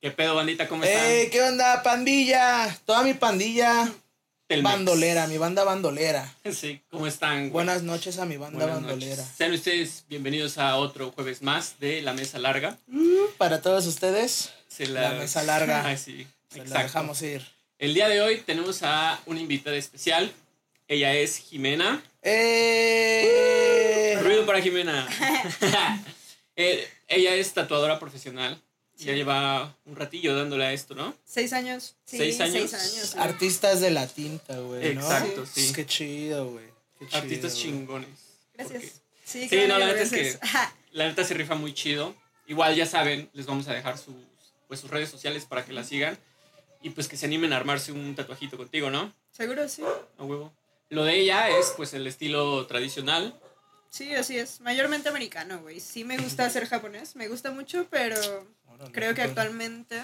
¿Qué 0.00 0.10
pedo, 0.12 0.34
bandita? 0.36 0.68
¿Cómo 0.68 0.84
están? 0.84 1.04
¡Ey! 1.06 1.28
¿Qué 1.30 1.42
onda, 1.42 1.82
pandilla? 1.82 2.78
Toda 2.84 3.02
mi 3.02 3.14
pandilla 3.14 3.90
Telmex. 4.46 4.72
bandolera, 4.74 5.26
mi 5.26 5.38
banda 5.38 5.64
bandolera. 5.64 6.32
Sí, 6.52 6.80
¿cómo 6.88 7.06
están? 7.08 7.38
güey? 7.40 7.50
Buenas 7.50 7.82
noches 7.82 8.18
a 8.18 8.24
mi 8.24 8.36
banda 8.36 8.58
Buenas 8.58 8.76
bandolera. 8.76 9.16
noches. 9.16 9.34
Sean 9.36 9.52
ustedes 9.52 10.04
bienvenidos 10.08 10.56
a 10.58 10.76
otro 10.76 11.10
jueves 11.12 11.42
más 11.42 11.80
de 11.80 12.00
La 12.02 12.12
Mesa 12.12 12.38
Larga. 12.38 12.78
Para 13.38 13.60
todos 13.60 13.86
ustedes, 13.86 14.52
Se 14.68 14.86
La 14.86 15.10
mesa 15.12 15.42
larga. 15.42 15.82
Ah, 15.90 15.96
sí, 15.96 16.26
se 16.48 16.64
la 16.66 16.82
dejamos 16.84 17.20
ir. 17.22 17.44
El 17.78 17.94
día 17.94 18.08
de 18.08 18.20
hoy 18.20 18.38
tenemos 18.38 18.82
a 18.84 19.20
una 19.26 19.40
invitada 19.40 19.76
especial. 19.76 20.32
Ella 20.86 21.12
es 21.14 21.38
Jimena. 21.38 22.02
¡Eh! 22.22 24.16
Ruido 24.22 24.46
para 24.46 24.60
Jimena. 24.60 25.08
Eh, 26.60 26.88
ella 27.06 27.36
es 27.36 27.52
tatuadora 27.54 28.00
profesional. 28.00 28.60
Ya 29.04 29.12
lleva 29.14 29.76
un 29.86 29.94
ratillo 29.96 30.34
dándole 30.36 30.64
a 30.66 30.72
esto, 30.72 30.94
¿no? 30.94 31.14
Seis 31.24 31.52
años. 31.52 31.94
Sí, 32.04 32.18
¿Seis 32.18 32.40
años? 32.40 32.70
Seis 32.70 32.74
años. 32.74 33.16
Artistas 33.16 33.80
de 33.80 33.90
la 33.90 34.06
tinta, 34.08 34.58
güey, 34.58 34.94
¿no? 34.94 35.00
Exacto, 35.02 35.46
sí. 35.46 35.72
Qué 35.72 35.86
chido, 35.86 36.50
güey. 36.50 36.66
Artistas 37.12 37.56
chingones. 37.56 38.08
Gracias. 38.54 38.82
Porque 38.82 38.92
Sí, 39.24 39.46
Sí, 39.48 39.56
no, 39.68 39.78
la 39.78 39.86
neta 39.88 40.00
es 40.00 40.10
gracias. 40.10 40.36
que- 40.38 40.48
La 40.92 41.06
neta 41.06 41.22
se 41.22 41.34
rifa 41.34 41.54
muy 41.54 41.74
chido. 41.74 42.14
Igual 42.46 42.74
ya 42.74 42.86
saben, 42.86 43.28
les 43.34 43.44
vamos 43.46 43.68
a 43.68 43.74
dejar 43.74 43.98
sus, 43.98 44.14
pues, 44.68 44.80
sus 44.80 44.90
redes 44.90 45.10
sociales 45.10 45.44
para 45.44 45.64
que 45.66 45.72
la 45.74 45.84
sigan. 45.84 46.18
Y 46.82 46.90
pues 46.90 47.08
que 47.08 47.16
se 47.16 47.26
animen 47.26 47.52
a 47.52 47.56
armarse 47.56 47.92
un 47.92 48.14
tatuajito 48.14 48.56
contigo, 48.56 48.90
¿no? 48.90 49.12
Seguro, 49.32 49.68
sí. 49.68 49.82
A 50.16 50.24
huevo. 50.24 50.52
Lo 50.90 51.04
de 51.04 51.20
ella 51.20 51.50
es 51.50 51.72
pues 51.76 51.92
el 51.92 52.06
estilo 52.06 52.66
tradicional. 52.66 53.38
Sí, 53.90 54.14
así 54.14 54.38
es. 54.38 54.60
Mayormente 54.60 55.08
americano, 55.08 55.60
güey. 55.60 55.80
Sí 55.80 56.04
me 56.04 56.18
gusta 56.18 56.44
hacer 56.44 56.66
japonés, 56.66 57.16
me 57.16 57.28
gusta 57.28 57.50
mucho, 57.50 57.86
pero 57.90 58.16
Órale, 58.68 58.92
creo 58.92 59.14
que 59.14 59.22
actualmente 59.22 60.00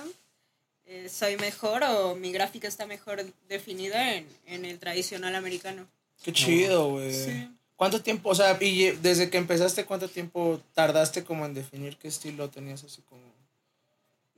eh, 0.86 1.08
soy 1.08 1.36
mejor 1.36 1.82
o 1.84 2.14
mi 2.14 2.32
gráfica 2.32 2.66
está 2.68 2.86
mejor 2.86 3.24
definida 3.48 4.14
en, 4.14 4.26
en 4.46 4.64
el 4.64 4.78
tradicional 4.78 5.34
americano. 5.34 5.86
Qué 6.22 6.32
chido, 6.32 6.90
güey. 6.90 7.12
Sí. 7.12 7.50
¿Cuánto 7.76 8.00
tiempo, 8.02 8.30
o 8.30 8.34
sea, 8.34 8.56
y 8.60 8.92
desde 8.92 9.28
que 9.30 9.36
empezaste, 9.36 9.84
cuánto 9.84 10.08
tiempo 10.08 10.60
tardaste 10.74 11.24
como 11.24 11.44
en 11.44 11.54
definir 11.54 11.96
qué 11.96 12.08
estilo 12.08 12.48
tenías 12.48 12.84
así 12.84 13.02
como 13.02 13.22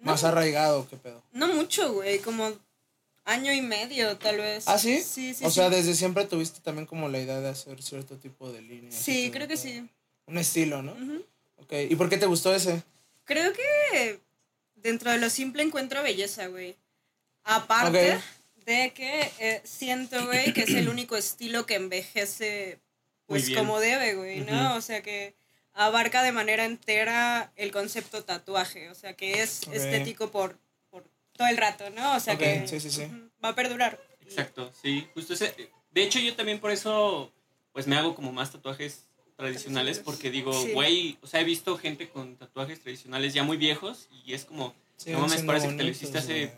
más 0.01 0.23
No. 0.23 0.29
arraigado, 0.29 0.89
qué 0.89 0.97
pedo? 0.97 1.23
No 1.33 1.47
mucho, 1.49 1.93
güey, 1.93 2.19
como 2.21 2.53
año 3.27 3.53
y 3.53 3.61
medio 3.61 4.17
tal 4.17 4.39
vez. 4.39 4.65
¿Ah, 4.67 4.79
sí? 4.79 5.03
Sí, 5.03 5.35
sí. 5.35 5.45
O 5.45 5.51
sea, 5.51 5.69
desde 5.69 5.95
siempre 5.95 6.25
tuviste 6.25 6.61
también 6.61 6.87
como 6.87 7.09
la 7.09 7.19
idea 7.19 7.41
de 7.41 7.49
hacer 7.49 7.83
cierto 7.83 8.17
tipo 8.17 8.51
de 8.51 8.63
líneas. 8.63 8.95
Sí, 8.95 9.31
creo 9.31 9.47
que 9.47 9.55
todo. 9.55 9.65
sí. 9.65 9.87
Un 10.27 10.39
estilo, 10.39 10.83
¿no? 10.83 10.93
Ujú. 10.93 11.25
Ok, 11.59 11.73
¿y 11.91 11.97
por 11.97 12.09
qué 12.09 12.17
te 12.17 12.27
gustó 12.27 12.55
ese? 12.55 12.83
Creo 13.25 13.53
que 13.53 14.21
dentro 14.77 15.11
de 15.11 15.19
lo 15.19 15.29
simple 15.29 15.63
encuentro 15.63 16.03
belleza, 16.03 16.47
güey. 16.47 16.77
Aparte 17.45 18.19
de 18.65 18.93
que 18.93 19.31
eh, 19.39 19.61
siento, 19.65 20.25
güey, 20.27 20.53
que 20.53 20.63
es 20.63 20.71
el 20.71 20.89
único 20.89 21.17
estilo 21.17 21.67
que 21.67 21.75
envejece 21.75 22.81
pues 23.27 23.51
como 23.51 23.81
debe, 23.81 24.15
güey, 24.15 24.41
¿no? 24.41 24.77
O 24.77 24.81
sea 24.81 25.03
que 25.03 25.35
abarca 25.73 26.23
de 26.23 26.33
manera 26.33 26.65
entera 26.65 27.53
el 27.57 27.71
concepto 27.71 28.25
tatuaje, 28.25 28.89
o 28.91 28.95
sea 28.95 29.15
que 29.15 29.43
es 29.43 29.63
estético 29.73 30.31
por 30.31 30.59
todo 31.37 31.49
el 31.49 31.57
rato, 31.57 31.89
¿no? 31.91 32.17
O 32.17 32.21
sea 32.21 32.37
que 32.39 32.67
sí, 32.67 32.81
sí, 32.81 32.91
sí. 32.91 33.03
ujú, 33.05 33.29
va 33.45 33.51
a 33.51 33.55
perdurar. 33.55 34.01
Exacto, 34.23 34.73
sí. 34.83 35.07
Justo 35.15 35.35
ese. 35.35 35.55
De 35.93 36.03
hecho, 36.03 36.19
yo 36.19 36.35
también 36.35 36.59
por 36.61 36.71
eso 36.71 37.33
pues 37.73 37.87
me 37.87 37.97
hago 37.97 38.15
como 38.15 38.33
más 38.33 38.51
tatuajes 38.53 39.03
tradicionales 39.37 39.99
porque 39.99 40.31
digo, 40.31 40.53
Sí. 40.53 40.73
güey, 40.73 41.19
o 41.23 41.27
sea, 41.27 41.41
he 41.41 41.45
visto 41.45 41.77
gente 41.77 42.09
con 42.09 42.37
tatuajes 42.37 42.81
tradicionales 42.81 43.35
ya 43.35 43.43
muy 43.45 43.57
viejos 43.59 44.09
y 44.25 44.33
es 44.33 44.45
como, 44.47 44.75
Sí, 44.97 45.11
no 45.13 45.21
mames, 45.21 45.43
parece 45.43 45.69
que 45.69 45.75
te 45.75 45.83
lo 45.85 45.91
hiciste 45.91 46.17
hace 46.19 46.53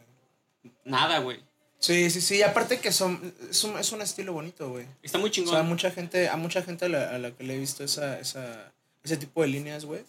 nada, 0.85 1.19
güey. 1.19 1.41
Sí, 1.81 2.11
sí, 2.11 2.21
sí, 2.21 2.37
y 2.39 2.43
aparte 2.43 2.81
que 2.81 2.91
son, 2.93 3.33
es 3.51 3.63
un, 3.65 3.79
es 3.79 3.93
un 3.93 4.03
estilo 4.03 4.33
bonito, 4.33 4.69
güey. 4.71 4.87
Está 5.03 5.19
muy 5.19 5.29
O 5.31 5.33
chingón. 5.33 5.55
sea, 5.55 5.63
mucha 5.63 5.91
gente, 5.91 6.29
a 6.29 6.37
mucha 6.37 6.63
gente 6.63 6.87
a 6.87 6.89
la, 6.89 7.11
a 7.11 7.19
la 7.19 7.31
que 7.33 7.45
le 7.45 7.55
he 7.55 7.59
visto 7.59 7.85
esa, 7.85 8.19
esa, 8.19 8.73
ese 9.05 9.17
tipo 9.17 9.43
de 9.43 9.49
líneas, 9.49 9.85
güey, 9.85 10.03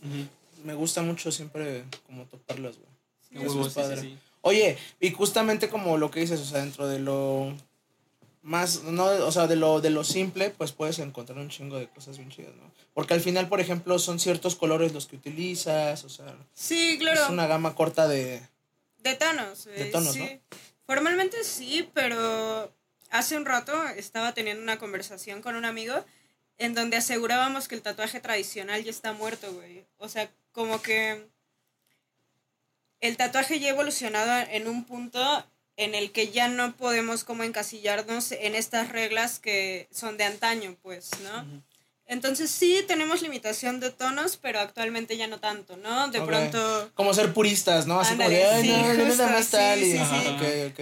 me 0.64 0.74
gusta 0.74 1.02
mucho 1.02 1.32
siempre 1.32 1.84
como 2.08 2.26
toparlas, 2.26 2.76
güey. 2.78 3.46
A 3.46 3.50
sí, 3.50 3.64
sí, 3.64 3.76
padre. 3.76 4.02
sí. 4.02 4.18
Oye, 4.50 4.78
y 5.00 5.12
justamente 5.12 5.70
como 5.70 5.98
lo 5.98 6.10
que 6.10 6.22
dices, 6.22 6.40
o 6.40 6.46
sea, 6.46 6.62
dentro 6.62 6.88
de 6.88 6.98
lo 6.98 7.56
más, 8.42 8.84
no, 8.84 9.06
o 9.06 9.32
sea, 9.32 9.46
de 9.46 9.56
lo, 9.56 9.80
de 9.80 9.92
lo 9.92 10.04
simple, 10.04 10.50
pues 10.50 10.72
puedes 10.72 10.98
encontrar 10.98 11.38
un 11.38 11.50
chingo 11.50 11.78
de 11.78 11.88
cosas 11.88 12.18
bien 12.18 12.32
chidas, 12.32 12.56
¿no? 12.56 12.72
Porque 12.96 13.14
al 13.14 13.22
final, 13.22 13.48
por 13.48 13.60
ejemplo, 13.60 14.00
son 14.00 14.20
ciertos 14.20 14.56
colores 14.56 14.92
los 14.92 15.06
que 15.06 15.18
utilizas, 15.18 16.04
o 16.04 16.10
sea, 16.10 16.36
Sí, 16.54 16.98
claro. 17.00 17.22
es 17.24 17.30
una 17.30 17.46
gama 17.46 17.76
corta 17.76 18.08
de... 18.08 18.42
De 19.04 19.14
tonos. 19.16 19.66
De 19.66 19.86
tonos, 19.86 20.14
sí. 20.14 20.20
¿no? 20.20 20.58
Formalmente 20.88 21.44
sí, 21.44 21.88
pero 21.94 22.74
hace 23.12 23.38
un 23.38 23.46
rato 23.46 23.72
estaba 23.90 24.34
teniendo 24.34 24.64
una 24.64 24.80
conversación 24.80 25.44
con 25.44 25.56
un 25.56 25.66
amigo 25.66 25.94
en 26.58 26.74
donde 26.74 26.98
asegurábamos 26.98 27.68
que 27.68 27.76
el 27.76 27.84
tatuaje 27.84 28.20
tradicional 28.20 28.84
ya 28.84 28.90
está 28.90 29.14
muerto, 29.14 29.54
güey. 29.54 29.86
O 29.98 30.10
sea, 30.10 30.32
como 30.52 30.82
que 30.82 31.28
el 33.02 33.18
tatuaje 33.18 33.60
ya 33.60 33.68
ha 33.68 33.72
evolucionado 33.72 34.48
en 34.52 34.68
un 34.68 34.84
punto 34.84 35.46
en 35.78 35.96
el 35.96 36.12
que 36.12 36.30
ya 36.30 36.50
no 36.50 36.76
podemos 36.76 37.24
como 37.24 37.44
encasillarnos 37.44 38.34
en 38.34 38.56
estas 38.56 38.90
reglas 38.90 39.40
que 39.40 39.88
son 39.92 40.18
de 40.18 40.26
antaño, 40.26 40.76
pues, 40.82 41.12
¿no? 41.24 41.64
Entonces 42.06 42.50
sí 42.50 42.84
tenemos 42.88 43.22
limitación 43.22 43.80
de 43.80 43.92
tonos, 43.92 44.36
pero 44.36 44.60
actualmente 44.60 45.16
ya 45.16 45.28
no 45.28 45.40
tanto, 45.40 45.78
¿no? 45.78 46.08
De 46.10 46.20
pronto 46.22 46.92
Como 46.96 47.14
ser 47.14 47.34
puristas, 47.34 47.86
¿no? 47.86 48.00
Así 48.00 48.18
como 48.18 48.28
de, 48.28 48.62
sí, 48.62 48.68
no, 48.68 49.06
justo, 49.06 49.28
más 49.28 49.50
tal. 49.50 49.80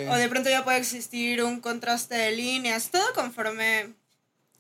O 0.09 0.16
de 0.16 0.29
pronto 0.29 0.49
ya 0.49 0.63
puede 0.63 0.78
existir 0.78 1.44
un 1.44 1.59
contraste 1.59 2.16
de 2.16 2.31
líneas, 2.31 2.89
todo 2.91 3.13
conforme 3.13 3.94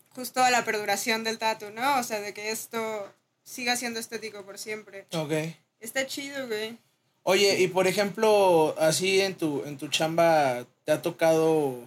justo 0.09 0.43
a 0.43 0.51
la 0.51 0.65
perduración 0.65 1.23
del 1.23 1.37
tatu, 1.37 1.69
¿no? 1.71 1.99
O 1.99 2.03
sea, 2.03 2.19
de 2.19 2.33
que 2.33 2.51
esto 2.51 3.11
siga 3.43 3.77
siendo 3.77 3.99
estético 3.99 4.43
por 4.43 4.57
siempre. 4.57 5.07
Ok. 5.13 5.31
Está 5.79 6.05
chido, 6.05 6.47
güey. 6.47 6.77
Oye, 7.29 7.59
y 7.59 7.67
por 7.67 7.87
ejemplo, 7.87 8.73
así 8.79 9.19
en 9.19 9.35
tu, 9.35 9.65
en 9.65 9.77
tu 9.77 9.89
chamba, 9.89 10.65
¿te 10.85 10.93
ha 10.93 11.01
tocado 11.01 11.77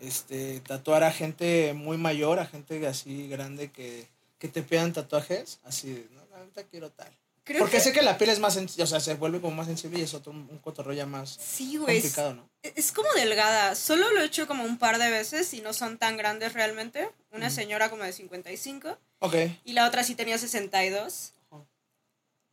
este 0.00 0.58
tatuar 0.66 1.04
a 1.04 1.12
gente 1.12 1.74
muy 1.74 1.96
mayor, 1.96 2.40
a 2.40 2.46
gente 2.46 2.84
así 2.88 3.28
grande 3.28 3.70
que, 3.70 4.08
que 4.40 4.48
te 4.48 4.62
pidan 4.62 4.92
tatuajes? 4.92 5.60
Así, 5.62 5.92
de, 5.92 6.06
no, 6.10 6.22
la 6.36 6.44
neta 6.44 6.64
quiero 6.64 6.90
tal. 6.90 7.06
Creo 7.44 7.60
Porque 7.60 7.76
que 7.76 7.82
sé 7.84 7.92
que 7.92 8.02
la 8.02 8.18
piel 8.18 8.30
es 8.30 8.40
más 8.40 8.54
sensible, 8.54 8.82
o 8.82 8.86
sea, 8.88 8.98
se 8.98 9.14
vuelve 9.14 9.40
como 9.40 9.54
más 9.54 9.68
sensible 9.68 10.00
y 10.00 10.02
es 10.02 10.12
otro, 10.12 10.32
un 10.32 10.58
cotorreo 10.58 10.92
ya 10.92 11.06
más 11.06 11.38
sí, 11.40 11.76
güey. 11.76 11.98
Es, 11.98 12.02
complicado, 12.02 12.34
¿no? 12.34 12.48
es 12.64 12.90
como 12.90 13.12
delgada. 13.12 13.76
Solo 13.76 14.10
lo 14.10 14.22
he 14.22 14.24
hecho 14.24 14.48
como 14.48 14.64
un 14.64 14.76
par 14.76 14.98
de 14.98 15.08
veces 15.08 15.54
y 15.54 15.60
no 15.60 15.72
son 15.72 15.98
tan 15.98 16.16
grandes 16.16 16.52
realmente. 16.52 17.08
Una 17.30 17.50
señora 17.50 17.90
como 17.90 18.02
de 18.02 18.12
55 18.12 18.98
Ok. 19.20 19.36
y 19.64 19.72
la 19.72 19.86
otra 19.86 20.02
sí 20.02 20.16
tenía 20.16 20.36
62. 20.36 21.34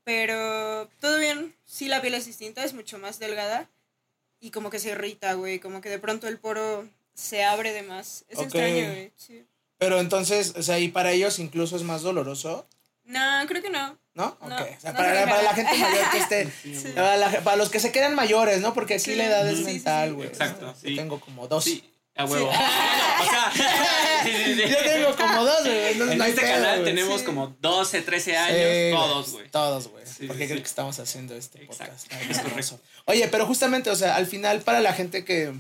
Pero 0.08 0.88
todo 1.02 1.20
bien. 1.20 1.54
Sí, 1.66 1.90
la 1.90 2.02
piel 2.02 2.14
es 2.14 2.26
distinta, 2.26 2.64
es 2.64 2.74
mucho 2.74 2.98
más 2.98 3.20
delgada. 3.20 3.68
Y 4.40 4.52
como 4.52 4.70
que 4.70 4.80
se 4.80 4.92
irrita, 4.92 5.34
güey. 5.34 5.60
Como 5.60 5.82
que 5.82 5.90
de 5.90 6.00
pronto 6.00 6.30
el 6.30 6.38
poro 6.40 6.88
se 7.14 7.44
abre 7.44 7.74
de 7.74 7.82
más. 7.84 8.24
Es 8.30 8.40
extraño, 8.40 8.86
güey. 8.88 9.12
Sí. 9.18 9.44
Pero 9.78 10.00
entonces, 10.00 10.54
o 10.56 10.64
sea, 10.64 10.80
y 10.80 10.88
para 10.88 11.12
ellos 11.12 11.40
incluso 11.40 11.76
es 11.76 11.84
más 11.84 12.04
doloroso, 12.04 12.66
No, 13.04 13.20
creo 13.48 13.62
que 13.62 13.70
no. 13.70 13.98
¿no? 14.14 14.38
No, 14.42 14.56
ok. 14.56 14.62
O 14.78 14.80
sea, 14.82 14.92
no 14.94 14.98
para, 14.98 15.14
la, 15.14 15.26
para 15.30 15.42
la 15.44 15.50
que- 15.54 15.64
gente 15.66 15.78
mayor 15.78 16.10
que 16.12 16.18
esté... 16.20 16.52
Sí. 16.64 16.92
Para, 16.96 17.18
la- 17.18 17.42
para 17.42 17.58
los 17.58 17.70
que 17.70 17.80
se 17.82 17.92
quedan 17.92 18.16
mayores, 18.16 18.62
¿no? 18.62 18.74
Porque 18.74 18.94
aquí 18.96 19.04
Sí. 19.12 19.16
la 19.16 19.26
edad 19.26 19.50
es 19.50 19.60
mental, 19.60 20.10
sí. 20.10 20.16
güey. 20.16 20.28
Exacto, 20.30 20.68
Yo 20.68 20.90
sí. 20.90 20.96
tengo 20.96 21.20
como 21.20 21.48
dos. 21.50 21.66
A 22.18 22.26
huevo. 22.26 22.52
Sí. 22.52 22.58
o 23.22 23.30
sea, 23.30 23.52
sí, 24.24 24.32
sí, 24.32 24.54
sí. 24.56 24.70
Yo 24.70 24.78
tengo 24.78 25.16
como 25.16 25.44
dos, 25.46 25.62
güey. 25.64 25.92
entonces 25.92 26.12
En 26.14 26.18
no 26.18 26.26
este 26.26 26.42
pedo, 26.42 26.54
canal 26.54 26.84
tenemos 26.84 27.20
Sí. 27.22 27.26
como 27.26 27.56
12, 27.60 28.02
13 28.02 28.38
años, 28.38 28.58
Sí, 28.60 28.92
todos, 28.96 29.32
güey. 29.32 29.50
Todos, 29.50 29.88
güey. 29.90 30.06
Sí, 30.06 30.28
porque 30.28 30.44
sí, 30.44 30.48
creo 30.50 30.62
que 30.62 30.68
estamos 30.68 31.00
haciendo 31.00 31.36
este 31.36 31.64
Exacto. 31.64 31.94
podcast. 32.10 32.12
Es 32.32 32.40
correcto. 32.40 32.80
Oye, 33.06 33.28
pero 33.30 33.46
justamente, 33.46 33.90
o 33.90 33.96
sea, 33.96 34.16
al 34.16 34.26
final 34.28 34.62
para 34.62 34.80
la 34.82 34.94
gente 34.94 35.24
que, 35.24 35.54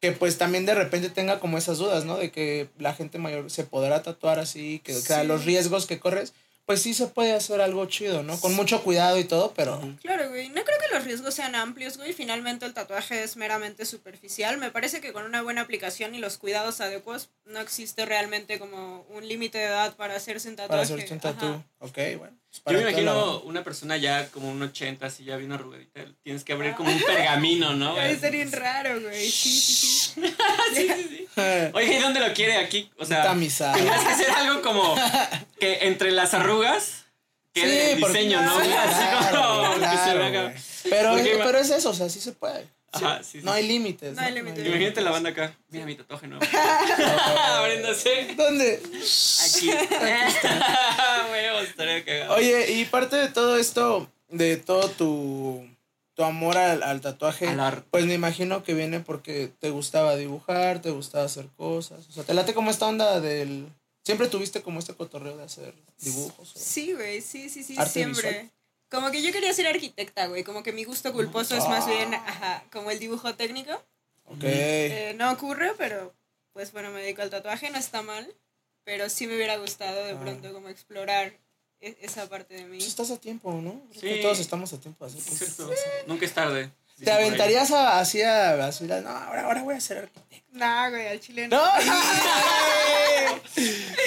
que 0.00 0.12
pues 0.12 0.36
también 0.38 0.66
de 0.66 0.74
repente 0.74 1.08
tenga 1.10 1.40
como 1.40 1.56
esas 1.58 1.78
dudas, 1.78 2.04
¿no? 2.04 2.16
De 2.18 2.30
que 2.30 2.68
la 2.78 2.94
gente 2.94 3.18
mayor 3.18 3.50
se 3.50 3.64
podrá 3.64 4.02
tatuar 4.02 4.38
así, 4.38 4.80
que, 4.84 4.92
que 5.02 5.14
a 5.14 5.22
Sí. 5.22 5.26
los 5.26 5.44
riesgos 5.44 5.86
que 5.86 5.98
corres, 5.98 6.34
pues 6.66 6.80
sí 6.80 6.94
se 6.94 7.06
puede 7.08 7.32
hacer 7.32 7.60
algo 7.60 7.86
chido, 7.86 8.22
¿no? 8.22 8.38
Con 8.40 8.54
mucho 8.54 8.82
cuidado 8.82 9.18
y 9.18 9.24
todo, 9.24 9.52
pero... 9.54 9.80
Claro, 10.00 10.28
güey. 10.30 10.48
No 10.48 10.64
creo 10.64 10.78
que 10.78 10.94
los 10.94 11.04
riesgos 11.04 11.34
sean 11.34 11.54
amplios, 11.54 11.98
güey. 11.98 12.12
Finalmente 12.12 12.64
el 12.64 12.72
tatuaje 12.72 13.22
es 13.22 13.36
meramente 13.36 13.84
superficial. 13.84 14.56
Me 14.58 14.70
parece 14.70 15.00
que 15.00 15.12
con 15.12 15.24
una 15.24 15.42
buena 15.42 15.60
aplicación 15.60 16.14
y 16.14 16.18
los 16.18 16.38
cuidados 16.38 16.80
adecuados 16.80 17.30
no 17.44 17.60
existe 17.60 18.06
realmente 18.06 18.58
como 18.58 19.06
un 19.10 19.28
límite 19.28 19.58
de 19.58 19.64
edad 19.64 19.94
para 19.96 20.16
hacerse 20.16 20.48
un 20.48 20.56
tatuaje. 20.56 20.68
Para 20.68 20.82
hacerte 20.82 21.12
un 21.12 21.20
tatú. 21.20 21.46
Ajá. 21.46 21.64
Ok, 21.80 21.98
bueno. 22.18 22.43
Yo 22.66 22.72
me 22.72 22.80
imagino 22.82 23.40
una 23.40 23.62
persona 23.64 23.96
ya 23.96 24.28
como 24.30 24.48
un 24.50 24.62
80, 24.62 25.04
así 25.06 25.24
ya 25.24 25.36
bien 25.36 25.52
arrugadita. 25.52 26.00
Tienes 26.22 26.44
que 26.44 26.52
abrir 26.52 26.74
como 26.74 26.90
un 26.90 27.00
pergamino, 27.00 27.74
¿no? 27.74 27.94
Debe 27.94 28.18
ser 28.18 28.32
bien 28.32 28.50
raro, 28.52 29.00
güey. 29.00 29.28
Sí, 29.30 29.50
sí, 29.50 29.76
sí. 30.14 30.20
Sí, 30.74 30.88
sí, 30.88 31.08
sí. 31.08 31.28
Oye, 31.74 31.96
¿y 31.96 32.00
dónde 32.00 32.20
lo 32.20 32.32
quiere? 32.32 32.56
Aquí, 32.56 32.90
o 32.98 33.04
sea, 33.04 33.22
Tamizado. 33.24 33.74
tendrías 33.76 34.04
que 34.04 34.12
hacer 34.12 34.30
algo 34.30 34.62
como 34.62 34.94
que 35.58 35.78
entre 35.86 36.10
las 36.12 36.32
arrugas 36.34 37.04
quede 37.52 37.86
Sí, 37.86 37.90
el 37.92 38.00
porque- 38.00 38.18
diseño, 38.18 38.42
¿no? 38.42 38.54
güey? 38.54 38.72
Así 38.72 38.94
Claro, 39.30 39.74
que 39.74 39.96
se 39.96 40.88
claro. 40.88 41.14
Pero, 41.22 41.38
pero 41.44 41.58
es 41.58 41.70
eso, 41.70 41.90
o 41.90 41.94
sea, 41.94 42.08
sí 42.08 42.20
se 42.20 42.32
puede. 42.32 42.66
Ajá, 42.94 43.22
sí, 43.22 43.40
sí. 43.40 43.44
No 43.44 43.52
hay 43.52 43.66
límites. 43.66 44.14
No 44.16 44.22
hay 44.22 44.34
límites. 44.34 44.66
Imagínate 44.66 45.00
la 45.00 45.10
banda 45.10 45.30
acá. 45.30 45.56
Mira 45.70 45.86
mi 45.86 45.94
tatuaje 45.94 46.26
nuevo. 46.28 46.44
Abriéndose. 47.56 48.34
¿Dónde? 48.36 48.80
Aquí. 49.46 49.70
Oye, 52.30 52.72
y 52.72 52.84
parte 52.86 53.16
de 53.16 53.28
todo 53.28 53.56
esto, 53.56 54.10
de 54.28 54.56
todo 54.56 54.88
tu, 54.90 55.66
tu 56.14 56.24
amor 56.24 56.56
al, 56.56 56.82
al 56.82 57.00
tatuaje, 57.00 57.48
Al 57.48 57.60
arte. 57.60 57.86
pues 57.90 58.06
me 58.06 58.14
imagino 58.14 58.62
que 58.62 58.74
viene 58.74 59.00
porque 59.00 59.50
te 59.58 59.70
gustaba 59.70 60.16
dibujar, 60.16 60.80
te 60.80 60.90
gustaba 60.90 61.24
hacer 61.24 61.46
cosas. 61.56 62.06
O 62.08 62.12
sea, 62.12 62.24
te 62.24 62.34
late 62.34 62.54
como 62.54 62.70
esta 62.70 62.86
onda 62.86 63.20
del... 63.20 63.66
Siempre 64.04 64.28
tuviste 64.28 64.60
como 64.60 64.80
este 64.80 64.92
cotorreo 64.94 65.36
de 65.38 65.44
hacer 65.44 65.72
dibujos. 65.98 66.52
Sí, 66.54 66.92
güey, 66.92 67.22
sí, 67.22 67.48
sí, 67.48 67.62
sí, 67.62 67.74
Arte 67.78 67.90
siempre. 67.92 68.28
visual. 68.30 68.50
Como 68.94 69.10
que 69.10 69.22
yo 69.22 69.32
quería 69.32 69.52
ser 69.52 69.66
arquitecta, 69.66 70.26
güey. 70.28 70.44
Como 70.44 70.62
que 70.62 70.72
mi 70.72 70.84
gusto 70.84 71.12
culposo 71.12 71.56
es 71.56 71.66
más 71.68 71.86
bien, 71.86 72.14
ajá, 72.14 72.62
como 72.72 72.90
el 72.90 72.98
dibujo 72.98 73.34
técnico. 73.34 73.72
Ok. 74.26 74.42
Eh, 74.44 75.14
no 75.18 75.30
ocurre, 75.32 75.72
pero 75.76 76.14
pues 76.52 76.70
bueno, 76.72 76.90
me 76.90 77.02
dedico 77.02 77.20
al 77.22 77.30
tatuaje, 77.30 77.70
no 77.70 77.78
está 77.78 78.02
mal. 78.02 78.32
Pero 78.84 79.08
sí 79.08 79.26
me 79.26 79.34
hubiera 79.34 79.56
gustado 79.56 80.04
de 80.04 80.12
Ah. 80.12 80.20
pronto 80.20 80.52
como 80.52 80.68
explorar 80.68 81.32
e- 81.80 81.96
esa 82.02 82.28
parte 82.28 82.54
de 82.54 82.64
mí. 82.64 82.76
Pues 82.78 82.88
estás 82.88 83.10
a 83.10 83.16
tiempo, 83.18 83.50
¿no? 83.52 83.80
Creo 83.90 84.00
Sí. 84.00 84.08
que 84.16 84.22
todos 84.22 84.38
estamos 84.38 84.72
a 84.72 84.78
tiempo 84.80 85.04
de 85.06 85.10
hacer 85.10 85.20
Es 85.22 85.28
cosas. 85.40 85.56
cierto. 85.56 85.74
Nunca 86.06 86.24
es 86.26 86.32
tarde. 86.34 86.70
¿Te 87.02 87.10
aventarías 87.10 87.70
a- 87.72 87.98
así 87.98 88.22
a... 88.22 88.66
Así, 88.66 88.90
a- 88.92 89.00
no, 89.00 89.08
ahora, 89.10 89.42
ahora 89.46 89.62
voy 89.62 89.74
a 89.74 89.80
ser 89.80 89.98
arquitecto. 89.98 90.46
No, 90.52 90.90
güey, 90.90 91.08
al 91.08 91.18
chile 91.20 91.48
no. 91.48 91.60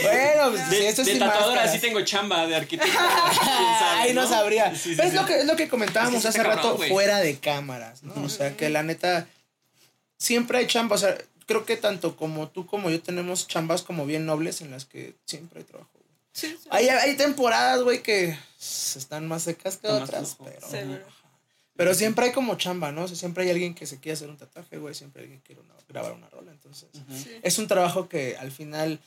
¡No! 0.03 0.09
bueno, 0.09 0.51
pues 0.51 0.69
De, 0.69 0.88
esto 0.89 1.03
de 1.03 1.13
sí 1.13 1.19
tatuadora 1.19 1.67
sí 1.71 1.79
tengo 1.79 2.01
chamba 2.01 2.45
de 2.47 2.55
arquitecto. 2.55 2.97
Ay, 3.99 4.13
no 4.13 4.27
sabría. 4.27 4.73
Sí, 4.75 4.91
sí, 4.91 4.94
Pero 4.95 5.07
es 5.07 5.13
sí. 5.13 5.19
lo 5.19 5.25
que 5.25 5.39
es 5.39 5.45
lo 5.45 5.55
que 5.55 5.67
comentábamos 5.67 6.25
hace 6.25 6.44
rato 6.44 6.77
fuera 6.77 7.19
de 7.19 7.38
cámaras, 7.39 8.03
¿no? 8.03 8.13
O 8.23 8.29
sea, 8.29 8.55
que 8.55 8.69
la 8.69 8.83
neta 8.83 9.27
siempre 10.17 10.59
hay 10.59 10.67
chamba, 10.67 10.95
o 10.95 10.99
sea, 10.99 11.17
creo 11.45 11.65
que 11.65 11.77
tanto 11.77 12.15
como 12.15 12.49
tú 12.49 12.65
como 12.65 12.89
yo 12.89 13.01
tenemos 13.01 13.47
chambas 13.47 13.81
como 13.83 14.05
bien 14.05 14.25
nobles 14.25 14.61
en 14.61 14.71
las 14.71 14.85
que 14.85 15.15
siempre 15.25 15.59
hay 15.59 15.65
trabajo. 15.65 15.89
Sí, 16.33 16.55
sí. 16.61 16.67
Hay, 16.69 16.88
hay 16.89 17.15
temporadas, 17.15 17.81
güey, 17.81 18.03
que 18.03 18.38
están 18.59 19.27
más 19.27 19.43
secas 19.43 19.77
que 19.77 19.88
otras, 19.88 20.38
pero 20.71 21.00
pero 21.75 21.93
siempre 21.93 22.25
hay 22.25 22.31
como 22.31 22.55
chamba, 22.57 22.91
¿no? 22.91 23.03
O 23.03 23.07
sea, 23.07 23.15
siempre 23.15 23.43
hay 23.43 23.51
alguien 23.51 23.75
que 23.75 23.85
se 23.85 24.00
quiere 24.00 24.13
hacer 24.13 24.29
un 24.29 24.38
tatuaje, 24.38 24.77
güey, 24.77 24.95
siempre 24.95 25.21
hay 25.21 25.25
alguien 25.25 25.41
que 25.41 25.53
quiere 25.53 25.61
una- 25.61 25.75
grabar 25.88 26.11
una 26.13 26.27
rola, 26.29 26.51
entonces 26.51 26.89
Sí. 27.23 27.39
es 27.43 27.57
un 27.59 27.67
trabajo 27.67 28.09
que 28.09 28.35
al 28.38 28.51
final 28.51 29.00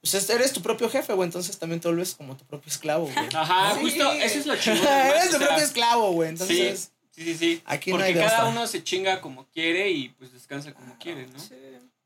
pues 0.00 0.14
es- 0.14 0.30
eres 0.30 0.52
tu 0.52 0.62
propio 0.62 0.88
jefe, 0.88 1.12
güey, 1.14 1.26
entonces 1.26 1.58
también 1.58 1.80
te 1.80 1.88
vuelves 1.88 2.14
como 2.14 2.36
tu 2.36 2.44
propio 2.44 2.70
esclavo, 2.70 3.04
güey. 3.12 3.26
Ajá, 3.34 3.74
Sí. 3.74 3.80
justo 3.80 4.12
eso 4.12 4.38
es 4.38 4.46
lo 4.46 4.52
además, 4.52 4.86
Eres 5.14 5.28
o 5.28 5.30
tu 5.32 5.38
sea, 5.38 5.46
propio 5.48 5.64
esclavo, 5.64 6.12
güey. 6.12 6.28
Entonces, 6.30 6.90
sí, 7.12 7.24
sí, 7.24 7.36
sí. 7.36 7.62
aquí 7.64 7.90
no 7.90 7.96
Porque 7.96 8.08
hay 8.08 8.14
de 8.14 8.20
cada 8.20 8.46
uno 8.46 8.66
se 8.66 8.82
chinga 8.84 9.20
como 9.20 9.46
quiere 9.46 9.90
y 9.90 10.10
pues 10.10 10.32
descansa 10.32 10.72
como 10.74 10.96
quiere, 10.98 11.26
¿no? 11.26 11.38
Sí. 11.38 11.54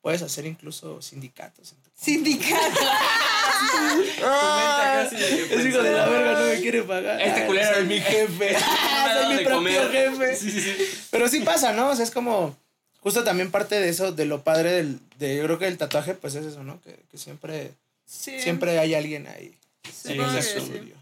puedes 0.01 0.23
hacer 0.23 0.47
incluso 0.47 1.03
sindicatos. 1.03 1.73
en 1.73 1.83
tu- 1.83 1.91
Sindicato. 1.95 2.81
Ah, 4.25 5.05
es 5.11 5.67
hijo 5.67 5.83
de 5.83 5.93
la 5.93 6.09
verga, 6.09 6.41
no 6.41 6.47
me 6.47 6.61
quiere 6.61 6.83
pagar. 6.83 7.21
Este 7.21 7.47
culero 7.47 7.75
soy 7.75 7.83
es 7.83 7.89
mi 7.89 8.01
jefe. 8.01 8.53
No 8.57 9.23
soy 9.23 9.35
mi 9.37 9.45
propio 9.45 9.57
comer. 9.57 9.91
jefe. 9.91 10.37
Sí, 10.37 10.51
sí, 10.51 10.61
sí. 10.61 10.99
Pero 11.11 11.29
sí 11.29 11.41
pasa, 11.41 11.73
¿no? 11.73 11.91
O 11.91 11.95
sea, 11.97 12.05
es 12.05 12.11
como. 12.11 12.57
Justo 13.01 13.25
también 13.25 13.51
parte 13.51 13.81
de 13.81 13.89
eso, 13.89 14.13
de 14.13 14.25
lo 14.27 14.43
padre 14.45 14.73
del. 14.73 15.01
De, 15.19 15.37
yo 15.37 15.45
creo 15.45 15.59
que 15.59 15.67
el 15.67 15.79
tatuaje, 15.79 16.15
pues 16.15 16.35
es 16.35 16.45
eso, 16.47 16.63
¿no? 16.63 16.81
Que, 16.83 16.99
que 17.11 17.19
siempre. 17.19 17.73
Sí. 18.05 18.39
Siempre 18.41 18.79
hay 18.79 18.95
alguien 18.95 19.27
ahí. 19.27 19.57
En 19.85 19.93
sí. 19.93 20.93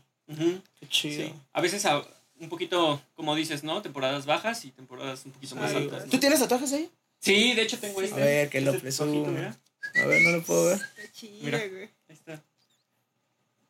Qué 0.80 0.88
chido. 0.88 1.26
sí. 1.26 1.34
A 1.52 1.60
veces 1.60 1.84
a- 1.86 2.02
un 2.40 2.48
poquito, 2.48 3.00
como 3.16 3.34
dices, 3.34 3.64
¿no? 3.64 3.82
Temporadas 3.82 4.26
bajas 4.26 4.64
y 4.64 4.70
temporadas 4.70 5.24
un 5.26 5.32
poquito 5.32 5.56
más 5.56 5.74
altas. 5.74 6.04
¿no? 6.04 6.10
¿Tú 6.10 6.18
tienes 6.18 6.38
tatuajes 6.38 6.72
ahí? 6.72 6.88
Sí, 7.20 7.54
de 7.54 7.62
hecho 7.62 7.78
tengo 7.80 7.98
Sí. 8.00 8.06
este. 8.06 8.22
A 8.22 8.24
ver, 8.24 8.48
que 8.48 8.60
lo 8.60 8.70
Este 8.70 8.82
presumo. 8.82 9.26
A 9.26 10.06
ver, 10.06 10.22
no 10.22 10.30
lo 10.36 10.42
puedo 10.44 10.66
ver. 10.66 10.78
Está 10.96 11.12
chido, 11.12 11.32
Mira. 11.42 11.58
güey. 11.58 11.82
Ahí 11.82 11.90
está. 12.10 12.40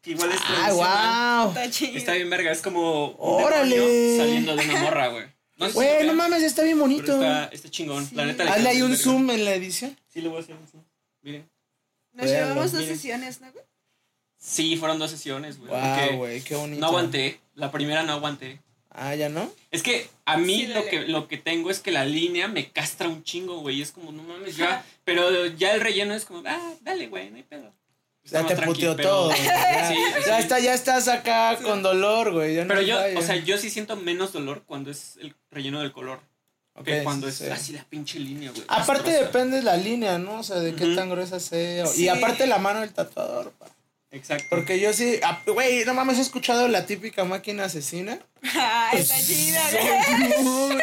Que 0.03 0.11
igual 0.11 0.31
es 0.33 0.39
¡Ah, 0.45 1.43
wow! 1.45 1.51
Está 1.53 1.71
chido. 1.71 1.97
Está 1.97 2.13
bien 2.13 2.29
verga, 2.29 2.53
es 2.53 2.61
como 2.61 3.09
un 3.13 3.43
¡Órale! 3.45 4.17
saliendo 4.19 4.55
de 4.55 4.65
una 4.69 4.81
morra, 4.83 5.09
güey. 5.09 5.25
No 5.59 5.71
Güey, 5.73 6.07
no 6.07 6.15
mames, 6.15 6.43
está 6.43 6.63
bien 6.63 6.79
bonito. 6.79 7.13
está, 7.15 7.47
está 7.47 7.69
chingón. 7.71 8.07
Sí. 8.07 8.15
La 8.15 8.25
neta 8.27 8.45
le 8.45 8.51
Hazle 8.51 8.69
ahí 8.69 8.83
un 8.83 8.91
verga. 8.91 9.03
zoom 9.05 9.31
en 9.31 9.45
la 9.45 9.55
edición. 9.55 9.97
Sí, 10.07 10.21
le 10.21 10.29
voy 10.29 10.39
a 10.39 10.41
hacer 10.41 10.55
un 10.55 10.67
zoom. 10.69 10.85
Miren. 11.23 11.49
Nos 12.13 12.27
Véanlo, 12.27 12.49
llevamos 12.49 12.73
dos 12.73 12.81
miren. 12.83 12.97
sesiones, 12.97 13.41
¿no, 13.41 13.53
güey? 13.53 13.65
Sí, 14.39 14.77
fueron 14.77 14.99
dos 15.01 15.11
sesiones, 15.11 15.59
güey. 15.59 15.71
Wow, 15.71 16.17
güey, 16.19 16.41
qué 16.43 16.55
bonito. 16.55 16.81
no 16.81 16.87
aguanté. 16.87 17.41
La 17.55 17.73
primera 17.73 18.05
no 18.05 18.13
aguanté. 18.13 18.61
Ah, 18.91 19.15
¿ya 19.15 19.29
no? 19.29 19.53
Es 19.71 19.83
que 19.83 20.09
a 20.25 20.37
mí 20.39 20.61
Sí, 20.61 20.67
lo, 20.69 20.85
que, 20.87 21.01
lo 21.07 21.29
que 21.29 21.37
tengo 21.39 21.71
es 21.71 21.81
que 21.81 21.91
la 21.93 22.05
línea 22.05 22.49
me 22.49 22.71
castra 22.71 23.09
un 23.09 23.23
chingo, 23.25 23.59
güey. 23.61 23.83
Es 23.83 23.93
como, 23.93 24.13
no 24.13 24.23
mames, 24.23 24.57
ya. 24.57 24.85
Pero 25.05 25.47
ya 25.47 25.75
el 25.75 25.81
relleno 25.81 26.15
es 26.15 26.25
como, 26.25 26.43
ah, 26.47 26.73
dale, 26.83 27.09
güey, 27.09 27.31
no 27.31 27.37
hay 27.37 27.43
pedo. 27.43 27.73
Ya 28.31 28.41
Está 28.41 28.57
te 28.57 28.63
puteó 28.63 28.95
pero- 28.97 29.09
todo. 29.09 29.31
Ya, 29.45 29.89
Sí, 29.89 29.95
sí, 29.95 30.01
ya 30.27 30.37
sí. 30.37 30.43
está, 30.43 30.59
ya 30.61 30.75
estás 30.75 31.09
acá 31.09 31.57
con 31.63 31.83
dolor, 31.83 32.33
güey. 32.33 32.55
ya 32.57 32.65
no 32.65 32.69
Pero 32.69 32.83
yo, 32.83 32.99
o 33.19 33.23
sea, 33.23 33.37
yo 33.37 33.57
sí 33.59 33.71
siento 33.71 33.97
menos 33.97 34.33
dolor 34.33 34.63
cuando 34.67 34.91
es 34.91 35.17
el 35.21 35.35
relleno 35.51 35.81
del 35.81 35.93
color. 35.93 36.21
que 36.85 36.99
Ok, 36.99 37.05
cuando 37.05 37.27
sí, 37.31 37.33
es 37.33 37.39
sí. 37.39 37.51
así 37.51 37.73
la 37.73 37.85
pinche 37.85 38.19
línea, 38.21 38.51
güey. 38.51 38.63
Aparte 38.69 39.11
depende 39.11 39.57
de 39.57 39.63
la 39.63 39.77
línea, 39.77 40.19
¿no? 40.19 40.41
O 40.41 40.43
sea, 40.43 40.57
de 40.61 40.75
qué 40.75 40.95
tan 40.95 41.11
gruesa 41.11 41.41
sea. 41.41 41.87
Sí. 41.87 42.05
Y 42.05 42.09
aparte 42.09 42.47
la 42.47 42.59
mano 42.59 42.81
del 42.81 42.93
tatuador, 42.93 43.51
pa. 43.53 43.67
Exacto. 44.11 44.47
Porque 44.49 44.81
yo 44.81 44.93
sí, 44.95 45.21
ah, 45.23 45.43
güey, 45.47 45.85
no 45.85 45.93
mames, 45.93 46.19
he 46.19 46.23
escuchado 46.23 46.67
la 46.69 46.87
típica 46.87 47.25
máquina 47.25 47.65
asesina. 47.65 48.19
Ah, 48.55 48.91
está 48.95 49.17
chida, 49.21 49.61
güey. 49.71 50.79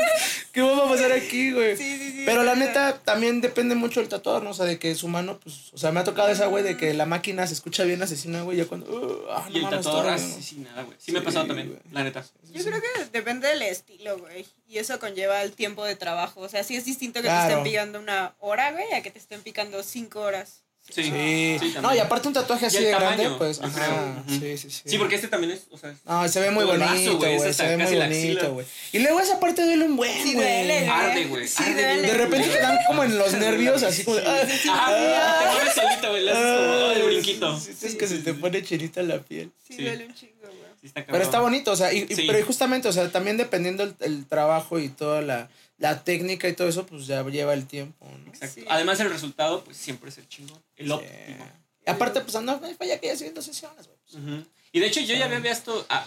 ¿Qué 0.52 0.62
va 0.62 0.86
a 0.86 0.90
pasar 0.90 1.12
aquí, 1.12 1.52
güey? 1.52 1.76
Sí, 1.76 1.98
sí, 1.98 2.12
sí. 2.12 2.24
Pero 2.26 2.44
la 2.44 2.56
neta 2.56 3.00
también 3.00 3.42
depende 3.42 3.76
mucho 3.76 4.00
del 4.00 4.10
tatuador, 4.10 4.44
¿no? 4.44 4.52
O 4.52 4.54
sea, 4.54 4.66
de 4.66 4.78
que 4.78 4.94
su 4.94 5.08
mano, 5.08 5.40
pues, 5.40 5.74
o 5.74 5.78
sea, 5.78 5.92
me 5.92 6.00
ha 6.00 6.04
tocado 6.04 6.30
esa, 6.30 6.46
güey, 6.48 6.64
de 6.64 6.78
que 6.78 6.94
la 6.94 7.06
máquina 7.06 7.48
se 7.48 7.54
escucha 7.56 7.84
bien 7.84 8.02
asesina, 8.04 8.42
güey, 8.44 8.58
yo 8.58 8.68
cuando, 8.68 8.88
uh, 8.92 9.32
ah, 9.32 9.46
y 9.50 9.54
no 9.54 9.58
el 9.58 9.64
mames, 9.64 9.80
tatuador 9.80 10.04
todo 10.04 10.14
así 10.14 10.28
bien. 10.28 10.44
sin 10.44 10.64
nada, 10.64 10.84
güey. 10.84 10.98
Sí, 11.00 11.12
me 11.12 11.20
ha 11.20 11.24
pasado 11.24 11.48
también, 11.48 11.70
güey. 11.70 11.80
la 11.92 12.04
neta. 12.04 12.24
Yo 12.54 12.64
creo 12.64 12.80
que 12.82 13.06
depende 13.12 13.48
del 13.48 13.62
estilo, 13.64 14.18
güey. 14.20 14.46
Y 14.68 14.78
eso 14.78 15.00
conlleva 15.00 15.42
el 15.42 15.54
tiempo 15.54 15.84
de 15.84 15.96
trabajo. 15.96 16.42
O 16.42 16.50
sea, 16.50 16.64
sí 16.64 16.76
es 16.76 16.86
distinto 16.86 17.22
que 17.22 17.28
Claro. 17.28 17.48
te 17.48 17.54
estén 17.54 17.64
picando 17.64 18.00
una 18.00 18.36
hora, 18.40 18.72
güey, 18.72 18.94
a 18.94 19.02
que 19.02 19.12
te 19.12 19.20
estén 19.20 19.42
picando 19.42 19.82
cinco 19.84 20.22
horas. 20.22 20.65
Sí. 20.94 21.04
Sí. 21.04 21.58
Sí, 21.60 21.76
no, 21.82 21.94
y 21.94 22.00
aparte 22.00 22.28
un 22.28 22.34
tatuaje 22.34 22.68
así 22.68 22.78
de 22.78 22.92
tamaño, 22.92 23.18
grande, 23.18 23.38
pues, 23.38 23.60
ajá, 23.62 24.24
creo. 24.28 24.40
Sí, 24.40 24.58
sí, 24.58 24.70
sí. 24.70 24.82
Sí, 24.86 24.98
porque 24.98 25.16
este 25.16 25.28
también 25.28 25.52
es, 25.54 25.64
o 25.72 25.78
sea, 25.78 25.94
No, 26.06 26.28
se 26.30 26.40
ve 26.40 26.52
muy 26.52 26.64
bonito, 26.64 27.18
güey, 27.18 27.54
se 27.54 27.68
ve 27.68 27.78
muy 27.78 27.96
bonito, 27.96 28.54
güey. 28.54 28.66
Y 28.94 29.00
luego 29.00 29.20
esa 29.20 29.40
parte 29.40 29.66
duele 29.66 29.84
un 29.86 29.96
buen, 29.98 30.12
Sí, 30.24 30.34
güey. 30.36 30.46
duele, 30.46 30.80
güey. 30.86 30.90
Arde, 30.90 31.26
güey. 31.26 31.48
Sí, 31.48 31.64
Arde 31.64 31.74
bien. 31.76 31.88
duele. 31.98 32.08
De 32.08 32.14
repente 32.18 32.48
te 32.50 32.60
dan 32.60 32.78
como 32.88 33.04
en 33.04 33.18
los 33.18 33.34
nervios, 33.34 33.84
así 33.84 34.04
como 34.04 34.18
ah, 34.18 34.22
te 34.46 35.52
mueves 35.52 35.74
solito, 35.74 36.10
güey, 36.12 36.24
le 36.24 36.32
haces 36.32 36.98
como 36.98 37.06
brinquito. 37.08 37.58
Es 37.84 37.96
que 37.96 38.08
se 38.08 38.18
te 38.20 38.34
pone 38.34 38.64
chinita 38.64 39.02
la 39.04 39.20
piel. 39.20 39.52
Sí, 39.68 39.84
duele 39.84 40.06
un 40.06 40.14
chingo, 40.14 40.34
güey. 40.44 40.94
Pero 41.08 41.24
está 41.24 41.40
bonito, 41.40 41.72
o 41.72 41.76
sea, 41.76 41.92
y, 41.92 42.06
y- 42.08 42.16
Sí. 42.16 42.24
pero 42.28 42.46
justamente, 42.46 42.88
o 42.88 42.94
sea, 42.94 43.10
también 43.12 43.38
dependiendo 43.38 43.84
el, 43.84 43.96
el 44.02 44.26
trabajo 44.28 44.78
y 44.80 44.90
toda 44.90 45.22
la, 45.24 45.50
la 45.78 46.04
técnica 46.04 46.48
y 46.48 46.54
todo 46.54 46.68
eso, 46.70 46.86
pues 46.86 47.06
ya 47.08 47.24
lleva 47.24 47.54
el 47.54 47.66
tiempo, 47.68 48.06
¿no? 48.06 48.30
Exacto. 48.32 48.62
Sí. 48.62 48.66
Además, 48.70 49.00
el 49.02 49.10
resultado, 49.10 49.64
pues 49.64 49.76
siempre 49.78 50.10
es 50.10 50.18
el 50.18 50.28
chingón. 50.30 50.62
El 50.76 50.86
Sí. 50.88 50.92
óptimo. 50.92 51.46
Y 51.86 51.90
aparte, 51.90 52.22
pues 52.22 52.34
no, 52.42 52.60
falla 52.60 53.00
que 53.00 53.08
ya 53.08 53.14
haciendo 53.14 53.42
sesiones, 53.42 53.88
güey. 53.88 53.98
pues. 54.12 54.46
Y 54.72 54.80
de 54.80 54.88
hecho, 54.88 55.02
yo 55.02 55.16
ya 55.16 55.26
había 55.26 55.40
visto, 55.40 55.86
ah, 55.90 56.06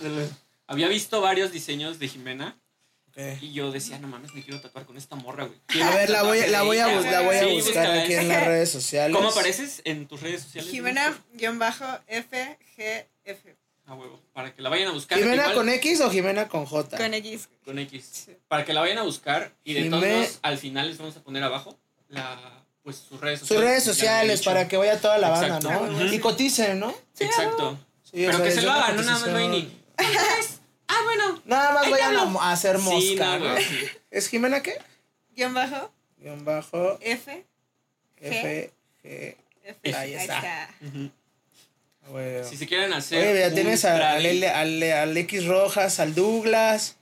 había 0.67 0.89
visto 0.89 1.21
varios 1.21 1.53
diseños 1.53 1.99
de 1.99 2.09
Jimena 2.09 2.59
y 3.41 3.53
yo 3.53 3.71
decía, 3.73 3.99
no 3.99 4.07
mames, 4.09 4.33
me 4.35 4.43
quiero 4.45 4.61
tatuar 4.61 4.87
con 4.87 4.97
esta 4.97 5.17
morra, 5.17 5.45
güey. 5.45 5.59
A 5.83 5.91
ver, 5.97 6.09
la 6.11 6.23
voy, 6.23 6.41
la 6.49 6.63
voy 6.63 6.79
a, 6.79 6.87
bus- 6.95 7.05
la 7.05 7.21
voy 7.23 7.37
a 7.37 7.41
Sí, 7.45 7.51
buscar 7.53 7.91
aquí 7.99 8.15
en 8.15 8.29
las 8.29 8.47
redes 8.47 8.71
sociales. 8.71 9.17
¿Cómo 9.17 9.29
apareces 9.31 9.83
en 9.85 10.07
tus 10.07 10.21
redes 10.21 10.43
sociales? 10.43 10.71
Jimena-FGF. 10.71 13.57
A 13.89 13.95
huevo. 13.95 14.21
Para 14.35 14.55
que 14.55 14.61
la 14.63 14.69
vayan 14.69 14.89
a 14.89 14.93
buscar. 14.93 15.19
¿Jimena 15.19 15.43
igual- 15.45 15.55
con 15.55 15.69
X 15.71 16.01
o 16.03 16.11
Jimena 16.11 16.47
con 16.49 16.67
J? 16.67 16.97
Con 16.99 17.15
X. 17.15 17.49
con 17.65 17.79
X. 17.79 18.09
Sí. 18.27 18.37
Para 18.47 18.65
que 18.65 18.73
la 18.75 18.81
vayan 18.83 18.99
a 18.99 19.03
buscar 19.03 19.53
y 19.65 19.75
de 19.75 19.89
todos 19.91 20.05
modos, 20.07 20.39
al 20.43 20.59
final 20.59 20.89
les 20.89 20.99
vamos 20.99 21.17
a 21.17 21.23
poner 21.23 21.43
abajo 21.43 21.79
la, 22.09 22.65
pues, 22.83 22.97
sus 22.97 23.19
redes 23.21 23.41
Sus 23.41 23.49
sociales. 23.49 23.71
redes 23.71 23.85
Ya 23.87 23.93
sociales 23.93 24.43
para 24.43 24.69
que 24.69 24.77
vaya 24.77 25.01
toda 25.01 25.17
la 25.19 25.31
banda, 25.31 25.57
Exacto. 25.57 25.87
¿no? 25.87 26.13
Y 26.13 26.19
coticen, 26.21 26.79
¿no? 26.79 26.95
Exacto. 27.19 27.79
Sí, 28.05 28.11
Pero 28.13 28.31
o 28.31 28.33
sea, 28.37 28.45
que 28.45 28.51
se 28.53 28.63
lo 28.63 28.73
hagan, 28.73 28.97
no 28.97 29.03
nada 29.03 29.19
más 29.19 29.33
vayan 29.33 29.55
y. 29.55 29.63
cotización. 29.97 30.59
Ah, 30.89 31.01
bueno. 31.05 31.43
Nada 31.45 31.73
más 31.75 31.91
vayan 31.91 32.17
a, 32.17 32.51
hacer 32.53 32.79
mosca, 32.79 33.01
Sí, 33.01 33.17
no, 33.17 33.39
¿no? 33.39 33.53
güey, 33.53 33.65
sí. 33.65 33.87
¿Es 34.11 34.29
Jimena 34.29 34.63
qué? 34.63 34.79
Guión 35.37 35.53
bajo. 35.55 35.91
Guión 36.19 36.45
bajo 36.45 36.99
F. 37.01 37.45
F, 38.17 38.73
G. 39.05 39.37
F. 39.65 39.95
Ahí 39.95 40.15
está. 40.15 40.71
Ujú. 40.83 41.11
Si 42.49 42.57
se 42.57 42.67
quieren 42.67 42.93
hacer. 42.93 43.27
Oye, 43.27 43.41
ya 43.41 43.55
tienes 43.55 43.85
a- 43.85 44.13
al, 44.13 44.45
al, 44.45 44.83
al 44.83 45.17
X 45.17 45.47
Rojas, 45.47 46.01
al 46.01 46.15
Douglas, 46.15 46.97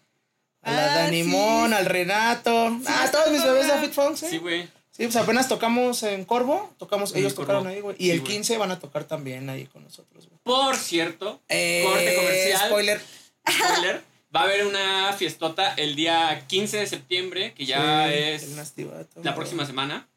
a 0.62 0.72
la 0.72 0.92
Ah, 0.92 0.96
Dani 0.96 1.22
sí. 1.22 1.28
Mon, 1.28 1.72
al 1.72 1.86
Renato. 1.86 2.78
ah, 2.86 3.02
está 3.04 3.22
todos 3.22 3.32
mis 3.32 3.44
bebés 3.44 3.66
de. 3.68 3.78
Fit 3.80 3.92
Funk, 3.92 4.16
¿sí? 4.16 4.26
Sí, 4.30 4.38
güey. 4.38 4.64
Sí, 4.90 5.02
pues 5.04 5.16
apenas 5.16 5.46
tocamos 5.46 6.02
en 6.04 6.24
Corvo, 6.24 6.72
tocamos, 6.78 7.14
ellos 7.14 7.34
Corvo. 7.34 7.46
tocaron 7.52 7.66
ahí, 7.66 7.80
güey. 7.80 7.96
Y 7.98 8.04
Sí, 8.06 8.10
el 8.12 8.20
güey. 8.20 8.32
15 8.32 8.56
van 8.58 8.70
a 8.70 8.78
tocar 8.78 9.04
también 9.04 9.48
ahí 9.50 9.66
con 9.66 9.84
nosotros, 9.84 10.26
güey. 10.26 10.40
Por 10.42 10.76
cierto, 10.76 11.40
Eh, 11.48 11.82
corte 11.86 12.14
comercial. 12.16 12.68
Spoiler. 12.68 13.00
spoiler, 13.48 14.02
Va 14.34 14.40
a 14.40 14.44
haber 14.44 14.66
una 14.66 15.12
fiestota 15.14 15.72
el 15.74 15.94
día 15.96 16.44
15 16.48 16.78
de 16.78 16.86
septiembre, 16.86 17.54
que 17.54 17.64
ya 17.64 18.08
Sí, 18.08 18.14
es 18.14 18.74
la 19.22 19.34
próxima 19.34 19.64
semana. 19.66 20.08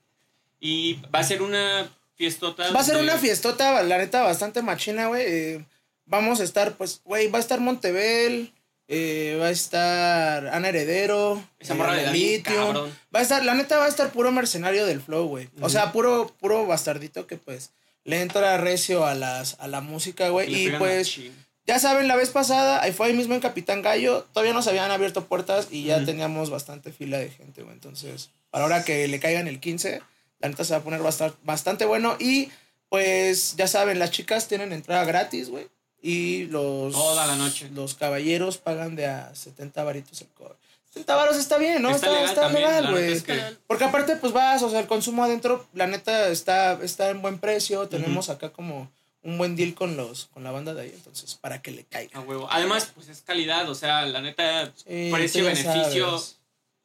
Y 0.59 0.95
va 1.13 1.19
a 1.19 1.23
ser 1.23 1.41
una 1.41 1.89
fiestota. 2.19 2.69
Va 2.71 2.81
a 2.81 2.83
ser 2.83 2.97
de- 2.97 3.03
una 3.03 3.17
fiestota, 3.17 3.81
la 3.81 3.97
neta, 3.97 4.21
bastante 4.23 4.61
machina, 4.61 5.07
güey. 5.07 5.23
Eh, 5.25 5.65
vamos 6.05 6.41
a 6.41 6.43
estar, 6.43 6.73
pues, 6.73 7.01
güey, 7.05 7.27
va 7.29 7.37
a 7.37 7.41
estar 7.41 7.59
Montebel, 7.61 8.51
eh, 8.89 9.37
va 9.41 9.47
a 9.47 9.51
estar 9.51 10.47
Ana 10.47 10.67
Heredero, 10.69 11.41
Esa 11.59 11.75
morra 11.75 11.93
de 11.93 12.01
eh, 12.01 12.05
Dani, 12.05 12.19
Lithium. 12.19 12.55
cabrón. 12.73 12.97
Va 13.15 13.19
a 13.19 13.21
estar, 13.23 13.43
la 13.45 13.53
neta, 13.55 13.77
va 13.77 13.85
a 13.85 13.89
estar 13.89 14.11
puro 14.11 14.31
mercenario 14.31 14.85
del 14.85 15.01
flow, 15.01 15.27
güey. 15.27 15.49
O 15.61 15.69
sea, 15.69 15.91
puro, 15.93 16.35
puro 16.39 16.65
bastardito 16.67 17.25
que, 17.25 17.37
pues, 17.37 17.71
le 18.03 18.21
entra 18.21 18.57
recio 18.57 19.05
a, 19.05 19.15
las, 19.15 19.55
a 19.59 19.67
la 19.69 19.79
música, 19.81 20.27
güey. 20.29 20.53
Y, 20.53 20.71
pues, 20.71 21.17
ya 21.65 21.79
saben, 21.79 22.07
la 22.09 22.15
vez 22.17 22.31
pasada, 22.31 22.81
ahí 22.81 22.91
fue 22.91 23.07
ahí 23.07 23.13
mismo 23.13 23.33
en 23.35 23.41
Capitán 23.41 23.81
Gallo, 23.81 24.25
todavía 24.33 24.53
nos 24.53 24.67
habían 24.67 24.91
abierto 24.91 25.25
puertas 25.25 25.67
y 25.71 25.83
ya 25.85 26.03
teníamos 26.03 26.49
bastante 26.49 26.91
fila 26.91 27.19
de 27.19 27.29
gente, 27.29 27.61
güey. 27.61 27.75
Entonces, 27.75 28.31
para 28.49 28.63
ahora 28.65 28.83
que 28.83 29.07
le 29.07 29.19
caigan 29.19 29.47
el 29.47 29.59
15, 29.59 30.01
la 30.39 30.49
neta 30.49 30.63
se 30.63 30.73
va 30.73 30.79
a 30.79 30.83
poner 30.83 31.01
bastante, 31.01 31.37
bastante 31.43 31.85
bueno. 31.85 32.15
Y 32.19 32.49
pues, 32.89 33.55
ya 33.55 33.67
saben, 33.67 33.99
las 33.99 34.11
chicas 34.11 34.47
tienen 34.47 34.71
entrada 34.73 35.03
gratis, 35.05 35.49
güey. 35.49 35.67
Y 36.01 36.45
los, 36.45 36.93
Toda 36.93 37.27
la 37.27 37.35
noche. 37.35 37.69
los 37.73 37.93
caballeros 37.95 38.57
pagan 38.57 38.95
de 38.95 39.05
a 39.07 39.35
70 39.35 39.83
varitos 39.83 40.21
el 40.21 40.27
cover. 40.29 40.55
70 40.93 41.15
varos 41.15 41.37
está 41.37 41.57
bien, 41.57 41.81
¿no? 41.81 41.91
Está 41.91 42.23
Está, 42.23 42.49
legal 42.49 42.89
güey. 42.91 43.11
es 43.13 43.23
que- 43.23 43.39
Porque 43.67 43.83
aparte, 43.83 44.15
pues 44.15 44.33
vas, 44.33 44.63
o 44.63 44.69
sea, 44.71 44.79
el 44.79 44.87
consumo 44.87 45.23
adentro, 45.23 45.67
la 45.73 45.85
neta 45.87 46.29
está, 46.29 46.79
está 46.81 47.09
en 47.09 47.21
buen 47.21 47.37
precio. 47.37 47.87
Tenemos 47.89 48.29
acá 48.29 48.51
como 48.51 48.89
un 49.21 49.37
buen 49.37 49.55
deal 49.57 49.75
con 49.75 49.97
los, 49.97 50.25
con 50.27 50.43
la 50.45 50.51
banda 50.51 50.73
de 50.73 50.83
ahí, 50.83 50.91
entonces, 50.95 51.35
para 51.35 51.61
que 51.61 51.71
le 51.71 51.83
caiga. 51.83 52.17
A 52.17 52.21
huevo. 52.21 52.47
Además, 52.49 52.89
pues 52.95 53.09
es 53.09 53.21
calidad, 53.21 53.69
o 53.69 53.75
sea, 53.75 54.05
la 54.05 54.21
neta, 54.21 54.71
Sí, 54.77 55.09
precio, 55.11 55.43
tú 55.43 55.49
ya 55.53 55.63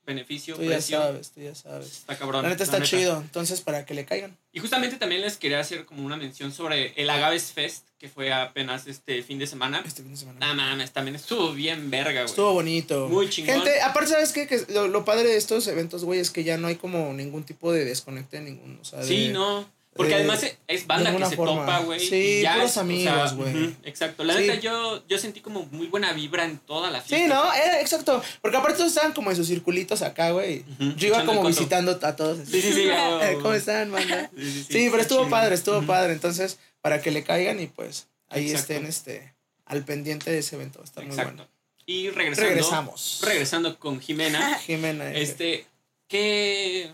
beneficio, 0.04 0.56
Tú 0.56 0.62
ya 0.62 0.68
precio. 0.68 0.98
sabes, 1.00 1.30
tú 1.30 1.40
ya 1.40 1.54
sabes. 1.54 1.86
Está 1.90 2.16
cabrón. 2.18 2.42
La 2.42 2.48
neta 2.50 2.64
está 2.64 2.82
chido, 2.82 3.18
entonces 3.18 3.60
para 3.60 3.84
que 3.86 3.94
le 3.94 4.04
caigan. 4.04 4.36
Y 4.52 4.60
justamente 4.60 4.96
también 4.96 5.20
les 5.22 5.36
quería 5.36 5.60
hacer 5.60 5.84
como 5.84 6.04
una 6.04 6.16
mención 6.16 6.52
sobre 6.52 6.92
el 6.96 7.08
Agaves 7.10 7.52
Fest, 7.52 7.86
que 7.98 8.08
fue 8.08 8.32
apenas 8.32 8.86
este 8.86 9.22
fin 9.22 9.38
de 9.38 9.46
semana. 9.46 9.82
Este 9.86 10.02
fin 10.02 10.12
de 10.12 10.16
semana. 10.18 10.46
No 10.46 10.54
mames, 10.54 10.92
también 10.92 11.14
estuvo 11.16 11.52
bien 11.52 11.90
verga, 11.90 12.12
güey. 12.12 12.24
Estuvo 12.26 12.52
bonito. 12.52 13.08
Muy 13.08 13.28
chingón. 13.30 13.54
Gente, 13.56 13.80
aparte, 13.80 14.10
¿sabes 14.10 14.32
qué? 14.32 14.46
Que 14.46 14.64
lo, 14.72 14.88
lo 14.88 15.04
padre 15.04 15.28
de 15.28 15.36
estos 15.36 15.66
eventos, 15.66 16.04
güey, 16.04 16.20
es 16.20 16.30
que 16.30 16.44
ya 16.44 16.56
no 16.58 16.66
hay 16.68 16.76
como 16.76 17.12
ningún 17.14 17.44
tipo 17.44 17.72
de 17.72 17.84
desconecte 17.84 18.40
ninguno. 18.40 18.78
O 18.80 18.84
sea, 18.84 19.00
de- 19.00 19.06
Sí, 19.06 19.28
no. 19.32 19.68
Porque 19.94 20.10
de- 20.10 20.14
además 20.16 20.42
es- 20.66 20.86
banda 20.86 21.16
que 21.16 21.24
se 21.26 21.36
forma. 21.36 21.60
topa, 21.60 21.78
güey. 21.80 22.00
Sí, 22.00 22.40
ya 22.42 22.54
puros 22.54 22.70
es, 22.72 22.76
o 22.76 22.80
amigos, 22.80 23.30
sea, 23.30 23.36
güey. 23.36 23.76
exacto. 23.84 24.24
La 24.24 24.34
Sí. 24.34 24.40
neta, 24.40 24.54
yo, 24.56 25.06
yo 25.06 25.18
sentí 25.18 25.40
como 25.40 25.66
muy 25.70 25.86
buena 25.86 26.12
vibra 26.12 26.44
en 26.44 26.58
toda 26.58 26.90
la 26.90 27.00
fiesta. 27.00 27.16
Sí, 27.26 27.32
¿no? 27.32 27.52
Era, 27.54 27.80
exacto. 27.80 28.22
Porque 28.42 28.56
aparte 28.56 28.76
todos 28.78 28.90
estaban 28.90 29.12
como 29.12 29.30
en 29.30 29.36
sus 29.36 29.46
circulitos 29.46 30.02
acá, 30.02 30.30
güey. 30.32 30.64
Yo 30.96 31.06
iba 31.08 31.16
echando 31.18 31.34
como 31.36 31.48
visitando 31.48 31.98
a 32.02 32.16
todos. 32.16 32.38
Sí, 32.48 32.60
sí, 32.60 32.72
sí. 32.72 32.88
Eh. 32.90 33.38
¿Cómo 33.42 33.54
están, 33.54 33.90
manda? 33.90 34.30
Sí, 34.36 34.42
sí, 34.44 34.52
sí. 34.64 34.72
Sí, 34.72 34.88
pero 34.90 35.00
estuvo 35.02 35.28
padre, 35.28 35.54
estuvo 35.54 35.80
padre. 35.86 36.12
Entonces, 36.12 36.58
para 36.80 37.00
que 37.00 37.10
le 37.10 37.22
caigan 37.22 37.60
y 37.60 37.66
pues 37.68 38.08
ahí 38.28 38.50
Exacto. 38.50 38.72
estén 38.74 38.86
este, 38.86 39.34
al 39.64 39.84
pendiente 39.84 40.30
de 40.30 40.38
ese 40.38 40.56
evento. 40.56 40.82
Está 40.82 41.02
muy 41.02 41.10
Exacto. 41.10 41.34
bueno. 41.36 41.50
Y 41.86 42.08
regresando. 42.10 42.48
Regresamos. 42.48 43.20
Regresando 43.22 43.78
con 43.78 44.00
Jimena. 44.00 44.58
Jimena. 44.66 45.12
eh, 45.12 45.22
este, 45.22 45.66
¿qué 46.08 46.90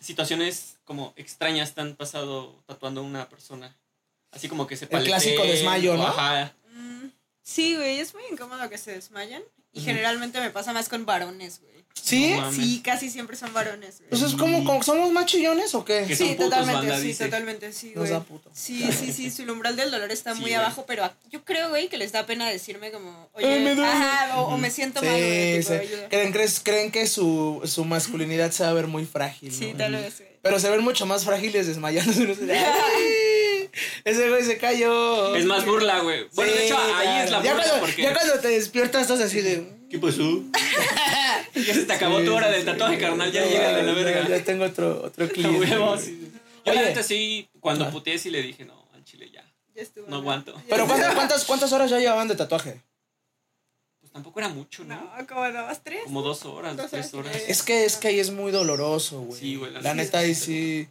situaciones 0.00 0.78
como 0.84 1.12
extrañas 1.16 1.74
te 1.74 1.80
han 1.80 1.94
pasado 1.96 2.62
tatuando 2.66 3.00
a 3.00 3.04
una 3.04 3.28
persona? 3.28 3.76
Así 4.30 4.48
como 4.48 4.66
que 4.66 4.76
se 4.76 4.86
paletee, 4.86 5.10
clásico 5.12 5.42
desmayo, 5.44 5.96
¿no? 5.96 6.06
Ajá. 6.06 6.54
Mm, 6.72 7.08
Sí, 7.42 7.76
güey, 7.76 8.00
es 8.00 8.14
muy 8.14 8.24
incómodo 8.30 8.68
que 8.70 8.78
se 8.78 8.92
desmayan. 8.92 9.42
Y 9.74 9.80
generalmente 9.82 10.40
me 10.40 10.50
pasa 10.50 10.72
más 10.72 10.88
con 10.88 11.04
varones, 11.04 11.60
güey. 11.60 11.74
¿Sí? 12.00 12.34
No. 12.34 12.52
Sí, 12.52 12.80
casi 12.84 13.08
siempre 13.08 13.36
son 13.36 13.52
varones, 13.54 13.98
güey. 13.98 14.10
Pues 14.10 14.22
es 14.22 14.34
como, 14.34 14.64
como- 14.64 14.82
¿somos 14.82 15.12
más 15.12 15.26
chillones 15.26 15.74
o 15.76 15.84
qué? 15.84 16.04
Que 16.08 16.16
Sí, 16.16 16.24
putos, 16.24 16.46
totalmente, 16.50 16.74
banda, 16.88 16.98
sí, 17.00 17.06
dice. 17.06 17.24
totalmente, 17.26 17.72
sí, 17.72 17.86
Nos 17.94 17.96
güey. 17.96 18.10
da 18.10 18.20
puto. 18.20 18.50
Sí, 18.52 18.84
sí, 18.92 19.12
sí, 19.12 19.30
su 19.30 19.42
umbral 19.44 19.76
del 19.76 19.90
dolor 19.92 20.10
está 20.10 20.32
Sí, 20.34 20.40
muy 20.40 20.50
güey. 20.50 20.54
abajo, 20.60 20.84
pero 20.88 21.08
yo 21.30 21.44
creo, 21.44 21.68
güey, 21.70 21.88
que 21.88 21.96
les 21.96 22.10
da 22.12 22.26
pena 22.26 22.48
decirme 22.50 22.90
como, 22.90 23.28
oye, 23.34 23.60
me 23.60 23.74
duele. 23.76 23.90
ajá, 23.90 24.38
o, 24.40 24.54
o 24.54 24.58
me 24.58 24.70
siento 24.72 25.02
mal, 25.02 25.10
güey, 25.12 25.62
Sí, 25.62 25.68
tipo, 25.68 25.72
sí. 25.82 25.88
ayuda. 25.88 26.08
¿Creen, 26.08 26.32
crees- 26.32 26.60
creen 26.62 26.90
que 26.90 27.06
su, 27.06 27.62
su 27.64 27.84
masculinidad 27.84 28.50
se 28.50 28.64
va 28.64 28.70
a 28.70 28.74
ver 28.74 28.88
muy 28.88 29.06
frágil. 29.06 29.52
Sí, 29.52 29.70
¿no? 29.72 29.78
tal 29.78 29.92
vez, 29.92 30.18
güey. 30.18 30.30
Pero 30.42 30.58
se 30.60 30.68
ven 30.68 30.82
mucho 30.82 31.06
más 31.06 31.24
frágiles 31.24 31.66
desmayándose. 31.68 32.24
Ese 34.04 34.28
güey 34.30 34.44
se 34.44 34.58
cayó. 34.58 35.34
Es 35.36 35.44
más 35.44 35.64
burla, 35.64 36.00
güey. 36.00 36.26
Bueno, 36.34 36.52
de 36.52 36.66
hecho, 36.66 36.78
ahí 36.78 36.92
claro. 37.04 37.24
es 37.24 37.30
la 37.30 37.42
ya 37.42 37.52
burla 37.54 37.68
cuando, 37.68 37.86
porque... 37.86 38.02
ya 38.02 38.14
cuando 38.14 38.38
te 38.40 38.48
despiertas, 38.48 39.02
estás 39.02 39.20
así 39.20 39.40
de. 39.40 39.66
¿Qué 39.90 39.98
pasó? 39.98 40.22
ya 41.54 41.74
se 41.74 41.84
te 41.84 41.92
acabó 41.92 42.18
Sí, 42.20 42.26
tu 42.26 42.34
hora 42.34 42.48
sí, 42.48 42.52
de 42.54 42.60
sí. 42.60 42.66
tatuaje, 42.66 42.98
carnal. 42.98 43.30
Ya 43.32 43.42
No, 43.44 43.50
llega 43.50 43.72
de 43.76 43.82
la 43.82 43.92
ya- 43.94 44.02
verga. 44.04 44.28
Ya, 44.28 44.44
tengo 44.44 44.64
otro, 44.64 45.02
otro 45.04 45.28
cliente. 45.32 45.66
Yo 45.68 46.72
la 46.72 46.80
Oye. 46.80 46.82
neta 46.88 47.02
sí, 47.02 47.48
cuando 47.60 47.84
Ajá. 47.84 47.92
puteé 47.92 48.18
sí 48.18 48.30
le 48.30 48.42
dije, 48.42 48.64
no, 48.64 48.88
al 48.94 49.04
chile 49.04 49.30
ya. 49.32 49.44
Ya 49.74 49.82
estuvo. 49.82 50.06
No 50.08 50.16
aguanto. 50.16 50.52
Ya 50.54 50.62
Pero. 50.70 50.86
¿cuántas, 50.86 51.14
cuántas, 51.14 51.44
¿cuántas 51.44 51.72
horas 51.72 51.90
ya 51.90 51.98
llevaban 51.98 52.26
de 52.28 52.36
tatuaje? 52.36 52.80
Pues 54.00 54.12
tampoco 54.12 54.38
era 54.40 54.48
mucho, 54.48 54.84
¿no? 54.84 54.94
No, 54.96 55.26
como 55.26 55.50
dos, 55.50 55.78
tres. 55.82 56.00
Como 56.04 56.22
dos 56.22 56.44
horas, 56.44 56.76
Dos 56.76 56.90
tres 56.90 57.12
horas. 57.14 57.36
Es 57.48 57.62
que, 57.62 57.84
es 57.84 57.96
que 57.96 58.08
ahí 58.08 58.18
es 58.20 58.30
muy 58.30 58.50
doloroso, 58.52 59.20
güey. 59.20 59.38
Sí, 59.38 59.56
güey, 59.56 59.72
la 59.72 59.94
neta 59.94 60.18
ahí 60.18 60.34
sí. 60.34 60.88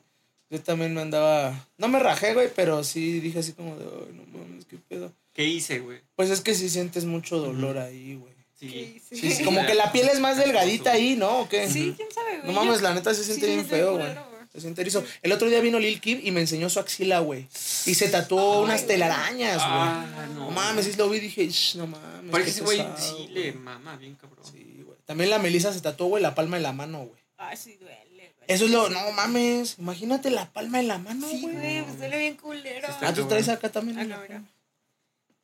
Yo 0.54 0.62
también 0.62 0.94
me 0.94 1.02
andaba. 1.02 1.68
No 1.80 1.88
me 1.88 1.98
rajé, 1.98 2.36
güey, 2.36 2.48
pero 2.56 2.84
sí 2.84 3.20
dije 3.20 3.40
así 3.40 3.54
como 3.54 3.76
de, 3.76 3.86
ay, 3.86 4.14
no 4.14 4.38
mames, 4.38 4.66
qué 4.66 4.78
pedo. 4.78 5.12
¿Qué 5.34 5.46
hice, 5.46 5.80
güey? 5.80 6.00
Pues 6.16 6.30
es 6.30 6.42
que 6.42 6.54
sí 6.54 6.70
sientes 6.70 7.06
mucho 7.06 7.40
dolor 7.40 7.80
ahí, 7.80 8.14
güey. 8.16 8.34
Sí. 8.60 9.02
Sí, 9.10 9.32
sí. 9.32 9.44
Como 9.44 9.66
que 9.66 9.74
la 9.74 9.92
piel 9.92 10.10
es 10.10 10.20
más 10.20 10.38
delgadita 10.38 10.92
ahí, 10.92 11.16
¿no? 11.16 11.40
¿O 11.40 11.50
qué? 11.50 11.68
Sí, 11.68 11.96
quién 11.98 12.08
sabe, 12.14 12.38
güey. 12.44 12.46
No 12.46 12.54
mames, 12.54 12.84
la 12.84 12.94
neta 12.94 13.16
se 13.16 13.24
sí 13.24 13.32
siente 13.32 13.48
bien 13.48 13.66
feo, 13.66 13.98
güey. 13.98 14.14
Se 14.54 14.62
siente 14.62 14.82
erizo. 14.82 15.04
El 15.24 15.32
otro 15.32 15.50
día 15.50 15.60
vino 15.60 15.80
Lil 15.80 16.00
Kib 16.00 16.20
y 16.24 16.30
me 16.30 16.40
enseñó 16.42 16.70
su 16.70 16.80
axila, 16.80 17.18
güey. 17.18 17.48
Y 17.88 17.96
se 17.96 18.08
tatuó 18.10 18.60
Ay, 18.60 18.64
unas 18.66 18.82
güey. 18.84 18.88
telarañas, 18.90 19.56
güey. 19.58 19.68
Ah, 19.72 20.28
no. 20.36 20.40
no 20.46 20.52
mames, 20.52 20.86
sí 20.86 20.94
lo 20.96 21.10
vi 21.10 21.18
y 21.18 21.22
dije, 21.22 21.48
"Shh, 21.50 21.78
no 21.78 21.88
mames. 21.88 22.32
Parece 22.32 22.50
ese 22.52 22.62
güey 22.62 22.78
sí 22.96 23.12
güey". 23.14 23.28
le 23.30 23.54
mama 23.54 23.98
bien 23.98 24.14
cabrón. 24.14 24.46
Sí, 24.46 24.84
güey. 24.86 25.00
También 25.06 25.32
la 25.32 25.40
Melissa 25.40 25.74
se 25.74 25.82
tatuó, 25.82 26.06
güey, 26.10 26.22
la 26.22 26.36
palma 26.36 26.58
de 26.58 26.62
la 26.64 26.72
mano, 26.74 27.00
güey. 27.00 27.20
Ay, 27.38 27.58
sí 27.58 27.76
duele. 27.82 28.13
Eso 28.48 28.66
es 28.66 28.72
lo. 28.72 28.90
No 28.90 29.12
mames. 29.14 29.78
Imagínate 29.80 30.30
la 30.30 30.52
palma 30.52 30.78
de 30.80 30.84
la 30.86 30.98
mano, 30.98 31.28
Sí, 31.30 31.42
güey. 31.42 31.56
güey, 31.56 31.84
pues 31.84 31.98
duele 31.98 32.18
bien 32.18 32.36
culero. 32.38 32.88
Ah, 33.02 33.14
tú 33.14 33.28
traes 33.28 33.50
acá 33.50 33.70
también. 33.72 34.00
Ah, 34.00 34.04
no, 34.04 34.22
mira. 34.22 34.44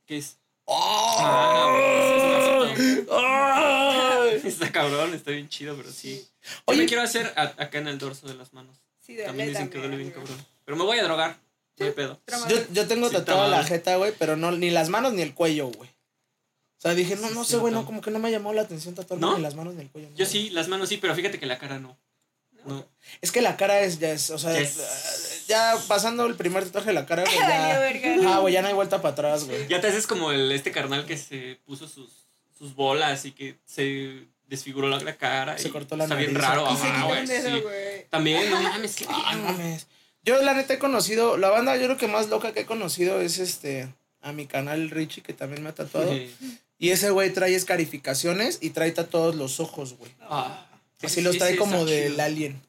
¿Qué 0.06 0.18
es? 0.18 0.38
¡Oh! 0.66 1.16
Ah, 1.20 2.74
güey, 2.76 3.06
¡Ay! 3.12 4.42
Está 4.48 4.72
cabrón, 4.72 5.14
está 5.14 5.32
bien 5.32 5.50
chido, 5.50 5.76
pero 5.76 5.92
sí. 5.92 6.28
Yo 6.44 6.50
Oye, 6.66 6.80
me 6.82 6.86
quiero 6.86 7.02
hacer 7.04 7.34
a- 7.36 7.54
acá 7.64 7.80
en 7.80 7.88
el 7.88 7.98
dorso 7.98 8.28
de 8.28 8.36
las 8.36 8.54
manos. 8.54 8.78
Sí, 9.00 9.14
duele 9.14 9.28
También 9.28 9.50
dicen 9.50 9.70
que 9.70 9.80
duele 9.80 9.98
bien 9.98 10.12
güey. 10.12 10.24
cabrón. 10.24 10.46
Pero 10.66 10.78
me 10.78 10.84
voy 10.84 11.00
a 11.00 11.04
drogar. 11.04 11.38
No 11.78 11.86
hay 11.86 11.92
pedo. 11.94 12.20
Yo, 12.50 12.58
yo 12.72 12.88
tengo 12.88 13.08
Sí, 13.10 13.16
tatuada 13.16 13.48
la 13.48 13.64
jeta, 13.64 13.96
güey, 13.96 14.14
pero 14.20 14.36
no, 14.38 14.52
ni 14.52 14.70
las 14.70 14.90
manos 14.90 15.14
ni 15.14 15.22
el 15.22 15.34
cuello, 15.34 15.68
güey. 15.68 15.90
O 15.90 16.82
sea, 16.82 16.94
dije, 16.94 17.16
no, 17.16 17.30
Sí, 17.30 17.34
no 17.34 17.44
sé, 17.46 17.58
güey, 17.58 17.74
no, 17.74 17.86
como 17.86 18.02
que 18.02 18.12
no 18.12 18.20
me 18.20 18.32
llamó 18.32 18.54
la 18.54 18.62
atención 18.62 18.96
tatuarme 18.96 19.26
¿No? 19.26 19.38
ni 19.38 19.42
las 19.44 19.56
manos 19.56 19.74
ni 19.76 19.82
el 19.82 19.90
cuello. 19.90 20.10
no, 20.10 20.16
Yo 20.16 20.26
güey. 20.26 20.32
sí, 20.32 20.50
las 20.52 20.68
manos 20.68 20.90
sí, 20.90 20.98
pero 20.98 21.16
fíjate 21.16 21.40
que 21.40 21.46
la 21.46 21.58
cara 21.58 21.80
no. 21.80 21.98
No. 22.66 22.86
Es 23.22 23.32
que 23.32 23.42
la 23.42 23.58
cara 23.58 23.80
es, 23.82 24.00
ya 24.00 24.12
es, 24.12 24.30
o 24.30 24.38
sea, 24.38 24.54
Ya 25.48 25.76
pasando 25.88 26.26
el 26.26 26.36
primer 26.36 26.66
tatuaje 26.66 26.88
de 26.88 26.94
la 26.94 27.06
cara, 27.06 27.24
güey, 27.26 27.36
ya. 27.38 27.80
verga. 27.80 28.16
Ah, 28.36 28.40
güey, 28.40 28.54
ya 28.54 28.62
no 28.62 28.68
hay 28.68 28.74
vuelta 28.74 29.02
para 29.02 29.14
atrás, 29.14 29.46
güey. 29.46 29.68
Ya 29.68 29.82
te 29.82 29.88
haces 29.88 30.06
como 30.08 30.32
el, 30.32 30.52
este 30.52 30.72
carnal 30.72 31.06
que 31.06 31.18
se 31.18 31.60
puso 31.66 31.88
sus, 31.88 32.28
sus 32.58 32.76
bolas 32.76 33.26
y 33.26 33.32
que 33.32 33.58
se 33.66 34.26
desfiguró 34.48 34.90
la, 34.90 35.00
la 35.00 35.16
cara. 35.18 35.58
Se 35.58 35.70
y 35.70 35.72
cortó 35.72 35.96
la 35.96 36.04
Está 36.06 36.16
bien 36.16 36.34
nariz, 36.34 36.48
raro, 36.48 36.68
ajá, 36.68 37.06
güey. 37.06 37.28
sí. 37.28 37.64
También, 38.10 38.50
no 38.50 38.62
mames, 38.62 38.96
qué 38.96 39.06
Ah, 39.10 39.32
bien. 39.34 39.44
mames. 39.46 39.88
Yo 40.24 40.42
la 40.44 40.54
neta 40.54 40.74
he 40.74 40.80
conocido, 40.80 41.38
la 41.38 41.50
banda 41.50 41.76
yo 41.78 41.86
creo 41.86 41.98
que 41.98 42.08
más 42.08 42.28
loca 42.30 42.52
que 42.52 42.62
he 42.62 42.66
conocido 42.66 43.22
es 43.22 43.40
este 43.40 43.88
a 44.22 44.34
mi 44.34 44.48
canal 44.48 44.90
Richie 44.90 45.24
que 45.24 45.34
también 45.34 45.64
me 45.64 45.70
ha 45.70 45.74
tatuado. 45.76 46.12
Sí. 46.12 46.36
Y 46.78 46.90
ese 46.92 47.10
güey 47.10 47.32
trae 47.32 47.56
escarificaciones 47.56 48.60
y 48.62 48.70
trae 48.72 48.92
tatuados 48.92 49.36
los 49.36 49.60
ojos, 49.60 49.94
güey. 49.98 50.12
Ah, 50.22 50.68
Así 51.02 51.22
los 51.22 51.38
trae 51.38 51.56
como 51.56 51.86
del 51.86 52.20
alien. 52.20 52.62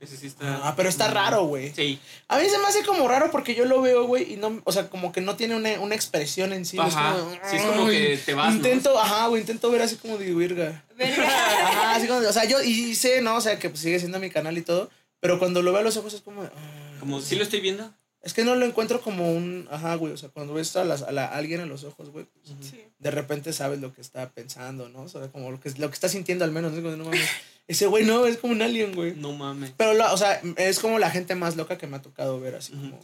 Ese 0.00 0.16
sí 0.16 0.28
está. 0.28 0.60
Ah, 0.68 0.74
pero 0.76 0.88
está 0.88 1.08
raro, 1.08 1.46
güey. 1.46 1.72
Sí. 1.74 1.98
A 2.28 2.38
mí 2.38 2.48
se 2.48 2.56
me 2.58 2.66
hace 2.66 2.84
como 2.84 3.08
raro 3.08 3.32
porque 3.32 3.56
yo 3.56 3.64
lo 3.64 3.82
veo, 3.82 4.06
güey, 4.06 4.34
y 4.34 4.36
no, 4.36 4.60
o 4.62 4.70
sea, 4.70 4.88
como 4.88 5.10
que 5.10 5.20
no 5.20 5.34
tiene 5.34 5.56
una, 5.56 5.80
una 5.80 5.96
expresión 5.96 6.52
en 6.52 6.64
sí. 6.64 6.76
es 6.78 6.94
Ajá. 6.94 7.16
como, 7.18 7.30
Sí, 7.32 7.56
es 7.56 7.62
como 7.62 7.86
que 7.88 8.20
te 8.24 8.34
vas, 8.34 8.50
¿no? 8.50 8.56
Intento, 8.56 8.96
ajá, 8.96 9.26
güey, 9.26 9.40
intento 9.40 9.68
ver 9.72 9.82
así 9.82 9.96
como 9.96 10.16
de 10.16 10.32
virga. 10.32 10.84
Ajá, 11.00 11.96
así 11.96 12.06
como, 12.06 12.20
de- 12.20 12.28
o 12.28 12.32
sea, 12.32 12.44
yo 12.44 12.62
y 12.62 12.94
sé, 12.94 13.20
¿no? 13.22 13.34
O 13.36 13.40
sea, 13.40 13.58
que 13.58 13.70
pues, 13.70 13.80
sigue 13.80 13.98
siendo 13.98 14.20
mi 14.20 14.30
canal 14.30 14.56
y 14.56 14.62
todo, 14.62 14.88
pero 15.18 15.40
cuando 15.40 15.62
lo 15.62 15.72
veo 15.72 15.80
a 15.80 15.84
los 15.84 15.96
ojos 15.96 16.14
es 16.14 16.20
como, 16.20 16.44
de, 16.44 16.50
"Ay". 16.54 16.98
Como, 17.00 17.20
¿sí 17.20 17.34
lo 17.34 17.42
estoy 17.42 17.58
viendo? 17.60 17.92
Es 18.22 18.34
que 18.34 18.44
no 18.44 18.54
lo 18.54 18.66
encuentro 18.66 19.00
como 19.00 19.32
un, 19.32 19.66
ajá, 19.70 19.96
güey, 19.96 20.12
o 20.12 20.16
sea, 20.16 20.28
cuando 20.28 20.54
ves 20.54 20.76
a, 20.76 20.84
las- 20.84 21.02
a 21.02 21.10
la- 21.10 21.24
a 21.26 21.36
alguien 21.36 21.60
a 21.60 21.66
los 21.66 21.82
ojos, 21.82 22.10
güey, 22.10 22.24
pues, 22.24 22.54
Sí. 22.70 22.84
de 23.00 23.10
repente 23.10 23.52
sabes 23.52 23.80
lo 23.80 23.92
que 23.92 24.00
está 24.00 24.28
pensando, 24.30 24.88
¿no? 24.88 25.02
O 25.02 25.08
sea, 25.08 25.26
como 25.32 25.50
lo 25.50 25.58
que, 25.58 25.70
lo 25.70 25.88
que 25.88 25.94
está 25.94 26.08
sintiendo 26.08 26.44
al 26.44 26.52
menos, 26.52 26.70
¿no? 26.72 26.82
Como, 26.82 26.96
no 26.96 27.04
mames, 27.04 27.20
ese 27.68 27.86
güey 27.86 28.04
no, 28.04 28.26
es 28.26 28.38
como 28.38 28.52
un 28.54 28.62
alien, 28.62 28.94
güey. 28.94 29.14
No 29.14 29.32
mames. 29.32 29.72
Pero, 29.76 29.94
la- 29.94 30.12
o 30.12 30.16
sea, 30.16 30.40
es 30.56 30.80
como 30.80 30.98
la 30.98 31.10
gente 31.10 31.34
más 31.36 31.54
loca 31.56 31.78
que 31.78 31.86
me 31.86 31.96
ha 31.98 32.02
tocado 32.02 32.40
ver, 32.40 32.56
así 32.56 32.72
como, 32.72 32.98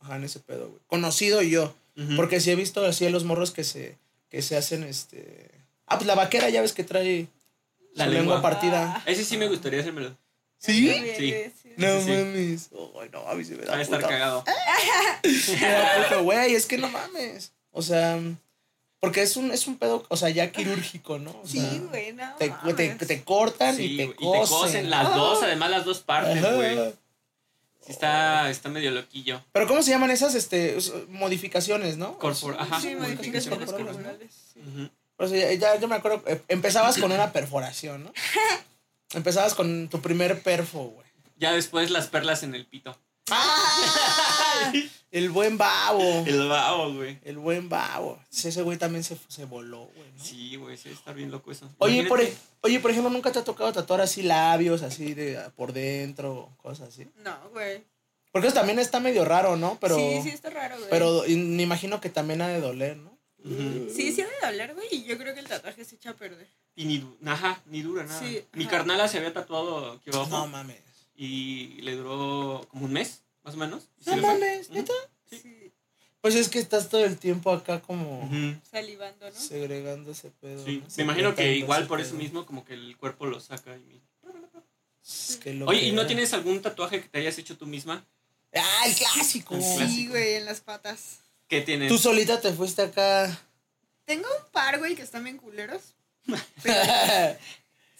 ajá, 0.00 0.16
en 0.16 0.24
ese 0.24 0.40
pedo, 0.40 0.68
güey. 0.68 0.80
Conocido 0.86 1.40
yo, 1.42 1.74
porque 2.16 2.40
sí 2.40 2.50
he 2.50 2.54
visto 2.56 2.84
así 2.84 3.06
a 3.06 3.10
los 3.10 3.24
morros 3.24 3.50
que 3.52 3.64
se, 3.64 3.96
que 4.28 4.42
se 4.42 4.56
hacen, 4.56 4.82
este, 4.84 5.50
Ah, 5.86 5.96
pues 5.96 6.06
la 6.06 6.14
vaquera 6.14 6.50
ya 6.50 6.60
ves 6.60 6.72
que 6.74 6.84
trae 6.84 7.28
La 7.94 8.04
su 8.04 8.10
lengua. 8.10 8.34
lengua 8.36 8.42
partida. 8.42 9.02
Ese 9.06 9.24
sí 9.24 9.38
me 9.38 9.48
gustaría 9.48 9.80
hacérmelo. 9.80 10.14
¿Sí? 10.58 10.90
Sí. 11.16 11.34
sí. 11.62 11.72
No 11.78 12.00
Sí, 12.02 12.10
mames. 12.10 12.68
Ay, 13.00 13.08
no, 13.12 13.20
a 13.26 13.34
mí 13.34 13.44
se 13.44 13.52
me 13.54 13.64
Va 13.64 13.72
da 13.72 13.76
a 13.78 13.82
estar 13.82 14.00
puta- 14.00 14.08
cagado. 14.10 14.44
Güey, 16.22 16.54
es 16.54 16.66
que 16.66 16.78
no 16.78 16.88
mames. 16.88 17.52
O 17.70 17.82
sea, 17.82 18.18
porque 19.00 19.22
es 19.22 19.36
un, 19.36 19.50
es 19.52 19.66
un 19.66 19.78
pedo, 19.78 20.04
o 20.08 20.16
sea, 20.16 20.28
ya 20.30 20.50
quirúrgico, 20.50 21.18
¿no? 21.18 21.30
O 21.30 21.46
Sí, 21.46 21.82
güey, 21.88 22.12
no. 22.12 22.34
Te, 22.36 22.50
te, 22.76 22.94
te 23.06 23.22
cortan 23.24 23.76
Sí, 23.76 23.94
y 23.94 23.96
te 23.96 24.14
cosen. 24.14 24.28
y 24.28 24.32
te 24.42 24.48
cosen 24.48 24.90
las 24.90 25.14
dos, 25.14 25.42
además 25.42 25.70
las 25.70 25.84
dos 25.84 26.00
partes, 26.00 26.40
güey. 26.54 26.76
Sí 27.80 27.92
está, 27.92 28.50
está 28.50 28.68
medio 28.68 28.90
loquillo. 28.90 29.42
Pero 29.52 29.66
¿cómo 29.66 29.82
se 29.82 29.90
llaman 29.92 30.10
esas 30.10 30.34
este, 30.34 30.76
modificaciones, 31.08 31.96
no? 31.96 32.18
Corpor- 32.18 32.56
ajá. 32.58 32.80
Sí, 32.80 32.94
modificaciones 32.94 33.66
corporales, 33.70 33.96
¿no? 33.96 34.02
corporales. 34.02 34.30
sí. 34.52 34.60
Ujú. 34.60 34.90
O 35.20 35.26
sea, 35.26 35.52
ya, 35.52 35.54
ya 35.54 35.80
yo 35.80 35.88
me 35.88 35.96
acuerdo, 35.96 36.22
eh, 36.26 36.40
empezabas 36.48 36.96
con 36.98 37.10
una 37.10 37.32
perforación, 37.32 38.04
¿no? 38.04 38.12
Empezabas 39.14 39.54
con 39.54 39.88
tu 39.88 40.00
primer 40.00 40.42
perfo, 40.42 40.84
güey. 40.84 41.06
Ya 41.36 41.52
después 41.52 41.90
las 41.90 42.08
perlas 42.08 42.42
en 42.42 42.54
el 42.54 42.66
pito. 42.66 42.96
¡Ah! 43.30 44.72
El 45.10 45.30
buen 45.30 45.56
babo. 45.56 46.24
El 46.26 46.48
babo, 46.48 46.92
güey. 46.92 47.18
El 47.24 47.38
buen 47.38 47.68
babo. 47.70 48.18
Ese 48.30 48.60
güey 48.62 48.76
también 48.76 49.02
se, 49.02 49.16
se 49.28 49.46
voló, 49.46 49.86
güey. 49.96 50.12
¿no? 50.16 50.22
Sí, 50.22 50.56
güey, 50.56 50.76
sí, 50.76 50.90
está 50.90 51.12
bien 51.14 51.30
loco 51.30 51.50
eso. 51.50 51.66
Oye, 51.78 52.04
por, 52.04 52.20
e- 52.20 52.34
oye, 52.60 52.78
por 52.78 52.90
ejemplo, 52.90 53.10
¿nunca 53.10 53.32
te 53.32 53.38
ha 53.38 53.44
tocado 53.44 53.72
tatuar 53.72 54.02
así 54.02 54.22
labios, 54.22 54.82
así 54.82 55.14
de 55.14 55.38
por 55.56 55.72
dentro, 55.72 56.50
cosas 56.58 56.90
así? 56.90 57.06
No, 57.24 57.34
güey. 57.52 57.84
Porque 58.32 58.48
eso 58.48 58.56
también 58.56 58.78
está 58.78 59.00
medio 59.00 59.24
raro, 59.24 59.56
¿no? 59.56 59.78
Pero, 59.80 59.96
sí, 59.96 60.20
sí, 60.22 60.28
está 60.28 60.50
raro, 60.50 60.76
güey. 60.76 60.90
pero 60.90 61.26
y 61.26 61.36
me 61.36 61.62
imagino 61.62 62.02
que 62.02 62.10
también 62.10 62.42
ha 62.42 62.48
de 62.48 62.60
doler, 62.60 62.98
¿no? 62.98 63.16
Sí, 63.42 64.12
sí 64.12 64.20
ha 64.20 64.26
de 64.26 64.52
doler, 64.52 64.74
güey. 64.74 64.88
Y 64.90 65.04
yo 65.04 65.16
creo 65.16 65.32
que 65.32 65.40
el 65.40 65.48
tatuaje 65.48 65.84
se 65.86 65.94
echa 65.96 66.10
a 66.10 66.14
perder. 66.14 66.46
Y 66.76 66.84
ni, 66.84 67.08
ajá, 67.24 67.62
ni 67.66 67.80
dura 67.80 68.04
nada. 68.04 68.20
Sí, 68.20 68.44
Mi 68.52 68.64
ajá. 68.64 68.72
carnala 68.72 69.08
se 69.08 69.16
había 69.16 69.32
tatuado 69.32 69.92
aquí 69.92 70.10
abajo 70.12 70.28
No 70.30 70.46
mames. 70.48 70.82
Y 71.20 71.80
le 71.82 71.96
duró 71.96 72.64
como 72.70 72.84
un 72.86 72.92
mes, 72.92 73.22
más 73.42 73.54
o 73.54 73.58
menos. 73.58 73.88
No 74.06 74.16
mames. 74.18 74.70
¿neta? 74.70 74.92
Sí. 75.28 75.40
Sí, 75.42 75.72
Pues 76.20 76.36
es 76.36 76.48
que 76.48 76.58
estás 76.60 76.88
todo 76.88 77.04
el 77.04 77.18
tiempo 77.18 77.50
acá 77.50 77.80
como 77.82 78.30
salivando, 78.70 79.28
¿no? 79.28 79.36
segregando 79.36 80.12
ese 80.12 80.30
pedo. 80.30 80.64
Sí, 80.64 80.78
¿no? 80.78 80.86
me 80.96 81.02
imagino 81.02 81.34
que 81.34 81.56
igual 81.56 81.86
por 81.88 81.98
pedo. 81.98 82.06
eso 82.08 82.16
mismo 82.16 82.46
como 82.46 82.64
que 82.64 82.74
el 82.74 82.96
cuerpo 82.96 83.26
lo 83.26 83.40
saca 83.40 83.76
y 83.76 83.80
mi- 83.84 84.00
Es 85.04 85.38
que 85.42 85.54
lo 85.54 85.66
Oye, 85.66 85.80
que 85.80 85.86
¿y 85.86 85.92
no 85.92 86.06
tienes 86.06 86.32
algún 86.34 86.62
tatuaje 86.62 87.00
que 87.02 87.08
te 87.08 87.18
hayas 87.18 87.36
hecho 87.38 87.56
tú 87.58 87.66
misma? 87.66 88.06
Ah, 88.54 88.84
el 88.86 88.94
clásico. 88.94 89.54
El 89.56 89.62
Sí, 89.62 90.06
güey, 90.08 90.34
en 90.34 90.44
las 90.44 90.60
patas. 90.60 91.20
¿Qué 91.48 91.62
tienes? 91.62 91.88
Tú 91.88 91.98
solita 91.98 92.40
te 92.40 92.52
fuiste 92.52 92.82
acá. 92.82 93.38
Tengo 94.04 94.26
un 94.26 94.50
par, 94.52 94.78
güey, 94.78 94.94
que 94.94 95.02
están 95.02 95.24
bien 95.24 95.36
culeros. 95.38 95.94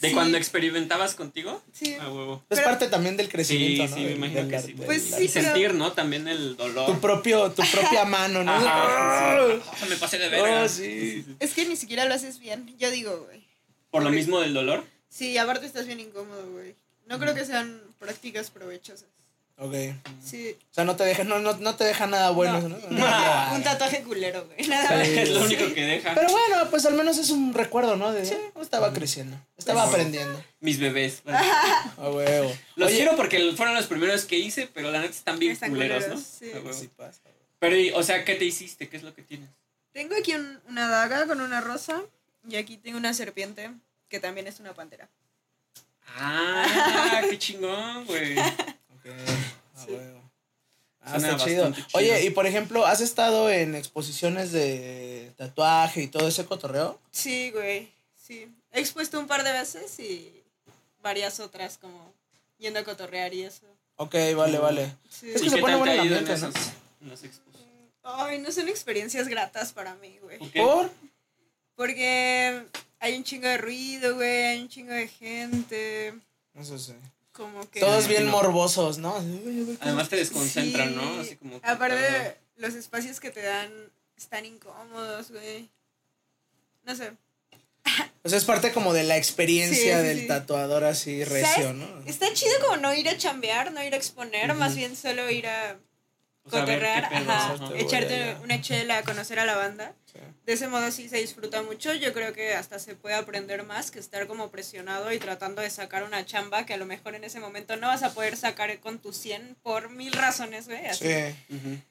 ¿De 0.01 0.09
Sí. 0.11 0.15
cuando 0.15 0.39
experimentabas 0.39 1.15
contigo? 1.17 1.61
Sí. 1.73 1.95
A 1.95 2.09
huevo. 2.09 2.45
es 2.51 2.59
Pero- 2.59 2.69
parte 2.69 2.87
también 2.87 3.17
del 3.17 3.29
crecimiento, 3.29 3.83
Sí, 3.85 3.91
¿no? 3.91 3.97
sí, 3.97 4.03
me 4.05 4.11
imagino 4.13 4.41
del 4.43 4.51
que 4.51 4.61
sí. 4.61 4.73
del 4.75 4.87
Pues 4.87 5.03
sí, 5.03 5.25
Y 5.25 5.29
pero- 5.29 5.45
sentir, 5.47 5.75
¿no? 5.75 5.93
También 5.93 6.29
el 6.29 6.57
dolor. 6.57 6.87
Tu 6.87 7.01
propio, 7.01 7.51
tu 7.51 7.63
propia 7.73 8.05
mano, 8.05 8.45
¿no? 8.45 8.53
Ajá. 8.53 9.35
Ah, 9.37 9.87
me 9.89 9.97
pasé 9.97 10.19
de 10.19 10.29
verga. 10.29 10.63
Oh, 10.63 10.69
sí. 10.69 11.25
Es 11.41 11.53
que 11.53 11.65
ni 11.67 11.75
siquiera 11.77 12.05
lo 12.05 12.15
haces 12.15 12.39
bien. 12.39 12.77
Yo 12.79 12.91
digo, 12.93 13.25
güey. 13.27 13.45
¿Por 13.91 14.03
lo 14.05 14.11
mismo 14.11 14.39
del 14.41 14.55
dolor? 14.55 14.85
Sí, 15.09 15.37
aparte 15.37 15.67
estás 15.67 15.87
bien 15.87 15.99
incómodo, 15.99 16.49
güey. 16.53 16.77
No 17.07 17.19
creo 17.19 17.35
que 17.35 17.45
sean 17.45 17.81
prácticas 17.99 18.51
provechosas. 18.51 19.09
Ok. 19.61 19.75
Sí. 20.25 20.57
O 20.71 20.75
sea, 20.75 20.85
no 20.85 20.95
te 20.95 21.03
deja, 21.05 21.25
no, 21.25 21.41
no, 21.41 21.55
no 21.55 21.75
te 21.75 21.83
deja 21.85 22.07
nada 22.07 22.31
bueno, 22.31 22.61
¿no? 22.69 22.79
Ah. 23.03 23.53
Un 23.57 23.63
tatuaje 23.65 24.03
culero, 24.03 24.47
güey. 24.47 24.69
Nada 24.69 24.89
Sí. 24.89 24.95
más. 24.95 25.09
es 25.09 25.29
lo 25.31 25.43
único 25.45 25.75
que 25.75 25.85
deja. 25.85 26.15
Pero 26.15 26.31
bueno, 26.31 26.71
pues 26.71 26.87
al 26.87 26.95
menos 26.95 27.19
es 27.19 27.31
un 27.31 27.53
recuerdo, 27.53 27.97
¿no? 27.97 28.13
De, 28.13 28.23
eh, 28.23 28.39
estaba 28.61 28.93
creciendo, 28.93 29.37
estaba 29.57 29.83
Pues- 29.83 29.95
aprendiendo. 29.95 30.41
Mis 30.61 30.79
bebés. 30.79 31.23
A 31.27 32.09
huevo. 32.09 32.53
Los 32.77 32.89
Oye, 32.89 32.97
quiero 32.99 33.17
porque 33.17 33.53
fueron 33.57 33.75
los 33.75 33.87
primeros 33.87 34.25
que 34.27 34.39
hice, 34.39 34.69
pero 34.73 34.91
la 34.93 35.01
neta 35.01 35.13
están 35.15 35.39
bien 35.41 35.53
Están 35.53 35.71
culeros, 35.71 36.05
culeros, 36.05 36.21
¿no? 36.25 36.27
sí. 36.39 36.53
A 36.53 36.57
huevo. 36.61 36.73
sí 36.73 36.89
pasa. 36.97 37.21
Pero, 37.59 37.77
y, 37.77 37.91
o 37.91 38.03
sea, 38.05 38.25
¿qué 38.25 38.37
te 38.37 38.45
hiciste? 38.45 38.89
¿Qué 38.89 38.97
es 38.97 39.03
lo 39.03 39.13
que 39.15 39.23
tienes? 39.23 39.49
Tengo 39.93 40.15
aquí 40.17 40.35
un- 40.35 40.61
una 40.69 40.89
daga 40.89 41.27
con 41.27 41.41
una 41.41 41.61
rosa. 41.61 42.03
Y 42.49 42.55
aquí 42.57 42.77
tengo 42.77 42.97
una 42.97 43.13
serpiente 43.13 43.71
que 44.09 44.21
también 44.21 44.47
es 44.47 44.61
una 44.61 44.73
pantera. 44.73 45.09
Ah, 46.17 47.21
qué 47.29 47.37
chingón, 47.39 48.07
güey. 48.07 48.37
Sí. 49.87 49.97
Ah, 51.01 51.19
Suena 51.19 51.31
está 51.33 51.45
chido. 51.45 51.73
Oye, 51.95 52.25
y 52.25 52.31
por 52.31 52.47
ejemplo, 52.47 52.87
¿has 52.87 53.01
estado 53.01 53.51
en 53.51 53.75
exposiciones 53.75 54.53
de 54.53 55.33
tatuaje 55.37 56.03
y 56.03 56.09
todo 56.09 56.29
ese 56.29 56.45
cotorreo? 56.45 56.99
Sí, 57.11 57.51
güey. 57.51 57.89
Sí. 58.17 58.53
He 58.73 58.81
expuesto 58.81 59.19
un 59.19 59.27
par 59.27 59.43
de 59.45 59.53
veces 59.53 59.99
y 60.01 60.33
varias 61.03 61.41
otras 61.41 61.79
como 61.79 62.13
yendo 62.59 62.81
a 62.81 62.85
cotorrear 62.85 63.33
y 63.33 63.45
eso. 63.45 63.65
Ok, 63.97 64.15
vale, 64.37 64.59
vale. 64.59 64.93
Sí. 65.09 65.31
Es 65.31 65.41
que 65.41 65.47
¿Y 65.47 65.51
se 65.51 65.57
qué 65.57 65.63
pone 65.63 65.75
tal 65.75 65.85
te 65.85 65.91
ha 65.91 66.03
en 66.03 66.41
¿no? 66.41 66.49
en 67.01 67.13
expos? 67.13 67.55
Ay, 68.03 68.39
no 68.39 68.53
son 68.53 68.69
experiencias 68.69 69.29
gratas 69.29 69.73
para 69.73 69.95
mí, 69.97 70.19
güey. 70.23 70.39
¿Por 70.39 70.51
qué? 70.51 70.61
¿Por? 70.61 70.91
Porque 71.75 72.65
hay 72.99 73.17
un 73.17 73.25
chingo 73.25 73.49
de 73.49 73.59
ruido, 73.59 74.15
güey, 74.17 74.45
hay 74.47 74.61
un 74.63 74.69
chingo 74.69 74.93
de 74.93 75.09
gente. 75.09 76.15
Eso 76.55 76.79
sí. 76.79 76.95
Como 77.39 77.71
que. 77.71 77.81
Todos 77.81 78.07
bien 78.09 78.27
no. 78.27 78.33
morbosos, 78.33 78.99
¿no? 78.99 79.17
Así, 79.17 79.43
"Oye, 79.47 79.63
güey, 79.63 79.77
¿qué- 79.79 79.85
Además 79.85 80.09
te 80.11 80.17
desconcentran, 80.17 80.89
Sí. 80.91 80.95
¿no? 80.97 81.21
Así 81.21 81.37
como 81.37 81.61
que- 81.61 81.67
Aparte, 81.67 82.37
los 82.57 82.75
espacios 82.75 83.21
que 83.21 83.31
te 83.31 83.41
dan 83.43 83.71
están 84.17 84.45
incómodos, 84.45 85.31
güey. 85.31 85.71
No 86.85 86.95
sé. 86.97 87.13
O 88.25 88.29
sea, 88.29 88.37
es 88.37 88.45
parte 88.45 88.73
como 88.73 88.93
de 88.93 89.05
la 89.05 89.17
experiencia 89.17 89.97
Sí, 89.97 90.03
sí, 90.03 90.07
del 90.09 90.21
sí. 90.23 90.27
tatuador 90.27 90.85
así 90.85 91.25
recio, 91.25 91.49
¿Sabes? 91.69 91.75
¿no? 91.77 92.03
Está 92.07 92.33
chido 92.35 92.53
como 92.65 92.77
no 92.77 92.93
ir 92.93 93.09
a 93.09 93.17
chambear, 93.17 93.73
no 93.73 93.83
ir 93.83 93.95
a 93.95 93.97
exponer, 93.97 94.53
más 94.55 94.75
bien 94.77 94.95
solo 94.97 95.31
ir 95.31 95.47
a 95.47 95.79
O 96.49 96.51
sea, 96.51 96.61
cotorrear, 96.61 97.05
ajá, 97.05 97.53
ajá. 97.53 97.71
Echarte 97.77 98.37
una 98.43 98.61
chela, 98.61 99.03
conocer 99.03 99.39
a 99.39 99.45
la 99.45 99.57
banda. 99.57 99.95
Sí. 100.13 100.19
De 100.47 100.53
ese 100.55 100.67
modo 100.67 100.91
sí 100.91 101.09
se 101.09 101.19
disfruta 101.19 101.63
mucho. 101.63 101.95
Yo 101.95 102.13
creo 102.13 102.33
que 102.33 102.55
hasta 102.55 102.79
se 102.79 102.97
puede 102.97 103.15
aprender 103.15 103.65
más 103.65 103.91
que 103.91 103.99
estar 103.99 104.27
como 104.27 104.51
presionado 104.51 105.13
y 105.13 105.19
tratando 105.19 105.63
de 105.63 105.71
sacar 105.71 106.03
una 106.05 106.25
chamba 106.25 106.67
que 106.67 106.75
a 106.75 106.79
lo 106.79 106.87
mejor 106.87 107.15
en 107.15 107.25
ese 107.25 107.39
momento 107.39 107.77
no 107.77 107.87
vas 107.89 108.03
a 108.03 108.13
poder 108.15 108.37
sacar 108.37 108.81
con 108.81 108.99
tu 108.99 109.13
100 109.13 109.57
por 109.63 109.91
mil 109.91 110.13
razones, 110.13 110.67
güey. 110.67 110.87
Así. 110.87 111.05
Sí. 111.49 111.83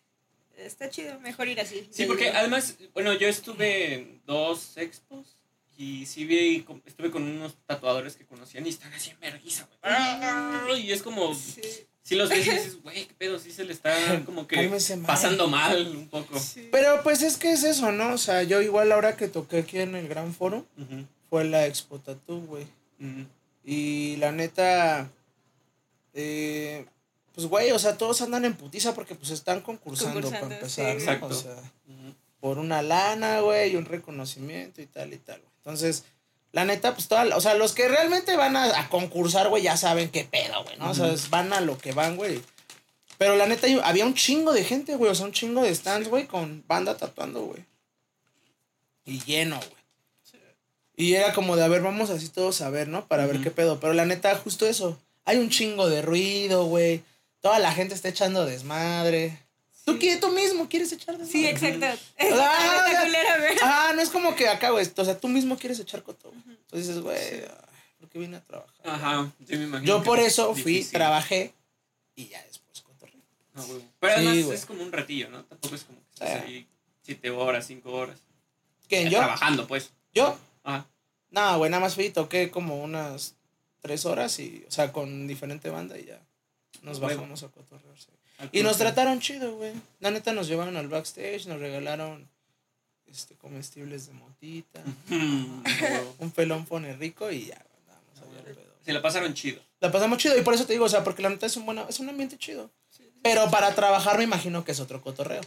Está 0.58 0.90
chido, 0.90 1.20
mejor 1.20 1.48
ir 1.48 1.62
así. 1.62 1.88
Sí, 1.92 2.06
porque 2.06 2.26
digo. 2.26 2.38
además, 2.38 2.76
bueno, 2.94 3.14
yo 3.14 3.28
estuve 3.28 3.94
en 3.94 4.22
dos 4.26 4.76
expos 4.78 5.38
y 5.78 6.08
sí 6.08 6.26
vi, 6.26 6.66
estuve 6.86 7.12
con 7.12 7.22
unos 7.22 7.56
tatuadores 7.68 8.16
que 8.16 8.26
conocían 8.26 8.66
y 8.66 8.70
están 8.70 8.92
así 8.94 9.12
en 9.12 9.20
vergüenza, 9.20 9.68
güey. 10.66 10.88
Y 10.88 10.92
es 10.92 11.04
como, 11.04 11.36
Sí, 11.36 11.62
si 12.08 12.16
los 12.16 12.30
ves 12.30 12.48
y 12.48 12.50
dices, 12.52 12.82
güey, 12.82 13.06
qué 13.06 13.14
pedo, 13.16 13.38
sí 13.38 13.52
se 13.52 13.66
le 13.66 13.74
está 13.74 14.24
como 14.26 14.48
que 14.48 14.56
Cálmese, 14.56 14.98
pasando 15.00 15.48
mal 15.50 15.88
un 15.88 16.08
poco. 16.08 16.40
sí. 16.40 16.70
Pero 16.72 17.04
pues 17.04 17.22
es 17.22 17.36
que 17.36 17.52
es 17.52 17.64
eso, 17.66 17.92
¿no? 17.92 18.14
O 18.14 18.18
sea, 18.18 18.44
yo 18.44 18.62
igual 18.62 18.94
ahora 18.94 19.18
que 19.18 19.28
toqué 19.28 19.58
aquí 19.58 19.80
en 19.80 19.94
el 19.96 20.08
Gran 20.08 20.34
Foro, 20.34 20.66
fue 21.30 21.44
la 21.44 21.66
Expo 21.66 22.00
Tattoo, 22.00 22.40
güey. 22.46 22.66
Y 23.66 24.16
la 24.16 24.32
neta, 24.32 25.10
eh, 26.14 26.86
pues 27.36 27.48
güey, 27.48 27.72
o 27.72 27.80
sea, 27.80 27.98
todos 27.98 28.22
andan 28.22 28.46
en 28.46 28.56
putiza 28.56 28.94
porque 28.96 29.14
pues 29.14 29.32
están 29.32 29.60
concursando, 29.60 30.22
Concursando, 30.22 30.48
para 30.48 30.56
empezar, 30.56 30.86
sí. 30.86 31.06
¿no? 31.06 31.12
Exacto. 31.12 31.28
O 31.28 31.34
sea, 31.34 31.56
por 32.40 32.58
una 32.58 32.82
lana, 32.82 33.42
güey, 33.42 33.74
y 33.74 33.76
un 33.76 33.84
reconocimiento 33.84 34.82
y 34.82 34.86
tal 34.86 35.12
y 35.12 35.18
tal, 35.18 35.42
güey. 35.42 35.52
Entonces, 35.58 36.06
la 36.52 36.66
neta, 36.66 36.94
pues 36.96 37.08
toda, 37.08 37.26
la- 37.26 37.38
o 37.38 37.42
sea, 37.42 37.54
los 37.54 37.74
que 37.74 37.88
realmente 37.88 38.36
van 38.36 38.56
a, 38.56 38.80
a 38.80 38.90
concursar, 38.90 39.50
güey, 39.50 39.64
ya 39.64 39.78
saben 39.78 40.10
qué 40.10 40.24
pedo, 40.24 40.64
güey, 40.64 40.78
¿no? 40.78 40.90
O 40.90 40.94
sea, 40.94 41.08
es- 41.12 41.30
van 41.30 41.54
a 41.54 41.62
lo 41.62 41.78
que 41.78 41.92
van, 41.92 42.16
güey. 42.18 42.42
Pero 43.18 43.36
la 43.36 43.48
neta, 43.48 43.68
había 43.84 44.06
un 44.06 44.14
chingo 44.14 44.54
de 44.54 44.64
gente, 44.64 44.96
güey, 44.96 45.12
o 45.12 45.16
sea, 45.16 45.26
un 45.26 45.32
chingo 45.34 45.64
de 45.64 45.74
stands, 45.74 46.08
güey, 46.10 46.28
con 46.28 46.64
banda 46.68 46.98
tatuando, 46.98 47.42
güey. 47.42 47.66
Y 49.06 49.20
lleno, 49.24 49.58
güey. 49.58 49.72
Y 51.00 51.14
era 51.14 51.34
como 51.34 51.56
de, 51.56 51.64
a 51.64 51.68
ver, 51.68 51.82
vamos 51.82 52.10
así 52.10 52.28
todos 52.30 52.62
a 52.62 52.70
ver, 52.72 52.88
¿no? 52.88 53.08
Para 53.08 53.28
ver 53.28 53.40
qué 53.42 53.52
pedo. 53.52 53.80
Pero 53.80 53.94
la 53.94 54.06
neta, 54.06 54.36
justo 54.36 54.66
eso. 54.66 55.00
Hay 55.26 55.38
un 55.38 55.50
chingo 55.52 55.88
de 55.90 56.02
ruido, 56.02 56.66
güey. 56.66 57.04
Toda 57.40 57.60
la 57.60 57.72
gente 57.72 57.94
está 57.94 58.10
echando 58.10 58.46
desmadre. 58.48 59.38
¿Tú, 59.88 59.94
Sí. 59.94 60.00
qué, 60.00 60.18
tú 60.18 60.28
mismo 60.30 60.68
quieres 60.68 60.92
echar 60.92 61.18
desmadre? 61.18 61.32
Sí, 61.32 61.48
exacto. 61.48 61.86
Ah, 62.20 62.84
güey. 63.40 63.58
Ah, 63.64 63.92
no 63.96 64.02
es 64.02 64.10
como 64.10 64.36
que 64.36 64.50
acá, 64.50 64.72
güey. 64.72 64.86
O 64.98 65.06
sea, 65.06 65.18
tú 65.18 65.30
mismo 65.30 65.58
quieres 65.58 65.80
echar 65.80 66.04
coto. 66.04 66.30
güey. 66.30 66.42
Entonces 66.58 66.88
dices, 66.90 67.02
güey, 67.02 67.18
Sí. 67.18 67.46
ah, 67.50 67.66
¿por 68.02 68.10
qué 68.10 68.20
vine 68.20 68.36
a 68.36 68.42
trabajar? 68.44 68.76
Ajá, 68.84 69.32
sí 69.48 69.56
me 69.56 69.64
imagino. 69.64 69.88
Yo 69.88 70.04
por 70.04 70.20
es 70.20 70.28
eso 70.28 70.54
fui, 70.54 70.74
difícil. 70.74 70.92
trabajé 70.92 71.54
y 72.16 72.28
ya 72.28 72.44
después 72.44 72.82
cotorreo. 72.82 73.22
Ah, 73.56 73.62
huevo. 73.66 73.82
Pero 74.02 74.14
Sí, 74.14 74.28
además 74.28 74.46
güey. 74.46 74.58
es 74.58 74.66
como 74.66 74.84
un 74.84 74.92
ratillo, 74.92 75.30
¿no? 75.30 75.46
Tampoco 75.46 75.76
es 75.76 75.84
como 75.86 76.00
que 76.00 76.06
estás 76.14 76.30
Ah. 76.32 76.44
ahí 76.46 76.68
siete 77.04 77.30
horas, 77.30 77.66
cinco 77.66 77.94
horas. 77.94 78.20
¿Quién, 78.90 79.10
yo? 79.10 79.20
Trabajando, 79.20 79.68
pues. 79.68 79.92
¿Yo? 80.14 80.38
Ajá. 80.66 80.86
No, 81.32 81.58
güey, 81.60 81.72
nada 81.72 81.82
más 81.82 81.96
fui 81.96 82.06
y 82.08 82.10
toqué 82.10 82.52
como 82.52 82.84
unas 82.84 83.36
tres 83.82 84.06
horas 84.06 84.38
y, 84.40 84.66
o 84.68 84.72
sea, 84.72 84.92
con 84.92 85.28
diferente 85.28 85.70
banda 85.70 85.98
y 85.98 86.06
ya 86.08 86.20
nos 86.82 87.00
bajamos 87.00 87.44
a 87.44 87.48
cotorrear. 87.48 87.98
sí. 87.98 88.08
Al 88.38 88.50
Y 88.52 88.62
nos 88.62 88.78
trataron 88.78 89.20
chido, 89.20 89.56
güey. 89.56 89.74
La 90.00 90.12
neta 90.12 90.34
nos 90.34 90.48
llevaron 90.48 90.78
al 90.78 90.88
backstage, 90.88 91.48
nos 91.48 91.60
regalaron 91.60 92.30
este, 93.08 93.36
comestibles 93.36 94.08
de 94.08 94.14
motita. 94.14 94.82
Un 96.20 96.32
pelón 96.32 96.66
pone 96.66 96.96
rico 96.96 97.32
y 97.32 97.48
ya, 97.48 97.66
vamos 97.88 98.22
a 98.22 98.36
ver 98.36 98.50
el 98.50 98.56
pedo. 98.56 98.74
Se 98.86 98.94
la 98.94 99.02
pasaron 99.02 99.34
chido. 99.34 99.62
La 99.80 99.92
pasamos 99.92 100.18
chido 100.18 100.38
y 100.38 100.42
por 100.42 100.54
eso 100.54 100.66
te 100.66 100.74
digo, 100.74 100.86
o 100.86 100.90
sea, 100.90 101.04
porque 101.04 101.22
la 101.22 101.30
neta 101.30 101.46
es 101.46 101.56
un, 101.58 101.66
buena, 101.66 101.86
es 101.90 102.00
un 102.00 102.10
ambiente 102.10 102.38
chido. 102.38 102.70
Pero 103.24 103.50
para 103.50 103.74
trabajar 103.76 104.18
me 104.18 104.24
imagino 104.24 104.64
que 104.64 104.72
es 104.72 104.80
otro 104.80 105.02
cotorreo. 105.02 105.42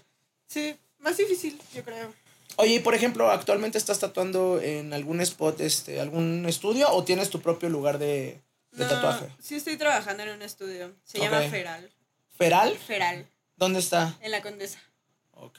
Sí, 0.46 0.76
más 0.98 1.16
difícil, 1.16 1.60
yo 1.74 1.84
creo. 1.84 2.12
Oye, 2.56 2.74
y 2.74 2.78
por 2.80 2.94
ejemplo, 2.94 3.30
¿actualmente 3.30 3.78
estás 3.78 4.00
tatuando 4.00 4.60
en 4.60 4.92
algún 4.92 5.20
spot, 5.20 5.60
este, 5.60 6.00
algún 6.00 6.44
estudio 6.46 6.90
o 6.90 7.04
tienes 7.04 7.30
tu 7.30 7.40
propio 7.40 7.68
lugar 7.68 7.98
de, 7.98 8.40
de 8.72 8.84
No, 8.84 8.88
tatuaje? 8.88 9.28
Sí, 9.40 9.54
estoy 9.54 9.76
trabajando 9.76 10.24
en 10.24 10.30
un 10.30 10.42
estudio. 10.42 10.92
Se 11.04 11.18
llama 11.18 11.40
Feral. 11.42 11.88
¿Feral? 12.40 12.74
Feral, 12.78 13.26
¿Dónde 13.56 13.80
está? 13.80 14.16
en 14.22 14.30
la 14.30 14.40
Condesa. 14.40 14.78
Ok. 15.32 15.58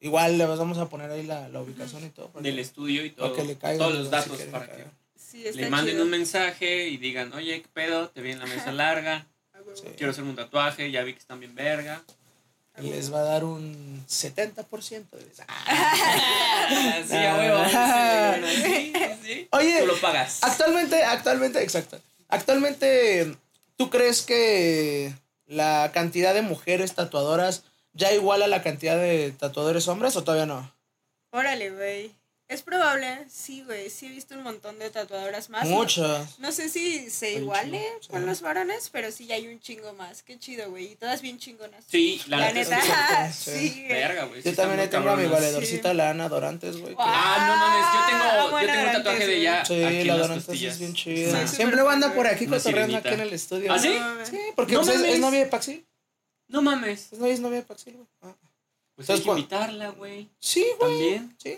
Igual 0.00 0.36
le 0.36 0.44
vamos 0.44 0.76
a 0.76 0.86
poner 0.90 1.10
ahí 1.10 1.22
la, 1.22 1.48
la 1.48 1.60
ubicación 1.62 2.04
y 2.04 2.10
todo. 2.10 2.28
para 2.28 2.42
Del 2.42 2.58
estudio 2.58 3.02
y 3.04 3.10
para 3.10 3.28
todo. 3.28 3.36
que 3.36 3.44
le 3.44 3.56
caigan 3.56 3.78
todos 3.78 3.94
los 3.94 4.04
si 4.06 4.10
datos 4.10 4.36
quieren 4.36 4.52
para 4.52 4.66
que. 4.66 4.84
Sí, 5.16 5.42
le 5.54 5.70
manden 5.70 5.94
chido. 5.94 6.04
un 6.04 6.10
mensaje 6.10 6.88
y 6.88 6.98
digan, 6.98 7.32
oye, 7.32 7.62
¿qué 7.62 7.68
pedo? 7.72 8.10
Te 8.10 8.20
vi 8.20 8.32
en 8.32 8.40
la 8.40 8.46
mesa 8.54 8.72
larga. 8.72 9.26
Sí. 9.74 9.84
Quiero 9.96 10.12
hacerme 10.12 10.30
un 10.30 10.36
tatuaje. 10.36 10.90
Ya 10.90 11.02
vi 11.02 11.14
que 11.14 11.18
están 11.20 11.40
bien 11.40 11.54
verga. 11.54 12.02
Y 12.80 12.90
les 12.90 13.12
va 13.12 13.20
a 13.20 13.24
dar 13.24 13.44
un 13.44 14.04
70% 14.08 15.10
de... 15.10 15.26
sí, 17.08 17.16
a 17.16 17.36
huevo. 17.36 17.64
Sí, 18.44 18.92
sí, 18.92 18.92
sí. 19.24 19.48
Oye, 19.50 19.80
Tú 19.80 19.86
lo 19.86 19.96
pagas. 20.00 20.44
Actualmente, 20.44 21.02
actualmente, 21.02 21.62
exacto. 21.62 21.98
Actualmente, 22.28 23.34
¿tú 23.76 23.90
crees 23.90 24.22
que 24.22 25.12
la 25.48 25.90
cantidad 25.92 26.34
de 26.34 26.42
mujeres 26.42 26.94
tatuadoras 26.94 27.64
ya 27.92 28.12
iguala 28.12 28.46
la 28.46 28.62
cantidad 28.62 28.96
de 28.96 29.32
tatuadores 29.32 29.88
hombres 29.88 30.14
o 30.14 30.22
todavía 30.22 30.46
no? 30.46 30.72
Órale, 31.32 31.70
güey. 31.70 32.14
Es 32.48 32.62
probable, 32.62 33.26
sí, 33.28 33.62
güey. 33.62 33.90
Sí 33.90 34.06
he 34.06 34.08
visto 34.08 34.34
un 34.34 34.42
montón 34.42 34.78
de 34.78 34.88
tatuadoras 34.88 35.50
más. 35.50 35.66
Muchas. 35.66 36.38
No 36.38 36.50
sé 36.50 36.70
si 36.70 37.10
se 37.10 37.32
iguale 37.34 37.78
chingo, 37.78 37.98
sí. 38.00 38.08
con 38.08 38.24
los 38.24 38.40
varones, 38.40 38.88
pero 38.90 39.12
sí 39.12 39.26
ya 39.26 39.34
hay 39.34 39.48
un 39.48 39.60
chingo 39.60 39.92
más. 39.92 40.22
Qué 40.22 40.38
chido, 40.38 40.70
güey. 40.70 40.92
Y 40.92 40.94
todas 40.96 41.20
bien 41.20 41.38
chingonas. 41.38 41.84
Sí, 41.86 42.22
la, 42.26 42.38
La 42.38 42.52
neta. 42.54 42.80
neta, 42.80 43.32
sí. 43.34 43.68
sí. 43.68 43.84
Verga, 43.86 44.24
güey. 44.24 44.40
sí 44.40 44.44
Yo 44.46 44.50
están 44.52 44.68
también 44.68 44.88
tengo 44.88 45.10
a 45.10 45.16
mi 45.16 45.26
valedorcita, 45.26 45.92
la 45.92 46.08
Ana 46.08 46.30
Dorantes, 46.30 46.78
güey. 46.78 46.94
que- 46.96 47.02
Ah, 47.02 47.44
no 47.48 47.56
mames, 47.56 47.84
yo 47.84 47.98
Ah, 48.00 48.06
tengo, 48.08 48.44
yo 48.44 48.50
buena 48.50 48.72
tengo 48.72 48.86
un 48.86 48.92
tatuaje 48.94 49.26
de 49.26 49.36
ella 49.36 49.64
Sí, 49.66 49.84
aquí 49.84 49.96
en 49.96 50.06
la 50.06 50.16
las 50.16 50.28
Dorantes 50.28 50.62
es 50.62 50.78
bien 50.78 50.94
chida. 50.94 51.46
Siempre 51.46 51.80
anda 51.82 52.14
por 52.14 52.26
aquí 52.26 52.46
cotorreando 52.46 52.96
aquí 52.96 53.08
en 53.08 53.20
el 53.20 53.32
estudio. 53.34 53.72
¿Ah, 53.72 53.78
sí? 53.78 53.92
Sí, 54.30 54.38
porque 54.56 54.72
No 54.72 54.80
es, 54.80 55.18
novia 55.20 55.40
de 55.40 55.46
Paxi. 55.46 55.84
No 56.48 56.62
mames. 56.62 57.12
Es 57.12 57.18
novia, 57.18 57.34
es 57.34 57.40
novia 57.40 57.56
de 57.58 57.64
Paxi, 57.64 57.90
güey. 57.90 58.06
Pues 58.98 59.10
hay 59.10 59.20
que 59.20 59.28
invitarla, 59.28 59.90
güey. 59.90 60.28
Sí, 60.40 60.66
güey. 60.76 60.90
También. 60.90 61.36
Sí. 61.38 61.56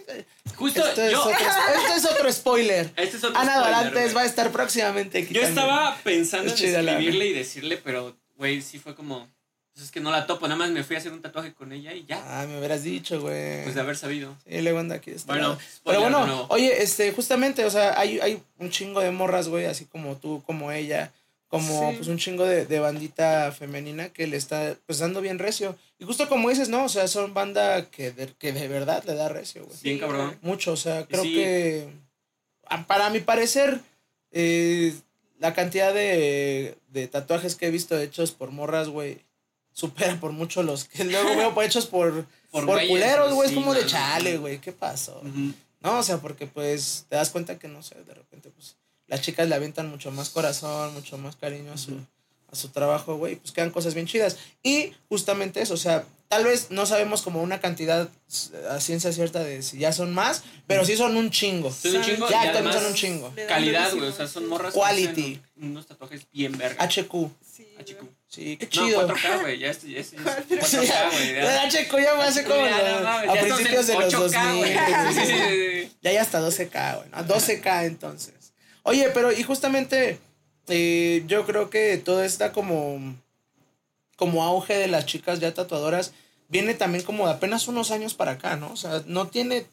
Justo 0.57 0.87
Esto 0.87 1.03
es, 1.03 1.13
yo. 1.13 1.21
otro, 1.23 1.33
esto 1.33 1.95
es 1.97 2.05
otro 2.05 2.31
spoiler. 2.31 2.93
Este 2.99 3.17
es 3.17 3.25
otro 3.25 3.41
Ana 3.41 3.53
spoiler, 3.61 3.77
Dorantes 3.77 4.15
va 4.15 4.21
a 4.21 4.25
estar 4.27 4.53
próximamente 4.53 5.21
aquí. 5.21 5.33
Yo 5.33 5.41
también. 5.41 5.59
estaba 5.59 5.97
pensando 6.05 6.53
Es 6.53 6.61
en 6.61 6.87
escribirle 6.87 7.29
y 7.29 7.33
decirle, 7.33 7.79
pero, 7.83 8.15
güey, 8.37 8.61
sí 8.61 8.79
fue 8.79 8.95
como. 8.95 9.27
Pues 9.73 9.87
es 9.87 9.91
que 9.91 10.01
no 10.01 10.11
la 10.11 10.27
topo, 10.27 10.49
nada 10.49 10.59
más 10.59 10.69
me 10.71 10.85
fui 10.85 10.97
a 10.97 10.99
hacer 10.99 11.13
un 11.13 11.23
tatuaje 11.23 11.55
con 11.55 11.73
ella 11.73 11.95
y 11.95 12.05
ya. 12.05 12.23
Ah, 12.27 12.47
me 12.47 12.59
hubieras 12.59 12.83
dicho, 12.83 13.19
güey. 13.23 13.63
Pues 13.63 13.75
de 13.75 13.81
haber 13.81 13.97
sabido. 13.97 14.37
Sí, 14.47 14.59
anda 14.69 14.97
aquí. 14.97 15.11
de 15.11 15.17
este 15.17 15.33
Bueno, 15.33 15.57
Pero 15.83 16.01
bueno, 16.03 16.47
oye, 16.51 16.83
este, 16.83 17.11
justamente, 17.13 17.65
o 17.65 17.71
sea, 17.71 17.99
hay, 17.99 18.21
hay 18.21 18.43
un 18.59 18.69
chingo 18.69 19.01
de 19.01 19.13
morras, 19.13 19.49
güey, 19.49 19.65
así 19.65 19.87
como 19.87 20.17
tú, 20.17 20.43
como 20.45 20.73
ella, 20.73 21.11
como 21.51 21.91
Sí. 21.91 21.97
pues 21.97 22.09
un 22.09 22.17
chingo 22.17 22.47
de, 22.47 22.65
de 22.65 22.79
bandita 22.81 23.53
femenina 23.53 24.09
que 24.09 24.27
le 24.27 24.37
está 24.39 24.77
pues 24.87 25.01
dando 25.01 25.21
bien 25.21 25.39
recio. 25.39 25.77
Y 25.99 26.05
justo 26.05 26.29
como 26.31 26.49
dices, 26.49 26.71
¿no? 26.71 26.85
O 26.85 26.89
sea, 26.89 27.07
son 27.09 27.35
banda 27.35 27.91
que 27.91 28.13
de, 28.13 28.33
que 28.39 28.53
de 28.53 28.69
verdad 28.69 29.05
le 29.05 29.15
da 29.15 29.29
recio, 29.29 29.67
güey. 29.67 29.77
Bien 29.83 29.99
cabrón. 29.99 30.39
Mucho, 30.41 30.73
o 30.73 30.77
sea, 30.77 31.07
creo 31.07 31.25
Sí. 31.25 31.35
que 31.35 31.89
para 32.87 33.11
mi 33.11 33.21
parecer, 33.21 33.81
eh, 34.31 34.95
la 35.39 35.53
cantidad 35.55 35.93
de, 35.93 36.77
de 36.89 37.09
tatuajes 37.09 37.57
que 37.57 37.67
he 37.67 37.71
visto 37.71 37.99
hechos 37.99 38.31
por 38.33 38.51
morras, 38.53 38.89
güey, 38.89 39.19
supera 39.73 40.21
por 40.21 40.33
mucho 40.33 40.63
los 40.63 40.85
que 40.85 41.05
luego 41.05 41.37
veo 41.37 41.53
por- 41.55 41.65
hechos 41.65 41.87
por, 41.87 42.25
Por 42.51 42.67
por, 42.67 42.75
güeyes, 42.75 42.91
culeros, 42.91 43.33
güey. 43.35 43.49
sí, 43.49 43.55
es 43.55 43.61
como 43.61 43.75
de 43.75 43.83
no, 43.83 43.87
chale, 43.87 44.37
güey, 44.39 44.59
¿qué 44.61 44.73
pasó? 44.73 45.21
No, 45.81 45.99
o 45.99 46.03
sea, 46.03 46.19
porque 46.19 46.47
pues 46.49 47.07
te 47.09 47.15
das 47.17 47.31
cuenta 47.31 47.59
que, 47.61 47.69
no 47.69 47.81
sé, 47.83 47.95
de 48.05 48.13
repente, 48.13 48.51
pues 48.51 48.75
las 49.11 49.21
chicas 49.21 49.47
le 49.49 49.55
avientan 49.55 49.91
mucho 49.91 50.11
más 50.11 50.31
corazón, 50.31 50.95
mucho 50.95 51.19
más 51.19 51.37
cariño 51.37 51.73
a 51.73 51.77
su, 51.77 51.93
a 52.51 52.57
su 52.57 52.69
trabajo, 52.69 53.17
güey, 53.17 53.37
pues 53.37 53.53
quedan 53.53 53.71
cosas 53.71 53.93
bien 53.95 54.07
chidas. 54.07 54.39
Y 54.63 54.95
justamente 55.11 55.61
eso, 55.61 55.75
o 55.75 55.77
sea, 55.77 56.05
tal 56.29 56.45
vez 56.45 56.69
no 56.71 56.87
sabemos 56.87 57.23
como 57.23 57.43
una 57.43 57.61
cantidad 57.61 58.09
eh, 58.53 58.67
a 58.71 58.81
ciencia 58.81 59.13
cierta 59.13 59.43
de 59.43 59.63
si 59.63 59.79
ya 59.79 59.93
son 59.93 60.15
más, 60.15 60.45
pero 60.67 60.85
sí 60.85 60.97
son 60.97 61.17
un 61.17 61.31
chingo. 61.31 61.73
Son 61.73 61.97
un 61.97 62.03
chingo 62.03 62.31
Ya, 62.31 62.53
también 62.53 62.73
son 62.75 62.87
un 62.87 62.95
chingo. 62.95 63.35
Calidad, 63.49 63.93
güey. 63.95 64.09
O 64.09 64.13
sea, 64.13 64.27
son 64.29 64.47
morras. 64.47 64.73
Quality. 64.73 65.41
unos 65.61 65.87
tatuajes 65.87 66.23
bien 66.33 66.57
verga. 66.57 66.83
HQ. 66.85 67.13
Sí, 67.45 67.67
HQ. 67.79 68.05
Sí, 68.29 68.57
qué 68.59 68.67
No, 68.67 68.71
chido. 68.71 69.09
4K, 69.09 69.41
güey. 69.41 69.59
Ya 69.59 69.71
es, 69.73 69.83
ya 69.83 69.99
es, 69.99 70.13
ya 70.49 70.57
es 70.61 70.69
Sí, 70.69 70.77
4K, 70.77 71.11
güey. 71.13 71.35
ya. 71.35 71.65
El 71.65 71.71
HQ 71.71 71.93
ya 72.01 72.15
me 72.15 72.23
hace 72.23 72.45
como 72.45 72.61
no 72.65 73.09
a 73.09 73.33
principios 73.33 73.87
de 73.89 73.95
los 73.99 74.15
8K, 74.15 74.19
2000. 74.21 74.57
güey. 74.59 74.73
Sí, 75.15 75.21
sí, 75.21 75.27
sí, 75.27 75.83
sí. 75.89 75.93
Ya 76.01 76.11
hay 76.11 76.17
hasta 76.19 76.41
12K, 76.41 76.97
güey. 76.99 77.09
¿no? 77.11 77.19
12K 77.35 77.87
entonces. 77.87 78.35
Oye, 78.83 79.11
pero 79.13 79.33
y 79.33 79.43
justamente 79.43 80.19
eh, 80.69 81.25
yo 81.27 81.47
creo 81.47 81.71
que 81.71 81.99
todo 81.99 82.23
está 82.23 82.53
como, 82.53 83.15
como 84.17 84.45
auge 84.45 84.75
de 84.77 84.89
las 84.89 85.07
chicas 85.07 85.41
ya 85.41 85.55
tatuadoras 85.55 86.13
viene 86.51 86.75
también 86.75 87.05
como 87.05 87.27
de 87.27 87.33
apenas 87.33 87.69
unos 87.69 87.91
años 87.91 88.15
para 88.15 88.33
acá, 88.33 88.57
¿no? 88.57 88.73
O 88.73 88.77
sea, 88.77 89.03
no 89.07 89.29
tiene, 89.29 89.67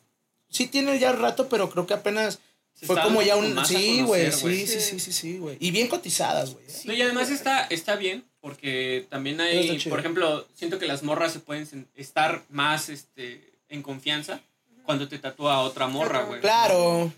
sí 0.49 0.67
tiene 0.67 0.97
ya 0.99 1.11
rato, 1.11 1.49
pero 1.49 1.69
creo 1.69 1.87
que 1.87 1.95
apenas 1.95 2.39
Se 2.73 2.85
fue 2.85 3.01
como 3.01 3.21
ya 3.21 3.35
un... 3.35 3.65
Sí, 3.65 4.03
güey, 4.03 4.31
sí, 4.31 4.41
güey. 4.41 4.67
sí, 4.67 4.79
sí, 4.79 4.99
sí, 4.99 5.11
sí, 5.11 5.37
güey. 5.39 5.57
Y 5.59 5.71
bien 5.71 5.87
cotizadas, 5.87 6.53
güey. 6.53 6.65
¿eh? 6.65 6.69
Sí, 6.69 6.87
No, 6.87 6.93
y 6.93 7.01
además 7.01 7.31
está, 7.31 7.65
está 7.65 7.95
bien, 7.95 8.23
porque 8.39 9.07
también 9.09 9.41
hay, 9.41 9.79
por 9.89 9.99
ejemplo, 9.99 10.47
siento 10.55 10.77
que 10.77 10.85
las 10.85 11.03
morras 11.03 11.33
se 11.33 11.39
pueden 11.39 11.87
estar 11.95 12.43
más 12.49 12.89
este, 12.89 13.53
en 13.69 13.81
confianza 13.81 14.39
cuando 14.83 15.07
te 15.07 15.17
tatúa 15.17 15.59
otra 15.61 15.87
morra, 15.87 16.23
güey. 16.23 16.39
Claro. 16.39 17.11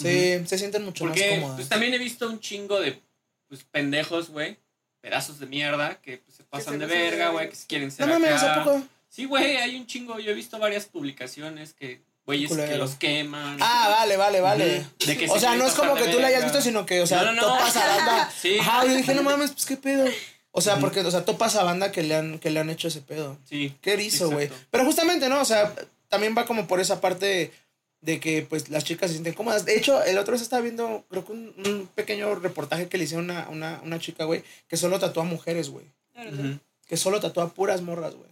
Sí, 0.00 0.46
se 0.46 0.58
sienten 0.58 0.84
mucho 0.84 1.04
más 1.04 1.18
cómodas. 1.20 1.56
pues, 1.56 1.68
también 1.68 1.94
he 1.94 1.98
visto 1.98 2.28
un 2.28 2.40
chingo 2.40 2.80
de 2.80 3.00
pues, 3.48 3.64
pendejos, 3.64 4.30
güey, 4.30 4.58
pedazos 5.00 5.38
de 5.40 5.46
mierda, 5.46 6.00
que 6.00 6.18
pues, 6.18 6.36
se 6.36 6.44
pasan 6.44 6.74
se 6.74 6.78
de 6.80 6.86
verga, 6.86 7.30
güey, 7.30 7.48
que 7.50 7.56
se 7.56 7.66
quieren 7.66 7.88
no 7.88 7.94
ser 7.94 8.06
mames, 8.06 8.42
acá. 8.42 8.62
¿a 8.62 8.64
poco? 8.64 8.82
Sí, 9.08 9.24
güey, 9.24 9.56
hay 9.56 9.76
un 9.76 9.86
chingo. 9.86 10.18
Yo 10.18 10.30
he 10.30 10.34
visto 10.34 10.58
varias 10.58 10.84
publicaciones 10.86 11.72
que 11.72 12.02
güeyes 12.26 12.52
que 12.54 12.76
los 12.76 12.94
queman. 12.96 13.56
Ah, 13.60 13.96
vale, 13.98 14.16
vale, 14.18 14.40
vale. 14.42 14.80
Ujú. 14.80 15.06
De 15.06 15.16
que 15.16 15.28
O 15.28 15.34
se 15.34 15.40
sea, 15.40 15.54
no 15.56 15.66
es 15.66 15.72
como 15.72 15.94
que 15.94 16.08
tú 16.08 16.18
la 16.20 16.26
hayas 16.28 16.44
visto, 16.44 16.60
sino 16.60 16.84
que, 16.84 17.00
o 17.00 17.06
sea, 17.06 17.22
No, 17.22 17.32
no, 17.32 17.40
no. 17.42 17.48
topas 17.56 17.76
a 17.76 17.86
banda. 17.86 18.30
Sí. 18.40 18.58
Ajá, 18.60 18.84
yo 18.86 18.94
dije, 18.94 19.14
no 19.14 19.22
mames, 19.22 19.52
pues 19.52 19.64
qué 19.66 19.76
pedo. 19.78 20.04
O 20.50 20.60
sea, 20.60 20.76
porque, 20.78 21.00
o 21.00 21.10
sea, 21.10 21.24
topas 21.24 21.56
a 21.56 21.62
banda 21.64 21.90
que 21.90 22.02
le 22.02 22.14
han, 22.16 22.38
que 22.38 22.50
le 22.50 22.60
han 22.60 22.68
hecho 22.68 22.88
ese 22.88 23.00
pedo. 23.00 23.38
Sí. 23.48 23.74
Qué 23.80 23.94
erizo, 23.94 24.30
güey. 24.30 24.50
Pero 24.70 24.84
justamente, 24.84 25.28
¿no? 25.28 25.40
O 25.40 25.44
sea, 25.44 25.74
también 26.08 26.34
va 26.36 26.44
como 26.44 26.66
por 26.66 26.80
esa 26.80 27.00
parte 27.00 27.50
de 28.00 28.20
que, 28.20 28.42
pues, 28.42 28.68
las 28.68 28.84
chicas 28.84 29.08
se 29.08 29.14
sienten 29.14 29.34
cómodas. 29.34 29.64
De 29.64 29.76
hecho, 29.76 30.02
el 30.04 30.18
otro 30.18 30.32
vez 30.32 30.42
estaba 30.42 30.62
viendo, 30.62 31.04
creo 31.08 31.24
que 31.24 31.32
un, 31.32 31.54
un 31.66 31.88
pequeño 31.94 32.34
reportaje 32.36 32.88
que 32.88 32.98
le 32.98 33.04
hicieron 33.04 33.30
a 33.30 33.48
una, 33.48 33.80
una 33.82 33.98
chica, 33.98 34.24
güey, 34.24 34.44
que 34.68 34.76
solo 34.76 34.98
tatúa 34.98 35.24
mujeres, 35.24 35.68
güey. 35.70 35.86
Ujú. 36.16 36.58
Que 36.86 36.96
solo 36.96 37.20
tatúa 37.20 37.52
puras 37.52 37.82
morras, 37.82 38.14
güey. 38.14 38.30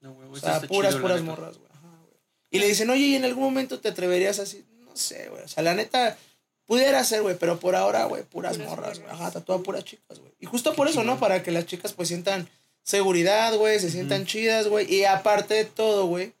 No, 0.00 0.12
güey, 0.12 0.28
O 0.30 0.36
sea, 0.36 0.56
está 0.56 0.68
puras, 0.68 0.92
chido, 0.92 1.02
puras 1.02 1.22
morras, 1.22 1.56
güey. 1.56 1.70
Ajá, 1.72 1.96
güey. 2.02 2.18
Y 2.50 2.58
le 2.58 2.68
dicen, 2.68 2.90
oye, 2.90 3.06
¿y 3.06 3.14
en 3.16 3.24
algún 3.24 3.44
momento 3.44 3.80
te 3.80 3.88
atreverías 3.88 4.38
así? 4.38 4.64
No 4.84 4.94
sé, 4.96 5.28
güey. 5.30 5.42
O 5.42 5.48
sea, 5.48 5.62
la 5.62 5.74
neta, 5.74 6.16
pudiera 6.66 7.02
ser, 7.04 7.22
güey, 7.22 7.36
pero 7.38 7.58
por 7.58 7.74
ahora, 7.74 8.04
güey, 8.04 8.22
puras, 8.22 8.56
Puras 8.58 8.70
morras, 8.70 8.98
güey. 9.00 9.10
Ajá, 9.10 9.30
tatúa 9.30 9.62
puras 9.62 9.84
chicas, 9.84 10.18
güey. 10.18 10.32
Y 10.38 10.46
justo 10.46 10.74
por 10.74 10.88
eso, 10.88 11.04
¿no? 11.04 11.18
Para 11.18 11.42
que 11.42 11.50
las 11.50 11.66
chicas, 11.66 11.94
pues, 11.94 12.08
sientan 12.08 12.48
seguridad, 12.82 13.56
güey, 13.56 13.80
se 13.80 13.90
sientan 13.90 14.26
chidas, 14.26 14.68
güey. 14.68 14.92
Y 14.92 15.04
aparte 15.04 15.54
de 15.54 15.64
todo, 15.64 16.06
güey, 16.06 16.34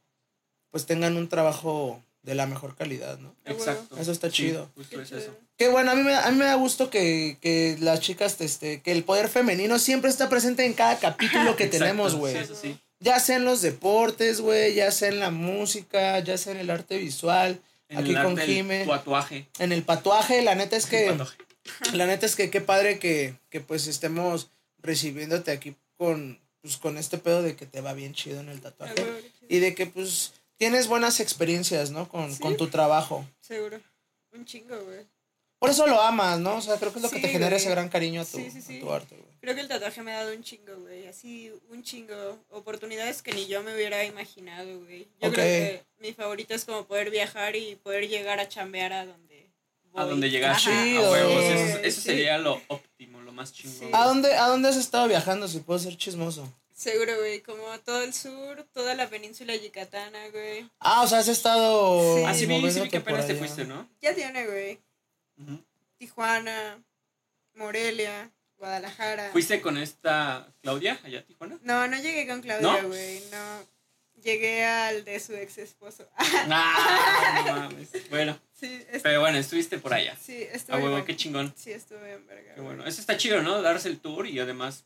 pues 0.70 0.86
tengan 0.86 1.16
un 1.16 1.28
trabajo 1.28 2.02
de 2.26 2.34
la 2.34 2.46
mejor 2.46 2.76
calidad, 2.76 3.18
¿no? 3.18 3.34
Exacto. 3.46 3.96
Eso 3.98 4.12
está 4.12 4.28
Sí, 4.28 4.34
chido. 4.36 4.68
justo 4.74 4.96
Qué 4.98 5.02
es 5.04 5.12
eso. 5.12 5.34
Bueno, 5.72 5.92
a 5.92 5.94
mí 5.94 6.02
me, 6.02 6.10
da- 6.12 6.26
a 6.26 6.30
mí 6.30 6.36
me 6.36 6.44
da 6.44 6.54
gusto 6.56 6.90
que, 6.90 7.38
que 7.40 7.76
las 7.80 8.00
chicas, 8.00 8.36
este, 8.40 8.82
que 8.82 8.92
el 8.92 9.04
poder 9.04 9.28
femenino 9.28 9.78
siempre 9.78 10.10
está 10.10 10.28
presente 10.28 10.66
en 10.66 10.74
cada 10.74 10.98
capítulo 10.98 11.56
que 11.56 11.64
Exacto, 11.64 11.84
tenemos, 11.84 12.14
güey. 12.16 12.34
sí, 12.34 12.40
eso 12.42 12.54
sí. 12.54 12.78
Ya 13.00 13.20
sea 13.20 13.36
en 13.36 13.44
los 13.44 13.62
deportes, 13.62 14.40
güey, 14.40 14.74
ya 14.74 14.90
sea 14.90 15.08
en 15.08 15.20
la 15.20 15.30
música, 15.30 16.18
ya 16.20 16.36
sea 16.36 16.52
en 16.52 16.58
el 16.58 16.70
arte 16.70 16.98
visual, 16.98 17.60
En 17.88 17.98
aquí 17.98 18.10
el 18.14 18.22
con 18.22 18.38
arte 18.38 18.46
Jime, 18.52 18.84
Tatuaje. 18.86 19.48
en 19.58 19.72
el 19.72 19.82
patuaje, 19.84 20.42
la 20.42 20.54
neta 20.54 20.76
es 20.76 20.86
que, 20.86 21.16
la 21.92 22.06
neta 22.06 22.26
es 22.26 22.34
que 22.36 22.50
qué 22.50 22.60
padre 22.60 22.98
que, 22.98 23.34
que 23.50 23.60
pues 23.60 23.86
estemos 23.86 24.50
recibiéndote 24.82 25.50
aquí 25.52 25.76
con, 25.96 26.40
pues 26.62 26.76
con 26.78 26.96
este 26.98 27.18
pedo 27.18 27.42
de 27.42 27.54
que 27.54 27.66
te 27.66 27.80
va 27.80 27.92
bien 27.92 28.14
chido 28.14 28.40
en 28.40 28.48
el 28.48 28.60
tatuaje 28.60 28.94
y 29.48 29.58
de 29.58 29.74
que 29.74 29.86
pues 29.86 30.32
tienes 30.56 30.88
buenas 30.88 31.20
experiencias, 31.20 31.90
¿no? 31.90 32.08
Con, 32.08 32.32
Sí. 32.32 32.40
con 32.40 32.56
tu 32.56 32.68
trabajo. 32.68 33.24
Seguro. 33.40 33.80
Un 34.32 34.44
chingo, 34.44 34.76
güey. 34.84 35.06
Por 35.58 35.70
eso 35.70 35.86
lo 35.86 36.00
amas, 36.00 36.38
¿no? 36.38 36.56
O 36.56 36.60
sea, 36.60 36.76
creo 36.76 36.92
que 36.92 36.98
es 36.98 37.02
lo 37.02 37.08
que 37.10 37.16
Sí, 37.16 37.22
te 37.22 37.28
genera 37.28 37.50
güey. 37.50 37.60
ese 37.62 37.70
gran 37.70 37.88
cariño 37.88 38.20
a 38.20 38.24
tu, 38.26 38.36
Sí, 38.36 38.50
sí, 38.50 38.60
sí. 38.60 38.76
a 38.76 38.80
tu 38.80 38.92
arte, 38.92 39.16
güey. 39.16 39.26
Creo 39.40 39.54
que 39.54 39.60
el 39.62 39.68
tatuaje 39.68 40.02
me 40.02 40.12
ha 40.12 40.18
dado 40.24 40.34
un 40.36 40.42
chingo, 40.42 40.74
güey. 40.80 41.06
Así, 41.06 41.50
un 41.70 41.82
chingo. 41.82 42.38
Oportunidades 42.50 43.22
que 43.22 43.32
ni 43.32 43.46
yo 43.46 43.62
me 43.62 43.74
hubiera 43.74 44.04
imaginado, 44.04 44.80
güey. 44.80 45.08
Yo 45.20 45.28
Ok. 45.28 45.34
creo 45.34 45.44
que 45.46 45.84
mi 45.98 46.12
favorito 46.12 46.52
es 46.54 46.64
como 46.66 46.84
poder 46.84 47.10
viajar 47.10 47.56
y 47.56 47.76
poder 47.76 48.08
llegar 48.08 48.38
a 48.40 48.48
chambear 48.48 48.92
a 48.92 49.06
donde 49.06 49.48
voy. 49.92 50.02
A 50.02 50.04
donde 50.04 50.28
llegaste. 50.30 50.70
Chido. 50.70 51.06
A 51.06 51.10
huevos. 51.10 51.44
Sí, 51.44 51.52
Eso, 51.52 51.78
eso 51.78 52.00
sí. 52.02 52.06
sería 52.06 52.36
lo 52.38 52.60
óptimo, 52.68 53.20
lo 53.22 53.32
más 53.32 53.52
chingón. 53.52 53.78
Sí. 53.78 53.88
¿A 53.92 54.04
dónde, 54.04 54.34
¿A 54.34 54.48
dónde 54.48 54.68
has 54.68 54.76
estado 54.76 55.08
viajando, 55.08 55.48
si 55.48 55.60
puedo 55.60 55.78
ser 55.78 55.96
chismoso? 55.96 56.52
Seguro, 56.76 57.16
güey. 57.16 57.40
Como 57.40 57.62
todo 57.80 58.02
el 58.02 58.12
sur, 58.12 58.66
toda 58.74 58.94
la 58.94 59.08
península 59.08 59.56
yucatana, 59.56 60.28
güey. 60.28 60.68
Ah, 60.78 61.02
o 61.02 61.08
sea, 61.08 61.18
has 61.20 61.28
estado 61.28 62.16
Sí. 62.18 62.24
Ah, 62.26 62.34
sí 62.34 62.44
vi, 62.44 62.70
sí 62.70 62.80
vi 62.80 62.88
que 62.90 62.98
apenas 62.98 63.26
te 63.26 63.34
fuiste, 63.34 63.64
¿no? 63.64 63.88
Ya 64.02 64.14
tiene, 64.14 64.46
güey. 64.46 64.78
Tijuana, 65.96 66.82
Morelia, 67.54 68.30
Guadalajara. 68.58 69.30
¿Fuiste 69.32 69.62
con 69.62 69.78
esta 69.78 70.52
Claudia 70.60 71.00
allá 71.02 71.20
a 71.20 71.22
Tijuana? 71.22 71.58
No, 71.62 71.88
no 71.88 71.96
llegué 71.96 72.26
con 72.28 72.42
Claudia, 72.42 72.82
güey. 72.82 73.22
No. 73.32 73.76
Llegué 74.22 74.64
al 74.64 75.04
de 75.04 75.18
su 75.20 75.34
ex 75.34 75.56
esposo. 75.58 76.06
Ah, 76.18 77.42
no 77.46 77.56
mames. 77.56 77.88
Bueno, 78.10 78.38
sí, 78.58 78.84
pero 79.02 79.20
bueno, 79.20 79.38
estuviste 79.38 79.78
por 79.78 79.94
allá. 79.94 80.16
sí, 80.20 80.42
estuve. 80.52 80.76
huevo, 80.76 80.90
bueno. 80.90 81.04
qué 81.06 81.16
chingón. 81.16 81.54
Sí, 81.56 81.72
estuve 81.72 82.14
en 82.14 82.26
verga. 82.26 82.54
Qué 82.54 82.60
bueno. 82.60 82.84
Eso 82.86 83.00
está 83.00 83.16
chido, 83.16 83.42
¿no? 83.42 83.62
Darse 83.62 83.88
el 83.88 83.98
tour 83.98 84.26
y 84.26 84.38
además, 84.40 84.84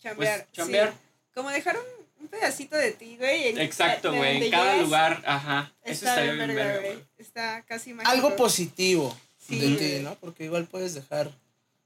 Chambear. 0.00 0.44
pues, 0.44 0.52
chambear. 0.52 0.90
sí. 0.92 1.07
Como 1.38 1.50
dejar 1.50 1.76
un, 1.76 2.22
un 2.24 2.28
pedacito 2.28 2.76
de 2.76 2.90
ti, 2.92 3.16
güey. 3.16 3.48
en- 3.48 3.58
Exacto, 3.60 4.12
güey. 4.12 4.42
En 4.44 4.50
cada 4.50 4.72
llegas, 4.72 4.84
lugar, 4.86 5.22
ajá. 5.24 5.72
Eso 5.84 6.04
Está 6.06 6.20
bien 6.22 6.34
bien 6.36 6.48
verga, 6.48 6.64
verga, 6.64 6.80
güey. 6.80 6.92
güey. 6.94 7.04
Está 7.18 7.62
casi 7.62 7.94
mágico. 7.94 8.10
Algo 8.10 8.34
positivo 8.36 9.16
Sí, 9.38 9.58
de 9.60 9.76
ti. 9.98 10.02
¿no? 10.02 10.14
Porque 10.16 10.44
igual 10.44 10.66
puedes 10.66 10.94
dejar 10.94 11.30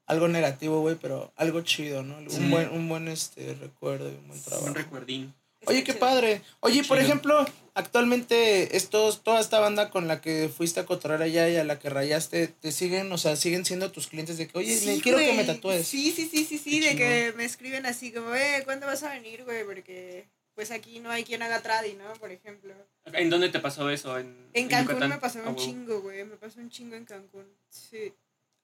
algo 0.07 0.29
negativo, 0.29 0.81
güey, 0.81 0.97
pero 0.97 1.33
algo 1.37 1.61
chido, 1.61 2.03
¿no? 2.03 2.19
Sí. 2.31 2.39
Un 2.39 2.51
buen, 2.51 2.69
un 2.71 2.89
buen 2.89 3.09
este 3.09 3.55
recuerdo 3.61 4.11
y 4.11 4.15
un 4.15 4.27
buen 4.29 4.43
trabajo. 4.43 4.67
Un 4.69 4.75
recuerdín. 4.75 5.35
Oye, 5.67 5.85
qué 5.85 5.95
padre. 5.95 6.43
Oye, 6.61 6.83
por 6.85 6.99
ejemplo, 6.99 7.45
actualmente 7.75 8.77
estos, 8.77 9.23
toda 9.23 9.41
esta 9.41 9.61
banda 9.61 9.91
con 9.91 10.09
la 10.09 10.21
que 10.21 10.49
fuiste 10.49 10.81
a 10.81 10.87
cotorrear 10.87 11.23
allá 11.23 11.49
y 11.49 11.57
a 11.57 11.65
la 11.65 11.79
que 11.79 11.91
rayaste, 11.91 12.49
te 12.49 12.73
siguen, 12.73 13.13
o 13.13 13.19
sea, 13.19 13.37
siguen 13.37 13.65
siendo 13.65 13.93
tus 13.93 14.09
clientes 14.09 14.39
de 14.39 14.49
que, 14.49 14.59
oye, 14.59 14.77
Sí, 14.77 15.01
quiero 15.03 15.19
que 15.19 15.33
me 15.35 15.45
tatúes. 15.45 15.87
Sí, 15.87 16.11
sí, 16.13 16.29
sí, 16.31 16.45
sí, 16.45 16.59
sí, 16.59 16.81
de 16.81 16.97
que 16.97 17.33
me 17.37 17.45
escriben 17.45 17.87
así 17.87 18.13
como, 18.13 18.35
eh, 18.35 18.63
¿cuándo 18.65 18.87
vas 18.87 19.03
a 19.03 19.11
venir, 19.11 19.45
güey? 19.45 19.65
Porque 19.65 20.27
pues 20.55 20.71
aquí 20.71 21.01
no 21.01 21.11
hay 21.11 21.25
quien 21.25 21.43
haga 21.43 21.63
tradi, 21.63 21.95
¿no? 21.95 22.13
Por 22.15 22.31
ejemplo. 22.31 22.75
¿En 23.07 23.31
dónde 23.31 23.49
te 23.49 23.59
pasó 23.59 23.89
eso? 23.89 24.19
En, 24.19 24.51
En 24.53 24.69
Cancún 24.69 25.09
me 25.09 25.17
pasó 25.19 25.39
Ah, 25.39 25.43
un 25.43 25.55
huevo. 25.55 25.59
chingo, 25.65 26.01
güey. 26.03 26.25
Me 26.25 26.37
pasó 26.37 26.61
un 26.61 26.69
chingo 26.71 26.95
en 26.95 27.05
Cancún. 27.07 27.47
Sí. 27.71 28.13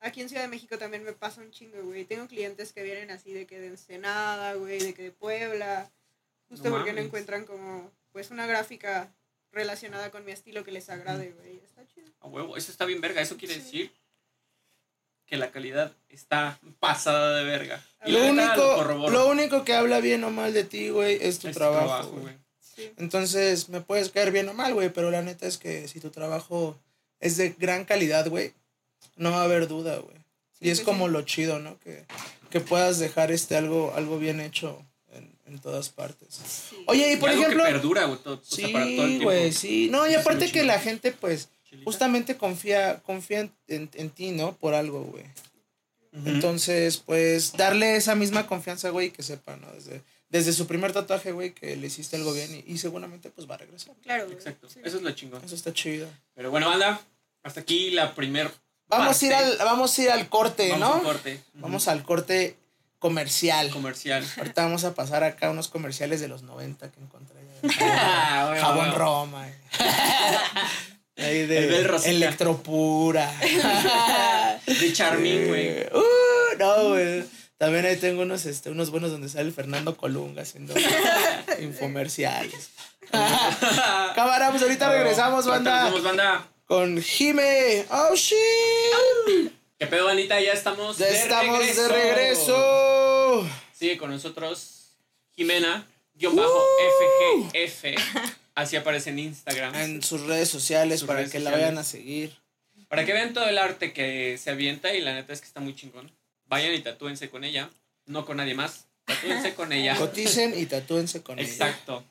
Aquí 0.00 0.20
en 0.20 0.28
Ciudad 0.28 0.42
de 0.42 0.48
México 0.48 0.76
también 0.78 1.02
me 1.02 1.12
pasa 1.14 1.40
un 1.40 1.50
chingo, 1.50 1.82
güey. 1.82 2.04
Tengo 2.04 2.28
clientes 2.28 2.72
que 2.74 2.82
vienen 2.82 3.10
así 3.10 3.32
de 3.32 3.46
que 3.46 3.58
de 3.58 3.68
Ensenada, 3.68 4.52
güey, 4.54 4.78
de 4.80 4.92
que 4.94 5.02
de 5.04 5.10
Puebla. 5.12 5.90
Justo 6.48 6.68
No 6.70 6.76
porque 6.76 6.92
no 6.92 7.00
encuentran 7.00 7.44
como, 7.44 7.90
pues, 8.12 8.30
una 8.30 8.46
gráfica 8.46 9.12
relacionada 9.52 10.10
con 10.10 10.24
mi 10.24 10.32
estilo 10.32 10.64
que 10.64 10.72
les 10.72 10.88
agrade, 10.90 11.32
güey. 11.32 11.56
Está 11.64 11.86
chido. 11.86 12.08
A 12.20 12.28
huevo, 12.28 12.56
eso 12.56 12.70
está 12.70 12.84
bien 12.84 13.00
verga. 13.00 13.20
Eso 13.20 13.36
quiere 13.36 13.54
Sí. 13.54 13.60
decir 13.60 13.92
que 15.26 15.36
la 15.36 15.50
calidad 15.50 15.92
está 16.08 16.58
pasada 16.80 17.36
de 17.36 17.44
verga. 17.44 17.84
Y 18.06 18.12
Lo 18.12 18.26
único, 18.26 19.08
lo 19.10 19.28
único 19.28 19.64
que 19.64 19.74
habla 19.74 20.00
bien 20.00 20.24
o 20.24 20.30
mal 20.30 20.54
de 20.54 20.64
ti, 20.64 20.88
güey, 20.88 21.18
es 21.20 21.38
tu 21.38 21.48
Es 21.48 21.54
trabajo, 21.56 22.08
güey. 22.10 22.22
güey. 22.22 22.34
Sí. 22.60 22.92
Entonces, 22.96 23.68
me 23.68 23.80
puedes 23.80 24.10
caer 24.10 24.30
bien 24.32 24.48
o 24.48 24.54
mal, 24.54 24.72
güey, 24.72 24.88
pero 24.90 25.10
la 25.10 25.20
neta 25.22 25.46
es 25.46 25.58
que 25.58 25.86
si 25.88 26.00
tu 26.00 26.10
trabajo 26.10 26.78
es 27.20 27.36
de 27.36 27.50
gran 27.50 27.84
calidad, 27.84 28.28
güey, 28.28 28.54
no 29.16 29.32
va 29.32 29.40
a 29.42 29.44
haber 29.44 29.66
duda, 29.68 29.98
güey. 29.98 30.16
Sí, 30.52 30.66
y 30.66 30.70
es 30.70 30.78
pues 30.80 30.86
como 30.86 31.06
sí. 31.06 31.12
lo 31.12 31.22
chido, 31.22 31.58
¿no? 31.58 31.78
Que, 31.80 32.06
que 32.50 32.60
puedas 32.60 32.98
dejar 32.98 33.30
este 33.30 33.56
algo, 33.56 33.92
algo 33.94 34.18
bien 34.18 34.40
hecho 34.40 34.82
en, 35.48 35.58
todas 35.58 35.88
partes. 35.88 36.28
Sí. 36.70 36.76
Oye, 36.86 37.12
y 37.12 37.16
por 37.16 37.28
Y 37.28 37.32
algo 37.32 37.42
ejemplo... 37.44 37.64
que 37.64 37.70
perdura, 37.72 38.04
güey, 38.04 38.18
todo, 38.20 38.34
o 38.34 38.44
sea, 38.44 38.68
para 38.72 38.84
todo 38.84 38.90
el 38.92 38.98
Sí, 39.00 39.06
tiempo. 39.08 39.24
güey, 39.24 39.52
sí. 39.52 39.88
No, 39.90 40.06
y 40.10 40.14
aparte 40.14 40.50
que 40.52 40.62
la 40.64 40.78
gente, 40.78 41.12
pues, 41.12 41.48
Chilita. 41.68 41.84
justamente 41.84 42.36
confía, 42.36 43.00
confía 43.00 43.40
en, 43.40 43.52
en- 43.68 43.90
en 43.94 44.10
ti, 44.10 44.30
¿no? 44.30 44.56
Por 44.56 44.74
algo, 44.74 45.02
güey. 45.04 45.24
Entonces, 46.24 46.96
pues, 46.98 47.52
darle 47.52 47.96
esa 47.96 48.14
misma 48.14 48.46
confianza, 48.46 48.90
güey, 48.90 49.10
que 49.10 49.22
sepa, 49.22 49.56
¿no? 49.56 49.70
Desde, 49.72 50.02
desde 50.30 50.52
su 50.52 50.66
primer 50.66 50.92
tatuaje, 50.92 51.32
güey, 51.32 51.52
que 51.52 51.76
le 51.76 51.86
hiciste 51.86 52.16
algo 52.16 52.32
bien 52.32 52.64
y, 52.66 52.72
y 52.72 52.78
seguramente, 52.78 53.30
pues, 53.30 53.48
va 53.48 53.54
a 53.54 53.58
regresar. 53.58 53.94
Claro, 54.02 54.24
güey. 54.24 54.36
Exacto, 54.36 54.68
Sí. 54.68 54.80
eso 54.84 54.96
es 54.96 55.02
lo 55.02 55.10
chingón. 55.12 55.44
Eso 55.44 55.54
está 55.54 55.72
chido. 55.72 56.08
Pero 56.34 56.50
bueno, 56.50 56.68
banda, 56.68 57.00
hasta 57.42 57.60
aquí 57.60 57.90
la 57.90 58.14
primer 58.14 58.50
Vamos 58.90 59.22
a 59.22 59.26
ir 59.26 59.34
al, 59.34 59.58
vamos 59.58 59.98
a 59.98 60.02
ir 60.02 60.10
al 60.10 60.28
corte, 60.30 60.70
Vamos 60.70 60.96
¿no? 60.96 61.02
corte. 61.02 61.34
Ujú. 61.52 61.60
Vamos 61.62 61.88
al 61.88 62.02
corte 62.04 62.56
comercial. 62.98 63.70
comercial. 63.70 64.24
Ahorita 64.36 64.64
vamos 64.64 64.84
a 64.84 64.94
pasar 64.94 65.24
acá 65.24 65.50
unos 65.50 65.68
comerciales 65.68 66.20
de 66.20 66.28
los 66.28 66.42
90 66.42 66.90
que 66.90 67.00
encontré. 67.00 67.38
Ah, 67.80 68.46
güey, 68.48 68.60
Jabón 68.60 68.86
güey. 68.86 68.98
Roma. 68.98 69.46
Ahí 71.16 71.46
de. 71.46 71.98
Electropura. 72.04 73.32
De 74.66 74.92
Charmín, 74.92 75.48
güey. 75.48 75.66
Eh, 75.66 75.90
uh, 75.92 76.58
no, 76.58 76.88
güey. 76.90 77.24
También 77.56 77.86
ahí 77.86 77.96
tengo 77.96 78.22
unos, 78.22 78.46
este, 78.46 78.70
unos 78.70 78.90
buenos 78.90 79.10
donde 79.10 79.28
sale 79.28 79.50
Fernando 79.50 79.96
Colunga 79.96 80.42
haciendo 80.42 80.74
infomerciales. 81.60 82.70
Cámara, 83.10 84.50
pues 84.50 84.62
ahorita 84.62 84.88
regresamos, 84.92 85.44
banda. 85.44 85.90
regresamos, 85.90 86.04
banda. 86.04 86.46
Con 86.66 87.02
Jime. 87.02 87.84
Oh, 87.90 88.14
shit. 88.14 89.57
¿Qué 89.78 89.86
pedo, 89.86 90.06
bandita? 90.06 90.40
Ya 90.40 90.52
estamos 90.52 90.98
Ya 90.98 91.06
de 91.06 91.18
estamos 91.18 91.58
regreso. 91.58 91.82
de 91.82 91.88
regreso. 91.88 93.48
Sigue 93.72 93.96
con 93.96 94.10
nosotros 94.10 94.90
Jimena, 95.36 95.86
guion 96.14 96.34
bajo 96.34 96.64
FGF. 97.52 97.84
Así 98.56 98.74
aparece 98.74 99.10
en 99.10 99.20
Instagram. 99.20 99.74
En 99.76 100.02
sus 100.02 100.22
redes 100.22 100.48
sociales 100.48 101.00
Sus 101.00 101.06
para 101.06 101.20
redes 101.20 101.30
que 101.30 101.38
la 101.38 101.52
vayan 101.52 101.78
a 101.78 101.84
seguir. 101.84 102.36
Para 102.88 103.04
que 103.04 103.12
vean 103.12 103.32
todo 103.34 103.46
el 103.48 103.56
arte 103.58 103.92
que 103.92 104.36
se 104.42 104.50
avienta 104.50 104.92
y 104.94 105.00
la 105.00 105.14
neta 105.14 105.32
es 105.32 105.40
que 105.40 105.46
está 105.46 105.60
muy 105.60 105.76
chingón. 105.76 106.10
Vayan 106.46 106.74
y 106.74 106.80
tatúense 106.80 107.30
con 107.30 107.44
ella, 107.44 107.70
no 108.06 108.24
con 108.26 108.38
nadie 108.38 108.54
más. 108.54 108.86
Tatúense 109.04 109.54
con 109.54 109.72
ella. 109.72 109.94
Coticen 109.98 110.58
y 110.58 110.66
tatúense 110.66 111.22
con 111.22 111.38
ella. 111.38 111.48
Exacto. 111.48 112.02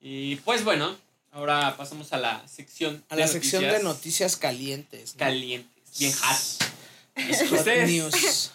Y 0.00 0.36
pues 0.36 0.64
bueno, 0.64 0.96
ahora 1.30 1.76
pasamos 1.76 2.12
a 2.14 2.16
la 2.16 2.48
sección 2.48 3.04
A 3.10 3.16
la 3.16 3.28
sección 3.28 3.64
de 3.64 3.82
noticias 3.82 4.36
calientes. 4.36 5.14
¿no? 5.14 5.18
calientes, 5.18 5.98
bien 5.98 6.12
hot. 6.14 6.72
Ustedes 7.16 7.90
news. 7.90 8.52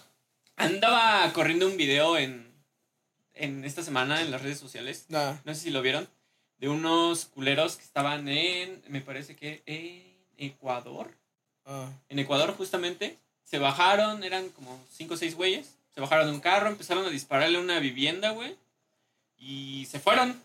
andaba 0.55 1.31
corriendo 1.33 1.67
un 1.67 1.77
video 1.77 2.17
en, 2.17 2.51
en 3.33 3.63
esta 3.63 3.83
semana 3.83 4.21
en 4.21 4.31
las 4.31 4.41
redes 4.41 4.59
sociales. 4.59 5.05
No. 5.09 5.39
No 5.43 5.53
sé 5.53 5.61
si 5.61 5.69
lo 5.69 5.81
vieron. 5.81 6.07
De 6.57 6.69
unos 6.69 7.25
culeros 7.25 7.75
que 7.77 7.83
estaban 7.83 8.27
en, 8.27 8.81
me 8.87 9.01
parece 9.01 9.35
que 9.35 9.61
en 9.65 10.17
Ecuador. 10.37 11.15
Ah. 11.65 11.89
En 12.09 12.19
Ecuador 12.19 12.55
justamente. 12.55 13.17
Se 13.43 13.59
bajaron, 13.59 14.23
eran 14.23 14.49
como 14.49 14.83
5 14.91 15.13
o 15.13 15.17
6 15.17 15.35
güeyes. 15.35 15.75
Se 15.93 16.01
bajaron 16.01 16.27
de 16.27 16.33
un 16.33 16.41
carro, 16.41 16.67
empezaron 16.67 17.05
a 17.05 17.09
dispararle 17.09 17.57
a 17.57 17.61
una 17.61 17.79
vivienda, 17.79 18.31
güey. 18.31 18.55
Y 19.37 19.87
se 19.89 19.99
fueron. 19.99 20.41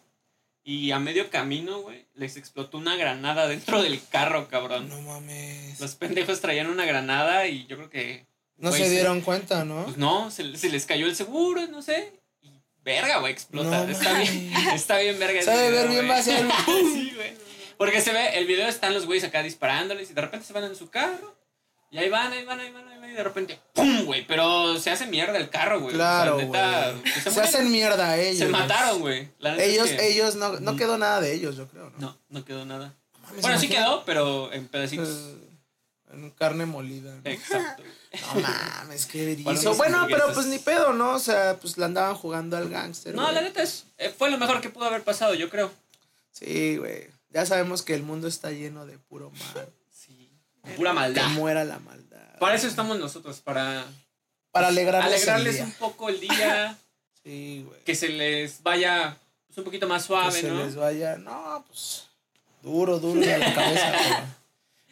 Y 0.64 0.92
a 0.92 0.98
medio 1.00 1.28
camino, 1.28 1.80
güey, 1.80 2.06
les 2.14 2.36
explotó 2.36 2.78
una 2.78 2.96
granada 2.96 3.48
dentro 3.48 3.82
del 3.82 4.00
carro, 4.08 4.48
cabrón. 4.48 4.88
No 4.88 5.00
mames. 5.02 5.80
Los 5.80 5.96
pendejos 5.96 6.40
traían 6.40 6.68
una 6.68 6.84
granada 6.84 7.46
y 7.48 7.66
yo 7.66 7.76
creo 7.76 7.90
que... 7.90 8.26
No 8.58 8.70
se 8.70 8.88
dieron 8.88 9.22
cuenta, 9.22 9.64
¿no? 9.64 9.84
Pues 9.84 9.96
no, 9.96 10.30
se, 10.30 10.56
se 10.56 10.68
les 10.68 10.86
cayó 10.86 11.06
el 11.06 11.16
seguro, 11.16 11.66
no 11.66 11.82
sé. 11.82 12.12
Y 12.42 12.50
verga, 12.84 13.18
güey, 13.18 13.32
explota. 13.32 13.84
No 13.84 13.90
está, 13.90 14.12
bien, 14.20 14.52
está 14.72 14.98
bien 14.98 15.18
verga. 15.18 15.42
Sabe 15.42 15.70
ver 15.72 15.88
bien 15.88 16.06
güey. 16.06 16.08
vaciado. 16.08 16.48
Sí, 16.66 17.12
güey. 17.16 17.32
Porque 17.76 18.00
se 18.00 18.12
ve, 18.12 18.38
el 18.38 18.46
video 18.46 18.68
están 18.68 18.94
los 18.94 19.06
güeyes 19.06 19.24
acá 19.24 19.42
disparándoles 19.42 20.10
y 20.10 20.14
de 20.14 20.20
repente 20.20 20.46
se 20.46 20.52
van 20.52 20.62
en 20.62 20.76
su 20.76 20.88
carro. 20.90 21.36
Y 21.90 21.98
ahí 21.98 22.08
van, 22.08 22.32
ahí 22.32 22.44
van, 22.44 22.60
ahí 22.60 22.70
van, 22.70 22.86
ahí 22.86 22.91
van. 22.91 22.91
Y 23.12 23.14
de 23.14 23.24
repente, 23.24 23.58
¡pum, 23.74 24.06
güey! 24.06 24.26
Pero 24.26 24.78
se 24.78 24.90
hace 24.90 25.06
mierda 25.06 25.36
el 25.36 25.50
carro, 25.50 25.80
güey. 25.80 25.94
Claro, 25.94 26.36
O 26.36 26.38
sea, 26.38 26.46
neta, 26.46 26.90
güey. 26.92 27.02
pues, 27.22 27.34
Se, 27.34 27.40
hacen 27.42 27.70
mierda 27.70 28.16
ellos. 28.16 28.38
Se 28.38 28.46
mataron, 28.48 29.00
güey. 29.00 29.28
Es 29.40 29.58
Ellos, 29.58 29.88
que 29.90 30.08
ellos, 30.12 30.34
no, 30.36 30.58
no 30.60 30.70
Ujú. 30.70 30.78
quedó 30.78 30.96
nada 30.96 31.20
de 31.20 31.34
ellos, 31.34 31.56
yo 31.56 31.68
creo, 31.68 31.90
¿no? 31.90 31.98
No, 31.98 32.18
no 32.30 32.44
quedó 32.44 32.64
nada. 32.64 32.94
Mames, 33.22 33.42
Bueno, 33.42 33.58
sí 33.58 33.68
quedó, 33.68 34.02
pero 34.06 34.50
en 34.52 34.66
pedacitos. 34.68 35.08
Eh, 35.10 35.48
En 36.14 36.30
carne 36.30 36.64
molida. 36.66 37.14
¿no? 37.14 37.30
Exacto. 37.30 37.82
No 38.34 38.40
mames, 38.42 39.06
qué 39.06 39.20
Para 39.42 39.56
erizo. 39.56 39.68
unos 39.70 39.76
Bueno, 39.78 40.06
pero 40.10 40.32
pues 40.34 40.46
ni 40.46 40.58
pedo, 40.58 40.92
¿no? 40.92 41.12
O 41.14 41.18
sea, 41.18 41.56
pues 41.58 41.78
la 41.78 41.86
andaban 41.86 42.14
jugando 42.14 42.56
al 42.58 42.68
gángster. 42.68 43.14
No, 43.14 43.30
la 43.32 43.40
neta 43.40 43.62
es, 43.62 43.86
eh, 43.96 44.14
fue 44.16 44.30
lo 44.30 44.36
mejor 44.38 44.60
que 44.60 44.68
pudo 44.68 44.84
haber 44.86 45.02
pasado, 45.02 45.32
yo 45.34 45.48
creo. 45.48 45.70
Sí, 46.30 46.76
güey. 46.76 47.08
Ya 47.30 47.46
sabemos 47.46 47.82
que 47.82 47.94
el 47.94 48.02
mundo 48.02 48.28
está 48.28 48.50
lleno 48.50 48.84
de 48.84 48.98
puro 48.98 49.30
mal. 49.30 49.68
Sí. 49.90 50.30
Pura 50.76 50.90
Que 50.90 50.94
maldad. 50.94 51.28
muera 51.28 51.64
la 51.64 51.78
maldad. 51.78 52.01
Para 52.42 52.56
eso 52.56 52.66
estamos 52.66 52.98
nosotros, 52.98 53.40
para 53.40 53.86
Para 54.50 54.66
alegrarles, 54.66 55.60
un 55.60 55.70
poco 55.74 56.08
el 56.08 56.18
día, 56.18 56.76
Sí, 57.22 57.64
güey. 57.64 57.80
que 57.84 57.94
se 57.94 58.08
les 58.08 58.64
vaya 58.64 59.16
pues, 59.46 59.58
un 59.58 59.62
poquito 59.64 59.86
más 59.86 60.02
Que 60.02 60.06
suave, 60.08 60.40
se 60.40 60.50
¿no? 60.50 60.64
les 60.64 60.74
vaya. 60.74 61.16
No, 61.18 61.64
pues. 61.68 62.08
Duro, 62.60 62.98
duro 62.98 63.20
de 63.20 63.38
la 63.38 63.54
cabeza, 63.54 63.92
pero. 63.96 64.16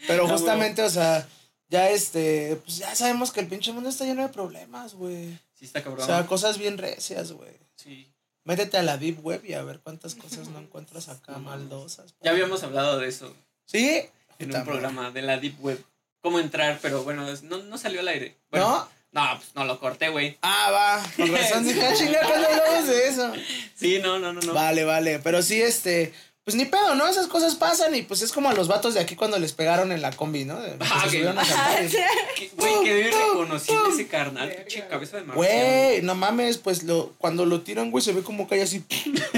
Pero 0.06 0.28
No, 0.28 0.32
justamente, 0.34 0.82
o 0.84 0.90
sea, 0.90 1.26
ya 1.68 1.90
este, 1.90 2.54
pues 2.64 2.76
ya 2.78 2.94
sabemos 2.94 3.32
que 3.32 3.40
el 3.40 3.48
pinche 3.48 3.72
mundo 3.72 3.88
está 3.88 4.04
lleno 4.04 4.22
de 4.22 4.28
problemas, 4.28 4.94
güey. 4.94 5.36
Sí, 5.52 5.64
está 5.64 5.82
cabrón. 5.82 6.04
O 6.04 6.06
sea, 6.06 6.24
cosas 6.28 6.56
bien 6.56 6.78
recias, 6.78 7.32
güey. 7.32 7.52
sí. 7.74 8.06
Métete 8.44 8.78
a 8.78 8.82
la 8.82 8.96
Deep 8.96 9.24
Web 9.26 9.44
y 9.44 9.54
a 9.54 9.62
ver 9.62 9.80
cuántas 9.80 10.14
cosas 10.14 10.46
no 10.48 10.60
encuentras 10.60 11.08
acá 11.08 11.36
maldosas. 11.38 12.14
Ya 12.22 12.30
habíamos 12.30 12.62
hablado 12.62 12.98
de 12.98 13.08
eso 13.08 13.34
¿Sí? 13.66 14.02
en 14.38 14.46
Puta 14.48 14.60
un 14.60 14.64
programa 14.64 15.10
de 15.10 15.22
la 15.22 15.36
Deep 15.38 15.62
Web. 15.62 15.84
Cómo 16.20 16.38
entrar, 16.38 16.78
pero 16.83 17.02
bueno, 17.02 17.26
no, 17.42 17.59
no 17.59 17.78
salió 17.78 18.00
al 18.00 18.09
aire. 18.09 18.37
Bueno, 18.50 18.68
¿No? 18.68 19.00
No, 19.12 19.37
pues 19.38 19.48
no 19.56 19.64
lo 19.64 19.80
corté, 19.80 20.09
güey. 20.09 20.38
Ah, 20.42 20.70
va. 20.70 21.02
Con 21.16 21.33
razón 21.37 21.64
dije, 21.66 21.83
ah, 21.85 21.94
chinga, 21.94 22.20
que 22.20 22.26
no 22.38 22.46
hablamos 22.46 22.87
de 22.87 23.09
eso. 23.09 23.33
Sí, 23.74 23.98
no, 24.00 24.18
no, 24.20 24.33
no, 24.33 24.40
no. 24.40 24.52
Vale, 24.54 24.85
vale. 24.85 25.18
Pero 25.18 25.42
sí, 25.42 25.61
este. 25.61 26.12
Pues 26.44 26.54
ni 26.56 26.64
pedo, 26.64 26.94
¿no? 26.94 27.06
Esas 27.06 27.26
cosas 27.26 27.54
pasan 27.54 27.94
y 27.94 28.02
pues 28.02 28.22
es 28.22 28.33
como 28.33 28.48
a 28.48 28.54
los 28.54 28.66
vatos 28.66 28.94
de 28.94 29.00
aquí 29.00 29.14
cuando 29.14 29.38
les 29.38 29.52
pegaron 29.52 29.92
en 29.92 30.00
la 30.00 30.11
combi, 30.11 30.44
¿no? 30.44 30.59
De- 30.61 30.70
que 30.70 30.76
Ah, 30.80 31.00
se 31.02 31.06
ok. 31.06 31.11
subieron 31.12 31.38
a 31.38 31.44
saltar 31.44 31.85
y- 31.85 31.88
Que- 31.88 32.50
Güey, 32.56 32.83
quedé 32.83 33.11
reconocible 33.11 33.83
ese 33.92 34.06
carnal. 34.09 34.50
Pinche 34.50 34.87
cabeza 34.88 35.18
de 35.18 35.24
marciano. 35.24 35.37
Güey, 35.37 36.02
no 36.02 36.14
mames, 36.14 36.56
pues 36.59 36.83
lo, 36.85 37.12
cuando 37.18 37.44
lo 37.46 37.61
tiran, 37.61 37.90
güey, 37.90 38.02
se 38.02 38.12
ve 38.14 38.22
como 38.22 38.48
cae 38.48 38.62
así 38.62 38.83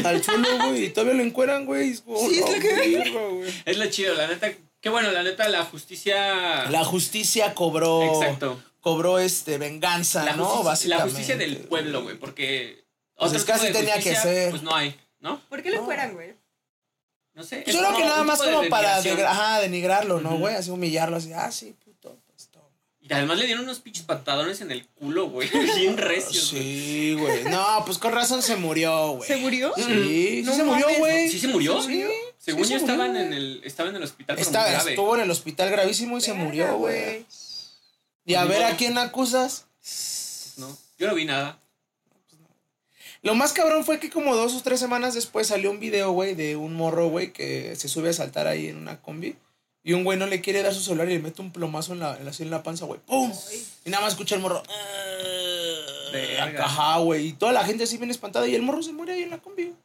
al 0.05 0.23
suelo, 0.23 0.49
güey, 0.69 0.85
y 0.85 0.89
todavía 0.91 1.15
lo 1.15 1.23
encueran, 1.25 1.67
güey. 1.67 1.93
Sí, 1.95 2.03
es 2.39 2.41
lo 2.41 2.61
que- 2.61 3.11
güey. 3.11 3.53
Es 3.67 3.77
lo 3.79 3.87
chido, 3.87 4.15
la 4.15 4.29
neta. 4.29 4.51
Qué 4.83 4.91
bueno, 4.91 5.11
la 5.13 5.23
neta, 5.23 5.49
la 5.49 5.65
justicia. 5.65 6.69
La 6.69 6.85
justicia 6.85 7.55
cobró. 7.55 8.03
Exacto. 8.03 8.63
Cobró 8.81 9.19
este 9.21 9.57
venganza, 9.57 10.25
La 10.25 10.35
¿no? 10.37 10.45
justicia, 10.45 10.89
la 10.91 11.05
Básicamente. 11.05 11.11
justicia 11.11 11.37
del 11.37 11.57
pueblo, 11.69 12.03
güey, 12.03 12.19
porque. 12.19 12.85
Pues 13.17 13.33
es 13.33 13.45
que 13.45 13.53
de 13.53 13.71
tenía 13.71 13.99
que 14.01 14.15
ser. 14.17 14.51
Pues 14.51 14.63
no 14.63 14.75
hay, 14.75 14.99
¿no? 15.21 15.41
¿Por 15.49 15.63
qué 15.63 15.71
lo 15.71 15.79
No. 15.79 15.85
fueran, 15.85 16.15
güey? 16.15 16.35
No 17.35 17.45
sé. 17.45 17.63
Yo 17.67 17.73
es 17.73 17.79
creo 17.79 17.97
que 17.97 18.05
nada 18.05 18.25
más 18.25 18.43
como 18.43 18.69
para 18.69 18.97
denigración. 19.01 19.17
degra- 19.19 19.31
ajá, 19.31 19.61
denigrarlo, 19.61 20.21
¿no, 20.21 20.37
güey? 20.37 20.57
Así 20.57 20.71
humillarlo, 20.71 21.17
así, 21.17 21.33
ah, 21.33 21.51
sí, 21.53 21.75
pues. 21.82 21.82
Y 23.03 23.13
además 23.13 23.37
le 23.39 23.47
dieron 23.47 23.65
unos 23.65 23.81
pinches 23.81 24.05
patadones 24.05 24.61
en 24.61 24.71
el 24.71 24.87
culo, 24.87 25.29
güey. 25.29 25.49
Bien 25.77 25.97
recios, 25.97 26.53
güey. 26.53 26.63
Sí, 26.63 27.15
güey. 27.19 27.45
No, 27.45 27.83
pues 27.85 27.99
con 27.99 28.13
razón 28.13 28.43
se 28.43 28.55
murió, 28.57 29.13
güey. 29.15 29.27
¿Se 29.29 29.37
murió? 29.37 29.73
Sí, 29.77 29.83
sí 29.83 30.43
No 30.45 30.55
se 30.55 30.63
murió, 30.63 30.87
güey. 30.99 31.29
¿Sí 31.29 31.39
se 31.41 31.49
murió? 31.49 31.83
Sí. 31.83 32.05
Según 32.39 32.65
sí 32.65 32.73
yo 32.73 32.79
se 32.79 32.85
estaban 32.85 33.09
murió, 33.13 33.27
en 33.27 33.33
el, 33.33 33.61
estaba 33.65 33.91
en 33.91 33.97
el 33.97 34.03
hospital, 34.05 34.39
Está- 34.39 34.69
grave. 34.71 34.91
estuvo 34.91 35.15
en 35.17 35.23
el 35.23 35.31
hospital 35.31 35.71
gravísimo 35.71 36.17
y 36.17 36.21
se 36.21 36.33
murió, 36.33 36.77
güey. 36.79 37.27
Y 38.25 38.35
a 38.35 38.45
ver 38.45 38.63
a 38.65 38.77
quién 38.77 38.97
acusas. 38.99 39.67
No, 40.57 40.77
yo 40.99 41.09
no 41.09 41.15
vi 41.15 41.25
nada. 41.25 41.59
Lo 43.23 43.35
más 43.37 43.53
cabrón 43.53 43.85
fue 43.85 44.01
que 44.01 44.11
como 44.11 44.35
dos 44.35 44.55
o 44.55 44.63
tres 44.63 44.81
semanas 44.81 45.15
después 45.15 45.47
salió 45.47 45.71
un 45.71 45.79
video, 45.81 46.11
güey, 46.13 46.35
de 46.35 46.57
un 46.57 46.75
morro, 46.75 47.09
güey, 47.09 47.33
que 47.33 47.75
se 47.77 47.89
sube 47.89 48.09
a 48.11 48.13
saltar 48.13 48.47
ahí 48.49 48.67
en 48.69 48.77
una 48.77 49.01
combi. 49.01 49.37
Y 49.85 49.95
un 49.95 50.05
güey 50.05 50.17
no 50.19 50.27
le 50.27 50.41
quiere 50.41 50.63
dar 50.63 50.73
su 50.73 50.81
celular 50.81 51.09
y 51.11 51.15
le 51.15 51.19
mete 51.19 51.43
un 51.43 51.51
plomazo 51.53 51.93
en 51.93 51.99
la, 52.01 52.17
en 52.17 52.25
la, 52.25 52.31
así 52.31 52.43
en 52.45 52.51
la 52.51 52.63
panza, 52.63 52.85
güey. 52.85 53.01
¡Pum! 53.01 53.33
Y 53.85 53.91
nada 53.91 54.03
más 54.05 54.13
escucha 54.13 54.37
el 54.37 54.41
morro. 54.41 54.63
Verga. 56.13 56.65
Ajá, 56.65 56.99
güey. 56.99 57.29
Y 57.29 57.33
toda 57.33 57.53
la 57.53 57.65
gente 57.65 57.85
así 57.85 57.97
bien 57.97 58.11
espantada. 58.11 58.47
Y 58.47 58.55
el 58.55 58.63
morro 58.63 58.83
se 58.83 58.93
muere 58.93 59.15
ahí 59.15 59.23
en 59.23 59.31
la 59.31 59.39
combi. 59.39 59.65
güey. 59.65 59.77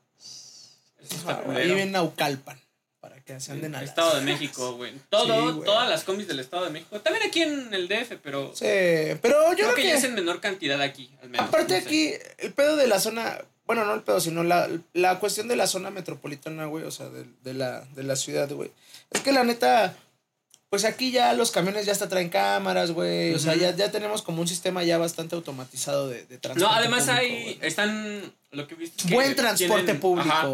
Eso 1.04 1.16
está 1.16 1.32
Ajá, 1.34 1.44
culero. 1.44 1.76
ahí 1.76 1.82
en 1.82 1.92
Naucalpan. 1.92 2.60
Para 3.00 3.22
que 3.22 3.40
se 3.40 3.52
anden 3.54 3.74
a 3.76 3.80
las- 3.82 3.90
Estado 3.90 4.16
de 4.18 4.22
México, 4.32 4.76
güey. 4.76 4.92
Todo, 5.10 5.54
Sí, 5.54 5.62
todas 5.66 5.90
las 5.90 6.04
combis 6.04 6.28
del 6.28 6.40
Estado 6.40 6.66
de 6.66 6.72
México. 6.72 7.00
También 7.00 7.26
aquí 7.26 7.42
en 7.44 7.74
el 7.74 7.88
DF, 7.88 8.18
pero 8.22 8.52
Sí, 8.54 8.66
pero 9.22 9.50
yo 9.52 9.56
creo 9.56 9.56
creo 9.56 9.76
que, 9.76 9.82
que. 9.84 9.88
ya 9.90 9.96
es 9.96 10.04
en 10.04 10.16
menor 10.16 10.42
cantidad 10.42 10.82
aquí, 10.82 11.10
al 11.22 11.30
menos. 11.30 11.48
Aparte 11.48 11.76
no 11.76 11.80
sé. 11.82 11.86
aquí, 11.86 12.14
el 12.40 12.54
pedo 12.54 12.76
de 12.76 12.88
la 12.88 13.00
zona, 13.00 13.40
bueno, 13.68 13.86
no 13.86 13.94
el 13.94 14.02
pedo, 14.02 14.20
sino 14.20 14.44
la, 14.44 14.68
la 14.94 15.20
cuestión 15.20 15.48
de 15.48 15.56
la 15.56 15.68
zona 15.68 15.92
metropolitana, 15.92 16.66
güey, 16.66 16.86
o 16.86 16.92
sea, 16.92 17.10
de, 17.10 17.26
de 17.44 17.54
la, 17.54 17.82
de 17.96 18.04
la 18.04 18.16
ciudad, 18.16 18.50
güey. 18.52 18.72
Es 19.12 19.22
que 19.22 19.32
la 19.32 19.44
neta, 19.44 19.96
pues 20.70 20.84
aquí 20.86 21.12
ya 21.12 21.34
los 21.34 21.52
camiones 21.52 21.86
ya 21.86 21.92
hasta 21.92 22.10
traen 22.10 22.30
cámaras, 22.30 22.92
güey, 22.92 23.34
o 23.34 23.40
sea, 23.40 23.56
ya, 23.56 23.76
ya 23.76 23.92
tenemos 23.92 24.22
como 24.22 24.42
un 24.42 24.48
sistema 24.48 24.84
ya 24.84 24.98
bastante 24.98 25.36
automatizado 25.36 26.08
de, 26.10 26.26
de 26.26 26.38
transporte 26.38 26.60
No, 26.62 26.70
además 26.80 27.04
público, 27.06 27.20
hay, 27.22 27.60
están, 27.62 28.34
lo 28.52 28.68
que 28.68 28.74
he 28.74 28.78
visto 28.78 28.96
es 29.04 29.08
que 29.10 29.14
Buen 29.14 29.36
transporte 29.36 29.84
tienen- 29.84 30.00
público 30.02 30.30
ajá, 30.30 30.48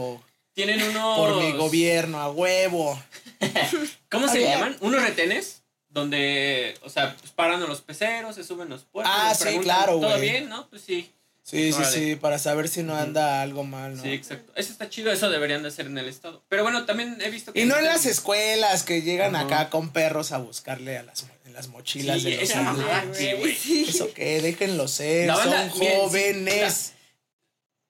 tienen 0.54 0.82
unos... 0.84 1.18
por 1.18 1.36
mi 1.42 1.52
gobierno, 1.54 2.20
a 2.20 2.30
huevo. 2.32 3.02
¿Cómo 4.12 4.28
se 4.28 4.42
llaman? 4.42 4.78
Unos 4.82 5.02
retenes 5.02 5.62
donde, 5.90 6.76
o 6.84 6.90
sea, 6.90 7.16
pues 7.20 7.32
paran 7.32 7.62
a 7.62 7.68
los 7.68 7.82
peceros, 7.82 8.36
se 8.36 8.44
suben 8.44 8.70
los 8.70 8.84
puertos. 8.84 9.14
Ah, 9.16 9.34
sí, 9.36 9.60
claro, 9.60 10.00
¿Todo 10.00 10.10
güey. 10.10 10.22
bien, 10.22 10.50
no? 10.50 10.68
Pues 10.70 10.82
sí. 10.82 11.12
Sí, 11.46 11.74
sí, 11.74 11.84
sí, 11.92 12.16
para 12.16 12.40
saber 12.40 12.70
si 12.70 12.84
no 12.84 12.96
anda 12.96 13.42
algo 13.42 13.66
mal, 13.66 13.98
¿no? 13.98 14.02
Sí, 14.02 14.12
exacto. 14.14 14.54
Eso 14.56 14.72
está 14.72 14.90
chido, 14.90 15.12
eso 15.12 15.30
deberían 15.30 15.62
de 15.62 15.68
hacer 15.68 15.88
en 15.88 15.98
el 15.98 16.08
estado. 16.08 16.42
Pero 16.48 16.64
bueno, 16.64 16.86
también 16.86 17.18
he 17.20 17.30
visto 17.30 17.52
que... 17.52 17.60
Y 17.62 17.66
no 17.66 17.78
en 17.78 17.84
las 17.84 18.06
escuelas 18.06 18.84
que 18.84 19.02
llegan 19.02 19.36
Ajá. 19.36 19.46
acá 19.46 19.70
con 19.70 19.90
perros 19.92 20.32
a 20.32 20.38
buscarle 20.38 20.98
a 20.98 21.04
las, 21.04 21.26
en 21.46 21.52
las 21.54 21.68
mochilas 21.68 22.22
Sí, 22.22 22.32
de 22.32 22.38
los 22.38 22.56
niños. 22.56 23.18
sí. 23.18 23.56
Sí. 23.56 23.86
Eso 23.90 24.14
que, 24.14 24.42
déjenlo 24.42 24.88
ser, 24.88 25.28
La 25.28 25.36
banda, 25.36 25.70
son 25.70 25.80
miren, 25.80 26.00
jóvenes. 26.00 26.94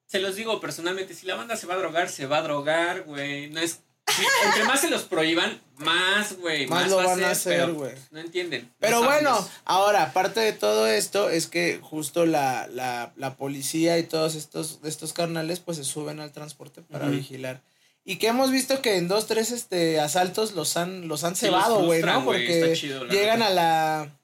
Se 0.08 0.18
los 0.20 0.36
digo 0.36 0.60
personalmente, 0.60 1.14
si 1.14 1.28
la 1.28 1.36
banda 1.36 1.56
se 1.56 1.68
va 1.68 1.76
a 1.76 1.78
drogar, 1.78 2.10
se 2.10 2.26
va 2.26 2.40
a 2.40 2.42
drogar, 2.42 3.04
güey. 3.04 3.52
No 3.52 3.60
es... 3.60 3.82
sí, 4.08 4.24
entre 4.46 4.64
más 4.66 4.82
se 4.82 4.90
los 4.90 5.04
prohíban, 5.04 5.62
más, 5.78 6.38
güey. 6.38 6.68
Más 6.68 6.82
Más, 6.84 6.90
lo 6.92 6.98
va 6.98 7.06
van 7.08 7.24
a 7.24 7.32
hacer, 7.32 7.72
güey. 7.72 7.94
No 8.12 8.20
entienden. 8.20 8.72
Pero 8.80 9.04
bueno, 9.04 9.48
ahora, 9.66 10.04
aparte 10.04 10.40
de 10.40 10.54
todo 10.54 10.88
esto, 10.88 11.30
es 11.30 11.48
que 11.48 11.80
justo 11.82 12.26
la, 12.26 12.68
la, 12.68 13.14
la 13.16 13.36
policía 13.36 13.98
y 13.98 14.04
todos 14.04 14.36
estos, 14.36 14.80
estos 14.84 15.14
carnales, 15.14 15.60
pues 15.60 15.78
se 15.78 15.84
suben 15.84 16.20
al 16.20 16.32
transporte 16.32 16.82
para 16.82 17.08
vigilar. 17.08 17.62
Y 18.06 18.18
que 18.18 18.28
hemos 18.28 18.52
visto 18.52 18.82
que 18.82 18.98
en 18.98 19.08
dos, 19.08 19.28
tres 19.28 19.52
este, 19.52 20.00
asaltos 20.02 20.52
los 20.54 20.76
han, 20.76 21.08
los 21.08 21.24
han 21.24 21.36
Sí, 21.36 21.46
cebado, 21.46 21.86
güey, 21.86 22.02
¿no? 22.02 22.26
Porque 22.26 22.74
chido, 22.76 23.06
llegan 23.06 23.42
a 23.42 23.50
la. 23.50 24.20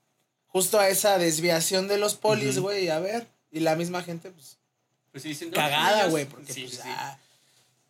justo 0.48 0.80
a 0.80 0.90
esa 0.90 1.18
desviación 1.18 1.88
de 1.88 1.98
los 1.98 2.16
polis, 2.16 2.60
güey, 2.60 2.90
a 2.90 3.00
ver. 3.00 3.28
Y 3.52 3.62
la 3.62 3.76
misma 3.78 4.04
gente, 4.04 4.32
pues, 4.32 4.58
Pues 5.12 5.24
sí, 5.24 5.30
dicen, 5.30 5.50
no, 5.52 5.56
cagada, 5.56 6.02
ellos- 6.02 6.12
güey, 6.12 6.26
porque 6.26 6.54
pues, 6.54 6.56
sí, 6.56 6.68
sí. 6.68 6.90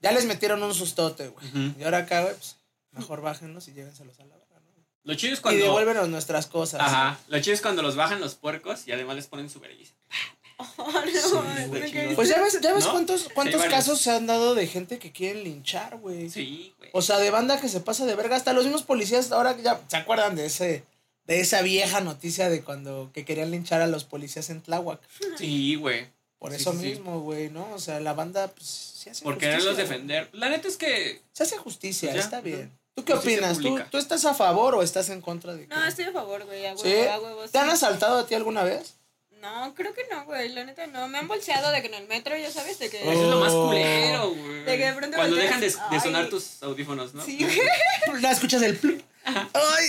Ya, 0.02 0.12
les 0.12 0.26
metieron 0.26 0.62
un 0.64 0.74
sustote, 0.74 1.30
güey. 1.30 1.74
Y 1.80 1.84
ahora 1.84 2.00
acá, 2.00 2.22
güey, 2.24 2.34
pues, 2.36 2.58
mejor 2.92 3.22
bájenlos 3.22 3.68
y 3.68 3.74
llévenselos 3.74 4.20
a 4.20 4.26
la 4.26 4.36
verga, 4.36 4.60
¿no? 4.60 4.84
Lo 5.04 5.16
chido 5.16 5.34
es 5.34 5.40
Y 5.40 5.42
cuando... 5.42 5.64
devuélvenos 5.64 6.10
nuestras 6.10 6.48
cosas. 6.48 6.82
Ajá. 6.82 7.20
Lo 7.28 7.40
chido 7.40 7.54
es 7.54 7.62
cuando 7.62 7.82
los 7.82 7.96
bajan 7.96 8.20
los 8.20 8.36
puercos 8.36 8.88
y 8.88 8.92
además 8.92 9.16
les 9.16 9.28
ponen 9.28 9.50
su 9.50 9.60
vergüenza. 9.60 9.94
Oh, 10.78 10.92
no, 10.92 11.88
Sí. 11.88 12.16
Pues 12.16 12.28
ya 12.28 12.42
ves, 12.42 12.60
ya 12.60 12.74
ves 12.74 12.84
¿No? 12.84 12.92
cuántos, 12.92 13.30
cuántos 13.34 13.64
casos 13.64 14.02
se 14.02 14.12
han 14.12 14.28
dado 14.28 14.56
de 14.56 14.68
gente 14.68 15.00
que 15.00 15.14
quieren 15.14 15.46
linchar, 15.46 15.96
güey. 15.98 16.30
Sí, 16.30 16.74
güey. 16.78 16.90
O 16.92 17.02
sea, 17.02 17.18
de 17.18 17.32
banda 17.32 17.62
que 17.62 17.70
se 17.70 17.80
pasa 17.80 18.06
de 18.06 18.14
verga. 18.16 18.36
Hasta 18.36 18.52
los 18.52 18.66
mismos 18.66 18.84
policías, 18.84 19.32
ahora 19.32 19.56
que 19.56 19.64
ya 19.64 19.80
se 19.88 19.96
acuerdan 19.96 20.36
de 20.36 20.48
ese, 20.48 20.84
de 21.26 21.40
esa 21.40 21.62
vieja 21.62 22.02
noticia 22.02 22.50
de 22.50 22.62
cuando 22.62 23.10
que 23.14 23.24
querían 23.24 23.52
linchar 23.52 23.82
a 23.82 23.88
los 23.88 24.04
policías 24.04 24.50
en 24.50 24.62
Tláhuac. 24.62 25.00
Sí, 25.38 25.76
güey. 25.76 26.08
Por 26.40 26.52
Sí, 26.52 26.58
eso 26.58 26.72
sí, 26.72 26.80
sí. 26.80 26.86
mismo, 26.86 27.20
güey, 27.20 27.50
¿no? 27.50 27.70
O 27.74 27.80
sea, 27.80 28.00
la 28.00 28.14
banda, 28.14 28.48
pues, 28.48 28.68
se 28.68 29.10
hace 29.12 29.24
Por 29.24 29.34
justicia, 29.36 29.58
quererlos 29.58 29.78
defender. 29.78 30.30
La 30.34 30.50
neta 30.50 30.68
es 30.68 30.78
que 30.78 31.22
Se 31.34 31.44
hace 31.44 31.58
justicia, 31.58 32.10
Pues 32.10 32.16
ya, 32.22 32.24
está 32.26 32.42
bien. 32.42 32.72
¿Tú 32.96 33.06
qué 33.06 33.14
Justicia 33.14 33.38
opinas? 33.40 33.58
¿Tú, 33.58 33.64
pública. 33.70 33.88
¿Tú 33.92 33.98
estás 33.98 34.26
a 34.26 34.34
favor 34.34 34.76
o 34.76 34.82
estás 34.84 35.10
en 35.10 35.22
contra 35.22 35.54
de 35.54 35.68
que... 35.68 35.74
No, 35.76 35.86
estoy 35.86 36.06
a 36.06 36.12
favor, 36.12 36.46
güey. 36.46 36.66
A 36.66 36.74
huevo, 36.74 36.84
¿Sí? 36.84 37.08
a 37.08 37.20
huevo, 37.20 37.48
¿Te 37.48 37.58
han 37.58 37.70
asaltado 37.70 38.20
a 38.20 38.26
ti 38.26 38.36
alguna 38.36 38.64
vez? 38.64 38.96
No, 39.42 39.74
creo 39.74 39.94
que 39.94 40.06
no, 40.12 40.26
güey. 40.26 40.50
La 40.50 40.66
neta 40.66 40.86
no. 40.88 41.08
Me 41.08 41.18
han 41.18 41.28
bolseado 41.30 41.72
de 41.72 41.82
que 41.82 41.88
en 41.88 41.94
el 41.94 42.08
metro, 42.10 42.36
ya 42.38 42.52
sabes, 42.52 42.78
de 42.80 42.90
que. 42.90 43.00
eso 43.02 43.12
es 43.24 43.30
lo 43.30 43.40
más 43.40 43.54
Oh. 43.54 43.68
culero, 43.68 44.30
güey. 44.32 44.64
De 44.66 44.78
que 44.78 44.86
de 44.86 44.94
pronto 44.94 45.16
Cuando 45.16 45.36
volteas, 45.38 45.62
dejan 45.62 45.90
de, 45.90 45.96
de 45.96 46.02
sonar 46.02 46.28
tus 46.30 46.62
audífonos, 46.62 47.14
¿no? 47.14 47.24
Sí, 47.24 47.38
güey. 47.42 48.22
La 48.22 48.32
escuchas 48.32 48.62
el... 48.64 48.76
plup. 48.78 49.02
¡Ay! 49.24 49.88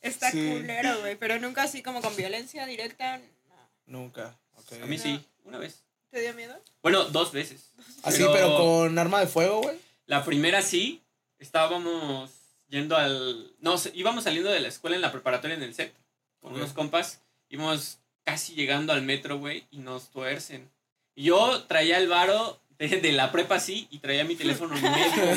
Está 0.00 0.30
Sí. 0.30 0.38
culero, 0.52 1.00
güey. 1.00 1.16
Pero 1.16 1.38
nunca 1.38 1.64
así 1.64 1.82
como 1.82 2.00
con 2.00 2.16
violencia 2.16 2.64
directa. 2.64 3.18
No. 3.18 3.98
Nunca. 4.00 4.38
ok. 4.56 4.82
A 4.82 4.86
mí 4.86 4.98
sí, 4.98 5.22
una 5.44 5.58
vez. 5.58 5.82
¿Te 6.10 6.20
dio 6.20 6.34
miedo? 6.34 6.54
Bueno, 6.82 7.04
dos 7.04 7.32
veces. 7.32 7.70
Así, 8.02 8.22
pero 8.32 8.56
con 8.56 8.98
arma 8.98 9.20
de 9.20 9.26
fuego, 9.26 9.62
güey. 9.62 9.78
La 10.06 10.24
primera 10.24 10.60
sí, 10.62 11.02
estábamos 11.38 12.30
yendo 12.68 12.96
al... 12.96 13.52
No, 13.60 13.78
se- 13.78 13.92
íbamos 13.94 14.24
saliendo 14.24 14.50
de 14.50 14.60
la 14.60 14.68
escuela 14.68 14.96
en 14.96 15.02
la 15.02 15.12
preparatoria 15.12 15.56
en 15.56 15.62
el 15.62 15.74
set. 15.74 15.94
Con 16.40 16.54
unos 16.54 16.72
compas. 16.72 17.20
Íbamos 17.48 17.98
casi 18.24 18.54
llegando 18.54 18.92
al 18.92 19.02
metro, 19.02 19.38
güey, 19.38 19.66
y 19.70 19.78
nos 19.78 20.08
tuercen. 20.10 20.70
Y 21.14 21.24
yo 21.24 21.62
traía 21.64 21.98
el 21.98 22.08
varo 22.08 22.58
de, 23.02 23.12
la 23.12 23.30
prepa 23.30 23.56
así 23.56 23.86
y 23.90 23.98
traía 23.98 24.24
mi 24.24 24.34
teléfono 24.34 24.74
nuevo, 24.74 24.96
güey. 25.16 25.36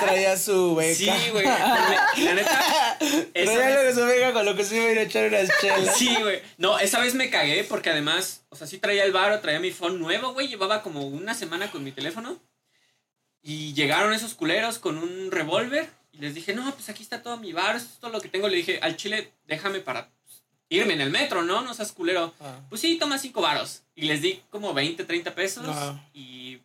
Traía 0.00 0.36
su 0.36 0.74
beca. 0.74 0.94
Sí, 0.94 1.30
güey. 1.30 1.44
La 1.44 2.34
neta, 2.34 2.98
Traía 3.32 3.82
lo 3.82 3.88
que 3.88 3.94
su 3.94 4.04
beca 4.04 4.32
con 4.34 4.44
lo 4.44 4.54
que 4.54 4.64
se 4.64 4.76
iba 4.76 4.84
a 4.84 4.92
ir 4.92 4.98
a 4.98 5.02
echar 5.02 5.28
unas 5.28 5.48
chelas. 5.60 5.96
Sí, 5.96 6.14
güey. 6.20 6.42
No, 6.58 6.78
esa 6.78 7.00
vez 7.00 7.14
me 7.14 7.30
cagué 7.30 7.64
porque 7.64 7.90
además, 7.90 8.44
o 8.50 8.56
sea, 8.56 8.66
sí 8.66 8.76
traía 8.76 9.04
el 9.04 9.12
varo, 9.12 9.40
traía 9.40 9.58
mi 9.58 9.70
phone 9.70 9.98
nuevo, 9.98 10.34
güey. 10.34 10.48
Llevaba 10.48 10.82
como 10.82 11.06
una 11.06 11.32
semana 11.32 11.70
con 11.70 11.82
mi 11.82 11.92
teléfono. 11.92 12.38
Y 13.42 13.72
llegaron 13.72 14.12
esos 14.12 14.34
culeros 14.34 14.78
con 14.78 14.98
un 14.98 15.30
revólver. 15.30 15.88
Y 16.12 16.18
les 16.18 16.34
dije, 16.34 16.54
no, 16.54 16.74
pues 16.74 16.90
aquí 16.90 17.02
está 17.02 17.22
todo 17.22 17.38
mi 17.38 17.52
varo, 17.52 17.78
esto 17.78 17.90
es 17.92 18.00
todo 18.00 18.10
lo 18.10 18.20
que 18.20 18.28
tengo. 18.28 18.48
Le 18.48 18.56
dije, 18.56 18.80
al 18.82 18.96
chile, 18.96 19.32
déjame 19.46 19.80
para 19.80 20.10
pues, 20.26 20.42
irme 20.68 20.92
en 20.92 21.00
el 21.00 21.10
metro, 21.10 21.42
¿no? 21.42 21.62
No 21.62 21.72
seas 21.72 21.92
culero. 21.92 22.34
Ah. 22.40 22.58
Pues 22.68 22.82
sí, 22.82 22.96
toma 22.96 23.18
cinco 23.18 23.40
varos. 23.40 23.82
Y 23.94 24.02
les 24.02 24.20
di 24.20 24.42
como 24.50 24.74
20, 24.74 25.04
30 25.04 25.34
pesos. 25.34 25.68
Ajá. 25.68 26.04
Y, 26.12 26.58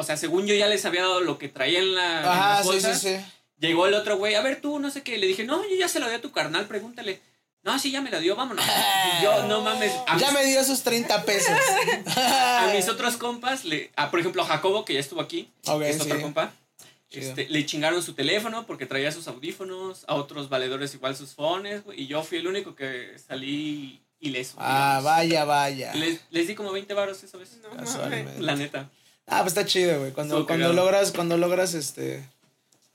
o 0.00 0.02
sea, 0.02 0.16
según 0.16 0.46
yo 0.46 0.54
ya 0.54 0.66
les 0.66 0.84
había 0.86 1.02
dado 1.02 1.20
lo 1.20 1.38
que 1.38 1.48
traía 1.48 1.78
en, 1.78 1.94
la, 1.94 2.20
en 2.20 2.26
Ajá, 2.26 2.64
las 2.64 2.68
sí, 2.68 2.80
sí, 2.80 2.94
sí. 2.94 3.24
Llegó 3.58 3.86
el 3.86 3.92
otro 3.92 4.16
güey, 4.16 4.34
a 4.34 4.40
ver 4.40 4.60
tú, 4.62 4.78
no 4.78 4.90
sé 4.90 5.02
qué. 5.02 5.18
Le 5.18 5.26
dije, 5.26 5.44
no, 5.44 5.62
yo 5.68 5.76
ya 5.78 5.88
se 5.88 6.00
lo 6.00 6.08
di 6.08 6.14
a 6.14 6.20
tu 6.22 6.32
carnal, 6.32 6.66
pregúntale. 6.66 7.20
No, 7.62 7.78
sí, 7.78 7.90
ya 7.90 8.00
me 8.00 8.10
la 8.10 8.18
dio, 8.18 8.34
vámonos. 8.34 8.64
Y 8.64 9.22
yo, 9.22 9.42
no 9.46 9.60
mames. 9.60 9.92
A 10.06 10.16
Ya 10.16 10.30
mis, 10.30 10.40
me 10.40 10.46
dio 10.46 10.64
sus 10.64 10.82
30 10.82 11.24
pesos. 11.26 11.52
a 12.16 12.70
mis 12.74 12.88
otros 12.88 13.18
compas, 13.18 13.66
le, 13.66 13.90
a, 13.96 14.10
por 14.10 14.20
ejemplo, 14.20 14.42
a 14.42 14.46
Jacobo, 14.46 14.86
que 14.86 14.94
ya 14.94 15.00
estuvo 15.00 15.20
aquí, 15.20 15.50
Ok, 15.66 15.82
que 15.82 15.90
es 15.90 15.96
sí. 15.96 16.02
otro 16.02 16.22
compa, 16.22 16.54
este, 17.10 17.50
le 17.50 17.66
chingaron 17.66 18.02
su 18.02 18.14
teléfono 18.14 18.64
porque 18.66 18.86
traía 18.86 19.12
sus 19.12 19.28
audífonos, 19.28 20.04
a 20.08 20.14
otros 20.14 20.48
valedores 20.48 20.94
igual 20.94 21.14
sus 21.14 21.34
phones, 21.34 21.84
güey, 21.84 22.02
y 22.02 22.06
yo 22.06 22.22
fui 22.22 22.38
el 22.38 22.46
único 22.46 22.74
que 22.74 23.18
salí 23.18 24.00
ileso. 24.20 24.56
Ah, 24.58 25.00
digamos. 25.00 25.04
vaya, 25.04 25.44
vaya. 25.44 25.94
Les, 25.94 26.20
les 26.30 26.46
di 26.46 26.54
como 26.54 26.72
20 26.72 26.94
varos 26.94 27.22
esa 27.22 27.36
vez. 27.36 27.58
No. 27.62 28.08
La 28.38 28.54
neta. 28.54 28.88
Ah, 29.30 29.40
pues 29.42 29.48
está 29.56 29.64
chido, 29.64 29.98
güey. 30.00 30.10
Cuando, 30.10 30.44
cuando 30.46 30.72
logras, 30.72 31.12
cuando 31.12 31.36
logras 31.36 31.74
este 31.74 32.24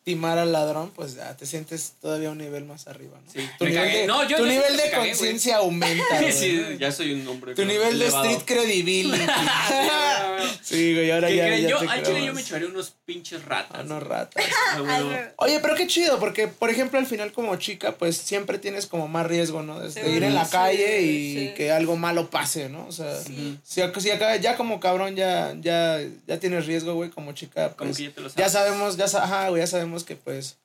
timar 0.05 0.37
al 0.37 0.51
ladrón, 0.51 0.91
pues 0.95 1.15
ya 1.15 1.35
te 1.35 1.45
sientes 1.47 1.93
todavía 1.99 2.29
un 2.29 2.37
nivel 2.37 2.63
más 2.63 2.87
arriba, 2.87 3.17
¿no? 3.25 3.31
Sí, 3.31 3.39
Tu 3.57 3.63
me 3.65 3.71
nivel 3.71 3.85
cagué. 3.87 3.97
de, 4.01 4.07
No, 4.07 4.21
yo- 4.29 4.37
tu 4.37 4.43
yo 4.45 4.49
sí 4.49 4.55
nivel 4.55 4.77
de 4.77 4.91
conciencia 4.91 5.57
aumenta, 5.57 6.03
güey. 6.21 6.31
sí, 6.31 6.63
ya 6.79 6.91
soy 6.91 7.13
un 7.13 7.27
hombre. 7.27 7.55
Tu 7.55 7.65
nivel 7.65 7.97
de 7.97 8.05
street 8.05 8.41
credibility. 8.45 9.25
sí, 10.61 10.93
güey, 10.93 11.11
ahora 11.11 11.27
¿Qué 11.27 11.35
ya, 11.37 11.57
Yo, 11.69 11.79
te 11.79 11.87
al 11.87 12.03
chile 12.03 12.25
yo 12.25 12.33
me 12.33 12.41
echaría 12.41 12.67
unos 12.67 12.93
pinches 13.05 13.43
ratas. 13.45 13.77
Ah, 13.79 13.83
no, 13.83 13.99
ratas. 13.99 14.43
Ah, 14.75 14.81
huevo. 14.81 15.09
Oye, 15.37 15.59
pero 15.61 15.75
qué 15.75 15.87
chido, 15.87 16.19
porque, 16.19 16.47
por 16.47 16.69
ejemplo, 16.69 16.99
al 16.99 17.05
final 17.05 17.31
como 17.31 17.55
chica, 17.55 17.93
pues 17.93 18.17
siempre 18.17 18.59
tienes 18.59 18.85
como 18.87 19.07
más 19.07 19.25
riesgo, 19.25 19.63
¿no? 19.63 19.79
De, 19.79 19.91
Sí, 19.91 19.99
ir 20.07 20.23
en 20.23 20.35
la 20.35 20.45
sí, 20.45 20.51
calle 20.51 21.01
y 21.01 21.33
sí. 21.47 21.53
que 21.55 21.71
algo 21.71 21.95
malo 21.95 22.29
pase, 22.29 22.69
¿no? 22.69 22.85
O 22.87 22.91
sea, 22.91 23.15
Sí. 23.21 23.57
si, 23.63 23.81
si 23.99 24.11
acá, 24.11 24.35
ya 24.35 24.55
como 24.57 24.79
cabrón 24.79 25.15
ya, 25.15 25.55
ya, 25.61 25.99
ya 26.27 26.39
tienes 26.39 26.65
riesgo, 26.65 26.93
güey, 26.93 27.09
como 27.09 27.31
chica, 27.31 27.73
Como 27.75 27.89
pues, 27.89 27.97
que 27.97 28.03
ya 28.03 28.11
te 28.11 28.21
lo 28.21 28.29
sabes. 28.29 28.45
ya 28.45 28.49
sabemos, 28.49 28.97
ya, 28.97 29.07
sa- 29.07 29.23
ajá, 29.23 29.49
güey, 29.49 29.61
ya 29.61 29.67
sabemos 29.67 29.94
que 30.03 30.15
pues 30.15 30.57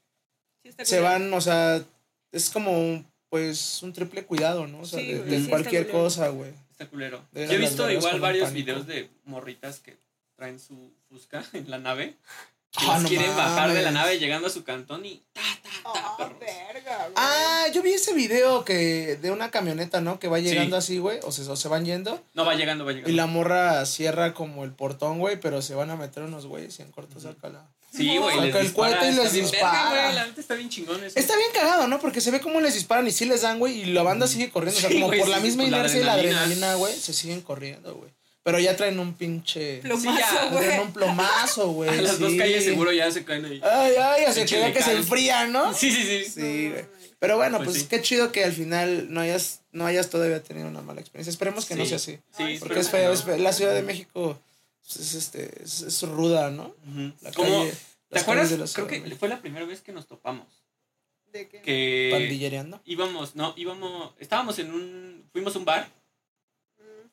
Sí 0.62 0.72
se 0.85 1.01
van, 1.01 1.33
o 1.33 1.41
sea, 1.41 1.83
es 2.33 2.51
como 2.51 2.72
un, 2.78 3.07
pues 3.31 3.83
un 3.83 3.93
triple 3.93 4.24
cuidado, 4.24 4.66
¿no? 4.66 4.81
O 4.81 4.85
sea, 4.87 4.99
Sí, 5.01 5.07
de, 5.14 5.22
de 5.24 5.41
sí 5.43 5.49
cualquier 5.49 5.89
cosa, 5.91 6.28
güey. 6.28 6.53
Está 6.70 6.87
culero. 6.87 7.22
De 7.33 7.47
Yo 7.47 7.53
he 7.53 7.59
visto 7.59 7.91
igual 7.91 8.20
varios 8.20 8.49
pánico. 8.49 8.64
videos 8.66 8.87
de 8.87 9.09
morritas 9.24 9.78
que 9.81 9.97
traen 10.37 10.59
su 10.61 10.91
fusca 11.09 11.43
en 11.55 11.70
la 11.70 11.78
nave. 11.78 12.16
Que 12.72 12.87
las 12.87 13.03
no 13.03 13.09
quieren 13.09 13.35
bajar 13.37 13.68
de 13.72 13.83
la 13.83 13.91
mames. 13.91 13.95
nave 13.95 14.18
llegando 14.20 14.47
a 14.47 14.51
su 14.51 14.62
cantón 14.62 15.05
y 15.05 15.20
ta, 15.33 15.41
ta, 15.62 15.70
ta, 15.70 15.81
Ah, 15.93 16.14
perros. 16.18 16.39
verga, 16.39 16.97
güey. 16.99 17.12
Ah, 17.16 17.66
yo 17.74 17.83
vi 17.83 17.93
ese 17.95 18.14
video 18.14 18.64
que 18.64 19.16
de 19.20 19.31
una 19.33 19.51
camioneta, 19.51 20.01
¿no? 20.01 20.20
Que 20.20 20.28
va 20.28 20.39
llegando 20.39 20.81
Sí. 20.81 20.93
así, 20.95 20.99
güey, 20.99 21.18
o 21.24 21.33
se, 21.33 21.43
o 21.51 21.57
se 21.57 21.66
van 21.68 21.85
yendo. 21.85 22.22
No, 22.35 22.45
va 22.45 22.55
llegando, 22.55 22.85
va 22.85 22.93
llegando. 22.93 23.11
Y 23.11 23.14
la 23.14 23.26
morra 23.26 23.85
cierra 23.87 24.35
como 24.35 24.62
el 24.62 24.70
portón, 24.72 25.18
güey, 25.18 25.41
pero 25.41 25.62
se 25.62 25.74
van 25.74 25.91
a 25.91 25.97
meter 25.97 26.22
unos 26.22 26.47
güeyes 26.47 26.78
y 26.78 26.83
en 26.83 26.93
corto 26.93 27.18
saca 27.18 27.49
la... 27.49 27.66
Sí, 27.95 28.16
güey. 28.18 28.36
Saca 28.36 28.47
les 28.47 28.66
el 28.66 28.72
cohete 28.72 29.05
y 29.07 29.09
está 29.09 29.22
les 29.22 29.32
bien 29.32 29.45
dispara. 29.47 29.91
verga, 29.91 30.03
güey, 30.05 30.14
La 30.14 30.26
neta 30.26 30.41
está 30.41 30.55
bien 30.55 30.68
chingón 30.68 31.05
eso. 31.05 31.18
Está 31.18 31.36
bien 31.36 31.49
cagado, 31.53 31.88
¿no? 31.88 31.99
Porque 32.01 32.20
se 32.20 32.30
ve 32.30 32.41
cómo 32.41 32.61
les 32.61 32.74
disparan 32.74 33.07
y 33.07 33.11
sí 33.11 33.24
les 33.24 33.43
dan, 33.43 33.59
güey, 33.59 33.80
y 33.82 33.84
la 33.86 34.03
banda 34.03 34.26
sigue 34.26 34.51
corriendo. 34.51 34.78
O 34.78 34.80
sea, 34.80 34.91
Sí, 34.91 34.95
como 34.97 35.07
güey, 35.09 35.18
por 35.18 35.26
sí, 35.28 35.32
la 35.32 35.38
sí, 35.38 35.43
misma 35.45 35.64
inercia 35.64 36.01
y 36.01 36.05
la 36.05 36.12
adrenalina. 36.14 36.74
güey, 36.76 36.95
se 36.95 37.12
siguen 37.12 37.41
corriendo, 37.41 37.95
güey. 37.97 38.11
Pero 38.43 38.59
ya 38.59 38.74
traen 38.74 38.99
un 38.99 39.12
pinche... 39.14 39.78
Plomazo, 39.82 40.18
ya, 40.18 40.45
güey. 40.51 40.64
Traen 40.64 40.80
un 40.80 40.93
plomazo, 40.93 41.68
güey. 41.72 41.91
A 41.91 42.01
las 42.01 42.18
dos 42.18 42.30
sí. 42.32 42.38
calles 42.38 42.64
seguro 42.64 42.91
ya 42.93 43.11
se 43.11 43.22
caen 43.24 43.45
ahí. 43.45 43.61
Ay, 43.62 43.93
ay, 44.01 44.24
hasta 44.24 44.41
Pinche 44.41 44.55
que 44.57 44.61
vea 44.62 44.72
que 44.72 44.80
se 44.82 44.86
lecal. 44.88 45.03
enfrían, 45.03 45.53
¿no? 45.53 45.74
Sí, 45.74 45.91
sí, 45.91 46.05
sí. 46.05 46.24
Sí, 46.30 46.68
güey. 46.70 46.84
Pero 47.18 47.36
bueno, 47.36 47.59
Pues 47.59 47.68
pues, 47.70 47.80
sí. 47.82 47.86
qué 47.91 48.01
chido 48.01 48.32
que 48.32 48.45
al 48.45 48.53
final 48.55 49.12
no 49.12 49.20
hayas, 49.20 49.61
no 49.72 49.84
hayas 49.84 50.09
todavía 50.09 50.43
tenido 50.43 50.68
una 50.68 50.80
mala 50.80 51.01
experiencia. 51.03 51.30
Esperemos 51.30 51.66
que 51.66 51.74
no 51.74 51.82
Sí. 51.82 51.88
sea 51.91 51.97
así. 51.97 52.18
Sí, 52.34 52.57
Porque 52.61 52.80
es 52.80 52.88
feo, 52.88 53.09
no. 53.09 53.12
es 53.14 53.24
feo. 53.24 53.36
La 53.36 53.53
Ciudad 53.53 53.74
de 53.74 53.82
México 53.82 54.41
es, 54.97 55.14
este, 55.14 55.62
es, 55.62 55.82
es 55.82 56.03
ruda, 56.03 56.51
¿no? 56.51 56.74
Ujú. 56.88 57.12
La 57.22 57.32
Como, 57.32 57.49
calle- 57.64 57.74
¿Te 58.09 58.18
acuerdas? 58.18 58.51
de 58.51 58.59
la 58.59 58.66
Creo 58.66 58.86
que 58.86 59.01
fue 59.16 59.28
la 59.28 59.41
primera 59.41 59.64
vez 59.66 59.80
que 59.82 59.93
nos 59.93 60.07
topamos. 60.07 60.47
¿De 61.32 61.49
qué? 61.49 61.62
Que 61.62 62.09
Pandillereando. 62.12 62.80
íbamos, 62.84 63.36
no, 63.36 63.55
íbamos, 63.57 64.12
estábamos 64.18 64.59
en 64.59 64.72
un, 64.74 65.24
fuimos 65.32 65.55
a 65.55 65.59
un 65.61 65.64
bar 65.64 65.88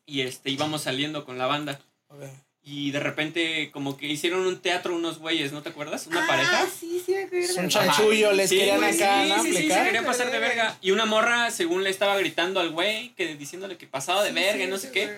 y 0.05 0.21
este, 0.21 0.49
íbamos 0.49 0.81
saliendo 0.83 1.23
con 1.25 1.37
la 1.37 1.45
banda. 1.45 1.79
Ok. 2.07 2.23
Y 2.63 2.91
de 2.91 2.99
repente 2.99 3.71
como 3.71 3.95
que 3.95 4.07
hicieron 4.07 4.45
un 4.45 4.59
teatro 4.59 4.93
unos 4.95 5.19
güeyes, 5.19 5.53
¿no 5.53 5.61
te 5.61 5.69
acuerdas? 5.69 6.05
Una 6.07 6.23
ah, 6.25 6.27
pareja. 6.27 6.67
sí, 6.67 7.01
sí, 7.05 7.15
me 7.31 7.63
un 7.63 7.69
chanchullo, 7.69 8.33
les 8.33 8.49
Sí, 8.49 8.57
querían 8.57 8.83
acá, 8.83 9.23
sí, 9.23 9.29
¿no? 9.29 9.43
sí, 9.43 9.53
sí, 9.53 9.69
se 9.69 9.83
querían 9.83 10.03
pasar 10.05 10.31
de 10.31 10.39
verga. 10.39 10.77
Y 10.81 10.91
una 10.91 11.05
morra, 11.05 11.49
según 11.51 11.83
le 11.85 11.89
estaba 11.89 12.17
gritando 12.17 12.59
al 12.59 12.71
güey, 12.71 13.13
que 13.15 13.35
diciéndole 13.35 13.77
que 13.77 13.87
pasaba 13.87 14.21
de 14.23 14.29
Sí, 14.29 14.35
verga 14.35 14.63
y 14.63 14.65
sí, 14.65 14.71
no 14.71 14.77
sé 14.79 14.91
qué. 14.91 15.05
güey. 15.05 15.17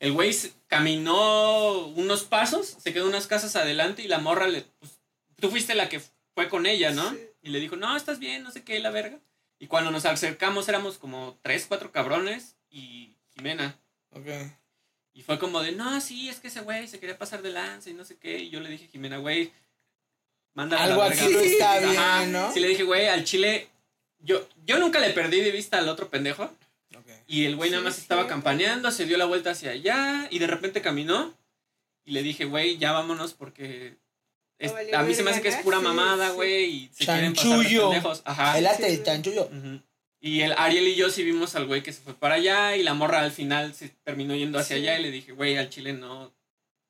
El 0.00 0.12
güey 0.12 0.34
caminó 0.66 1.86
unos 1.88 2.24
pasos, 2.24 2.76
se 2.82 2.92
quedó 2.92 3.06
unas 3.06 3.26
casas 3.26 3.54
adelante 3.54 4.02
y 4.02 4.08
la 4.08 4.18
morra 4.18 4.48
le... 4.48 4.62
Pues, 4.80 4.98
tú 5.38 5.50
fuiste 5.50 5.74
la 5.74 5.88
que 5.88 6.00
fue 6.34 6.48
con 6.48 6.66
ella, 6.66 6.90
¿no? 6.90 7.08
Sí. 7.10 7.18
Y 7.42 7.50
le 7.50 7.60
dijo, 7.60 7.76
no, 7.76 7.96
estás 7.96 8.18
bien, 8.18 8.42
no 8.42 8.50
sé 8.50 8.64
qué, 8.64 8.78
la 8.80 8.90
verga. 8.90 9.18
Y 9.58 9.66
cuando 9.66 9.90
nos 9.90 10.06
acercamos 10.06 10.68
éramos 10.68 10.96
como 10.98 11.38
tres, 11.42 11.66
cuatro 11.68 11.92
cabrones 11.92 12.56
y 12.70 13.14
Jimena. 13.34 13.78
Ok. 14.12 14.26
Y 15.12 15.22
fue 15.22 15.38
como 15.38 15.60
de, 15.60 15.72
no, 15.72 16.00
sí, 16.00 16.30
es 16.30 16.40
que 16.40 16.48
ese 16.48 16.60
güey 16.62 16.88
se 16.88 16.98
quería 16.98 17.18
pasar 17.18 17.42
de 17.42 17.50
lanza 17.50 17.90
y 17.90 17.94
no 17.94 18.04
sé 18.06 18.16
qué. 18.16 18.38
Y 18.38 18.48
yo 18.50 18.60
le 18.60 18.70
dije, 18.70 18.88
Jimena, 18.90 19.18
güey, 19.18 19.52
mándala 20.54 20.84
a 20.84 20.86
la 20.86 20.92
Algo 20.94 21.08
verga. 21.08 21.24
aquí 21.24 21.32
no 21.34 21.40
está 21.40 21.72
Ajá. 21.74 22.18
bien, 22.20 22.32
¿no? 22.32 22.52
Sí, 22.52 22.60
le 22.60 22.68
dije, 22.68 22.84
güey, 22.84 23.06
al 23.08 23.24
chile, 23.24 23.68
yo, 24.20 24.48
yo 24.64 24.78
nunca 24.78 24.98
le 24.98 25.10
perdí 25.10 25.40
de 25.40 25.50
vista 25.50 25.76
al 25.78 25.88
otro 25.90 26.08
pendejo. 26.08 26.50
Y 27.32 27.44
el 27.46 27.54
güey 27.54 27.70
nada 27.70 27.82
Sí, 27.82 27.84
más 27.84 27.98
estaba 27.98 28.26
campaneando, 28.26 28.90
se 28.90 29.04
dio 29.06 29.16
la 29.16 29.24
vuelta 29.24 29.50
hacia 29.52 29.70
allá 29.70 30.26
y 30.30 30.40
de 30.40 30.46
repente 30.48 30.82
caminó. 30.82 31.32
Y 32.04 32.10
le 32.10 32.22
dije, 32.24 32.44
güey, 32.44 32.76
ya 32.78 32.90
vámonos 32.90 33.34
porque 33.34 33.96
es- 34.58 34.70
No 34.72 34.74
valió 34.78 34.98
a 34.98 35.02
mí 35.04 35.14
se 35.14 35.22
me 35.22 35.30
hace 35.30 35.40
que 35.40 35.48
es 35.48 35.56
pura 35.58 35.78
sí, 35.78 35.84
mamada, 35.84 36.30
güey. 36.30 36.64
Y 36.64 36.90
se 36.92 37.04
quieren 37.06 37.32
pasar 37.34 37.50
de 37.50 37.56
Chanchullo. 37.56 37.90
pendejos. 37.90 38.22
Ajá. 38.24 38.58
Elate 38.58 38.84
Sí, 38.88 38.94
el 38.96 39.02
chanchullo. 39.04 39.48
Y 40.20 40.40
el 40.40 40.52
Ariel 40.58 40.88
y 40.88 40.96
yo 40.96 41.08
sí 41.08 41.22
vimos 41.22 41.54
al 41.54 41.66
güey 41.66 41.82
que 41.84 41.92
se 41.92 42.00
fue 42.02 42.14
para 42.14 42.34
allá 42.34 42.76
y 42.76 42.82
la 42.82 42.94
morra 42.94 43.20
al 43.20 43.30
final 43.32 43.74
se 43.74 43.90
terminó 44.02 44.34
yendo 44.34 44.58
hacia 44.58 44.76
Sí. 44.76 44.82
allá 44.82 44.98
y 44.98 45.02
le 45.02 45.10
dije, 45.12 45.30
güey, 45.32 45.56
al 45.56 45.70
chile 45.70 45.92
no. 45.92 46.32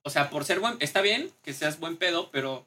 O 0.03 0.11
sea, 0.11 0.31
por 0.31 0.47
ser 0.47 0.59
buen, 0.61 0.77
está 0.81 1.03
bien 1.03 1.31
que 1.43 1.53
seas 1.53 1.79
buen 1.79 1.97
pedo, 1.99 2.31
pero 2.33 2.67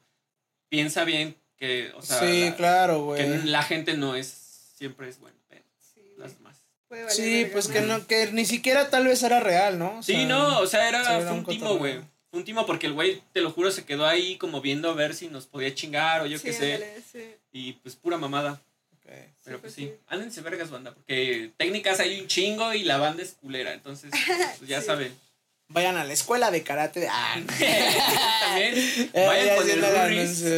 piensa 0.68 1.02
bien 1.04 1.36
que, 1.56 1.90
o 1.96 2.02
sea, 2.02 2.20
sí, 2.20 2.44
la, 2.50 2.56
claro, 2.56 3.14
que 3.16 3.26
la 3.44 3.62
gente 3.64 3.96
no 3.96 4.14
es, 4.14 4.28
siempre 4.76 5.08
es 5.08 5.18
buen 5.18 5.34
pedo. 5.48 5.64
Sí, 5.80 6.00
güey. 6.00 6.18
Las 6.18 6.36
demás. 6.38 6.56
Puede 6.94 7.04
valer 7.06 7.16
Sí, 7.16 7.34
verga, 7.42 7.52
pues 7.52 7.68
que 7.68 7.80
no, 7.80 8.06
que 8.06 8.30
ni 8.32 8.44
siquiera 8.44 8.88
tal 8.88 9.06
vez 9.08 9.20
era 9.24 9.40
real, 9.40 9.78
¿no? 9.80 9.98
O 9.98 10.02
Sí, 10.02 10.12
sea, 10.12 10.26
no, 10.26 10.60
o 10.60 10.66
sea, 10.68 10.88
era, 10.88 11.02
fue 11.04 11.30
un 11.32 11.38
un 11.38 11.44
timo, 11.46 11.76
güey. 11.76 11.98
Fue 12.30 12.38
un 12.38 12.44
timo 12.44 12.66
porque 12.66 12.86
el 12.86 12.92
güey, 12.92 13.20
te 13.32 13.40
lo 13.40 13.50
juro, 13.50 13.72
se 13.72 13.84
quedó 13.84 14.06
ahí 14.06 14.36
como 14.38 14.60
viendo 14.60 14.90
a 14.90 14.94
ver 14.94 15.14
si 15.14 15.26
nos 15.28 15.46
podía 15.46 15.74
chingar 15.74 16.22
o 16.22 16.26
yo 16.26 16.38
Sí, 16.38 16.44
qué 16.44 16.52
sé. 16.52 17.02
sí. 17.10 17.34
Y 17.52 17.72
pues 17.74 17.96
pura 17.96 18.16
mamada. 18.16 18.60
Pero 19.04 19.18
Sí, 19.18 19.30
pues 19.44 19.58
pues 19.60 19.74
sí, 19.74 19.82
sí. 19.82 19.92
ándense 20.06 20.40
vergas, 20.40 20.70
banda, 20.70 20.94
porque 20.94 21.50
técnicas 21.58 22.00
hay 22.00 22.20
un 22.20 22.26
chingo 22.28 22.72
y 22.72 22.84
la 22.84 22.96
banda 22.96 23.22
es 23.22 23.32
culera, 23.40 23.72
entonces 23.74 24.10
pues, 24.58 24.68
ya 24.68 24.80
Sí. 24.80 24.86
saben. 24.86 25.14
Vayan 25.68 25.96
a 25.96 26.04
la 26.04 26.12
escuela 26.12 26.50
de 26.50 26.62
karate. 26.62 27.00
de- 27.00 27.08
Ah, 27.10 27.34
También 28.40 28.74
Eh, 29.12 29.26
vayan 29.26 29.46
ya 29.46 29.56
con 29.56 29.68
el 29.70 29.84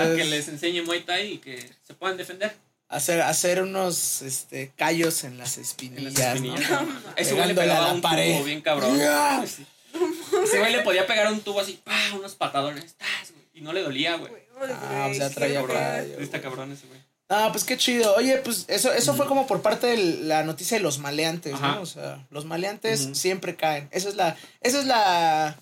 a 0.00 0.16
que 0.16 0.24
les 0.24 0.48
enseñe 0.48 0.82
Muay 0.82 1.00
Thai 1.02 1.32
y 1.32 1.38
que 1.38 1.70
se 1.86 1.94
puedan 1.94 2.16
defender 2.16 2.54
hacer, 2.88 3.20
hacer 3.22 3.62
unos 3.62 4.22
este, 4.22 4.72
callos 4.76 5.24
en 5.24 5.38
las 5.38 5.56
en 5.56 5.62
espinillas. 5.62 6.14
las 6.18 6.40
¿no? 6.40 6.54
espinillas. 6.56 6.82
Ese 7.16 7.34
güey 7.34 7.48
le 7.48 7.54
Pegándole 7.54 7.60
a 7.60 7.74
pegaba 7.74 7.86
la 7.88 7.92
un 7.94 8.00
pared. 8.00 8.34
tubo 8.36 8.44
bien 8.44 8.60
cabrón. 8.60 8.98
Ya. 8.98 9.44
Sí. 9.46 9.66
Ese 10.44 10.58
güey 10.58 10.72
le 10.72 10.80
podía 10.82 11.06
pegar 11.06 11.32
un 11.32 11.40
tubo 11.40 11.60
así, 11.60 11.80
pa, 11.82 11.94
unos 12.14 12.34
patadones, 12.34 12.94
tas, 12.94 13.32
y 13.54 13.60
no 13.62 13.72
le 13.72 13.82
dolía, 13.82 14.16
güey. 14.16 14.32
Ah, 14.60 15.08
o 15.10 15.14
sea, 15.14 15.30
traía 15.30 15.60
Cabrón, 15.60 15.76
Está 16.18 16.40
cabrón 16.40 16.72
ese 16.72 16.86
güey. 16.86 17.00
Ah, 17.28 17.48
pues 17.50 17.64
qué 17.64 17.76
chido. 17.76 18.14
Oye, 18.14 18.36
pues 18.38 18.66
eso, 18.68 18.92
eso 18.92 19.14
fue 19.14 19.26
como 19.26 19.46
por 19.46 19.60
parte 19.60 19.86
de 19.88 19.96
la 20.24 20.44
noticia 20.44 20.76
de 20.76 20.82
los 20.82 20.98
maleantes, 20.98 21.54
Ajá. 21.54 21.74
¿no? 21.74 21.80
O 21.82 21.86
sea, 21.86 22.24
los 22.30 22.44
maleantes 22.44 23.08
siempre 23.14 23.56
caen. 23.56 23.88
Esa 23.90 24.08
es 24.08 24.14
la, 24.14 24.36
esa 24.60 24.78
es 24.78 24.86
la, 24.86 25.56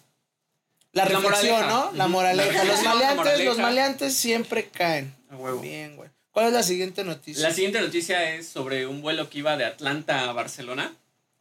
la 0.93 1.05
La 1.05 1.09
reflexión, 1.09 1.53
moraleja. 1.61 1.66
¿no? 1.68 1.93
La 1.93 2.07
moraleja. 2.09 2.53
La 2.59 2.64
Los 2.64 2.83
maleantes, 2.83 3.16
los 3.25 3.27
moraleja. 3.57 3.62
maleantes 3.62 4.14
siempre 4.14 4.68
caen. 4.68 5.14
A 5.31 5.37
huevo. 5.37 5.61
Bien, 5.61 5.97
güey. 5.97 6.11
¿Cuál 6.35 6.49
es 6.49 6.53
la 6.53 6.64
siguiente 6.64 7.05
noticia? 7.05 7.49
La 7.49 7.55
siguiente 7.55 7.80
noticia 7.80 8.35
es 8.35 8.49
sobre 8.49 8.89
un 8.89 9.03
vuelo 9.03 9.30
que 9.30 9.39
iba 9.39 9.57
de 9.57 9.66
Atlanta 9.66 10.28
a 10.28 10.32
Barcelona. 10.32 10.93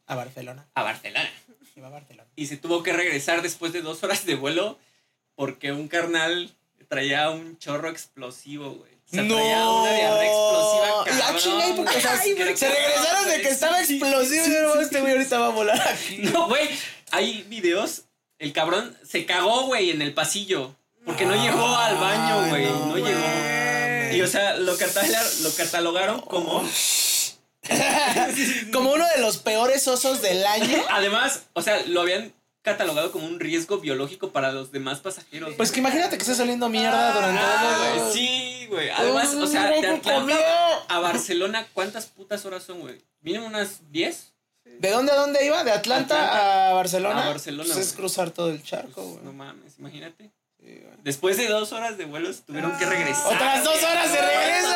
A 0.06 0.14
Barcelona. 0.14 0.68
A 0.72 0.84
Barcelona. 0.84 1.28
Iba 1.74 1.88
a 1.88 1.90
Barcelona. 1.90 2.28
Y 2.36 2.46
se 2.46 2.58
tuvo 2.58 2.84
que 2.84 2.92
regresar 2.92 3.42
después 3.42 3.72
de 3.72 3.82
dos 3.82 4.04
horas 4.04 4.24
de 4.24 4.36
vuelo 4.36 4.78
porque 5.34 5.72
un 5.72 5.88
carnal 5.88 6.54
traía 6.86 7.30
un 7.30 7.58
chorro 7.58 7.90
explosivo, 7.90 8.70
güey. 8.70 8.92
O 8.92 9.08
sea, 9.10 9.24
no. 9.24 9.34
traía 9.34 9.68
una 9.68 9.92
diarrea 9.94 10.30
explosiva, 10.30 10.86
Y 10.86 11.10
ah, 11.10 11.18
cabrón, 11.18 11.42
chinga, 11.42 11.68
¿y 11.68 11.72
por 11.72 11.90
qué? 11.90 11.98
O 11.98 12.00
sea, 12.00 12.12
Ay, 12.12 12.56
se 12.56 12.68
regresaron 12.68 13.28
de 13.28 13.40
que 13.42 13.48
estaba 13.48 13.84
sí, 13.84 13.96
explosivo. 13.96 14.44
sí, 14.44 14.50
sí, 14.52 14.56
este 14.80 15.00
güey 15.00 15.12
ahorita 15.12 15.38
va 15.40 15.46
a 15.46 15.50
volar 15.50 15.88
aquí. 15.88 16.18
No, 16.18 16.46
güey, 16.46 16.68
hay 17.10 17.42
videos. 17.48 18.04
El 18.38 18.52
cabrón 18.52 18.96
se 19.04 19.26
cagó, 19.26 19.66
güey, 19.66 19.90
en 19.90 20.02
el 20.02 20.14
pasillo. 20.14 20.76
Porque 21.04 21.26
no 21.26 21.34
llegó 21.34 21.66
al 21.66 21.96
baño, 21.96 22.48
güey. 22.48 22.64
No, 22.64 22.86
no 22.86 22.96
llegó. 22.96 23.63
Y 24.12 24.20
o 24.22 24.26
sea, 24.26 24.56
lo, 24.58 24.76
catalogaron, 24.76 25.42
lo 25.42 25.50
catalogaron 25.54 26.20
como. 26.22 26.68
Como 28.72 28.92
uno 28.92 29.06
de 29.14 29.20
los 29.22 29.38
peores 29.38 29.88
osos 29.88 30.20
del 30.20 30.44
año. 30.44 30.82
Además, 30.90 31.44
o 31.54 31.62
sea, 31.62 31.82
lo 31.86 32.02
habían 32.02 32.32
catalogado 32.62 33.10
como 33.12 33.26
un 33.26 33.40
riesgo 33.40 33.78
biológico 33.78 34.32
para 34.32 34.52
los 34.52 34.70
demás 34.72 35.00
pasajeros. 35.00 35.54
Pues 35.56 35.70
que 35.72 35.80
imagínate 35.80 36.16
que 36.16 36.22
esté 36.22 36.34
saliendo 36.34 36.68
mierda 36.68 37.12
durante 37.14 37.40
Ah, 37.42 37.60
todo 37.62 37.78
güey, 37.78 38.06
el- 38.08 38.12
sí, 38.12 38.66
güey. 38.68 38.90
Además, 38.90 39.34
o 39.34 39.46
sea, 39.46 39.68
de. 39.70 39.86
Atlanta 39.86 40.84
a 40.88 40.98
Barcelona, 40.98 41.66
¿cuántas 41.72 42.06
putas 42.06 42.44
horas 42.46 42.62
son, 42.64 42.80
güey? 42.80 43.00
¿Vienen 43.20 43.42
unas 43.44 43.80
10? 43.90 44.32
¿De 44.64 44.90
dónde 44.90 45.12
a 45.12 45.16
dónde 45.16 45.44
iba? 45.46 45.62
¿De 45.62 45.70
Atlanta, 45.72 46.16
Atlanta 46.16 46.70
a 46.70 46.72
Barcelona? 46.74 47.24
a 47.24 47.28
Barcelona, 47.28 47.68
Pues 47.74 47.86
es 47.86 47.92
cruzar 47.92 48.30
todo 48.30 48.48
el 48.50 48.62
charco, 48.62 48.92
Pues, 49.02 49.06
güey. 49.08 49.24
no 49.24 49.32
mames, 49.32 49.74
imagínate. 49.78 50.30
Después 51.02 51.36
de 51.36 51.48
dos 51.48 51.72
horas 51.72 51.98
de 51.98 52.06
vuelos 52.06 52.42
tuvieron 52.46 52.76
que 52.78 52.86
regresar. 52.86 53.26
Otras 53.34 53.62
dos 53.64 53.82
horas 53.82 54.10
de 54.12 54.20
regreso. 54.20 54.68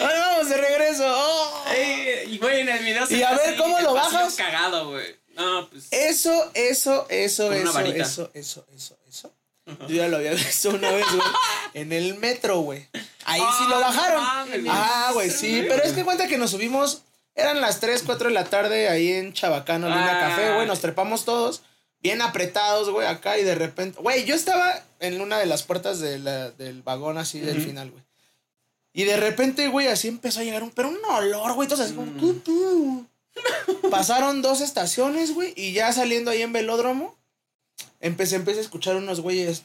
Ahora 0.00 0.18
vamos 0.28 0.48
de 0.48 0.56
regreso. 0.56 1.04
Oh. 1.06 1.64
Ey, 1.74 2.34
Y 2.34 2.38
güey, 2.38 2.60
en 2.60 2.68
el 2.68 2.84
video 2.84 3.06
se 3.06 3.14
Y 3.14 3.18
ve 3.18 3.24
a 3.24 3.30
ver, 3.32 3.48
así, 3.48 3.56
¿cómo 3.56 3.80
lo 3.80 3.94
bajas? 3.94 4.34
cagado, 4.34 4.90
güey. 4.90 5.16
No, 5.34 5.68
pues. 5.68 5.88
Eso, 5.92 6.50
eso, 6.54 7.06
eso, 7.08 7.52
eso, 7.52 7.72
eso, 7.80 8.30
eso, 8.34 8.66
eso, 8.74 8.98
eso. 9.08 9.32
Yo 9.86 9.96
ya 9.96 10.08
lo 10.08 10.16
había 10.16 10.32
visto 10.32 10.70
una 10.70 10.90
vez, 10.90 11.06
güey. 11.10 11.28
En 11.74 11.92
el 11.92 12.14
metro, 12.18 12.60
güey. 12.60 12.86
Ahí 13.24 13.40
sí 13.58 13.64
lo 13.68 13.76
Ah, 13.76 13.80
bajaron. 13.80 14.22
mames. 14.22 14.60
Ah, 14.68 15.10
güey, 15.12 15.30
sí. 15.30 15.64
Pero 15.68 15.82
es 15.84 15.92
que 15.92 16.02
cuenta 16.04 16.26
que 16.26 16.38
nos 16.38 16.50
subimos. 16.50 17.02
Eran 17.34 17.60
las 17.60 17.78
3, 17.78 18.02
4 18.04 18.28
de 18.28 18.34
la 18.34 18.44
tarde 18.46 18.88
ahí 18.88 19.12
en 19.12 19.32
Chabacano, 19.32 19.88
Línea 19.88 20.16
Ah. 20.16 20.28
Café, 20.30 20.54
güey. 20.54 20.66
Nos 20.66 20.80
trepamos 20.80 21.24
todos. 21.24 21.62
Bien 22.00 22.22
apretados, 22.22 22.90
güey, 22.90 23.06
acá. 23.06 23.38
Y 23.38 23.44
de 23.44 23.54
repente. 23.54 24.00
Güey, 24.00 24.24
yo 24.24 24.34
estaba 24.34 24.82
en 25.00 25.20
una 25.20 25.38
de 25.38 25.46
las 25.46 25.62
puertas 25.62 25.98
de 26.00 26.18
la- 26.18 26.50
del 26.52 26.82
vagón 26.82 27.18
así 27.18 27.40
del 27.40 27.60
final, 27.60 27.90
güey. 27.90 28.02
Y 28.92 29.04
de 29.04 29.16
repente, 29.16 29.68
güey, 29.68 29.86
así 29.88 30.08
empezó 30.08 30.40
a 30.40 30.44
llegar 30.44 30.62
un. 30.62 30.70
Pero 30.70 30.88
un 30.88 30.98
olor, 31.04 31.52
güey. 31.54 31.66
Entonces, 31.66 31.86
así 31.86 31.94
como. 31.96 32.10
Mm. 32.12 32.18
tu, 32.18 32.34
tu. 32.40 33.06
Pasaron 33.90 34.42
dos 34.42 34.60
estaciones, 34.60 35.34
güey. 35.34 35.52
Y 35.56 35.72
ya 35.72 35.92
saliendo 35.92 36.30
ahí 36.30 36.42
en 36.42 36.52
velódromo. 36.52 37.16
Empecé, 38.00 38.36
empecé 38.36 38.58
a 38.58 38.62
escuchar 38.62 38.96
unos 38.96 39.20
güeyes. 39.20 39.62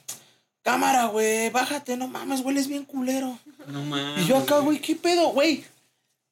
Cámara, 0.63 1.07
güey, 1.07 1.49
bájate, 1.49 1.97
no 1.97 2.07
mames, 2.07 2.41
güey, 2.41 2.57
es 2.57 2.67
bien 2.67 2.86
culero. 2.86 3.38
No 3.67 3.84
mames. 3.84 4.23
Y 4.23 4.27
yo 4.27 4.38
acá, 4.38 4.59
güey, 4.59 4.79
¿qué 4.79 4.95
pedo, 4.95 5.27
güey? 5.29 5.65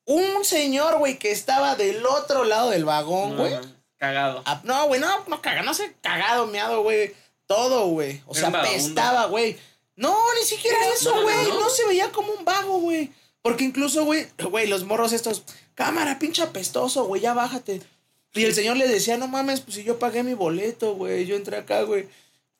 Un 0.05 0.45
señor, 0.45 0.97
güey, 0.99 1.19
que 1.19 1.31
estaba 1.31 1.75
del 1.75 2.05
otro 2.05 2.43
lado 2.45 2.69
del 2.69 2.85
vagón, 2.85 3.35
güey. 3.37 3.53
Cagado. 4.01 4.41
Ah, 4.47 4.59
No, 4.63 4.87
güey, 4.87 4.99
no, 4.99 5.25
no 5.27 5.41
caga, 5.43 5.61
no 5.61 5.75
sé, 5.75 5.93
cagado, 6.01 6.47
meado, 6.47 6.81
güey. 6.81 7.13
Todo, 7.45 7.85
güey. 7.85 8.23
O 8.25 8.35
Era 8.35 8.49
sea, 8.49 8.59
apestaba, 8.61 9.27
güey. 9.27 9.59
No, 9.95 10.17
ni 10.39 10.43
siquiera 10.43 10.75
eso, 10.91 11.21
güey. 11.21 11.49
no. 11.49 11.59
No, 11.59 11.69
se 11.69 11.85
veía 11.85 12.11
como 12.11 12.33
un 12.33 12.43
vago, 12.43 12.79
güey. 12.79 13.11
Porque 13.43 13.63
incluso, 13.63 14.03
güey, 14.03 14.25
güey, 14.49 14.65
los 14.65 14.85
morros 14.85 15.13
estos, 15.13 15.43
cámara, 15.75 16.17
pinche 16.17 16.41
apestoso, 16.41 17.05
güey, 17.05 17.21
ya 17.21 17.35
bájate. 17.35 17.83
Y 18.33 18.43
el 18.45 18.55
señor 18.55 18.77
le 18.77 18.87
decía, 18.87 19.17
no 19.17 19.27
mames, 19.27 19.61
pues 19.61 19.75
si 19.75 19.83
yo 19.83 19.99
pagué 19.99 20.23
mi 20.23 20.33
boleto, 20.33 20.95
güey, 20.95 21.27
yo 21.27 21.35
entré 21.35 21.57
acá, 21.57 21.83
güey. 21.83 22.07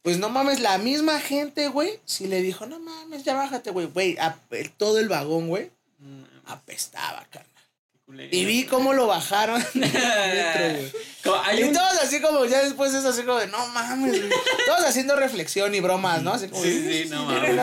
Pues 0.04 0.20
no 0.20 0.30
mames, 0.30 0.60
la 0.60 0.78
misma 0.78 1.20
gente, 1.20 1.70
güey, 1.70 2.00
si 2.06 2.28
le 2.28 2.44
dijo, 2.44 2.68
no 2.68 2.80
mames, 2.80 3.24
ya 3.24 3.34
bájate, 3.34 3.72
güey. 3.72 3.88
Güey, 3.88 4.16
todo 4.78 5.00
el 5.00 5.10
vagón, 5.10 5.48
güey, 5.48 5.72
mames, 5.98 6.30
apestaba, 6.46 7.26
carnal. 7.32 7.51
Y 8.32 8.46
vi 8.46 8.66
cómo 8.66 8.94
lo 8.94 9.08
bajaron 9.08 9.64
Y 9.74 11.72
todos 11.72 11.94
así 12.02 12.20
como, 12.22 12.46
ya 12.46 12.64
después 12.64 12.94
eso 12.94 13.10
así 13.10 13.24
como 13.24 13.40
de, 13.40 13.48
no 13.48 13.68
mames. 13.68 14.22
Todos 14.66 14.86
haciendo 14.86 15.16
reflexión 15.16 15.74
y 15.76 15.80
bromas, 15.80 16.24
¿no? 16.24 16.34
Así 16.34 16.48
como, 16.48 16.64
Sí, 16.64 17.04
sí, 17.04 17.10
no 17.10 17.26
mames. 17.26 17.56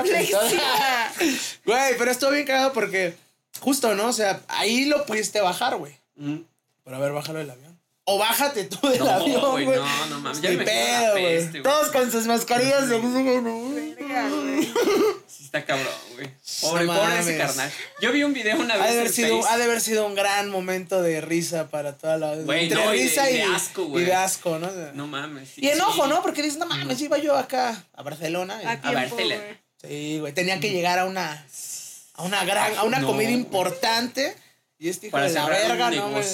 Güey, 1.64 1.98
pero 1.98 2.10
estuvo 2.10 2.30
bien 2.30 2.46
cagado 2.46 2.72
porque, 2.72 3.14
justo, 3.60 3.94
¿no? 3.94 4.06
O 4.08 4.12
sea, 4.12 4.40
ahí 4.48 4.84
lo 4.84 5.04
pudiste 5.06 5.40
bajar, 5.40 5.76
güey. 5.76 5.92
Mm. 6.16 6.38
Pero 6.84 6.96
a 6.96 7.00
ver, 7.00 7.12
bájalo 7.12 7.38
del 7.40 7.50
avión. 7.50 7.78
O 8.04 8.16
bájate 8.16 8.64
tú 8.64 8.88
del 8.88 9.00
No, 9.00 9.10
avión, 9.10 9.50
güey, 9.50 9.66
no, 9.66 10.06
no 10.06 10.20
mames, 10.20 10.40
ya 10.40 10.50
me 10.50 10.64
pedo, 10.64 11.12
güey. 11.12 11.62
Todos 11.62 11.88
con 11.88 12.10
sus 12.10 12.26
mascarillas. 12.26 12.88
Está 15.48 15.64
cabrón, 15.64 15.92
güey. 16.14 16.28
Pobre, 16.60 16.84
No 16.84 16.94
pobre 16.94 17.18
ese 17.20 17.32
mames. 17.32 17.36
carnal. 17.46 17.72
Yo 18.02 18.12
vi 18.12 18.22
un 18.22 18.34
video 18.34 18.56
una 18.58 18.74
Ha 18.74 18.78
vez 18.78 18.92
de, 18.92 19.00
haber 19.00 19.12
sido, 19.12 19.46
ha 19.48 19.56
de 19.56 19.64
haber 19.64 19.80
sido 19.80 20.06
un 20.06 20.14
gran 20.14 20.50
momento 20.50 21.00
de 21.02 21.20
risa 21.20 21.68
para 21.68 21.96
toda 21.96 22.18
la... 22.18 22.34
Güey, 22.36 22.64
entre 22.64 22.84
no, 22.84 22.94
y 22.94 22.98
de- 22.98 23.04
risa 23.04 23.30
y 23.30 23.34
de 23.38 23.42
asco, 23.44 23.86
güey. 23.86 24.04
Y 24.04 24.06
de 24.06 24.14
asco, 24.14 24.58
¿no? 24.58 24.70
No 24.92 25.06
mames. 25.06 25.48
sí, 25.54 25.60
y 25.64 25.68
enojo, 25.68 26.04
sí. 26.04 26.08
¿no? 26.10 26.20
Porque 26.22 26.42
dices, 26.42 26.58
no 26.58 26.66
mames, 26.66 27.00
iba 27.00 27.16
yo 27.18 27.36
acá 27.36 27.84
a 27.94 28.02
Barcelona. 28.02 28.60
y- 28.62 28.66
A 28.66 28.80
tiempo, 28.80 29.14
güey. 29.16 29.32
Sí, 29.82 30.18
güey, 30.20 30.32
tenía 30.34 30.60
que 30.60 30.70
llegar 30.70 30.98
a 30.98 31.04
una 31.06 31.46
a 32.14 32.22
una 32.24 32.44
gran 32.44 32.76
a 32.76 32.82
una 32.82 32.98
No, 32.98 33.06
comida 33.06 33.30
importante 33.30 34.34
y 34.80 34.88
este 34.88 35.06
hijo 35.06 35.12
Para 35.12 35.26
de 35.28 35.34
la 35.34 35.46
verga, 35.46 35.90
no, 35.92 36.10
güey. 36.10 36.24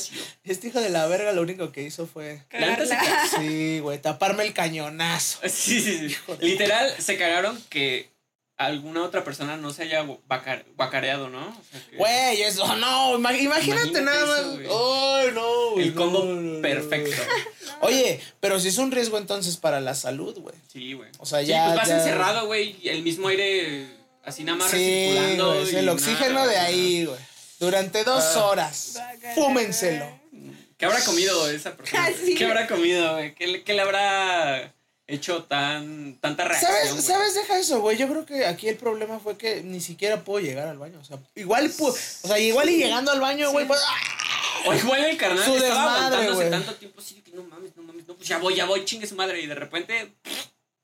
Este 0.44 0.68
hijo 0.68 0.80
de 0.80 0.88
la 0.90 1.06
verga 1.06 1.32
lo 1.32 1.42
único 1.42 1.70
que 1.72 1.82
hizo 1.82 2.06
fue 2.06 2.42
Cagarla. 2.48 3.28
sí, 3.38 3.78
güey, 3.80 4.00
taparme 4.00 4.44
el 4.44 4.52
cañonazo. 4.54 5.40
Sí, 5.48 5.80
sí, 5.82 5.98
sí. 5.98 6.04
Hijo 6.06 6.36
de- 6.36 6.46
Literal, 6.46 6.94
se 6.98 7.16
cagaron 7.18 7.62
que 7.68 8.08
alguna 8.56 9.02
otra 9.02 9.24
persona 9.24 9.56
no 9.56 9.72
se 9.72 9.82
haya 9.82 10.02
guacar- 10.02 10.64
guacareado, 10.76 11.28
¿no? 11.28 11.40
O 11.48 11.62
sea, 11.70 11.80
que 11.90 11.96
Güey, 11.96 12.42
eso 12.42 12.64
no, 12.76 13.18
ima- 13.18 13.36
imagínate, 13.38 13.66
Imagínate 13.66 14.00
nada 14.02 14.26
más. 14.26 14.40
eso, 14.40 14.52
güey. 14.52 14.66
Ay, 14.70 15.30
no, 15.34 15.70
güey, 15.72 15.88
El 15.88 15.94
combo 15.94 16.24
no, 16.24 16.34
no, 16.34 16.40
no, 16.40 16.62
perfecto. 16.62 17.22
no. 17.66 17.74
Oye, 17.88 18.20
pero 18.40 18.60
si 18.60 18.68
es 18.68 18.78
un 18.78 18.92
riesgo 18.92 19.18
entonces 19.18 19.56
para 19.56 19.80
la 19.80 19.94
salud, 19.94 20.38
güey. 20.38 20.54
Sí, 20.72 20.92
güey. 20.92 21.10
O 21.18 21.26
sea, 21.26 21.40
Sí, 21.40 21.46
ya- 21.46 21.64
pues 21.66 21.76
vas 21.78 21.88
ya- 21.88 21.96
encerrado, 21.98 22.46
güey, 22.46 22.76
el 22.84 23.02
mismo 23.02 23.28
aire 23.28 23.86
así 24.24 24.44
nada 24.44 24.58
más 24.58 24.70
Sí, 24.70 24.76
recirculando. 24.76 25.48
güey, 25.54 25.62
es 25.64 25.74
el 25.74 25.86
nada, 25.86 25.92
oxígeno 25.96 26.40
de 26.46 26.54
güey. 26.54 26.56
ahí, 26.66 27.04
güey. 27.06 27.20
Durante 27.60 28.04
dos 28.04 28.24
Ah. 28.36 28.44
horas. 28.46 28.98
Fúmenselo. 29.34 30.06
güey. 30.06 30.54
¿Qué 30.76 30.86
habrá 30.86 31.04
comido 31.04 31.48
esa 31.50 31.76
persona? 31.76 32.04
Ah, 32.06 32.10
güey? 32.10 32.24
sí. 32.26 32.34
¿Qué 32.34 32.44
habrá 32.44 32.66
comido, 32.66 33.12
güey? 33.14 33.34
¿Qué, 33.34 33.46
le- 33.46 33.62
qué 33.64 33.74
le 33.74 33.82
habrá 33.82 34.72
hecho 35.06 35.44
tan 35.44 36.16
tanta 36.20 36.44
reacción? 36.44 36.72
¿Sabes, 36.72 36.90
güey? 36.92 37.02
¿Sabes? 37.02 37.34
Deja 37.34 37.58
eso, 37.58 37.80
güey. 37.80 37.96
Yo 37.96 38.08
creo 38.08 38.24
que 38.26 38.46
aquí 38.46 38.68
el 38.68 38.76
problema 38.76 39.18
fue 39.18 39.36
que 39.36 39.62
ni 39.62 39.80
siquiera 39.80 40.22
puedo 40.24 40.44
llegar 40.44 40.68
al 40.68 40.78
baño. 40.78 40.98
O 41.00 41.04
sea, 41.04 41.18
igual, 41.34 41.70
o 41.78 41.92
sea, 41.92 42.38
igual 42.38 42.68
y 42.70 42.78
llegando 42.78 43.10
al 43.12 43.20
baño, 43.20 43.50
güey, 43.52 43.66
pues. 43.66 43.80
¡ah! 43.86 44.62
O 44.66 44.72
igual 44.72 45.04
el 45.04 45.16
carnal 45.18 45.44
Su 45.44 45.56
estaba 45.56 45.64
desmadre, 46.08 46.16
aguantándose 46.26 46.34
güey. 46.36 46.50
tanto 46.50 46.74
tiempo 46.76 47.02
de 47.02 47.22
que 47.22 47.30
no 47.32 47.42
mames, 47.44 47.76
no 47.76 47.82
mames, 47.82 48.06
no, 48.08 48.14
pues 48.14 48.26
ya 48.28 48.38
voy, 48.38 48.54
ya 48.54 48.64
voy, 48.64 48.84
chingue 48.86 49.06
su 49.06 49.14
madre. 49.14 49.40
Y 49.42 49.46
de 49.46 49.54
repente 49.54 50.12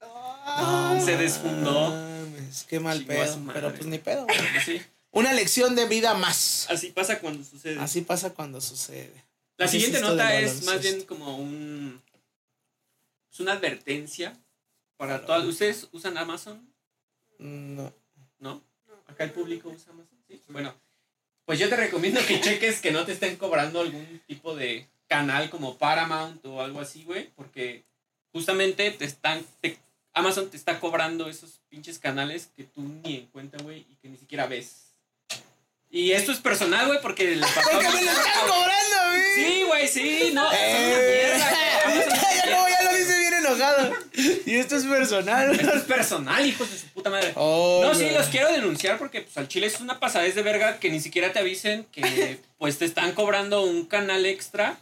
No 0.01 1.01
Se 1.05 1.17
desfundó. 1.17 1.91
mames, 1.91 2.65
qué 2.69 2.81
mal 2.81 2.99
Chingó 2.99 3.13
a 3.13 3.17
pedo. 3.25 3.37
madre. 3.39 3.61
Pero 3.61 3.75
pues 3.75 3.87
ni 3.87 3.99
pedo. 3.99 4.25
güey. 4.27 4.39
así, 4.59 4.83
Una 5.13 5.33
lección 5.33 5.75
de 5.77 5.87
vida 5.87 6.15
más. 6.15 6.67
así 6.69 6.89
pasa 6.91 7.21
cuando 7.21 7.43
sucede. 7.45 7.81
Así 7.81 8.03
pasa 8.03 8.31
cuando 8.35 8.61
sucede. 8.61 9.13
La 9.57 9.67
Así 9.67 9.81
siguiente 9.81 10.01
nota 10.01 10.35
es 10.39 10.65
más 10.65 10.81
bien 10.83 11.03
como 11.05 11.37
un. 11.37 12.03
Es 13.33 13.41
una 13.41 13.53
advertencia 13.53 14.37
para 14.97 15.25
todas. 15.25 15.45
¿Ustedes 15.45 15.89
usan 15.93 16.19
Amazon? 16.19 16.73
No. 17.39 17.93
¿No? 18.39 18.63
Acá 19.07 19.25
el 19.25 19.33
público 19.33 19.69
usa 19.71 19.93
Amazon. 19.93 20.19
Sí. 20.29 20.41
Bueno, 20.49 20.75
pues 21.45 21.59
yo 21.59 21.69
te 21.69 21.77
recomiendo 21.77 22.21
que 22.27 22.41
cheques 22.43 22.81
que 22.81 22.91
no 22.93 23.05
te 23.05 23.13
estén 23.13 23.37
cobrando 23.37 23.81
algún 23.81 24.21
tipo 24.27 24.55
de 24.55 24.89
canal 25.09 25.51
como 25.51 25.77
Paramount 25.79 26.45
o 26.47 26.61
algo 26.63 26.81
así, 26.81 27.05
güey. 27.05 27.31
Porque 27.37 27.85
justamente 28.33 28.91
te 28.91 29.05
están. 29.05 29.45
te- 29.61 29.79
Amazon 30.13 30.51
te 30.51 30.57
está 30.57 30.81
cobrando 30.81 31.29
esos 31.29 31.61
pinches 31.69 31.99
canales 32.01 32.51
que 32.57 32.65
tú 32.65 32.83
ni 32.83 33.17
en 33.17 33.27
cuenta, 33.27 33.63
güey, 33.63 33.87
y 33.89 33.97
que 34.03 34.09
ni 34.09 34.17
siquiera 34.17 34.47
ves. 34.47 34.87
Y 35.89 36.13
esto 36.13 36.31
es 36.33 36.39
personal, 36.39 36.87
güey, 36.89 37.01
porque 37.01 37.35
le 37.37 37.41
pasó 37.43 37.61
a 37.61 37.63
¡Porque 37.73 37.89
mi- 37.89 37.95
me 37.95 38.03
lo 38.05 38.11
están 38.11 38.49
cobrando 38.49 38.97
mí! 39.17 39.23
Sí, 39.37 39.63
güey, 39.67 39.89
sí, 39.89 40.31
no, 40.33 40.49
Eh, 40.53 41.37
mierda, 41.37 41.85
güey. 41.85 41.99
Es 42.01 42.07
una 42.07 42.15
ya 42.21 42.23
lo 42.23 42.30
Y 44.47 44.55
esto 44.57 44.77
es 44.77 44.85
personal. 44.85 45.53
Esto 45.53 45.75
es 45.75 45.83
personal, 45.83 46.45
hijos 46.47 46.71
de 46.71 46.79
su 46.79 46.87
puta 46.89 47.11
madre. 47.11 47.33
Oh, 47.37 47.81
No, 47.85 47.95
sí, 47.95 48.03
güey. 48.05 48.15
los 48.15 48.27
quiero 48.29 48.51
denunciar 48.53 48.99
porque 48.99 49.23
pues, 49.23 49.37
al 49.37 49.49
chile 49.49 49.67
es 49.67 49.81
una 49.81 50.01
pasadez 50.01 50.35
de 50.35 50.43
verga 50.43 50.79
que 50.79 50.91
ni 50.91 51.01
siquiera 51.01 51.33
te 51.33 51.39
avisen 51.39 51.85
que 51.93 52.39
pues 52.59 52.79
te 52.79 52.85
están 52.85 53.13
cobrando 53.13 53.63
un 53.63 53.87
canal 53.87 54.27
extra 54.27 54.79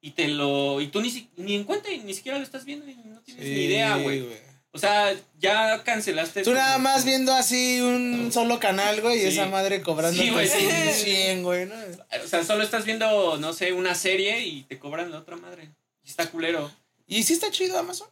y 0.00 0.12
te 0.12 0.28
lo 0.28 0.80
y 0.80 0.88
tú 0.88 1.00
ni, 1.00 1.10
si- 1.10 1.28
ni 1.36 1.54
en 1.56 1.64
cuenta 1.64 1.90
y 1.90 1.98
ni 2.00 2.14
siquiera 2.14 2.38
lo 2.38 2.44
estás 2.44 2.64
viendo 2.64 2.86
y 2.88 2.94
no 2.94 3.20
tienes 3.22 3.44
ni 3.44 3.64
idea, 3.64 3.96
güey. 3.96 4.26
O 4.72 4.78
sea, 4.78 5.16
ya 5.38 5.82
cancelaste. 5.84 6.42
Tú 6.42 6.52
nada 6.52 6.76
más 6.76 7.06
viendo 7.06 7.32
así 7.32 7.80
un 7.80 8.30
solo 8.30 8.60
canal, 8.60 9.00
güey, 9.00 9.22
y 9.22 9.26
esa 9.26 9.46
madre 9.46 9.80
cobrando 9.80 10.20
Sí, 10.22 10.28
güey, 10.28 10.46
sí. 10.46 10.68
100, 10.92 11.42
güey, 11.42 11.64
¿no? 11.64 11.74
O 12.22 12.28
sea, 12.28 12.44
solo 12.44 12.62
estás 12.62 12.84
viendo, 12.84 13.38
no 13.38 13.54
sé, 13.54 13.72
una 13.72 13.94
serie 13.94 14.42
y 14.44 14.64
te 14.64 14.78
cobran 14.78 15.10
la 15.10 15.20
otra 15.20 15.36
madre. 15.36 15.70
Y 16.04 16.10
está 16.10 16.26
culero. 16.30 16.70
¿Y 17.06 17.22
sí 17.22 17.32
está 17.32 17.50
chido 17.50 17.78
Amazon? 17.78 18.08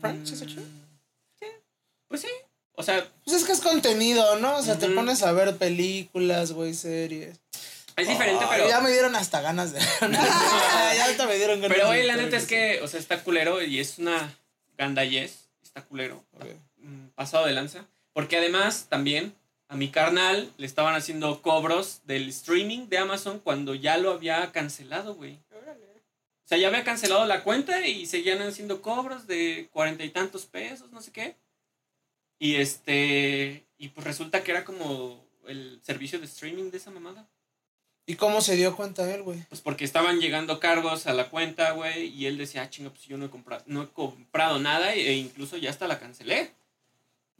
Prime, 0.00 0.26
¿sí 0.26 0.34
está 0.34 0.46
chido? 0.46 0.62
Mm, 0.62 1.46
Pues 2.08 2.20
sí. 2.22 2.28
O 2.74 2.82
sea, 2.82 3.06
Pues 3.24 3.36
es 3.36 3.44
que 3.44 3.52
es 3.52 3.60
contenido, 3.60 4.38
¿no? 4.38 4.56
O 4.56 4.62
sea, 4.62 4.78
te 4.78 4.88
pones 4.88 5.22
a 5.22 5.32
ver 5.32 5.56
películas, 5.56 6.52
güey, 6.52 6.74
series. 6.74 7.36
es 7.96 8.08
diferente, 8.08 8.44
pero. 8.48 8.68
Ya 8.68 8.80
me 8.80 8.90
dieron 8.92 9.16
hasta 9.16 9.40
ganas 9.40 9.72
de... 9.72 9.80
ya 10.00 11.04
ahorita 11.04 11.26
me 11.26 11.36
dieron 11.36 11.60
ganas 11.60 11.76
Pero, 11.76 11.88
güey, 11.88 12.06
la 12.06 12.16
neta 12.16 12.36
es 12.36 12.46
que, 12.46 12.80
o 12.82 12.88
sea, 12.88 13.00
está 13.00 13.22
culero 13.24 13.60
y 13.62 13.80
es 13.80 13.98
una 13.98 14.32
gandallez. 14.76 15.48
Está 15.62 15.82
culero. 15.82 16.22
Ok. 16.34 16.46
mm, 16.76 17.08
pasado 17.16 17.46
de 17.46 17.52
lanza. 17.52 17.84
Porque 18.12 18.36
además 18.36 18.86
también 18.88 19.34
a 19.68 19.76
mi 19.76 19.90
carnal 19.90 20.50
le 20.56 20.66
estaban 20.66 20.94
haciendo 20.94 21.42
cobros 21.42 22.00
del 22.04 22.28
streaming 22.28 22.88
de 22.88 22.98
Amazon 22.98 23.40
cuando 23.40 23.74
ya 23.74 23.96
lo 23.98 24.12
había 24.12 24.50
cancelado, 24.52 25.14
güey. 25.16 25.38
O 26.48 26.50
sea, 26.50 26.56
ya 26.56 26.68
había 26.68 26.82
cancelado 26.82 27.26
la 27.26 27.44
cuenta 27.44 27.86
y 27.86 28.06
seguían 28.06 28.40
haciendo 28.40 28.80
cobros 28.80 29.26
de 29.26 29.68
cuarenta 29.70 30.02
y 30.02 30.08
tantos 30.08 30.46
pesos, 30.46 30.90
no 30.92 31.02
sé 31.02 31.12
qué. 31.12 31.36
Y 32.38 32.54
este. 32.54 33.66
Y 33.76 33.88
pues 33.88 34.06
resulta 34.06 34.42
que 34.42 34.52
era 34.52 34.64
como 34.64 35.22
el 35.46 35.78
servicio 35.82 36.18
de 36.18 36.24
streaming 36.24 36.70
de 36.70 36.78
esa 36.78 36.90
mamada. 36.90 37.28
¿Y 38.06 38.14
cómo 38.14 38.40
se 38.40 38.56
dio 38.56 38.74
cuenta 38.74 39.14
él, 39.14 39.22
güey? 39.24 39.42
Pues 39.50 39.60
porque 39.60 39.84
estaban 39.84 40.20
llegando 40.20 40.58
cargos 40.58 41.06
a 41.06 41.12
la 41.12 41.28
cuenta, 41.28 41.72
güey, 41.72 42.06
y 42.06 42.24
él 42.24 42.38
decía, 42.38 42.62
ah, 42.62 42.70
chinga, 42.70 42.88
pues 42.88 43.02
yo 43.04 43.18
no 43.18 43.26
he 43.26 43.30
comprado, 43.30 43.62
no 43.66 43.82
he 43.82 43.88
comprado 43.88 44.58
nada 44.58 44.94
e 44.94 45.12
incluso 45.16 45.58
ya 45.58 45.68
hasta 45.68 45.86
la 45.86 45.98
cancelé. 46.00 46.54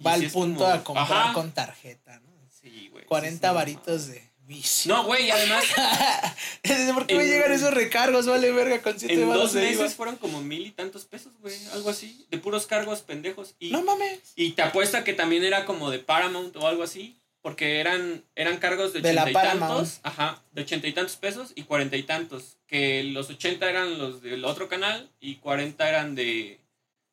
Va 0.06 0.12
al 0.12 0.30
punto 0.30 0.64
como- 0.64 0.74
a 0.74 0.84
comprar 0.84 1.22
Ajá. 1.22 1.32
con 1.32 1.52
tarjeta, 1.52 2.20
¿no? 2.20 2.30
Sí, 2.50 2.88
güey. 2.92 3.06
40 3.06 3.48
sí, 3.48 3.50
sí, 3.50 3.54
varitos 3.54 4.06
de 4.08 4.27
vicio. 4.48 4.92
No, 4.92 5.04
güey, 5.04 5.26
y 5.26 5.30
además 5.30 5.64
¿Por 6.94 7.06
qué 7.06 7.14
me 7.14 7.26
llegan 7.26 7.52
esos 7.52 7.72
recargos? 7.72 8.26
Vale, 8.26 8.50
verga, 8.50 8.82
con 8.82 8.98
7 8.98 9.14
en 9.14 9.28
dos 9.28 9.54
meses 9.54 9.94
fueron 9.94 10.16
como 10.16 10.40
mil 10.40 10.66
y 10.66 10.70
tantos 10.70 11.04
pesos, 11.04 11.32
güey, 11.40 11.54
algo 11.72 11.90
así, 11.90 12.26
de 12.30 12.38
puros 12.38 12.66
cargos 12.66 13.02
pendejos. 13.02 13.54
Y, 13.60 13.70
No 13.70 13.82
mames. 13.82 14.32
y 14.34 14.52
te 14.52 14.62
apuesta 14.62 15.04
que 15.04 15.12
también 15.12 15.44
era 15.44 15.66
como 15.66 15.90
de 15.90 15.98
Paramount 15.98 16.56
o 16.56 16.66
algo 16.66 16.82
así, 16.82 17.20
porque 17.42 17.78
eran, 17.80 18.24
eran 18.34 18.56
cargos 18.56 18.92
de 18.92 19.00
ochenta 19.00 19.30
y 19.30 19.32
tantos, 19.32 20.00
ajá, 20.02 20.42
de 20.52 20.62
ochenta 20.62 20.88
y 20.88 20.92
tantos 20.92 21.16
pesos 21.16 21.52
y 21.54 21.62
cuarenta 21.62 21.96
y 21.96 22.02
tantos, 22.02 22.56
que 22.66 23.04
los 23.04 23.30
ochenta 23.30 23.68
eran 23.70 23.98
los 23.98 24.22
del 24.22 24.44
otro 24.44 24.68
canal 24.68 25.08
y 25.20 25.36
cuarenta 25.36 25.88
eran 25.88 26.14
de, 26.14 26.58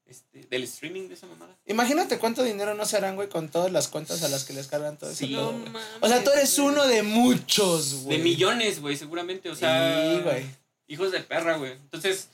este, 0.08 0.42
del 0.50 0.64
streaming 0.64 1.08
de 1.08 1.16
esa 1.16 1.26
mamada. 1.28 1.56
Imagínate 1.66 2.18
cuánto 2.20 2.44
dinero 2.44 2.74
no 2.76 2.86
se 2.86 2.98
harán, 2.98 3.16
güey, 3.16 3.28
con 3.30 3.50
todas 3.50 3.72
las 3.72 3.88
cuentas 3.88 4.22
a 4.24 4.28
las 4.30 4.44
que 4.44 4.54
les 4.54 4.68
cargan 4.68 4.98
todo 4.98 5.10
eso. 5.10 5.20
Sí. 5.26 5.34
No 5.34 5.52
mames. 5.52 5.82
O 6.02 6.08
sea, 6.08 6.24
tú 6.24 6.30
eres 6.32 6.56
güey. 6.60 6.68
uno 6.74 6.86
de 6.88 7.04
muchos, 7.04 8.04
güey. 8.04 8.18
De 8.18 8.24
millones, 8.24 8.80
güey, 8.82 8.96
seguramente, 8.98 9.50
o 9.50 9.56
sea... 9.56 10.12
Sí, 10.16 10.22
güey. 10.22 10.46
Hijos 10.88 11.12
de 11.12 11.22
perra, 11.22 11.58
güey. 11.58 11.72
Entonces, 11.72 12.28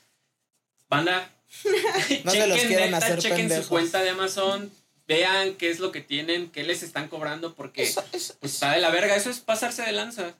banda, 0.89 1.29
No 2.23 2.31
se 2.31 2.47
los 2.47 2.59
quieran 2.61 2.93
hacer 2.93 3.19
chequen 3.19 3.37
pendejos. 3.39 3.65
su 3.65 3.69
cuenta 3.69 4.01
de 4.01 4.09
Amazon, 4.09 4.71
vean 5.07 5.55
qué 5.55 5.69
es 5.69 5.79
lo 5.79 5.91
que 5.91 6.01
tienen, 6.01 6.49
qué 6.49 6.63
les 6.63 6.83
están 6.83 7.07
cobrando, 7.09 7.53
porque 7.55 7.83
Eso- 7.83 8.03
eso- 8.11 8.35
pues 8.39 8.53
está 8.53 8.71
de 8.73 8.79
la 8.81 8.89
verga. 8.89 9.15
Eso 9.15 9.29
es 9.29 9.39
pasarse 9.39 9.81
de 9.81 9.91
lanza. 9.91 10.33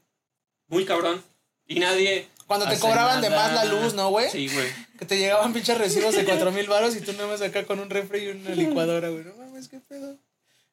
Muy 0.67 0.86
cabrón. 0.86 1.21
Y 1.67 1.79
nadie. 1.79 2.27
Cuando 2.57 2.67
te 2.67 2.79
cobraban 2.79 3.21
de 3.21 3.29
más 3.29 3.53
la 3.53 3.63
luz, 3.63 3.93
¿no, 3.93 4.09
güey? 4.09 4.29
Sí, 4.29 4.49
güey. 4.49 4.67
Que 4.99 5.05
te 5.05 5.17
llegaban 5.17 5.53
pinches 5.53 5.77
recibos 5.77 6.13
de 6.13 6.25
cuatro 6.25 6.51
mil 6.51 6.67
baros 6.67 6.95
y 6.97 6.99
tú 6.99 7.13
nada 7.13 7.27
más 7.27 7.41
acá 7.41 7.63
con 7.63 7.79
un 7.79 7.89
refri 7.89 8.25
y 8.25 8.27
una 8.27 8.49
licuadora, 8.49 9.07
güey. 9.07 9.23
No 9.23 9.33
mames, 9.35 9.69
qué 9.69 9.79
pedo. 9.79 10.17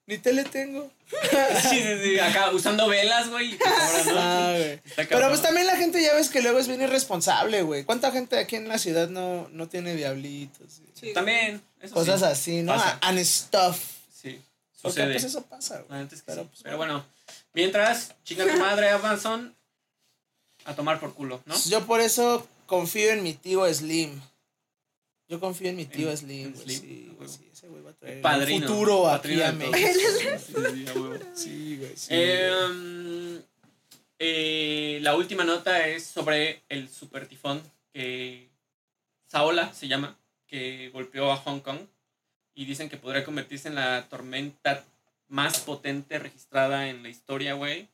Ni 0.07 0.19
tele 0.19 0.43
tengo. 0.43 0.91
Sí, 1.63 1.81
sí, 1.83 2.03
sí. 2.03 2.19
Acá 2.19 2.51
usando 2.51 2.89
velas, 2.89 3.31
güey. 3.31 3.55
y 3.55 3.57
te 3.57 3.65
cobran, 3.65 4.07
¿no? 4.07 4.15
Ah, 4.17 4.57
Pero 4.97 5.29
pues 5.29 5.41
también 5.41 5.69
la 5.69 5.77
gente 5.77 6.03
ya 6.03 6.15
ves 6.15 6.31
que 6.31 6.43
luego 6.43 6.59
es 6.59 6.67
bien 6.67 6.83
irresponsable, 6.83 7.63
güey. 7.63 7.85
¿Cuánta 7.85 8.11
gente 8.11 8.39
aquí 8.39 8.57
en 8.57 8.67
la 8.67 8.79
ciudad 8.79 9.09
no, 9.09 9.49
no 9.53 9.69
tiene 9.69 9.95
diablitos? 9.95 10.81
Sí. 10.95 11.13
También. 11.13 11.63
Eso 11.81 11.95
Cosas 11.95 12.21
sí. 12.21 12.27
así, 12.27 12.63
¿no? 12.63 12.75
Pasa. 12.75 12.99
And 13.03 13.21
stuff. 13.23 13.79
Sí. 14.13 14.43
Porque 14.83 14.95
Sucede. 15.01 15.13
pues 15.13 15.25
eso 15.25 15.43
pasa, 15.43 15.83
güey. 15.89 16.07
Pero, 16.27 16.43
sí. 16.43 16.49
pues, 16.51 16.63
Pero 16.65 16.77
bueno, 16.77 17.07
mientras, 17.53 18.15
chinga 18.25 18.47
tu 18.47 18.59
madre, 18.59 18.91
Amazon, 18.91 19.55
a 20.71 20.75
tomar 20.77 21.01
por 21.01 21.15
culo, 21.15 21.41
¿no? 21.47 21.55
Yo 21.69 21.85
por 21.87 22.01
eso 22.01 22.47
confío 22.67 23.11
en 23.11 23.23
mi 23.23 23.35
tío 23.35 23.73
Slim. 23.73 24.21
Yo 25.29 25.41
confío 25.41 25.69
en 25.71 25.77
mi 25.77 25.85
tío 25.87 26.11
En- 26.11 26.17
Slim, 26.17 26.47
en 26.47 26.53
güey. 26.55 26.65
Slim, 26.65 26.81
Sí, 26.81 27.13
güey, 27.17 27.29
sí, 27.29 27.49
ese 27.53 27.69
güey 27.69 27.83
va 27.83 27.91
a 27.91 27.95
traer 27.95 28.17
el 28.17 28.23
Padrino. 28.23 28.67
futuro 28.67 29.09
aquí 29.09 29.37
Padrino 29.39 29.45
a. 29.45 29.53
México. 29.53 31.15
Sí, 31.35 31.77
güey, 31.79 31.97
sí. 31.97 32.09
Eh, 32.11 33.41
eh, 34.19 34.99
la 35.03 35.15
última 35.17 35.45
nota 35.45 35.87
es 35.87 36.05
sobre 36.05 36.63
el 36.69 36.89
super 36.89 37.27
tifón 37.29 37.63
que 37.93 38.49
Saola 39.27 39.73
se 39.73 39.89
llama, 39.89 40.19
que 40.47 40.91
golpeó 40.93 41.31
a 41.31 41.37
Hong 41.37 41.61
Kong 41.61 41.81
y 42.55 42.65
dicen 42.65 42.89
que 42.89 42.97
podría 42.97 43.25
convertirse 43.25 43.69
en 43.69 43.75
la 43.77 44.07
tormenta 44.09 44.85
más 45.29 45.61
potente 45.61 46.19
registrada 46.19 46.89
en 46.89 47.03
la 47.03 47.09
historia, 47.11 47.55
güey. 47.55 47.89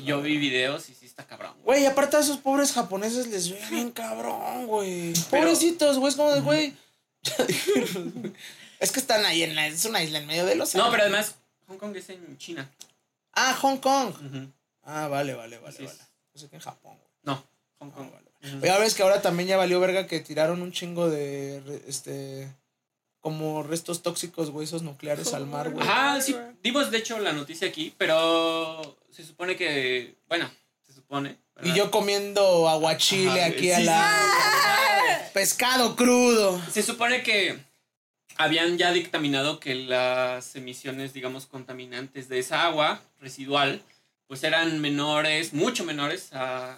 Y 0.00 0.04
yo 0.04 0.22
vi 0.22 0.38
videos 0.38 0.88
y 0.88 0.94
sí 0.94 1.06
está 1.06 1.26
cabrón, 1.26 1.52
güey. 1.62 1.80
Güey, 1.80 1.86
aparte 1.86 2.16
a 2.16 2.20
esos 2.20 2.38
pobres 2.38 2.72
japoneses 2.72 3.26
les 3.26 3.50
ve 3.50 3.60
bien 3.70 3.90
cabrón, 3.90 4.66
güey. 4.66 5.12
Pero- 5.30 5.42
Pobrecitos, 5.44 5.98
güey, 5.98 6.10
es 6.10 6.16
como 6.16 6.30
de, 6.32 6.40
güey. 6.42 6.74
es 8.80 8.92
que 8.92 9.00
están 9.00 9.24
ahí 9.26 9.42
en 9.42 9.54
la, 9.54 9.66
es 9.66 9.84
una 9.84 10.02
isla 10.02 10.18
en 10.18 10.26
medio 10.26 10.44
del 10.46 10.60
océano. 10.60 10.86
No, 10.86 10.90
pero 10.90 11.04
además, 11.04 11.34
Hong 11.68 11.78
Kong 11.78 11.96
es 11.96 12.08
en 12.10 12.38
China. 12.38 12.70
Ah, 13.32 13.54
Hong 13.60 13.78
Kong. 13.78 14.08
Ujú. 14.10 14.48
Ah, 14.84 15.08
vale, 15.08 15.34
vale, 15.34 15.58
vale, 15.58 15.74
Así 15.74 15.84
vale. 15.84 15.98
Yo 16.34 16.40
sé 16.40 16.48
que 16.48 16.56
en 16.56 16.62
Japón, 16.62 16.96
güey. 16.96 17.10
No, 17.24 17.44
Hong 17.78 17.90
Ah, 17.92 17.94
Kong. 17.96 18.10
vale, 18.12 18.26
Ujú. 18.42 18.54
vale. 18.60 18.66
Ya 18.66 18.78
ves 18.78 18.94
que 18.94 19.02
ahora 19.02 19.22
también 19.22 19.48
ya 19.48 19.56
valió 19.56 19.78
verga 19.80 20.06
que 20.06 20.20
tiraron 20.20 20.62
un 20.62 20.72
chingo 20.72 21.08
de, 21.08 21.82
este, 21.86 22.48
como 23.22 23.62
restos 23.62 24.02
tóxicos, 24.02 24.50
güey, 24.50 24.64
esos 24.66 24.82
nucleares 24.82 25.32
al 25.32 25.46
mar, 25.46 25.70
güey. 25.70 25.86
Ajá, 25.86 26.20
sí, 26.20 26.36
dimos 26.62 26.90
de 26.90 26.98
hecho 26.98 27.18
la 27.20 27.32
noticia 27.32 27.68
aquí, 27.68 27.94
pero 27.96 28.98
se 29.10 29.24
supone 29.24 29.56
que, 29.56 30.16
bueno, 30.28 30.50
se 30.84 30.92
supone. 30.92 31.38
Y 31.60 31.68
¿verdad? 31.68 31.76
yo 31.76 31.90
comiendo 31.92 32.68
aguachile 32.68 33.44
Ajá, 33.44 33.46
aquí 33.46 33.66
sí, 33.66 33.72
a 33.72 33.76
sí, 33.76 33.84
la... 33.84 35.30
Pescado 35.32 35.94
crudo. 35.94 36.60
Se 36.70 36.82
supone 36.82 37.22
que 37.22 37.58
habían 38.36 38.76
ya 38.76 38.92
dictaminado 38.92 39.60
que 39.60 39.76
las 39.76 40.56
emisiones, 40.56 41.12
digamos, 41.12 41.46
contaminantes 41.46 42.28
de 42.28 42.40
esa 42.40 42.64
agua 42.64 43.02
residual, 43.20 43.82
pues 44.26 44.42
eran 44.42 44.80
menores, 44.80 45.52
mucho 45.52 45.84
menores 45.84 46.30
a, 46.32 46.76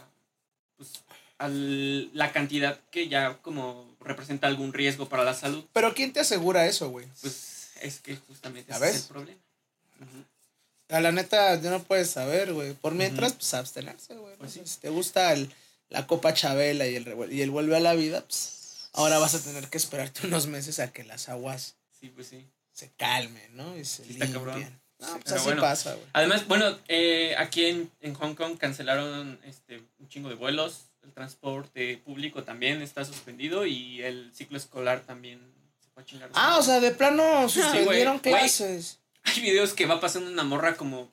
pues, 0.76 1.04
a 1.38 1.48
la 1.48 2.32
cantidad 2.32 2.78
que 2.90 3.08
ya 3.08 3.38
como 3.38 3.93
representa 4.04 4.46
algún 4.46 4.72
riesgo 4.72 5.08
para 5.08 5.24
la 5.24 5.34
salud. 5.34 5.64
Pero 5.72 5.94
¿quién 5.94 6.12
te 6.12 6.20
asegura 6.20 6.66
eso, 6.66 6.90
güey? 6.90 7.06
Pues 7.20 7.70
es 7.82 8.00
que 8.00 8.16
justamente 8.16 8.70
¿Ya 8.72 8.76
ese 8.76 8.90
es 8.90 8.96
el 9.02 9.08
problema. 9.08 9.40
Ujú. 10.00 10.24
A 10.90 11.00
la 11.00 11.12
neta, 11.12 11.60
ya 11.60 11.70
no 11.70 11.82
puedes 11.82 12.10
saber, 12.10 12.52
güey. 12.52 12.74
Por 12.74 12.94
mientras, 12.94 13.32
pues 13.32 13.52
abstenerse, 13.54 14.14
güey. 14.14 14.36
Pues 14.36 14.52
sí. 14.52 14.62
Si 14.64 14.78
te 14.78 14.90
gusta 14.90 15.32
el- 15.32 15.52
la 15.88 16.06
Copa 16.06 16.34
Chabela 16.34 16.86
y 16.86 16.96
el, 16.96 17.32
y 17.32 17.40
el 17.42 17.50
vuelve 17.50 17.76
a 17.76 17.80
la 17.80 17.94
vida, 17.94 18.22
pues 18.22 18.88
ahora 18.92 19.18
vas 19.18 19.34
a 19.34 19.40
tener 19.42 19.68
que 19.68 19.78
esperarte 19.78 20.26
unos 20.26 20.46
meses 20.46 20.78
a 20.80 20.92
que 20.92 21.04
las 21.04 21.28
aguas 21.28 21.74
Sí, 22.00 22.08
pues 22.08 22.26
sí. 22.28 22.46
se 22.72 22.90
calmen, 22.96 23.56
¿no? 23.56 23.76
Y 23.76 23.84
se 23.84 24.04
Sí, 24.04 24.12
está 24.14 24.30
cabrón. 24.32 24.60
No, 24.98 25.08
pues 25.12 25.24
pero 25.24 25.36
así 25.36 25.44
bueno. 25.44 25.60
pasa, 25.62 25.94
güey. 25.94 26.06
Además, 26.12 26.46
bueno, 26.48 26.78
eh, 26.88 27.34
aquí 27.38 27.66
en, 27.66 27.90
en 28.00 28.14
Hong 28.14 28.34
Kong 28.34 28.56
cancelaron 28.58 29.38
este, 29.44 29.82
un 29.98 30.08
chingo 30.08 30.28
de 30.28 30.34
vuelos, 30.36 30.82
el 31.04 31.12
transporte 31.12 31.98
público 32.04 32.42
también 32.44 32.82
está 32.82 33.04
suspendido 33.04 33.66
y 33.66 34.02
el 34.02 34.32
ciclo 34.34 34.56
escolar 34.56 35.00
también 35.00 35.40
se 35.82 35.90
fue 35.90 36.02
a 36.02 36.06
chingar. 36.06 36.30
Ah, 36.34 36.56
o 36.58 36.62
sea, 36.62 36.80
de 36.80 36.90
plano 36.92 37.48
suspendieron 37.48 38.18
güey. 38.18 38.32
clases. 38.34 39.00
Hay 39.24 39.40
videos 39.40 39.72
que 39.72 39.86
va 39.86 40.00
pasando 40.00 40.30
una 40.30 40.44
morra 40.44 40.76
como 40.76 41.12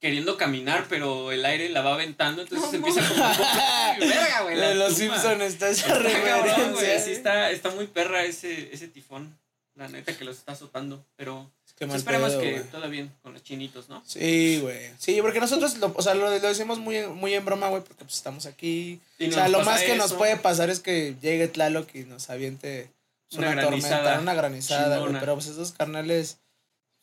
queriendo 0.00 0.36
caminar, 0.36 0.86
pero 0.88 1.30
el 1.30 1.44
aire 1.44 1.68
la 1.68 1.80
va 1.82 1.94
aventando, 1.94 2.42
entonces 2.42 2.70
No, 2.72 2.76
empieza 2.76 3.08
como... 3.08 3.24
¡Ay, 3.24 4.00
verga, 4.00 4.42
güey! 4.42 4.56
la 4.56 4.68
De 4.70 4.74
los 4.74 4.96
tumba! 4.98 5.16
Simpsons 5.20 5.42
está 5.42 5.68
esa 5.68 5.86
Está 5.86 6.02
cabrón, 6.22 6.72
güey, 6.72 6.86
referencia. 6.86 6.98
sí 7.00 7.12
está, 7.12 7.50
está 7.52 7.70
muy 7.70 7.86
perra 7.86 8.24
ese, 8.24 8.72
ese 8.74 8.88
tifón. 8.88 9.38
La 9.74 9.88
neta 9.88 10.16
que 10.16 10.24
los 10.24 10.36
está 10.36 10.52
azotando, 10.52 11.02
pero 11.16 11.50
pues, 11.78 11.94
esperemos 11.94 12.32
pedo, 12.32 12.40
que 12.42 12.60
todo 12.60 12.88
bien 12.90 13.10
con 13.22 13.32
los 13.32 13.42
chinitos, 13.42 13.88
¿no? 13.88 14.02
Sí, 14.06 14.58
güey. 14.60 14.90
Sí, 14.98 15.18
porque 15.22 15.40
nosotros, 15.40 15.78
lo, 15.78 15.92
o 15.96 16.02
sea, 16.02 16.14
lo, 16.14 16.28
lo 16.28 16.38
decimos 16.40 16.78
muy, 16.78 16.98
en- 16.98 17.14
muy 17.14 17.32
en 17.34 17.44
broma, 17.44 17.68
güey, 17.68 17.82
porque 17.82 18.04
pues 18.04 18.16
estamos 18.16 18.44
aquí. 18.44 19.00
Y 19.18 19.28
o 19.28 19.32
sea, 19.32 19.48
lo 19.48 19.64
más 19.64 19.82
que 19.82 19.96
nos 19.96 20.12
puede 20.12 20.36
pasar 20.36 20.68
es 20.68 20.80
que 20.80 21.16
llegue 21.22 21.48
Tlaloc 21.48 21.88
y 21.94 22.00
nos 22.04 22.28
aviente 22.28 22.90
pues, 23.30 23.38
Una 23.38 23.60
tormenta, 23.62 24.18
una 24.20 24.34
granizada, 24.34 24.98
güey. 24.98 25.14
Pero 25.18 25.34
pues 25.34 25.46
esos 25.46 25.72
carnales, 25.72 26.36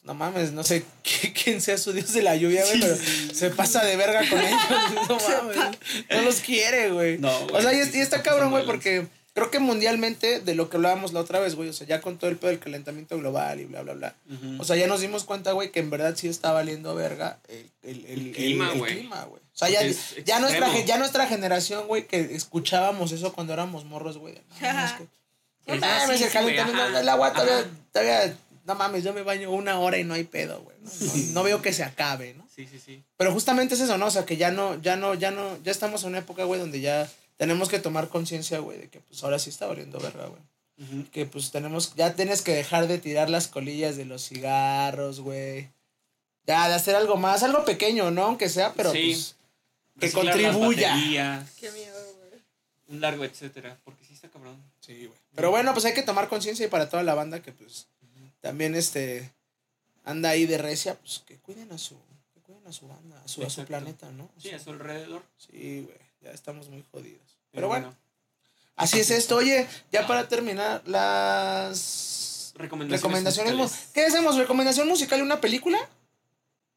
no 0.04 0.14
mames, 0.14 0.52
no 0.52 0.64
sé 0.64 0.86
quién 1.44 1.62
sea 1.62 1.78
su 1.80 1.92
dios 1.92 2.14
de 2.14 2.22
la 2.22 2.36
lluvia, 2.36 2.64
güey, 2.66 2.80
pero 2.80 2.96
se 3.34 3.50
pasa 3.50 3.84
de 3.84 3.96
verga 3.98 4.30
con 4.30 4.40
ellos. 4.40 4.62
No 5.10 5.18
mames. 5.18 5.58
No 6.12 6.22
los 6.22 6.36
quiere, 6.42 6.92
güey. 6.92 7.18
No, 7.18 7.36
O 7.48 7.62
sea, 7.64 7.74
y, 7.74 7.80
está 7.80 8.22
cabrón, 8.22 8.52
güey, 8.52 8.66
porque 8.68 9.08
creo 9.40 9.52
que 9.52 9.60
mundialmente, 9.60 10.40
de 10.40 10.56
lo 10.56 10.70
que 10.70 10.78
hablábamos 10.78 11.14
la 11.14 11.20
otra 11.22 11.40
vez, 11.40 11.56
güey, 11.56 11.70
o 11.70 11.74
sea, 11.74 11.88
ya 11.88 12.02
con 12.02 12.18
todo 12.18 12.30
el 12.30 12.38
pedo 12.38 12.52
del 12.52 12.60
calentamiento 12.60 13.18
global 13.18 13.60
y 13.60 13.66
bla, 13.66 13.82
bla, 13.82 13.94
bla. 13.94 14.16
O 14.60 14.64
sea, 14.64 14.76
ya 14.76 14.88
nos 14.88 15.02
dimos 15.02 15.24
cuenta, 15.24 15.52
güey, 15.54 15.72
que 15.72 15.80
en 15.80 15.90
verdad 15.90 16.16
sí 16.16 16.28
está 16.28 16.52
valiendo 16.52 16.94
verga 16.96 17.40
el, 17.48 17.70
el, 17.84 18.06
el- 18.06 18.28
El 18.28 18.32
clima, 18.34 18.72
el 18.74 18.78
güey. 18.80 18.94
clima, 19.00 19.24
güey. 19.26 19.42
O 19.42 19.58
sea, 19.60 19.70
ya, 19.70 19.82
ya, 20.26 20.40
nuestra, 20.40 20.68
ya 20.86 20.98
nuestra 20.98 21.28
generación, 21.28 21.88
güey, 21.88 22.08
que 22.08 22.20
escuchábamos 22.36 23.12
eso 23.12 23.34
cuando 23.34 23.54
éramos 23.54 23.84
morros, 23.86 24.18
güey. 24.18 24.36
No, 25.68 25.76
mames, 25.76 26.22
el 26.22 26.32
calentamiento, 26.32 27.12
agua 27.12 27.34
todavía, 27.34 27.70
todavía, 27.92 28.38
no 28.66 28.76
mames, 28.76 29.04
yo 29.04 29.14
me 29.14 29.22
baño 29.22 29.52
una 29.52 29.80
hora 29.80 29.98
y 29.98 30.04
no 30.04 30.14
hay 30.14 30.24
pedo, 30.24 30.62
güey. 30.62 30.78
No, 30.82 30.90
No- 31.06 31.34
no 31.34 31.44
veo 31.44 31.62
que 31.62 31.74
se 31.74 31.84
acabe, 31.84 32.34
¿no? 32.36 32.48
Sí, 32.56 32.68
sí, 32.70 32.80
sí. 32.84 33.04
Pero 33.18 33.32
justamente 33.34 33.76
es 33.76 33.82
eso, 33.82 33.98
¿no? 33.98 34.08
O 34.08 34.12
sea, 34.12 34.26
que 34.26 34.38
ya 34.38 34.52
no, 34.52 34.82
ya 34.82 34.96
no, 34.96 35.14
ya 35.14 35.32
no, 35.32 35.58
ya 35.64 35.72
estamos 35.72 36.04
en 36.04 36.10
una 36.10 36.20
época, 36.20 36.44
güey, 36.44 36.60
donde 36.60 36.82
ya 36.82 37.10
tenemos 37.40 37.70
que 37.70 37.80
tomar 37.80 38.10
conciencia, 38.10 38.60
güey, 38.60 38.78
de 38.78 38.90
que 38.90 39.00
pues 39.00 39.24
ahora 39.24 39.40
sí 39.40 39.50
está 39.50 39.66
valiendo 39.66 39.98
verga, 40.00 40.28
güey. 40.28 40.42
Que 41.12 41.26
pues 41.26 41.52
tenemos, 41.52 41.96
ya 41.96 42.14
tienes 42.16 42.42
que 42.42 42.54
dejar 42.54 42.88
de 42.88 43.00
tirar 43.00 43.30
las 43.30 43.48
colillas 43.48 43.98
de 43.98 44.06
los 44.06 44.28
cigarros, 44.28 45.20
güey. 45.22 45.70
Ya, 46.46 46.68
de 46.68 46.76
hacer 46.76 46.96
algo 46.96 47.16
más, 47.18 47.42
algo 47.44 47.66
pequeño, 47.66 48.12
¿no? 48.12 48.24
Aunque 48.26 48.48
sea, 48.50 48.74
pero 48.74 48.92
Sí. 48.92 49.08
pues 49.12 49.36
que 50.00 50.06
Reciclar 50.08 50.54
contribuya. 50.54 51.46
Qué 51.60 51.72
miedo, 51.72 52.00
güey. 52.18 52.42
un 52.90 53.02
largo 53.02 53.24
etcétera, 53.26 53.78
porque 53.84 54.04
sí 54.06 54.14
está 54.14 54.30
cabrón. 54.30 54.56
Sí, 54.82 55.06
güey. 55.08 55.20
Pero 55.36 55.50
bueno, 55.52 55.74
pues 55.74 55.86
hay 55.86 55.94
que 55.94 56.02
tomar 56.04 56.28
conciencia 56.30 56.66
y 56.66 56.70
para 56.70 56.90
toda 56.90 57.04
la 57.04 57.14
banda 57.14 57.42
que 57.42 57.52
pues 57.52 57.88
también 58.42 58.76
este 58.76 59.32
anda 60.06 60.30
ahí 60.30 60.46
de 60.46 60.58
recia, 60.58 60.96
pues 60.96 61.22
que 61.28 61.36
cuiden 61.38 61.72
a 61.74 61.78
su, 61.78 61.96
que 62.34 62.40
cuiden 62.42 62.66
a 62.68 62.72
su 62.74 62.88
banda, 62.88 63.22
a 63.24 63.28
su, 63.28 63.44
a 63.44 63.50
su 63.50 63.64
planeta, 63.66 64.10
¿no? 64.12 64.24
O 64.36 64.42
Sí, 64.42 64.50
a 64.52 64.60
su 64.60 64.70
alrededor. 64.72 65.24
sí, 65.38 65.82
güey, 65.86 65.98
ya 66.22 66.32
estamos 66.32 66.70
muy 66.70 66.84
jodidos. 66.92 67.22
Pero 67.52 67.68
bueno, 67.68 67.88
bueno. 67.88 68.00
así 68.76 69.00
es 69.00 69.10
esto. 69.12 69.38
Oye, 69.38 69.68
ya 69.92 70.06
para 70.08 70.28
terminar, 70.28 70.82
las 70.86 72.54
Recomendaciones, 72.56 73.02
recomendaciones. 73.02 73.54
musicales. 73.56 73.90
¿Qué 73.94 74.06
hacemos? 74.06 74.36
¿Recomendación 74.38 74.88
musical 74.88 75.20
y 75.20 75.22
una 75.24 75.40
película? 75.42 75.80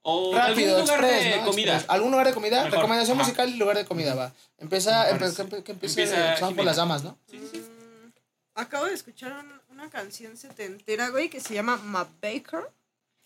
O 0.05 0.35
Rápido, 0.35 0.77
algún 0.79 0.89
lugar 0.91 1.05
express, 1.05 1.25
de 1.25 1.37
¿no? 1.41 1.45
comida. 1.47 1.73
Express. 1.75 1.91
¿Algún 1.91 2.11
lugar 2.11 2.27
de 2.27 2.35
comida? 2.35 2.57
Mejor. 2.65 2.73
Recomendación 2.79 3.17
Ajá. 3.19 3.25
musical 3.25 3.49
y 3.51 3.57
lugar 3.57 3.77
de 3.77 3.85
comida, 3.85 4.15
va. 4.15 4.33
Empieza, 4.59 5.05
Me 5.05 5.11
empe- 5.13 5.19
parece. 5.19 5.37
que, 5.37 5.43
empe- 5.43 5.63
que 5.63 5.73
empiece, 5.73 6.03
Empieza 6.03 6.27
empezamos 6.29 6.55
por 6.55 6.65
las 6.65 6.77
damas, 6.77 7.05
¿no? 7.05 7.19
Sí, 7.31 7.39
sí, 7.39 7.49
sí. 7.53 7.59
Mm, 7.61 8.13
acabo 8.55 8.87
de 8.87 8.95
escuchar 8.95 9.33
un- 9.33 9.61
una 9.71 9.89
canción 9.91 10.37
setentera, 10.37 11.09
güey, 11.11 11.29
que 11.29 11.41
se 11.41 11.55
llama 11.55 11.77
Ma 11.77 12.09
Baker. 12.21 12.69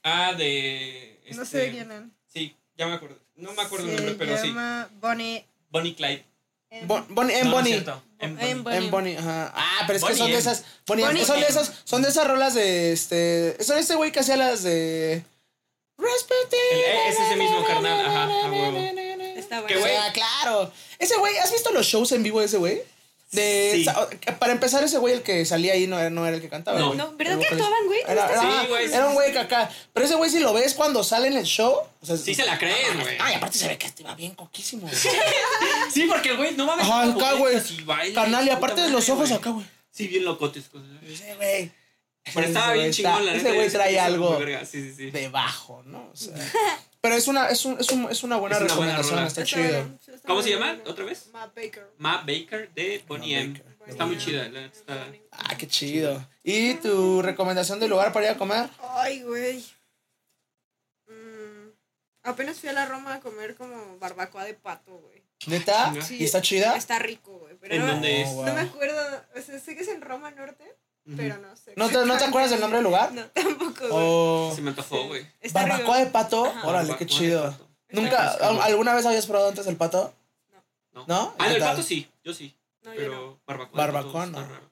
Ah, 0.03 0.35
de. 0.35 1.19
No 1.35 1.43
este, 1.43 1.47
sé 1.47 1.59
de 1.65 1.71
quién 1.73 1.93
es. 1.93 2.03
Sí, 2.33 2.55
ya 2.77 2.87
me 2.87 2.95
acuerdo. 2.95 3.19
No 3.37 3.53
me 3.53 3.63
acuerdo 3.63 3.87
el 3.87 3.97
Se 3.99 4.05
nombre, 4.05 4.15
pero 4.27 4.37
sí. 4.41 4.49
llama 4.49 4.89
Bonnie. 5.01 5.45
Bonnie 5.71 5.95
Clyde. 5.95 6.25
Bon- 6.83 7.05
en 7.09 7.09
No, 7.09 7.15
Bonnie. 7.15 7.35
En 7.39 7.51
Bonnie. 7.51 7.85
En 8.19 8.63
Bonnie. 8.65 8.79
En 8.79 8.91
Bonnie, 8.91 9.17
ajá. 9.19 9.53
Ah, 9.55 9.85
pero 9.87 9.99
es 9.99 10.05
que 10.05 10.15
son 10.15 10.31
de 10.31 10.37
esas. 10.39 10.65
Bonnie, 10.87 11.05
M. 11.05 11.13
Bonnie 11.13 11.25
son 11.27 11.41
de 11.41 11.47
esas. 11.47 11.73
Son 11.85 12.03
de 12.03 12.09
esas 12.09 12.27
rolas 12.27 12.55
de 12.55 12.93
este. 12.93 13.57
Son 13.63 13.79
este 13.79 13.95
güey 13.95 14.13
que 14.13 14.21
hacía 14.21 14.37
las 14.37 14.63
de. 14.63 15.23
Respete. 15.99 17.09
Es 17.09 17.19
ese 17.19 17.37
mismo 17.37 17.65
carnal, 17.65 18.05
ajá, 18.05 18.25
a 18.25 18.51
huevo. 18.51 18.79
Está 19.37 19.65
Qué 19.67 19.77
bueno. 19.77 19.81
güey. 19.81 19.97
Ah, 19.97 20.13
claro. 20.13 20.73
Ese 20.99 21.17
güey, 21.17 21.37
¿has 21.39 21.53
visto 21.53 21.71
los 21.73 21.87
shows 21.87 22.13
en 22.13 22.23
vivo 22.23 22.41
de 22.41 22.47
ese 22.47 22.59
güey? 22.59 22.83
De, 23.33 23.83
Sí. 23.85 24.33
para 24.39 24.53
empezar, 24.53 24.85
ese 24.85 24.99
güey 24.99 25.15
el 25.15 25.23
que 25.23 25.45
salía 25.45 25.73
ahí 25.73 25.87
no 25.89 25.99
era, 25.99 26.11
no 26.11 26.25
era 26.27 26.37
el 26.37 26.41
que 26.43 26.49
cantaba. 26.49 26.79
No. 26.79 26.95
No, 26.95 27.17
¿verdad 27.17 27.39
que 27.39 27.47
actuaban, 27.47 27.87
güey? 27.87 28.01
¿No 28.05 28.09
Era, 28.11 28.41
Sí, 28.41 28.47
güey, 28.69 28.87
sí, 28.89 28.95
era 28.95 29.05
un 29.07 29.11
sí, 29.11 29.15
güey 29.15 29.27
sí. 29.29 29.33
que 29.33 29.39
acá. 29.41 29.71
Pero 29.93 30.07
ese 30.07 30.15
güey, 30.15 30.31
si 30.31 30.39
lo 30.39 30.53
ves 30.53 30.75
cuando 30.75 31.03
sale 31.03 31.27
en 31.29 31.37
el 31.37 31.45
show. 31.45 31.75
O 32.01 32.07
sea, 32.07 32.17
Sí 32.17 32.35
se 32.35 32.45
la 32.47 32.57
creen, 32.57 33.01
güey. 33.01 33.17
Ay, 33.21 33.35
aparte 33.35 33.59
se 33.59 33.67
ve 33.69 33.77
que 33.77 33.91
va 34.05 34.15
bien 34.15 34.35
coquísimo. 34.35 34.83
güey. 34.83 34.95
Sí, 35.93 36.07
porque 36.09 36.31
el 36.31 36.37
güey 36.37 36.55
no 36.57 36.67
mames. 36.67 36.87
Ajá, 36.87 37.13
como 37.13 37.27
acá, 37.27 37.33
güey. 37.35 38.13
Canal, 38.15 38.47
y 38.47 38.51
aparte 38.51 38.81
de 38.81 38.91
los 38.91 39.09
ojos 39.09 39.31
acá, 39.33 39.51
güey. 39.51 39.67
Sí, 39.91 40.07
bien 40.09 40.25
locotes. 40.25 40.69
cosas. 40.69 40.87
Ese 41.07 41.35
güey. 41.35 41.73
Pero 42.35 42.47
estaba 42.49 42.73
bien 42.73 42.91
chingón, 42.91 43.25
la. 43.25 43.35
Ese 43.35 43.53
güey 43.53 43.71
trae 43.71 43.99
algo 44.01 44.39
Sí, 44.71 44.83
sí, 44.83 44.95
sí. 44.97 45.11
debajo, 45.11 45.83
¿no? 45.87 46.11
O 46.13 46.17
sea, 46.17 46.35
pero 47.01 47.15
es 47.15 47.29
una, 47.29 47.49
es, 47.49 47.65
un, 47.65 47.79
es, 47.81 47.91
un- 47.91 48.11
es 48.11 48.23
una 48.23 48.37
buena 48.37 48.57
Es 48.57 48.63
una 48.63 48.69
recomendación, 48.71 49.19
está 49.27 49.43
Está 49.43 49.57
chido. 49.57 49.99
sí, 50.05 50.11
está 50.13 50.27
¿Cómo 50.29 50.43
se 50.43 50.51
llama? 50.51 50.79
¿Otra 50.87 51.05
vez? 51.05 51.29
Ma 51.33 51.47
Baker. 51.47 51.91
Ma 51.99 52.19
Baker 52.27 52.71
de 52.75 53.03
Bonnie 53.07 53.39
M. 53.39 53.53
Baker. 53.59 53.77
Está 53.89 54.05
muy 54.07 54.19
chida. 54.19 54.49
La 54.49 54.65
Está... 54.67 55.07
Ah, 55.31 55.57
qué 55.57 55.69
chido. 55.69 56.27
¿Y 56.43 56.75
tu 56.75 57.23
recomendación 57.23 57.79
de 57.79 57.87
lugar 57.89 58.13
para 58.13 58.27
ir 58.27 58.33
a 58.33 58.37
comer? 58.39 58.69
Ay, 58.97 59.23
güey. 59.23 59.65
Mm, 61.07 61.71
apenas 62.25 62.59
fui 62.59 62.69
a 62.69 62.73
la 62.73 62.87
Roma 62.87 63.15
a 63.15 63.21
comer 63.21 63.55
como 63.55 63.99
barbacoa 63.99 64.45
de 64.45 64.55
pato, 64.55 64.99
güey. 64.99 65.23
¿Neta? 65.47 65.93
Chinga. 65.93 66.23
¿Y 66.23 66.25
está 66.25 66.41
chida? 66.43 66.77
Está 66.77 66.99
rico, 66.99 67.39
güey. 67.39 67.55
Pero 67.61 67.75
¿En 67.75 67.81
no, 67.83 67.87
dónde 67.93 68.23
es? 68.23 68.29
Oh, 68.31 68.35
wow. 68.37 68.47
no 68.47 68.55
me 68.55 68.61
acuerdo. 68.63 69.01
O 69.37 69.41
sea, 69.41 69.59
sé 69.61 69.77
que 69.77 69.83
es 69.83 69.89
en 69.89 70.01
Roma 70.01 70.31
Norte. 70.33 70.65
Pero 71.17 71.37
no 71.39 71.57
sé. 71.57 71.73
¿No 71.77 71.89
te, 71.89 72.05
¿No 72.07 72.17
te 72.19 72.25
acuerdas 72.25 72.51
del 72.51 72.61
nombre 72.61 72.79
del 72.79 72.85
lugar? 72.85 73.13
No, 73.13 73.23
tampoco, 73.27 73.89
güey. 73.89 73.91
O 73.93 74.53
Se 74.55 74.63
me 74.63 74.71
antojó, 74.71 75.07
güey. 75.07 75.27
Está 75.41 75.63
barbacoa 75.63 75.99
de 75.99 76.05
rico. 76.05 76.13
pato. 76.13 76.47
Ajá. 76.47 76.61
Órale, 76.67 76.73
Barbacoa 76.89 76.99
qué 76.99 77.05
de 77.05 77.11
chido. 77.11 77.43
pato. 77.51 77.69
¿Nunca, 77.91 78.33
Está 78.33 78.51
rico. 78.51 78.63
alguna 78.63 78.95
vez 78.95 79.07
habías 79.07 79.27
probado 79.27 79.49
antes 79.51 79.67
el 79.67 79.77
pato? 79.77 80.13
No. 80.95 81.05
¿No? 81.07 81.35
Ah, 81.39 81.45
¿Qué 81.47 81.55
el 81.55 81.59
tal? 81.61 81.71
pato 81.71 81.83
sí. 81.83 82.09
Yo 82.25 82.33
sí. 82.35 82.57
No, 82.83 82.93
yo 82.95 82.99
Pero 83.01 83.15
no. 83.15 83.39
barbacoa. 83.47 83.87
de 83.87 83.93
pato 83.93 84.03
Barbacoa 84.13 84.25
está 84.25 84.41
no. 84.41 84.49
raro. 84.49 84.71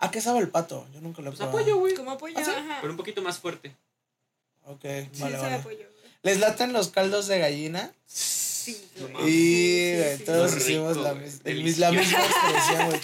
¿A 0.00 0.10
qué 0.10 0.20
sabe 0.20 0.38
el 0.40 0.48
pato? 0.48 0.86
Yo 0.94 1.00
nunca 1.00 1.22
lo 1.22 1.28
he 1.28 1.30
Pues 1.32 1.38
probado. 1.38 1.58
apoyo, 1.58 1.76
güey. 1.78 1.94
Como 1.94 2.10
apoyo, 2.12 2.34
¿Ah, 2.38 2.44
sí? 2.44 2.50
ajá. 2.50 2.78
Pero 2.80 2.92
un 2.92 2.96
poquito 2.96 3.20
más 3.22 3.38
fuerte. 3.38 3.76
Ok, 4.64 4.80
Sí, 4.82 5.22
vale, 5.22 5.36
sabe 5.36 5.36
vale. 5.38 5.54
apoyo, 5.56 5.76
güey. 5.78 6.12
¿Les 6.22 6.38
laten 6.40 6.72
los 6.72 6.88
caldos 6.88 7.26
de 7.26 7.38
gallina? 7.38 7.92
Sí, 8.06 8.88
No 8.96 9.02
güey. 9.02 9.12
mames. 9.14 9.28
Y, 9.28 9.32
Sí, 9.32 9.90
sí, 9.90 9.96
güey, 10.02 10.16
sí. 10.18 10.24
todos 10.24 10.50
Muy 10.52 10.60
hicimos 10.60 10.88
rico, 10.96 11.02
la, 11.04 11.12
güey. 11.12 11.24
mis- 11.24 11.40
el 11.44 11.64
mis- 11.64 11.78
la 11.78 11.92
misma 11.92 12.18
expresión, 12.24 12.86
güey. 12.86 13.00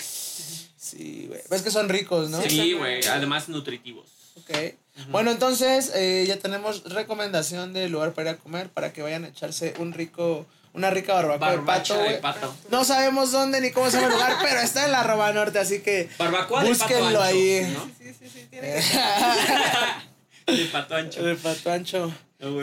Sí, 0.85 1.27
güey. 1.29 1.41
Ves 1.49 1.63
que 1.63 1.71
son 1.71 1.89
ricos, 1.89 2.29
¿no? 2.31 2.43
Sí, 2.43 2.75
güey. 2.75 3.05
Además 3.07 3.49
nutritivos. 3.49 4.07
Ok. 4.37 4.75
Bueno, 5.09 5.31
entonces 5.31 5.91
eh, 5.95 6.25
ya 6.29 6.39
tenemos 6.39 6.85
recomendación 6.85 7.73
de 7.73 7.89
lugar 7.89 8.13
para 8.13 8.31
ir 8.31 8.37
a 8.37 8.39
comer 8.39 8.69
para 8.69 8.93
que 8.93 9.01
vayan 9.03 9.25
a 9.25 9.29
echarse 9.29 9.75
un 9.79 9.93
rico, 9.93 10.47
una 10.73 10.91
rica 10.91 11.15
barbacoa 11.15 11.53
de 11.53 11.59
pato, 11.59 11.95
de 12.03 12.15
pato. 12.19 12.55
No 12.71 12.85
sabemos 12.85 13.33
dónde 13.33 13.61
ni 13.61 13.71
cómo 13.73 13.91
se 13.91 13.97
llama 13.97 14.09
el 14.09 14.13
lugar, 14.15 14.37
pero 14.43 14.61
está 14.61 14.85
en 14.85 14.93
la 14.93 15.03
Roma 15.03 15.33
Norte, 15.33 15.59
así 15.59 15.81
que 15.81 16.09
Barbacoa 16.19 16.63
de 16.65 16.71
pato 16.71 16.79
Búsquenlo 16.85 17.07
ancho. 17.07 17.23
ahí. 17.23 17.75
¿no? 17.75 17.91
Sí, 17.99 18.15
sí, 18.19 18.29
sí, 18.29 18.47
tiene 18.51 18.75
que 18.75 20.53
De 20.53 20.65
pato 20.67 20.95
ancho. 20.97 21.23
de 21.25 21.35
pato 21.37 21.73
ancho. 21.73 22.13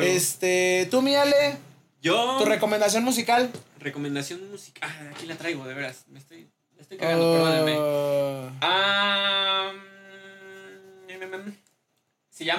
Este, 0.01 0.87
tú, 0.91 1.01
mi 1.01 1.15
Ale, 1.15 1.57
Yo. 2.01 2.37
tu 2.37 2.45
recomendación 2.45 3.03
musical. 3.03 3.49
Recomendación 3.79 4.49
musical. 4.51 4.89
Ah, 4.89 5.09
aquí 5.15 5.25
la 5.25 5.35
traigo, 5.35 5.65
de 5.65 5.73
veras. 5.73 6.03
Me 6.09 6.19
estoy, 6.19 6.47
me 6.75 6.81
estoy 6.83 6.97
cagando, 6.97 7.33
perdónenme. 7.33 7.71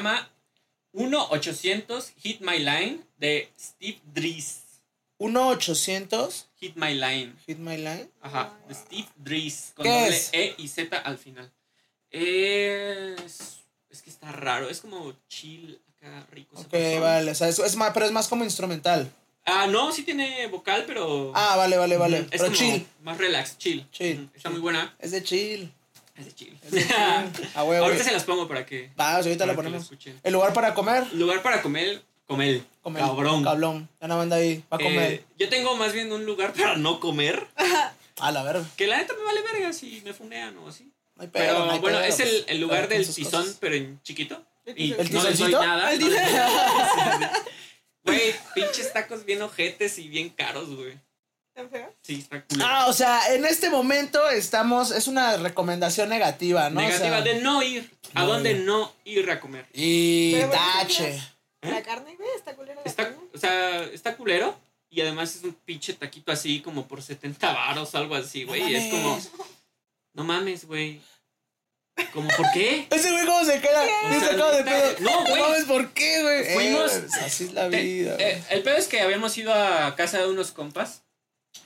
Llama 0.02 0.28
1-800 0.94 2.12
Hit 2.22 2.40
My 2.40 2.58
Line 2.58 3.00
de 3.18 3.48
Steve 3.58 3.98
Dries. 4.12 4.62
1-800 5.18 6.46
Hit 6.56 6.76
My 6.76 6.94
Line. 6.94 7.34
Hit 7.46 7.58
My 7.58 7.76
Line. 7.76 8.08
Ajá, 8.20 8.52
de 8.68 8.74
Steve 8.74 9.08
Dries. 9.16 9.72
Con 9.76 9.84
¿Qué 9.84 9.90
doble 9.90 10.08
es? 10.16 10.30
E 10.32 10.54
y 10.58 10.68
Z 10.68 10.96
al 10.98 11.18
final. 11.18 11.50
Es. 12.10 13.58
Es 13.90 14.02
que 14.02 14.10
está 14.10 14.32
raro. 14.32 14.68
Es 14.68 14.80
como 14.80 15.12
chill 15.28 15.78
acá, 15.96 16.26
rico. 16.32 16.56
Ok, 16.58 16.70
sabrosón. 16.72 17.00
vale. 17.00 17.30
O 17.30 17.34
sea, 17.34 17.48
es, 17.48 17.58
es 17.58 17.76
más, 17.76 17.92
pero 17.92 18.06
es 18.06 18.12
más 18.12 18.28
como 18.28 18.44
instrumental. 18.44 19.10
Ah, 19.44 19.66
no, 19.66 19.92
sí 19.92 20.02
tiene 20.02 20.46
vocal, 20.48 20.84
pero. 20.86 21.32
Ah, 21.34 21.56
vale, 21.56 21.76
vale, 21.76 21.96
vale. 21.96 22.18
Es 22.18 22.26
pero 22.30 22.44
como 22.46 22.56
chill. 22.56 22.86
Más 23.02 23.18
relax, 23.18 23.58
chill. 23.58 23.86
Chill, 23.90 24.28
Está 24.34 24.48
chill. 24.48 24.52
muy 24.52 24.60
buena. 24.60 24.94
Es 24.98 25.10
de 25.10 25.22
chill. 25.22 25.72
Es 26.14 26.26
de 26.26 26.32
chill. 26.34 26.58
Es 26.64 26.70
de. 26.70 26.82
Ah, 27.54 27.64
huevo. 27.64 27.84
Ahorita 27.86 28.04
se 28.04 28.12
las 28.12 28.24
pongo 28.24 28.46
para 28.48 28.66
que. 28.66 28.90
Sea, 28.96 29.16
ahorita 29.16 29.46
la 29.46 29.54
ponemos. 29.54 29.90
El 30.22 30.32
lugar 30.32 30.52
para 30.52 30.74
comer. 30.74 31.12
Lugar 31.14 31.42
para 31.42 31.62
comer, 31.62 32.02
comer. 32.26 32.62
Comer. 32.82 33.02
Cabrón. 33.02 33.42
Cabrón. 33.44 33.88
Ya 34.00 34.06
una 34.06 34.16
banda 34.16 34.36
ahí. 34.36 34.62
Va 34.72 34.76
a 34.76 34.80
comer. 34.80 35.12
Eh, 35.12 35.24
yo 35.38 35.48
tengo 35.48 35.76
más 35.76 35.92
bien 35.92 36.12
un 36.12 36.24
lugar 36.26 36.52
para 36.52 36.76
no 36.76 37.00
comer. 37.00 37.46
a 38.20 38.30
la 38.32 38.42
verga. 38.42 38.64
Que 38.76 38.86
la 38.86 38.98
neta 38.98 39.14
me 39.14 39.24
vale 39.24 39.40
verga 39.42 39.72
si 39.72 40.00
me 40.04 40.12
funean 40.12 40.56
o 40.58 40.68
así. 40.68 40.90
No 41.16 41.22
hay 41.22 41.28
pedo, 41.28 41.44
Pero 41.44 41.66
no 41.66 41.72
hay 41.72 41.78
bueno, 41.78 41.98
pedo, 41.98 42.08
es 42.08 42.20
el, 42.20 42.44
el 42.48 42.60
lugar 42.60 42.88
del 42.88 43.06
tizón, 43.06 43.42
cosas. 43.42 43.56
pero 43.60 43.74
en 43.74 44.00
chiquito. 44.02 44.42
¿El 44.64 44.74
Y 44.80 44.92
tizón? 44.92 45.12
no 45.12 45.22
les 45.28 45.38
doy 45.38 45.48
tizoncito? 45.48 45.62
nada. 45.66 45.92
El 45.92 46.00
no 46.00 46.08
les 46.08 46.22
doy 46.24 46.32
nada. 46.32 47.32
Güey, 48.04 48.34
pinches 48.54 48.92
tacos 48.92 49.24
bien 49.24 49.40
ojetes 49.42 49.96
y 49.98 50.08
bien 50.08 50.28
caros, 50.30 50.74
güey. 50.74 50.98
¿Tan 51.54 51.68
feo? 51.70 51.94
Sí, 52.02 52.20
está 52.20 52.42
culero. 52.44 52.66
Ah, 52.70 52.86
o 52.88 52.92
sea, 52.92 53.34
en 53.34 53.44
este 53.44 53.68
momento 53.68 54.28
estamos. 54.30 54.90
Es 54.90 55.06
una 55.06 55.36
recomendación 55.36 56.08
negativa, 56.08 56.70
¿no? 56.70 56.80
O 56.80 56.82
Negativa 56.82 57.22
sea, 57.22 57.34
de 57.34 57.40
no 57.42 57.62
ir. 57.62 57.90
¿A 58.14 58.20
no 58.22 58.26
dónde 58.28 58.52
ir. 58.52 58.60
no 58.60 58.92
ir 59.04 59.30
a 59.30 59.38
comer? 59.38 59.66
Y 59.74 60.32
Pero, 60.32 60.48
bueno, 60.48 60.62
¿qué 60.62 60.78
tache. 60.86 61.22
¿La 61.62 61.82
carne, 61.82 62.16
güey? 62.16 62.28
¿Está 62.36 62.54
culera 62.56 62.80
la 62.82 62.90
Está, 62.90 63.04
carne? 63.04 63.18
o 63.34 63.38
sea, 63.38 63.82
está 63.84 64.16
culero. 64.16 64.58
Y 64.90 65.00
además 65.02 65.36
es 65.36 65.44
un 65.44 65.54
pinche 65.54 65.92
taquito 65.94 66.32
así 66.32 66.60
como 66.60 66.86
por 66.86 67.02
70 67.02 67.52
varos, 67.52 67.94
algo 67.94 68.14
así, 68.14 68.44
güey. 68.44 68.62
y 68.70 68.74
es 68.76 68.90
como, 68.92 69.18
no 70.14 70.24
mames, 70.24 70.64
güey. 70.66 71.00
¿Cómo 72.14 72.28
por 72.36 72.50
qué? 72.52 72.86
Ese 72.90 73.10
güey, 73.12 73.24
¿cómo 73.26 73.44
se 73.44 73.60
queda? 73.60 73.82
O 73.82 74.08
Bien 74.08 74.20
sea, 74.20 74.30
sacado 74.30 74.52
de 74.56 74.64
pedo. 74.64 74.94
no, 75.00 75.20
güey. 75.24 75.40
mames, 75.40 75.64
¿por 75.64 75.90
qué, 75.92 76.22
güey? 76.22 76.54
Fuimos- 76.54 76.92
Eh, 76.96 77.06
así 77.24 77.44
es 77.44 77.52
la 77.52 77.68
vida. 77.68 78.16
eh, 78.18 78.42
el 78.50 78.62
pedo 78.62 78.76
es 78.76 78.88
que 78.88 79.00
habíamos 79.02 79.36
ido 79.38 79.52
a 79.54 79.94
casa 79.96 80.18
de 80.18 80.28
unos 80.28 80.50
compas. 80.52 81.02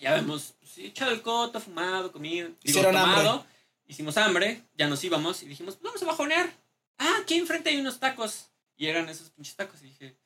Ya 0.01 0.11
habíamos 0.13 0.55
pues, 0.61 0.71
sí, 0.73 0.87
echado 0.87 1.11
el 1.13 1.23
coto, 1.23 1.61
fumado, 1.61 2.13
comido. 2.13 2.49
digo, 2.49 2.59
Hicieron 2.63 2.93
tomado. 2.93 3.47
Hicimos 3.89 4.17
hambre, 4.17 4.63
ya 4.77 4.89
nos 4.89 5.03
íbamos 5.05 5.43
y 5.43 5.47
dijimos, 5.47 5.77
pues 5.77 5.85
vamos 5.85 6.03
a 6.03 6.07
bajonear. 6.07 6.51
Ah, 6.99 7.19
aquí 7.23 7.37
enfrente 7.37 7.71
hay 7.71 7.77
unos 7.79 8.01
tacos. 8.01 8.47
Y 8.77 8.87
eran 8.89 9.09
esos 9.09 9.31
pinches 9.31 9.55
tacos. 9.57 9.81
Y 9.83 9.87
dije, 9.87 10.17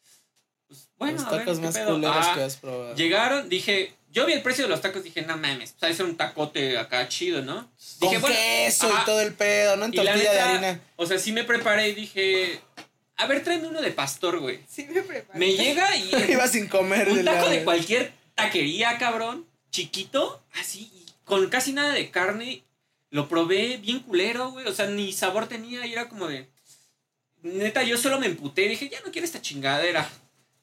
pues 0.66 0.88
bueno, 0.96 1.18
Los 1.18 1.26
a 1.26 1.30
ver, 1.30 1.40
tacos 1.40 1.58
¿qué 1.58 1.64
más 1.66 1.74
pedo? 1.74 1.92
culeros 1.94 2.16
Ah, 2.18 2.32
que 2.34 2.42
has 2.42 2.56
probado. 2.56 2.94
Llegaron, 2.96 3.48
dije, 3.48 3.94
yo 4.11 4.24
vi 4.26 4.32
el 4.32 4.42
precio 4.42 4.64
de 4.64 4.70
los 4.70 4.80
tacos, 4.80 5.04
dije, 5.04 5.22
no 5.22 5.36
mames, 5.36 5.74
pues 5.78 5.90
de 5.92 5.96
ser 5.96 6.06
un 6.06 6.16
tacote 6.16 6.78
acá 6.78 7.06
chido, 7.08 7.42
¿no? 7.42 7.70
Con 7.98 8.08
dije, 8.08 8.18
bueno, 8.18 8.36
queso 8.36 8.88
ajá. 8.90 9.02
y 9.02 9.04
todo 9.04 9.20
el 9.20 9.34
pedo, 9.34 9.76
¿no? 9.76 9.84
En 9.84 9.94
Y 9.94 9.96
la 9.98 10.04
tortilla 10.04 10.30
de 10.32 10.36
neta, 10.38 10.50
harina. 10.50 10.80
O 10.96 11.06
sea, 11.06 11.18
sí 11.18 11.32
me 11.32 11.44
preparé 11.44 11.88
y 11.90 11.94
dije, 11.94 12.61
a 13.16 13.26
ver, 13.26 13.44
tráeme 13.44 13.68
uno 13.68 13.82
de 13.82 13.90
pastor, 13.90 14.38
güey. 14.40 14.61
Sí, 14.68 14.86
me 14.90 15.02
preparé. 15.02 15.38
Me 15.38 15.52
llega 15.52 15.94
y 15.96 16.11
Iba 16.32 16.48
sin 16.48 16.66
comer. 16.66 17.08
un 17.11 17.24
taco 17.24 17.50
de 17.50 17.62
cualquier 17.62 18.12
taquería, 18.34 18.96
cabrón, 18.98 19.46
chiquito, 19.70 20.42
así, 20.54 20.90
y 20.94 21.06
con 21.24 21.48
casi 21.48 21.72
nada 21.72 21.92
de 21.94 22.10
carne. 22.10 22.64
Lo 23.10 23.28
probé 23.28 23.78
bien 23.78 24.00
culero, 24.00 24.52
güey. 24.52 24.66
O 24.66 24.72
sea, 24.72 24.86
ni 24.86 25.12
sabor 25.12 25.48
tenía 25.48 25.84
y 25.86 25.92
era 25.92 26.08
como 26.08 26.28
de. 26.28 26.48
Neta, 27.42 27.82
yo 27.82 27.96
solo 27.96 28.20
me 28.20 28.26
emputé. 28.26 28.68
Dije, 28.68 28.88
ya 28.88 29.00
no 29.00 29.10
quiero 29.10 29.24
esta 29.24 29.42
chingadera. 29.42 30.08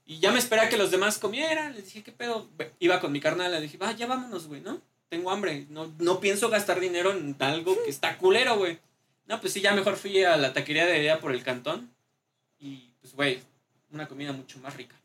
Y 0.06 0.20
ya 0.20 0.32
me 0.32 0.40
esperé 0.40 0.62
a 0.62 0.70
que 0.70 0.78
los 0.78 0.92
demás 0.92 1.18
comieran. 1.18 1.74
Les 1.74 1.86
dije, 1.86 2.04
¿qué 2.04 2.14
pedo? 2.14 2.48
Iba 2.80 3.02
con 3.02 3.12
mi 3.12 3.20
carnal. 3.20 3.52
Le 3.52 3.60
dije, 3.60 3.78
va, 3.78 3.92
ya 3.92 4.08
vámonos, 4.08 4.48
güey, 4.48 4.62
¿no? 4.62 4.82
tengo 5.10 5.32
hambre, 5.32 5.66
no, 5.70 5.94
no 6.00 6.20
pienso 6.20 6.50
gastar 6.50 6.80
dinero 6.80 7.12
en 7.12 7.36
algo 7.40 7.76
que 7.84 7.90
está 7.90 8.18
culero, 8.18 8.58
güey. 8.58 8.80
No, 9.26 9.40
pues 9.42 9.54
sí, 9.54 9.62
ya 9.62 9.74
mejor 9.74 9.98
fui 9.98 10.24
a 10.24 10.38
la 10.38 10.54
taquería 10.54 10.86
de 10.86 11.00
idea 11.00 11.20
por 11.20 11.32
el 11.32 11.44
cantón. 11.44 11.94
Y 12.60 12.92
pues, 13.02 13.14
güey, 13.14 13.42
una 13.92 14.08
comida 14.08 14.32
mucho 14.32 14.60
más 14.60 14.76
rica. 14.76 14.96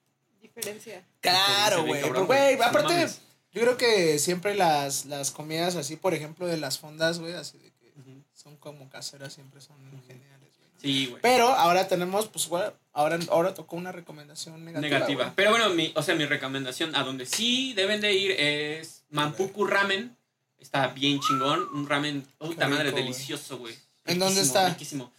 Diferencia. 0.41 1.05
Claro, 1.21 1.85
güey. 1.85 2.03
güey. 2.03 2.57
No 2.57 2.65
aparte. 2.65 3.09
Yo 3.53 3.61
creo 3.63 3.77
que 3.77 4.19
siempre 4.19 4.55
las, 4.55 5.05
las 5.05 5.31
comidas 5.31 5.77
así, 5.77 5.97
por 5.97 6.15
ejemplo, 6.15 6.47
de 6.47 6.57
las 6.57 6.79
fondas, 6.79 7.19
güey, 7.19 7.35
así 7.35 7.59
de 7.59 7.71
que 7.71 7.93
son 8.35 8.57
como 8.57 8.89
caseras, 8.89 9.35
siempre 9.35 9.61
son 9.61 9.77
geniales, 10.07 10.49
güey. 10.59 10.71
Sí, 10.81 11.07
güey. 11.07 11.21
Pero 11.21 11.49
ahora 11.49 11.87
tenemos, 11.87 12.29
pues, 12.29 12.49
güey, 12.49 12.65
ahora, 12.93 13.19
ahora 13.31 13.55
tocó 13.55 13.77
una 13.77 13.93
recomendación 13.93 14.65
negativa. 14.65 14.89
Negativa. 14.89 15.33
Pero 15.37 15.51
bueno, 15.51 15.69
mi, 15.71 15.93
o 15.95 16.03
sea, 16.03 16.15
mi 16.15 16.25
recomendación 16.25 16.97
a 16.97 17.03
donde 17.03 17.27
sí 17.27 17.75
deben 17.75 18.01
de 18.01 18.13
ir 18.15 18.31
es 18.33 19.05
Mampuku 19.11 19.67
Ramen. 19.67 20.17
Está 20.59 20.89
bien 20.89 21.21
chingón. 21.21 21.69
Un 21.75 21.89
ramen, 21.89 22.27
puta 22.39 22.69
madre, 22.69 22.93
delicioso, 22.93 23.59
güey. 23.59 23.75
¿En 24.07 24.19
dónde 24.19 24.41
está? 24.41 24.69
Riquísimo. 24.69 25.13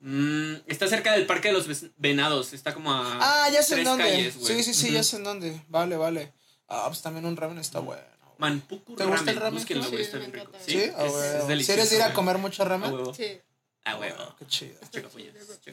Mm, 0.00 0.54
está 0.66 0.86
cerca 0.88 1.12
del 1.12 1.24
Parque 1.26 1.48
de 1.48 1.54
los 1.54 1.66
Venados. 1.96 2.52
Está 2.52 2.74
como 2.74 2.92
a. 2.92 3.18
Ah, 3.20 3.48
ya 3.50 3.62
sé 3.62 3.74
en 3.74 3.76
tres 3.76 3.88
dónde. 3.88 4.04
calles, 4.04 4.36
güey. 4.36 4.56
sí, 4.56 4.62
sí, 4.62 4.74
sí, 4.74 4.92
ya 4.92 5.02
sé 5.02 5.16
en 5.16 5.24
dónde. 5.24 5.62
Vale, 5.68 5.96
vale. 5.96 6.32
Ah, 6.68 6.84
pues 6.88 7.00
también 7.02 7.24
un 7.26 7.36
ramen 7.36 7.58
está 7.58 7.80
bueno. 7.80 8.02
Manpuku 8.38 8.94
¿Te 8.94 9.04
gusta 9.04 9.16
Ramen. 9.18 9.28
el 9.34 9.40
ramen? 9.40 9.54
Búsquenlo, 9.54 9.84
Sí, 9.84 9.90
güey. 9.90 10.02
Está 10.02 10.18
bien 10.18 10.32
rico. 10.32 10.52
Sí, 10.64 10.72
Sí, 10.72 10.78
es, 10.78 10.88
es 10.88 10.96
huevo. 11.12 11.46
delicioso. 11.48 11.64
¿Si 11.64 11.72
eres 11.72 11.90
de 11.90 11.96
ir 11.96 12.02
a 12.02 12.12
comer 12.14 12.38
mucho 12.38 12.64
ramen? 12.64 12.92
Sí. 13.16 13.40
A 13.84 13.96
huevo. 13.96 14.34
Qué 14.38 14.46
chido. 14.46 14.74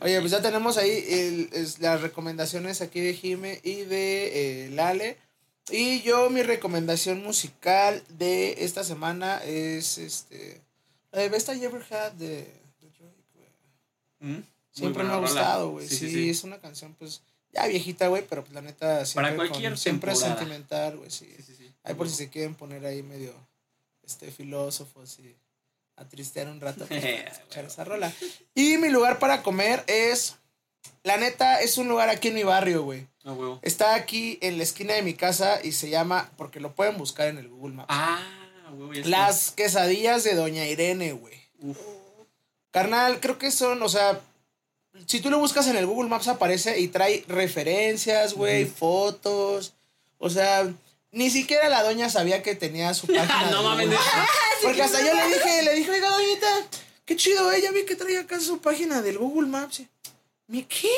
Oye, 0.01 0.19
pues 0.21 0.31
ya 0.31 0.41
tenemos 0.41 0.77
ahí 0.77 1.05
el- 1.07 1.49
es- 1.53 1.79
las 1.79 2.01
recomendaciones 2.01 2.81
aquí 2.81 3.01
de 3.01 3.13
Jime 3.13 3.59
y 3.63 3.81
de 3.81 4.65
eh, 4.65 4.69
Lale. 4.71 5.17
Y 5.69 6.01
yo, 6.01 6.29
mi 6.29 6.43
recomendación 6.43 7.21
musical 7.23 8.03
de 8.09 8.63
esta 8.63 8.83
semana 8.83 9.43
es 9.43 9.97
este. 9.97 10.61
La 11.11 11.21
de 11.21 11.29
Best 11.29 11.49
I 11.49 11.63
Ever 11.63 11.81
Had 11.91 12.11
de, 12.13 12.27
de 12.27 12.89
Drake, 12.99 13.23
güey. 13.33 14.31
Mm, 14.37 14.43
Siempre 14.71 15.03
me 15.03 15.13
ha 15.13 15.17
gustado, 15.17 15.71
güey. 15.71 15.87
Sí, 15.87 16.09
sí. 16.09 16.29
es 16.29 16.43
una 16.43 16.59
canción, 16.59 16.93
pues, 16.99 17.21
ya 17.55 17.67
viejita, 17.67 18.07
güey, 18.07 18.25
pero 18.27 18.43
pues 18.43 18.53
la 18.53 18.61
neta 18.61 19.05
siempre, 19.05 19.35
con- 19.35 19.47
cualquier 19.47 19.77
siempre 19.77 20.11
es 20.11 20.19
sentimental, 20.19 20.97
güey, 20.97 21.09
sí. 21.09 21.31
Sí, 21.37 21.43
sí, 21.43 21.55
sí. 21.55 21.73
Ahí 21.83 21.93
por 21.95 22.09
si 22.09 22.15
se 22.15 22.29
quieren 22.29 22.53
poner 22.55 22.85
ahí 22.85 23.01
medio 23.01 23.33
este 24.03 24.31
filósofos 24.31 25.17
y 25.19 25.35
a 25.97 26.05
tristear 26.07 26.47
un 26.49 26.59
rato 26.61 26.85
pues, 26.87 26.99
para 27.01 27.31
escuchar 27.31 27.65
esa 27.65 27.83
rola. 27.85 28.11
Y 28.53 28.77
mi 28.77 28.89
lugar 28.89 29.17
para 29.19 29.41
comer 29.41 29.83
es 29.87 30.35
la 31.03 31.17
neta 31.17 31.61
es 31.61 31.77
un 31.77 31.87
lugar 31.87 32.09
aquí 32.09 32.27
en 32.27 32.35
mi 32.35 32.43
barrio, 32.43 32.83
güey. 32.83 33.07
A 33.23 33.31
huevo. 33.33 33.59
Está 33.63 33.95
aquí 33.95 34.37
en 34.41 34.57
la 34.57 34.63
esquina 34.63 34.93
de 34.93 35.01
mi 35.01 35.13
casa 35.15 35.59
y 35.63 35.71
se 35.71 35.89
llama 35.89 36.29
porque 36.37 36.59
lo 36.59 36.75
pueden 36.75 36.97
buscar 36.97 37.27
en 37.29 37.37
el 37.39 37.47
Google 37.47 37.75
Maps. 37.75 37.87
Ah, 37.89 38.21
huevo. 38.71 38.93
ya. 38.93 39.05
Las 39.07 39.51
quesadillas 39.51 40.23
de 40.23 40.35
Doña 40.35 40.67
Irene, 40.67 41.13
güey. 41.13 41.35
Carnal, 42.71 43.19
creo 43.21 43.37
que 43.37 43.51
son, 43.51 43.81
o 43.81 43.89
sea, 43.89 44.19
si 45.05 45.19
tú 45.19 45.29
lo 45.29 45.39
buscas 45.39 45.67
en 45.67 45.75
el 45.75 45.85
Google 45.85 46.09
Maps 46.09 46.27
aparece 46.27 46.79
y 46.79 46.87
trae 46.87 47.23
referencias, 47.27 48.33
güey, 48.33 48.65
fotos. 48.65 49.73
O 50.17 50.29
sea, 50.29 50.67
ni 51.11 51.29
siquiera 51.29 51.69
la 51.69 51.83
doña 51.83 52.09
sabía 52.09 52.41
que 52.41 52.55
tenía 52.55 52.93
su 52.93 53.07
página. 53.07 53.51
no 53.51 53.63
mames. 53.63 53.89
Porque 54.61 54.81
hasta 54.81 54.99
yo 54.99 55.13
le 55.13 55.27
dije, 55.27 55.63
le 55.63 55.75
dije, 55.75 55.91
oiga, 55.91 56.09
doñita, 56.09 56.47
qué 57.05 57.15
chido, 57.15 57.51
eh, 57.51 57.61
ya 57.61 57.71
vi 57.71 57.85
que 57.85 57.95
trae 57.95 58.17
acá 58.17 58.39
su 58.39 58.59
página 58.59 59.01
del 59.01 59.17
Google 59.17 59.47
Maps. 59.47 59.83
¿Mi 60.47 60.63
qué? 60.63 60.89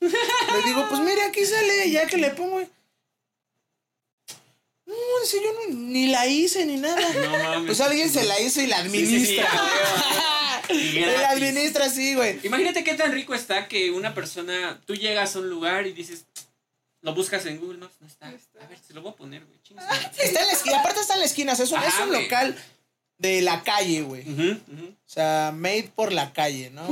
le 0.00 0.62
digo, 0.64 0.86
pues 0.88 1.00
mire, 1.00 1.22
aquí 1.22 1.44
sale, 1.44 1.90
ya 1.90 2.06
que 2.06 2.16
le 2.16 2.30
pongo. 2.30 2.60
No, 4.86 4.94
dice, 5.22 5.38
yo 5.42 5.52
no, 5.52 5.74
ni 5.76 6.06
la 6.08 6.26
hice 6.26 6.64
ni 6.64 6.76
nada. 6.76 7.00
No 7.14 7.30
mames. 7.30 7.66
Pues 7.66 7.80
alguien 7.80 8.10
se 8.10 8.24
la 8.24 8.40
hizo 8.40 8.60
y 8.60 8.66
la 8.66 8.82
Sí, 8.82 8.90
sí, 8.90 9.26
sí, 9.26 9.38
administra. 9.38 9.50
Y 10.70 11.00
la 11.00 11.30
administra, 11.30 11.88
sí, 11.88 12.14
güey. 12.14 12.38
Imagínate 12.44 12.84
qué 12.84 12.94
tan 12.94 13.12
rico 13.12 13.34
está 13.34 13.68
que 13.68 13.90
una 13.90 14.14
persona, 14.14 14.80
tú 14.86 14.94
llegas 14.94 15.36
a 15.36 15.38
un 15.40 15.50
lugar 15.50 15.86
y 15.86 15.92
dices, 15.92 16.24
lo 17.02 17.14
buscas 17.14 17.46
en 17.46 17.58
Google 17.60 17.78
Maps, 17.78 17.94
no 18.00 18.06
está. 18.06 18.30
No 18.30 18.36
está. 18.36 18.64
A 18.64 18.66
ver, 18.66 18.78
se 18.78 18.92
lo 18.94 19.02
voy 19.02 19.12
a 19.12 19.16
poner, 19.16 19.44
güey. 19.44 19.58
su 19.62 19.74
Está 20.22 20.40
en 20.40 20.46
la 20.46 20.52
esquina, 20.52 20.80
aparte 20.80 21.00
está 21.00 21.14
en 21.14 21.20
la 21.20 21.26
esquina, 21.26 21.52
o 21.52 21.56
sea, 21.56 21.64
es 21.64 21.70
un, 21.72 21.78
Ajá, 21.78 21.88
es 21.88 22.00
un 22.00 22.08
güey. 22.08 22.22
local 22.22 22.56
de 23.18 23.42
la 23.42 23.62
calle, 23.62 24.02
güey. 24.02 24.24
O 24.28 24.94
sea, 25.08 25.52
made 25.54 25.90
por 25.94 26.12
la 26.12 26.32
calle, 26.32 26.70
¿no? 26.70 26.86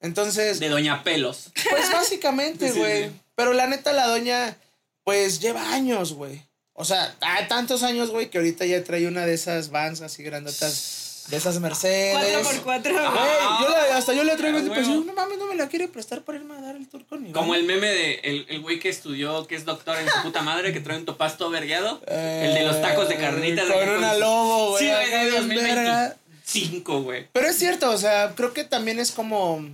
entonces, 0.00 0.60
De 0.60 0.68
Doña 0.68 1.02
Pelos. 1.02 1.50
pues 1.70 1.90
básicamente, 1.92 2.72
sí, 2.72 2.78
güey. 2.78 3.08
sí. 3.08 3.14
Pero 3.34 3.52
la 3.52 3.66
neta, 3.66 3.92
la 3.92 4.06
doña, 4.06 4.56
pues 5.04 5.40
lleva 5.40 5.72
años, 5.72 6.12
güey. 6.12 6.42
O 6.72 6.84
sea, 6.84 7.14
hay 7.20 7.48
tantos 7.48 7.82
años, 7.82 8.10
güey, 8.10 8.30
que 8.30 8.38
ahorita 8.38 8.64
ya 8.64 8.82
trae 8.84 9.06
una 9.06 9.26
de 9.26 9.34
esas 9.34 9.70
vans 9.70 10.00
así 10.00 10.22
grandotas, 10.22 11.09
de 11.28 11.36
esas 11.36 11.60
Mercedes. 11.60 12.16
Cuatro 12.42 12.42
por 12.50 12.62
cuatro. 12.64 12.92
Yo 12.92 13.68
la- 13.68 13.96
hasta 13.96 14.12
yo 14.14 14.24
le 14.24 14.36
traigo 14.36 14.58
Ah, 14.58 14.62
y 14.62 14.68
pues, 14.68 14.88
huevo. 14.88 15.04
no 15.04 15.12
mames, 15.12 15.38
no 15.38 15.46
me 15.46 15.54
la 15.54 15.68
quiere 15.68 15.86
prestar 15.88 16.22
para 16.22 16.38
irme 16.38 16.54
a 16.56 16.60
dar 16.60 16.76
el 16.76 16.88
tour 16.88 17.04
con 17.06 17.22
mi 17.22 17.30
Como 17.32 17.54
el 17.54 17.64
meme 17.64 17.86
de 17.88 18.14
el, 18.24 18.46
el 18.48 18.60
güey 18.60 18.78
que 18.80 18.88
estudió, 18.88 19.46
que 19.46 19.54
es 19.54 19.64
doctor 19.64 19.96
en 19.98 20.08
su 20.08 20.22
puta 20.22 20.42
madre, 20.42 20.72
que 20.72 20.80
trae 20.80 20.98
un 20.98 21.04
topasto 21.04 21.48
vergueado. 21.50 22.00
el 22.06 22.54
de 22.54 22.62
los 22.64 22.80
tacos 22.82 23.08
de 23.08 23.16
carnitas. 23.16 23.68
Eh, 23.68 23.72
Con 23.72 23.82
acá 23.82 23.98
una 23.98 24.14
lobo, 24.14 24.70
güey. 24.70 24.84
Sí, 24.84 24.90
güey, 24.90 25.10
de 25.10 25.30
bien 25.30 25.48
verga. 25.48 26.16
2025, 26.44 27.02
güey. 27.02 27.28
Pero 27.32 27.46
es 27.46 27.56
cierto, 27.56 27.90
o 27.90 27.98
sea, 27.98 28.32
creo 28.34 28.52
que 28.52 28.64
también 28.64 28.98
es 28.98 29.12
como, 29.12 29.64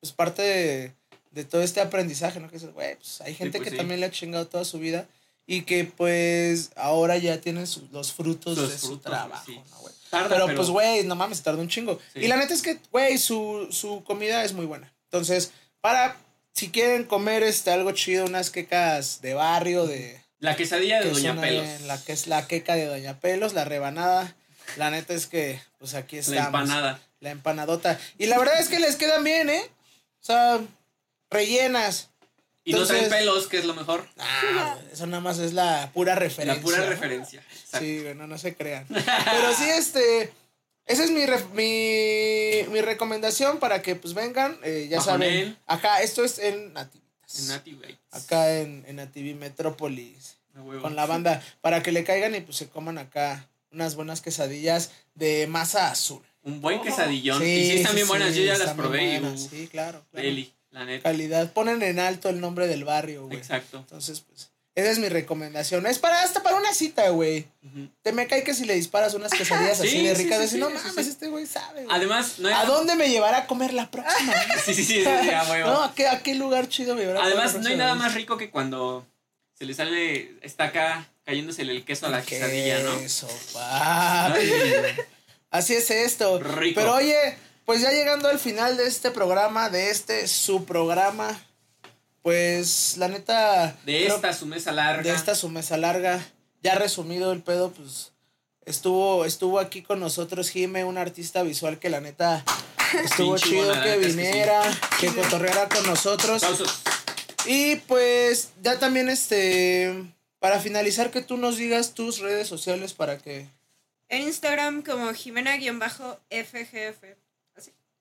pues 0.00 0.12
parte 0.12 0.42
de, 0.42 0.92
de 1.32 1.44
todo 1.44 1.62
este 1.62 1.80
aprendizaje, 1.80 2.38
¿no? 2.38 2.48
Que 2.48 2.56
dices, 2.56 2.72
güey, 2.72 2.94
pues 2.96 3.20
hay 3.22 3.34
gente 3.34 3.58
pues 3.58 3.64
que 3.68 3.70
sí. 3.72 3.76
también 3.76 3.98
le 4.00 4.06
ha 4.06 4.10
chingado 4.10 4.46
toda 4.46 4.64
su 4.64 4.78
vida 4.78 5.06
y 5.46 5.62
que 5.62 5.84
pues 5.84 6.70
ahora 6.76 7.16
ya 7.18 7.40
tienen 7.40 7.66
su- 7.66 7.88
los 7.92 8.12
frutos 8.12 8.56
Sus 8.56 8.70
de 8.70 8.78
su 8.78 8.98
trabajo, 8.98 9.42
sí. 9.46 9.60
¿no, 9.70 9.78
güey? 9.78 9.94
Tarda, 10.10 10.28
Pero, 10.28 10.54
pues, 10.56 10.68
güey, 10.68 11.04
no 11.04 11.14
mames, 11.14 11.42
tarda 11.42 11.60
un 11.60 11.68
chingo. 11.68 12.00
Sí. 12.12 12.20
Y 12.20 12.28
la 12.28 12.36
neta 12.36 12.52
es 12.52 12.62
que, 12.62 12.78
güey, 12.90 13.16
su, 13.16 13.68
su 13.70 14.02
comida 14.04 14.44
es 14.44 14.52
muy 14.52 14.66
buena. 14.66 14.92
Entonces, 15.04 15.52
para, 15.80 16.16
si 16.52 16.70
quieren 16.70 17.04
comer 17.04 17.42
este 17.42 17.70
algo 17.70 17.92
chido, 17.92 18.26
unas 18.26 18.50
quecas 18.50 19.20
de 19.22 19.34
barrio, 19.34 19.86
de... 19.86 20.20
La 20.40 20.56
quesadilla 20.56 20.98
de 21.00 21.04
que 21.04 21.10
Doña 21.10 21.40
Pelos. 21.40 21.82
la 21.82 22.02
que 22.02 22.12
es 22.12 22.26
la 22.26 22.46
queca 22.46 22.74
de 22.74 22.86
Doña 22.86 23.20
Pelos, 23.20 23.52
la 23.54 23.64
rebanada. 23.64 24.34
La 24.76 24.90
neta 24.90 25.14
es 25.14 25.26
que, 25.26 25.60
pues 25.78 25.94
aquí 25.94 26.18
estamos. 26.18 26.40
La 26.40 26.46
empanada. 26.46 27.00
La 27.20 27.30
empanadota. 27.30 27.98
Y 28.18 28.26
la 28.26 28.38
verdad 28.38 28.58
es 28.60 28.68
que 28.68 28.78
les 28.78 28.96
quedan 28.96 29.22
bien, 29.24 29.50
¿eh? 29.50 29.62
O 30.20 30.24
sea, 30.24 30.60
rellenas. 31.30 32.09
Y 32.64 32.72
no 32.72 32.82
Entonces- 32.82 33.08
pelos, 33.08 33.46
que 33.48 33.58
es 33.58 33.64
lo 33.64 33.74
mejor. 33.74 34.06
Ah, 34.18 34.76
eso 34.92 35.06
nada 35.06 35.20
más 35.22 35.38
es 35.38 35.52
la 35.54 35.90
pura 35.94 36.14
referencia. 36.14 36.54
La 36.56 36.60
pura 36.62 36.78
¿no? 36.78 36.86
referencia. 36.86 37.40
Exacto. 37.50 37.78
Sí, 37.86 38.00
güey, 38.02 38.14
no, 38.14 38.38
se 38.38 38.54
crean. 38.54 38.86
Pero 38.88 39.54
sí, 39.56 39.64
este. 39.70 40.32
Esa 40.86 41.04
es 41.04 41.10
mi, 41.12 41.20
mi, 41.54 42.68
mi 42.72 42.80
recomendación 42.80 43.58
para 43.58 43.80
que 43.80 43.94
pues 43.96 44.12
vengan. 44.14 44.58
eh, 44.62 44.88
ya 44.90 45.00
saben. 45.00 45.56
Acá, 45.66 46.02
esto 46.02 46.24
es 46.24 46.38
en 46.38 46.72
Nativitas. 46.72 47.38
En 47.38 47.48
Nati, 47.48 47.72
güey. 47.74 47.96
Acá 48.10 48.58
en, 48.58 48.84
en 48.88 48.96
Nativi 48.96 49.34
Metrópolis. 49.34 50.36
Huevo. 50.56 50.82
Con 50.82 50.96
la 50.96 51.06
banda. 51.06 51.42
Para 51.60 51.82
que 51.82 51.92
le 51.92 52.02
caigan 52.04 52.34
y 52.34 52.40
pues 52.40 52.56
se 52.56 52.68
coman 52.68 52.98
acá 52.98 53.48
unas 53.70 53.94
buenas 53.94 54.20
quesadillas 54.20 54.90
de 55.14 55.46
masa 55.46 55.90
azul. 55.92 56.22
Un 56.42 56.60
buen 56.60 56.82
quesadillón. 56.82 57.40
y 57.42 57.46
sí 57.46 57.76
están 57.76 57.94
bien 57.94 58.08
buenas, 58.08 58.34
yo 58.34 58.42
ya 58.42 58.58
las 58.58 58.74
probé. 58.74 59.14
y, 59.14 59.18
uh, 59.24 59.36
Sí, 59.38 59.68
claro. 59.70 60.04
claro. 60.10 60.26
Deli, 60.26 60.52
la 60.70 60.84
neta. 60.84 61.02
Calidad. 61.10 61.52
Ponen 61.52 61.82
en 61.82 61.98
alto 61.98 62.28
el 62.28 62.40
nombre 62.40 62.66
del 62.68 62.84
barrio, 62.84 63.26
güey. 63.26 63.38
Exacto. 63.38 63.78
Entonces, 63.78 64.20
pues, 64.20 64.50
esa 64.76 64.90
es 64.90 64.98
mi 65.00 65.08
recomendación. 65.08 65.84
Es 65.86 65.98
para 65.98 66.22
hasta 66.22 66.42
para 66.42 66.56
una 66.56 66.72
cita, 66.72 67.08
güey. 67.10 67.46
Te 68.02 68.12
me 68.12 68.26
cae 68.28 68.44
que 68.44 68.54
si 68.54 68.64
le 68.64 68.74
disparas 68.74 69.14
unas 69.14 69.32
quesadillas 69.32 69.78
Sí, 69.80 69.88
así 69.88 70.06
de 70.06 70.14
ricas, 70.14 70.48
sí, 70.50 70.58
no 70.58 70.70
mames, 70.70 70.96
este 71.06 71.28
güey 71.28 71.44
sabe. 71.46 71.84
güey". 71.84 71.96
Además, 71.96 72.38
no 72.38 72.48
hay- 72.48 72.54
¿A 72.54 72.64
dónde 72.64 72.94
me 72.94 73.08
llevará 73.10 73.38
a 73.38 73.46
comer 73.46 73.72
la 73.74 73.90
próxima? 73.90 74.32
Sí, 74.64 74.74
sí, 74.74 74.84
sí, 74.84 74.94
sí, 74.94 75.04
sí, 75.22 75.30
a 75.30 75.44
huevo. 75.50 75.70
no, 75.72 75.82
¿a 75.82 75.94
qué, 75.94 76.06
¿a 76.08 76.22
qué 76.22 76.34
lugar 76.36 76.68
chido 76.68 76.94
me 76.94 77.00
llevará 77.02 77.20
a 77.20 77.22
comer 77.24 77.36
la 77.36 77.42
Además, 77.44 77.62
no 77.62 77.68
hay 77.68 77.76
nada 77.76 77.92
vez? 77.94 78.02
más 78.02 78.14
rico 78.14 78.36
que 78.36 78.50
cuando 78.50 79.06
se 79.58 79.64
le 79.66 79.74
sale, 79.74 80.36
está 80.42 80.64
acá 80.66 81.08
cayéndosele 81.24 81.72
el 81.72 81.84
queso 81.84 82.06
a 82.06 82.10
la 82.10 82.22
quesadilla, 82.22 82.78
¿no? 82.80 82.98
Queso, 83.00 83.28
papi. 83.52 84.40
Así 85.50 85.74
es 85.74 85.90
esto. 85.90 86.38
Rico. 86.38 86.80
Pero 86.80 86.94
oye, 86.94 87.36
pues 87.70 87.82
ya 87.82 87.92
llegando 87.92 88.28
al 88.28 88.40
final 88.40 88.76
de 88.76 88.88
este 88.88 89.12
programa, 89.12 89.70
de 89.70 89.90
este 89.90 90.26
su 90.26 90.64
programa, 90.64 91.40
pues 92.20 92.96
la 92.96 93.06
neta. 93.06 93.76
De 93.86 94.06
creo- 94.06 94.16
esta, 94.16 94.32
su 94.32 94.46
mesa 94.46 94.72
larga. 94.72 95.02
de 95.04 95.12
esta 95.12 95.36
su 95.36 95.48
mesa 95.50 95.76
larga, 95.76 96.20
ya 96.64 96.74
resumido 96.74 97.30
el 97.30 97.44
pedo, 97.44 97.70
pues 97.70 98.10
estuvo, 98.64 99.24
estuvo 99.24 99.60
aquí 99.60 99.82
con 99.82 100.00
nosotros 100.00 100.50
Jime, 100.50 100.82
un 100.82 100.98
artista 100.98 101.44
visual 101.44 101.78
que 101.78 101.90
la 101.90 102.00
neta 102.00 102.44
estuvo 103.04 103.38
chido 103.38 103.72
que 103.84 103.92
es 103.92 103.98
que 103.98 104.10
sí. 104.10 104.16
viniera, 104.16 104.62
que 104.98 105.14
cotorreara 105.14 105.68
con 105.68 105.86
nosotros. 105.86 106.42
Aplausos. 106.42 106.82
Y 107.46 107.76
pues 107.76 108.48
ya 108.62 108.80
también 108.80 109.08
este, 109.08 109.94
para 110.40 110.58
finalizar, 110.58 111.12
que 111.12 111.22
tú 111.22 111.36
nos 111.36 111.56
digas 111.56 111.94
tus 111.94 112.18
redes 112.18 112.48
sociales 112.48 112.94
para 112.94 113.18
que... 113.18 113.46
En 114.08 114.22
Instagram 114.22 114.82
como 114.82 115.14
Jimena-FGF. 115.14 117.29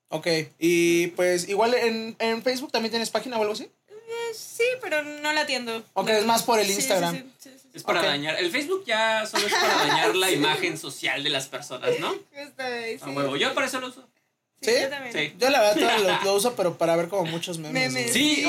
Ok, 0.09 0.27
y 0.57 1.07
pues 1.07 1.47
igual 1.47 1.73
en, 1.75 2.15
en 2.19 2.41
Facebook 2.43 2.71
también 2.71 2.89
tienes 2.91 3.09
página 3.11 3.37
o 3.37 3.41
algo 3.41 3.53
así. 3.53 3.69
Eh, 3.89 4.33
sí, 4.33 4.63
pero 4.81 5.03
no 5.03 5.31
la 5.33 5.41
atiendo. 5.41 5.83
Ok, 5.93 6.07
No. 6.09 6.13
es 6.15 6.25
más 6.25 6.43
por 6.43 6.59
el 6.59 6.65
Sí, 6.65 6.73
sí, 6.73 6.79
Instagram. 6.79 7.15
sí, 7.15 7.23
sí, 7.37 7.49
sí, 7.51 7.59
sí. 7.61 7.69
Es 7.75 7.83
para 7.83 7.99
Ok. 8.01 8.05
dañar. 8.07 8.39
El 8.39 8.49
Facebook 8.51 8.83
ya 8.85 9.25
solo 9.27 9.45
es 9.45 9.53
para 9.53 9.75
dañar 9.75 10.15
la 10.15 10.31
imagen 10.31 10.77
social 10.79 11.23
de 11.23 11.29
las 11.29 11.47
personas, 11.47 11.91
¿no? 11.99 12.09
Justo, 12.09 12.63
sí. 12.87 12.97
A 13.01 13.09
huevo. 13.11 13.37
Yo 13.37 13.53
por 13.53 13.63
eso 13.63 13.79
lo 13.79 13.87
uso. 13.89 14.07
Sí, 14.61 14.71
¿Sí? 14.71 14.77
yo 14.81 14.89
también. 14.89 15.13
Sí. 15.13 15.33
Yo 15.39 15.49
la 15.49 15.61
verdad 15.61 15.99
lo, 15.99 16.25
lo 16.25 16.35
uso, 16.35 16.55
pero 16.55 16.77
para 16.77 16.95
ver 16.97 17.07
como 17.07 17.25
muchos 17.25 17.57
memes. 17.59 17.93
Sí, 17.93 18.09
Sí, 18.11 18.35
sí. 18.35 18.43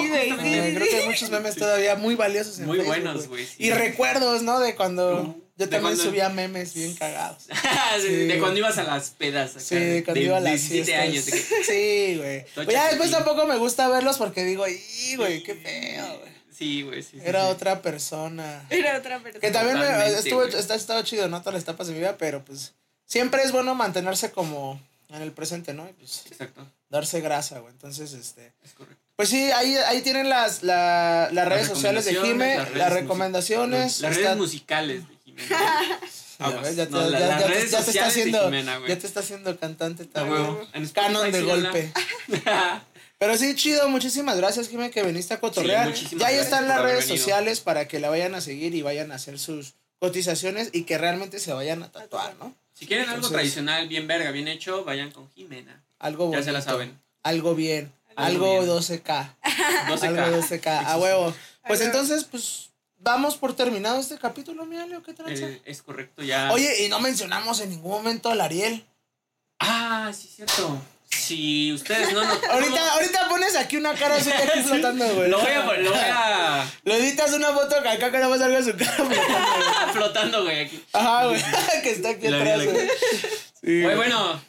creo 0.74 0.88
que 0.88 0.96
hay 0.96 1.06
muchos 1.06 1.30
memes 1.30 1.54
todavía 1.56 1.94
muy 1.96 2.16
valiosos 2.16 2.58
en 2.58 2.66
Muy 2.66 2.78
Facebook, 2.78 2.94
buenos, 2.96 3.28
güey, 3.28 3.46
sí. 3.46 3.54
Y 3.58 3.70
recuerdos, 3.70 4.42
¿no? 4.42 4.58
De 4.58 4.74
cuando 4.74 5.36
yo 5.56 5.68
también 5.68 5.82
cuando- 5.82 6.02
subía 6.02 6.28
memes 6.28 6.74
bien 6.74 6.94
cagados. 6.94 7.44
Sí, 8.00 8.06
Sí. 8.08 8.14
De 8.26 8.38
cuando 8.40 8.58
ibas 8.58 8.76
a 8.78 8.82
las 8.84 9.10
pedas. 9.10 9.50
acá, 9.52 9.60
Sí, 9.60 9.74
de- 9.76 10.04
cuando 10.04 10.20
de 10.20 10.26
iba 10.26 10.36
a 10.38 10.40
las 10.40 10.52
17 10.68 10.84
fiestas. 10.84 11.08
años. 11.08 11.26
de 11.26 11.32
que- 11.32 11.64
Sí, 11.64 12.16
güey. 12.18 12.44
Pero 12.56 12.72
ya 12.72 12.88
después 12.88 13.10
tampoco 13.12 13.46
me 13.46 13.56
gusta 13.56 13.88
verlos 13.88 14.16
porque 14.18 14.42
digo, 14.44 14.64
¡y, 14.68 15.16
güey, 15.16 15.42
qué 15.44 15.54
feo, 15.54 16.18
güey! 16.18 16.30
Sí, 16.56 16.82
güey. 16.82 17.02
Sí, 17.04 17.18
Era 17.24 17.44
sí. 17.46 17.50
otra 17.52 17.82
persona. 17.82 18.66
Era 18.68 18.98
otra 18.98 19.20
persona. 19.20 19.40
Que 19.40 19.50
también 19.52 19.78
me- 19.78 20.06
estuvo, 20.08 20.42
está, 20.44 20.74
estado 20.74 21.02
chido, 21.02 21.28
¿no? 21.28 21.38
Todas 21.40 21.54
las 21.54 21.62
etapas 21.62 21.86
de 21.86 21.92
mi 21.94 22.00
vida, 22.00 22.16
pero 22.18 22.44
pues 22.44 22.74
siempre 23.06 23.42
es 23.42 23.52
bueno 23.52 23.74
mantenerse 23.74 24.30
como 24.30 24.80
en 25.16 25.22
el 25.22 25.32
presente, 25.32 25.74
¿no? 25.74 25.86
Pues 25.98 26.24
Exacto. 26.30 26.66
darse 26.88 27.20
grasa, 27.20 27.58
güey. 27.60 27.72
Entonces, 27.72 28.12
este... 28.12 28.52
Es 28.62 28.72
correcto. 28.74 29.02
Pues 29.16 29.28
sí, 29.28 29.50
ahí, 29.52 29.76
ahí 29.76 30.00
tienen 30.02 30.28
las, 30.28 30.62
la- 30.62 31.28
las 31.32 31.46
redes 31.48 31.66
sociales 31.68 32.04
de 32.06 32.14
Jime, 32.14 32.56
las, 32.74 32.92
recomendaciones. 32.92 34.00
Las 34.00 34.12
está- 34.12 34.24
redes 34.28 34.38
musicales 34.38 35.02
de 35.08 35.16
Jimena. 35.24 36.00
Ya 36.40 36.86
te, 36.86 36.90
No, 36.90 37.02
está 37.02 38.06
haciendo, 38.06 38.44
Jimena, 38.44 38.80
ya 38.88 38.98
te 38.98 39.06
está 39.06 39.20
haciendo 39.20 39.58
cantante 39.60 40.06
también. 40.06 40.46
Spotify 40.72 40.92
Canon 40.94 41.30
de 41.32 41.42
golpe. 41.42 41.92
Pero 43.18 43.36
sí, 43.36 43.54
chido, 43.54 43.86
muchísimas 43.90 44.38
gracias, 44.38 44.68
Jimé, 44.70 44.90
que 44.90 45.02
viniste 45.02 45.34
a 45.34 45.40
cotorrear. 45.40 45.94
Sí, 45.94 46.08
ya 46.16 46.28
ahí 46.28 46.36
están 46.36 46.66
las 46.66 46.80
redes 46.80 47.00
venido. 47.06 47.16
sociales 47.18 47.60
para 47.60 47.86
que 47.86 48.00
la 48.00 48.08
vayan 48.08 48.34
a 48.34 48.40
seguir 48.40 48.74
y 48.74 48.80
vayan 48.80 49.12
a 49.12 49.16
hacer 49.16 49.38
sus 49.38 49.74
cotizaciones 49.98 50.70
y 50.72 50.84
que 50.84 50.96
realmente 50.96 51.38
se 51.40 51.52
vayan 51.52 51.82
a 51.82 51.92
tatuar, 51.92 52.34
¿no? 52.38 52.54
Si 52.80 52.86
quieren 52.86 53.04
algo 53.10 53.16
Entonces- 53.16 53.36
tradicional, 53.36 53.88
bien 53.88 54.06
verga, 54.06 54.30
bien 54.30 54.48
hecho, 54.48 54.84
vayan 54.84 55.10
con 55.10 55.30
Jimena. 55.32 55.84
Algo 55.98 56.24
bonito. 56.28 56.40
Ya 56.40 56.44
se 56.46 56.50
la 56.52 56.62
saben. 56.62 56.98
Algo 57.22 57.54
bien. 57.54 57.92
Algo 58.16 58.46
Algo 58.46 58.60
bien. 58.62 59.02
12K. 59.02 59.36
12K. 59.86 60.02
Algo 60.02 60.38
12K. 60.38 60.84
A 60.86 60.96
huevo. 60.96 61.34
Pues 61.66 61.82
entonces, 61.82 62.24
pues, 62.24 62.70
damos 62.96 63.36
por 63.36 63.54
terminado 63.54 64.00
este 64.00 64.16
capítulo, 64.16 64.64
mi 64.64 64.76
Leo, 64.76 65.02
¿qué 65.02 65.12
tranza? 65.12 65.46
Eh, 65.46 65.60
es 65.66 65.82
correcto, 65.82 66.22
ya. 66.22 66.50
Oye, 66.52 66.86
y 66.86 66.88
no 66.88 67.00
mencionamos 67.00 67.60
en 67.60 67.68
ningún 67.68 67.92
momento 67.92 68.30
al 68.30 68.40
Ariel. 68.40 68.82
Ah, 69.58 70.10
sí, 70.14 70.26
es 70.28 70.36
cierto. 70.36 70.80
Si 71.10 71.72
ustedes 71.72 72.12
no 72.12 72.24
nos. 72.24 72.42
Ahorita, 72.50 72.92
ahorita 72.94 73.28
pones 73.28 73.56
aquí 73.56 73.76
una 73.76 73.94
cara 73.94 74.16
así 74.16 74.30
aquí 74.30 74.60
flotando, 74.64 75.14
güey. 75.14 75.28
Lo 75.30 75.38
voy 75.40 75.50
a. 75.50 75.64
Lo 75.76 75.90
voy 75.90 76.00
a. 76.00 76.70
Lo 76.84 76.94
editas 76.94 77.32
una 77.32 77.52
foto 77.52 77.82
que 77.82 77.88
acá 77.88 78.10
que 78.10 78.18
no 78.18 78.30
va 78.30 78.36
a 78.36 78.38
salir 78.38 78.62
su 78.64 78.76
cara 78.76 78.92
flotando, 78.92 79.14
güey. 79.16 79.92
flotando, 79.92 80.42
güey, 80.44 80.60
aquí. 80.66 80.84
Ajá, 80.92 81.26
güey. 81.26 81.42
que 81.82 81.90
está 81.90 82.10
aquí 82.10 82.28
La 82.28 82.38
atrás, 82.38 82.64
güey. 82.64 82.88
Sí, 83.62 83.82
Güey, 83.82 83.96
bueno, 83.96 84.40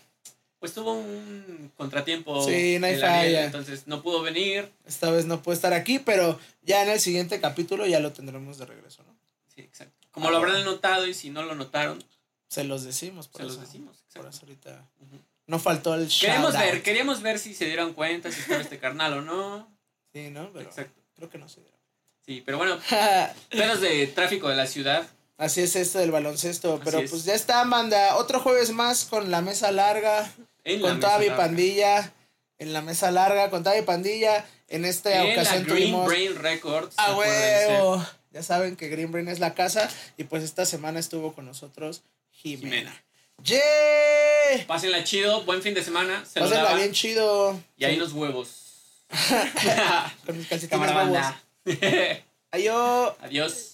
pues 0.60 0.74
tuvo 0.74 0.94
un 0.94 1.72
contratiempo. 1.76 2.46
Sí, 2.48 2.78
no 2.80 2.88
hay 2.88 2.98
falla. 3.00 3.46
Entonces 3.46 3.88
no 3.88 4.02
pudo 4.02 4.22
venir. 4.22 4.72
Esta 4.86 5.10
vez 5.12 5.26
no 5.26 5.42
puede 5.42 5.56
estar 5.56 5.74
aquí, 5.74 6.00
pero 6.00 6.40
ya 6.62 6.84
en 6.84 6.90
el 6.90 7.00
siguiente 7.00 7.42
capítulo 7.42 7.86
ya 7.88 8.00
lo 8.00 8.12
tendremos 8.14 8.58
de 8.60 8.66
regreso, 8.68 9.04
¿no? 9.04 9.16
Sí, 9.54 9.62
exacto. 9.62 10.08
Como 10.12 10.30
lo 10.30 10.38
habrán 10.38 10.64
notado 10.64 11.08
y 11.08 11.14
si 11.14 11.30
no 11.30 11.44
lo 11.44 11.56
notaron, 11.56 12.04
Se 12.50 12.64
los 12.64 12.84
decimos, 12.84 13.28
por 13.28 13.42
se 13.42 13.48
eso. 13.48 13.56
los 13.58 13.66
decimos. 13.68 13.98
Por 14.14 14.26
Exacto. 14.26 14.30
eso 14.30 14.46
ahorita 14.46 14.86
Ujú. 15.02 15.22
No 15.52 15.60
faltó 15.60 15.94
el 15.96 16.08
out. 16.56 16.66
ver, 16.66 16.82
queríamos 16.82 17.22
ver 17.22 17.38
si 17.38 17.54
se 17.54 17.66
dieron 17.66 17.94
cuenta, 17.94 18.32
si 18.32 18.40
estaba 18.40 18.62
este 18.62 18.80
carnal 18.80 19.14
o 19.14 19.22
no. 19.22 19.70
Sí, 20.14 20.30
¿no? 20.30 20.50
Pero 20.54 20.66
Exacto. 20.70 21.02
creo 21.16 21.30
que 21.30 21.38
no 21.38 21.48
se 21.50 21.60
Sí, 22.26 22.42
pero 22.46 22.58
bueno, 22.58 22.80
dieron. 22.90 23.34
pedos 23.50 23.82
de 23.82 24.08
tráfico 24.08 24.48
de 24.48 24.56
la 24.56 24.66
ciudad. 24.66 25.08
Así 25.38 25.62
es 25.62 25.76
esto 25.76 26.00
del 26.00 26.12
baloncesto, 26.12 26.76
Así 26.76 26.82
pero 26.86 27.00
es. 27.00 27.10
pues 27.10 27.26
ya 27.26 27.34
está, 27.34 27.64
manda. 27.66 28.16
Otro 28.16 28.40
jueves 28.40 28.72
más 28.72 29.06
con 29.06 29.30
la 29.32 29.42
mesa 29.42 29.72
larga, 29.72 30.32
En 30.64 30.82
la 30.82 30.88
con 30.90 31.00
toda 31.00 31.14
mesa 31.18 31.20
mi 31.20 31.28
larga. 31.28 31.44
pandilla, 31.44 32.14
en 32.60 32.74
la 32.74 32.82
mesa 32.82 33.12
larga, 33.12 33.50
con 33.50 33.64
toda 33.64 33.76
mi 33.76 33.82
pandilla. 33.82 34.46
En 34.70 34.86
esta 34.86 35.12
En 35.14 35.28
la 35.28 35.34
ocasión 35.34 35.64
Green 35.66 35.78
tuvimos 35.78 36.08
Brain 36.08 36.36
Records. 36.38 36.94
a 36.98 37.12
acuérdense. 37.12 37.68
huevo. 37.74 38.06
Ya 38.32 38.42
saben 38.44 38.78
que 38.78 38.88
Green 38.88 39.12
Brain 39.12 39.28
es 39.28 39.40
la 39.40 39.54
casa 39.54 39.90
y 40.16 40.24
pues 40.24 40.44
esta 40.44 40.66
semana 40.66 41.00
estuvo 41.00 41.34
con 41.34 41.46
nosotros 41.46 42.04
Jimena. 42.32 42.70
Jimena. 42.76 43.04
¡Yay! 43.44 44.66
Pásenla 44.68 45.04
chido, 45.04 45.42
buen 45.44 45.62
fin 45.62 45.74
de 45.74 45.84
semana. 45.84 46.24
Se 46.26 46.40
Pásenla 46.40 46.64
daban. 46.64 46.78
bien 46.78 46.92
chido. 46.92 47.60
Y 47.78 47.86
ahí 47.86 47.96
los 47.96 48.14
huevos. 48.14 48.58
Con 50.26 50.38
mis 50.38 50.48
calcetines. 50.48 50.92
Adiós. 52.52 53.14
Adiós. 53.22 53.71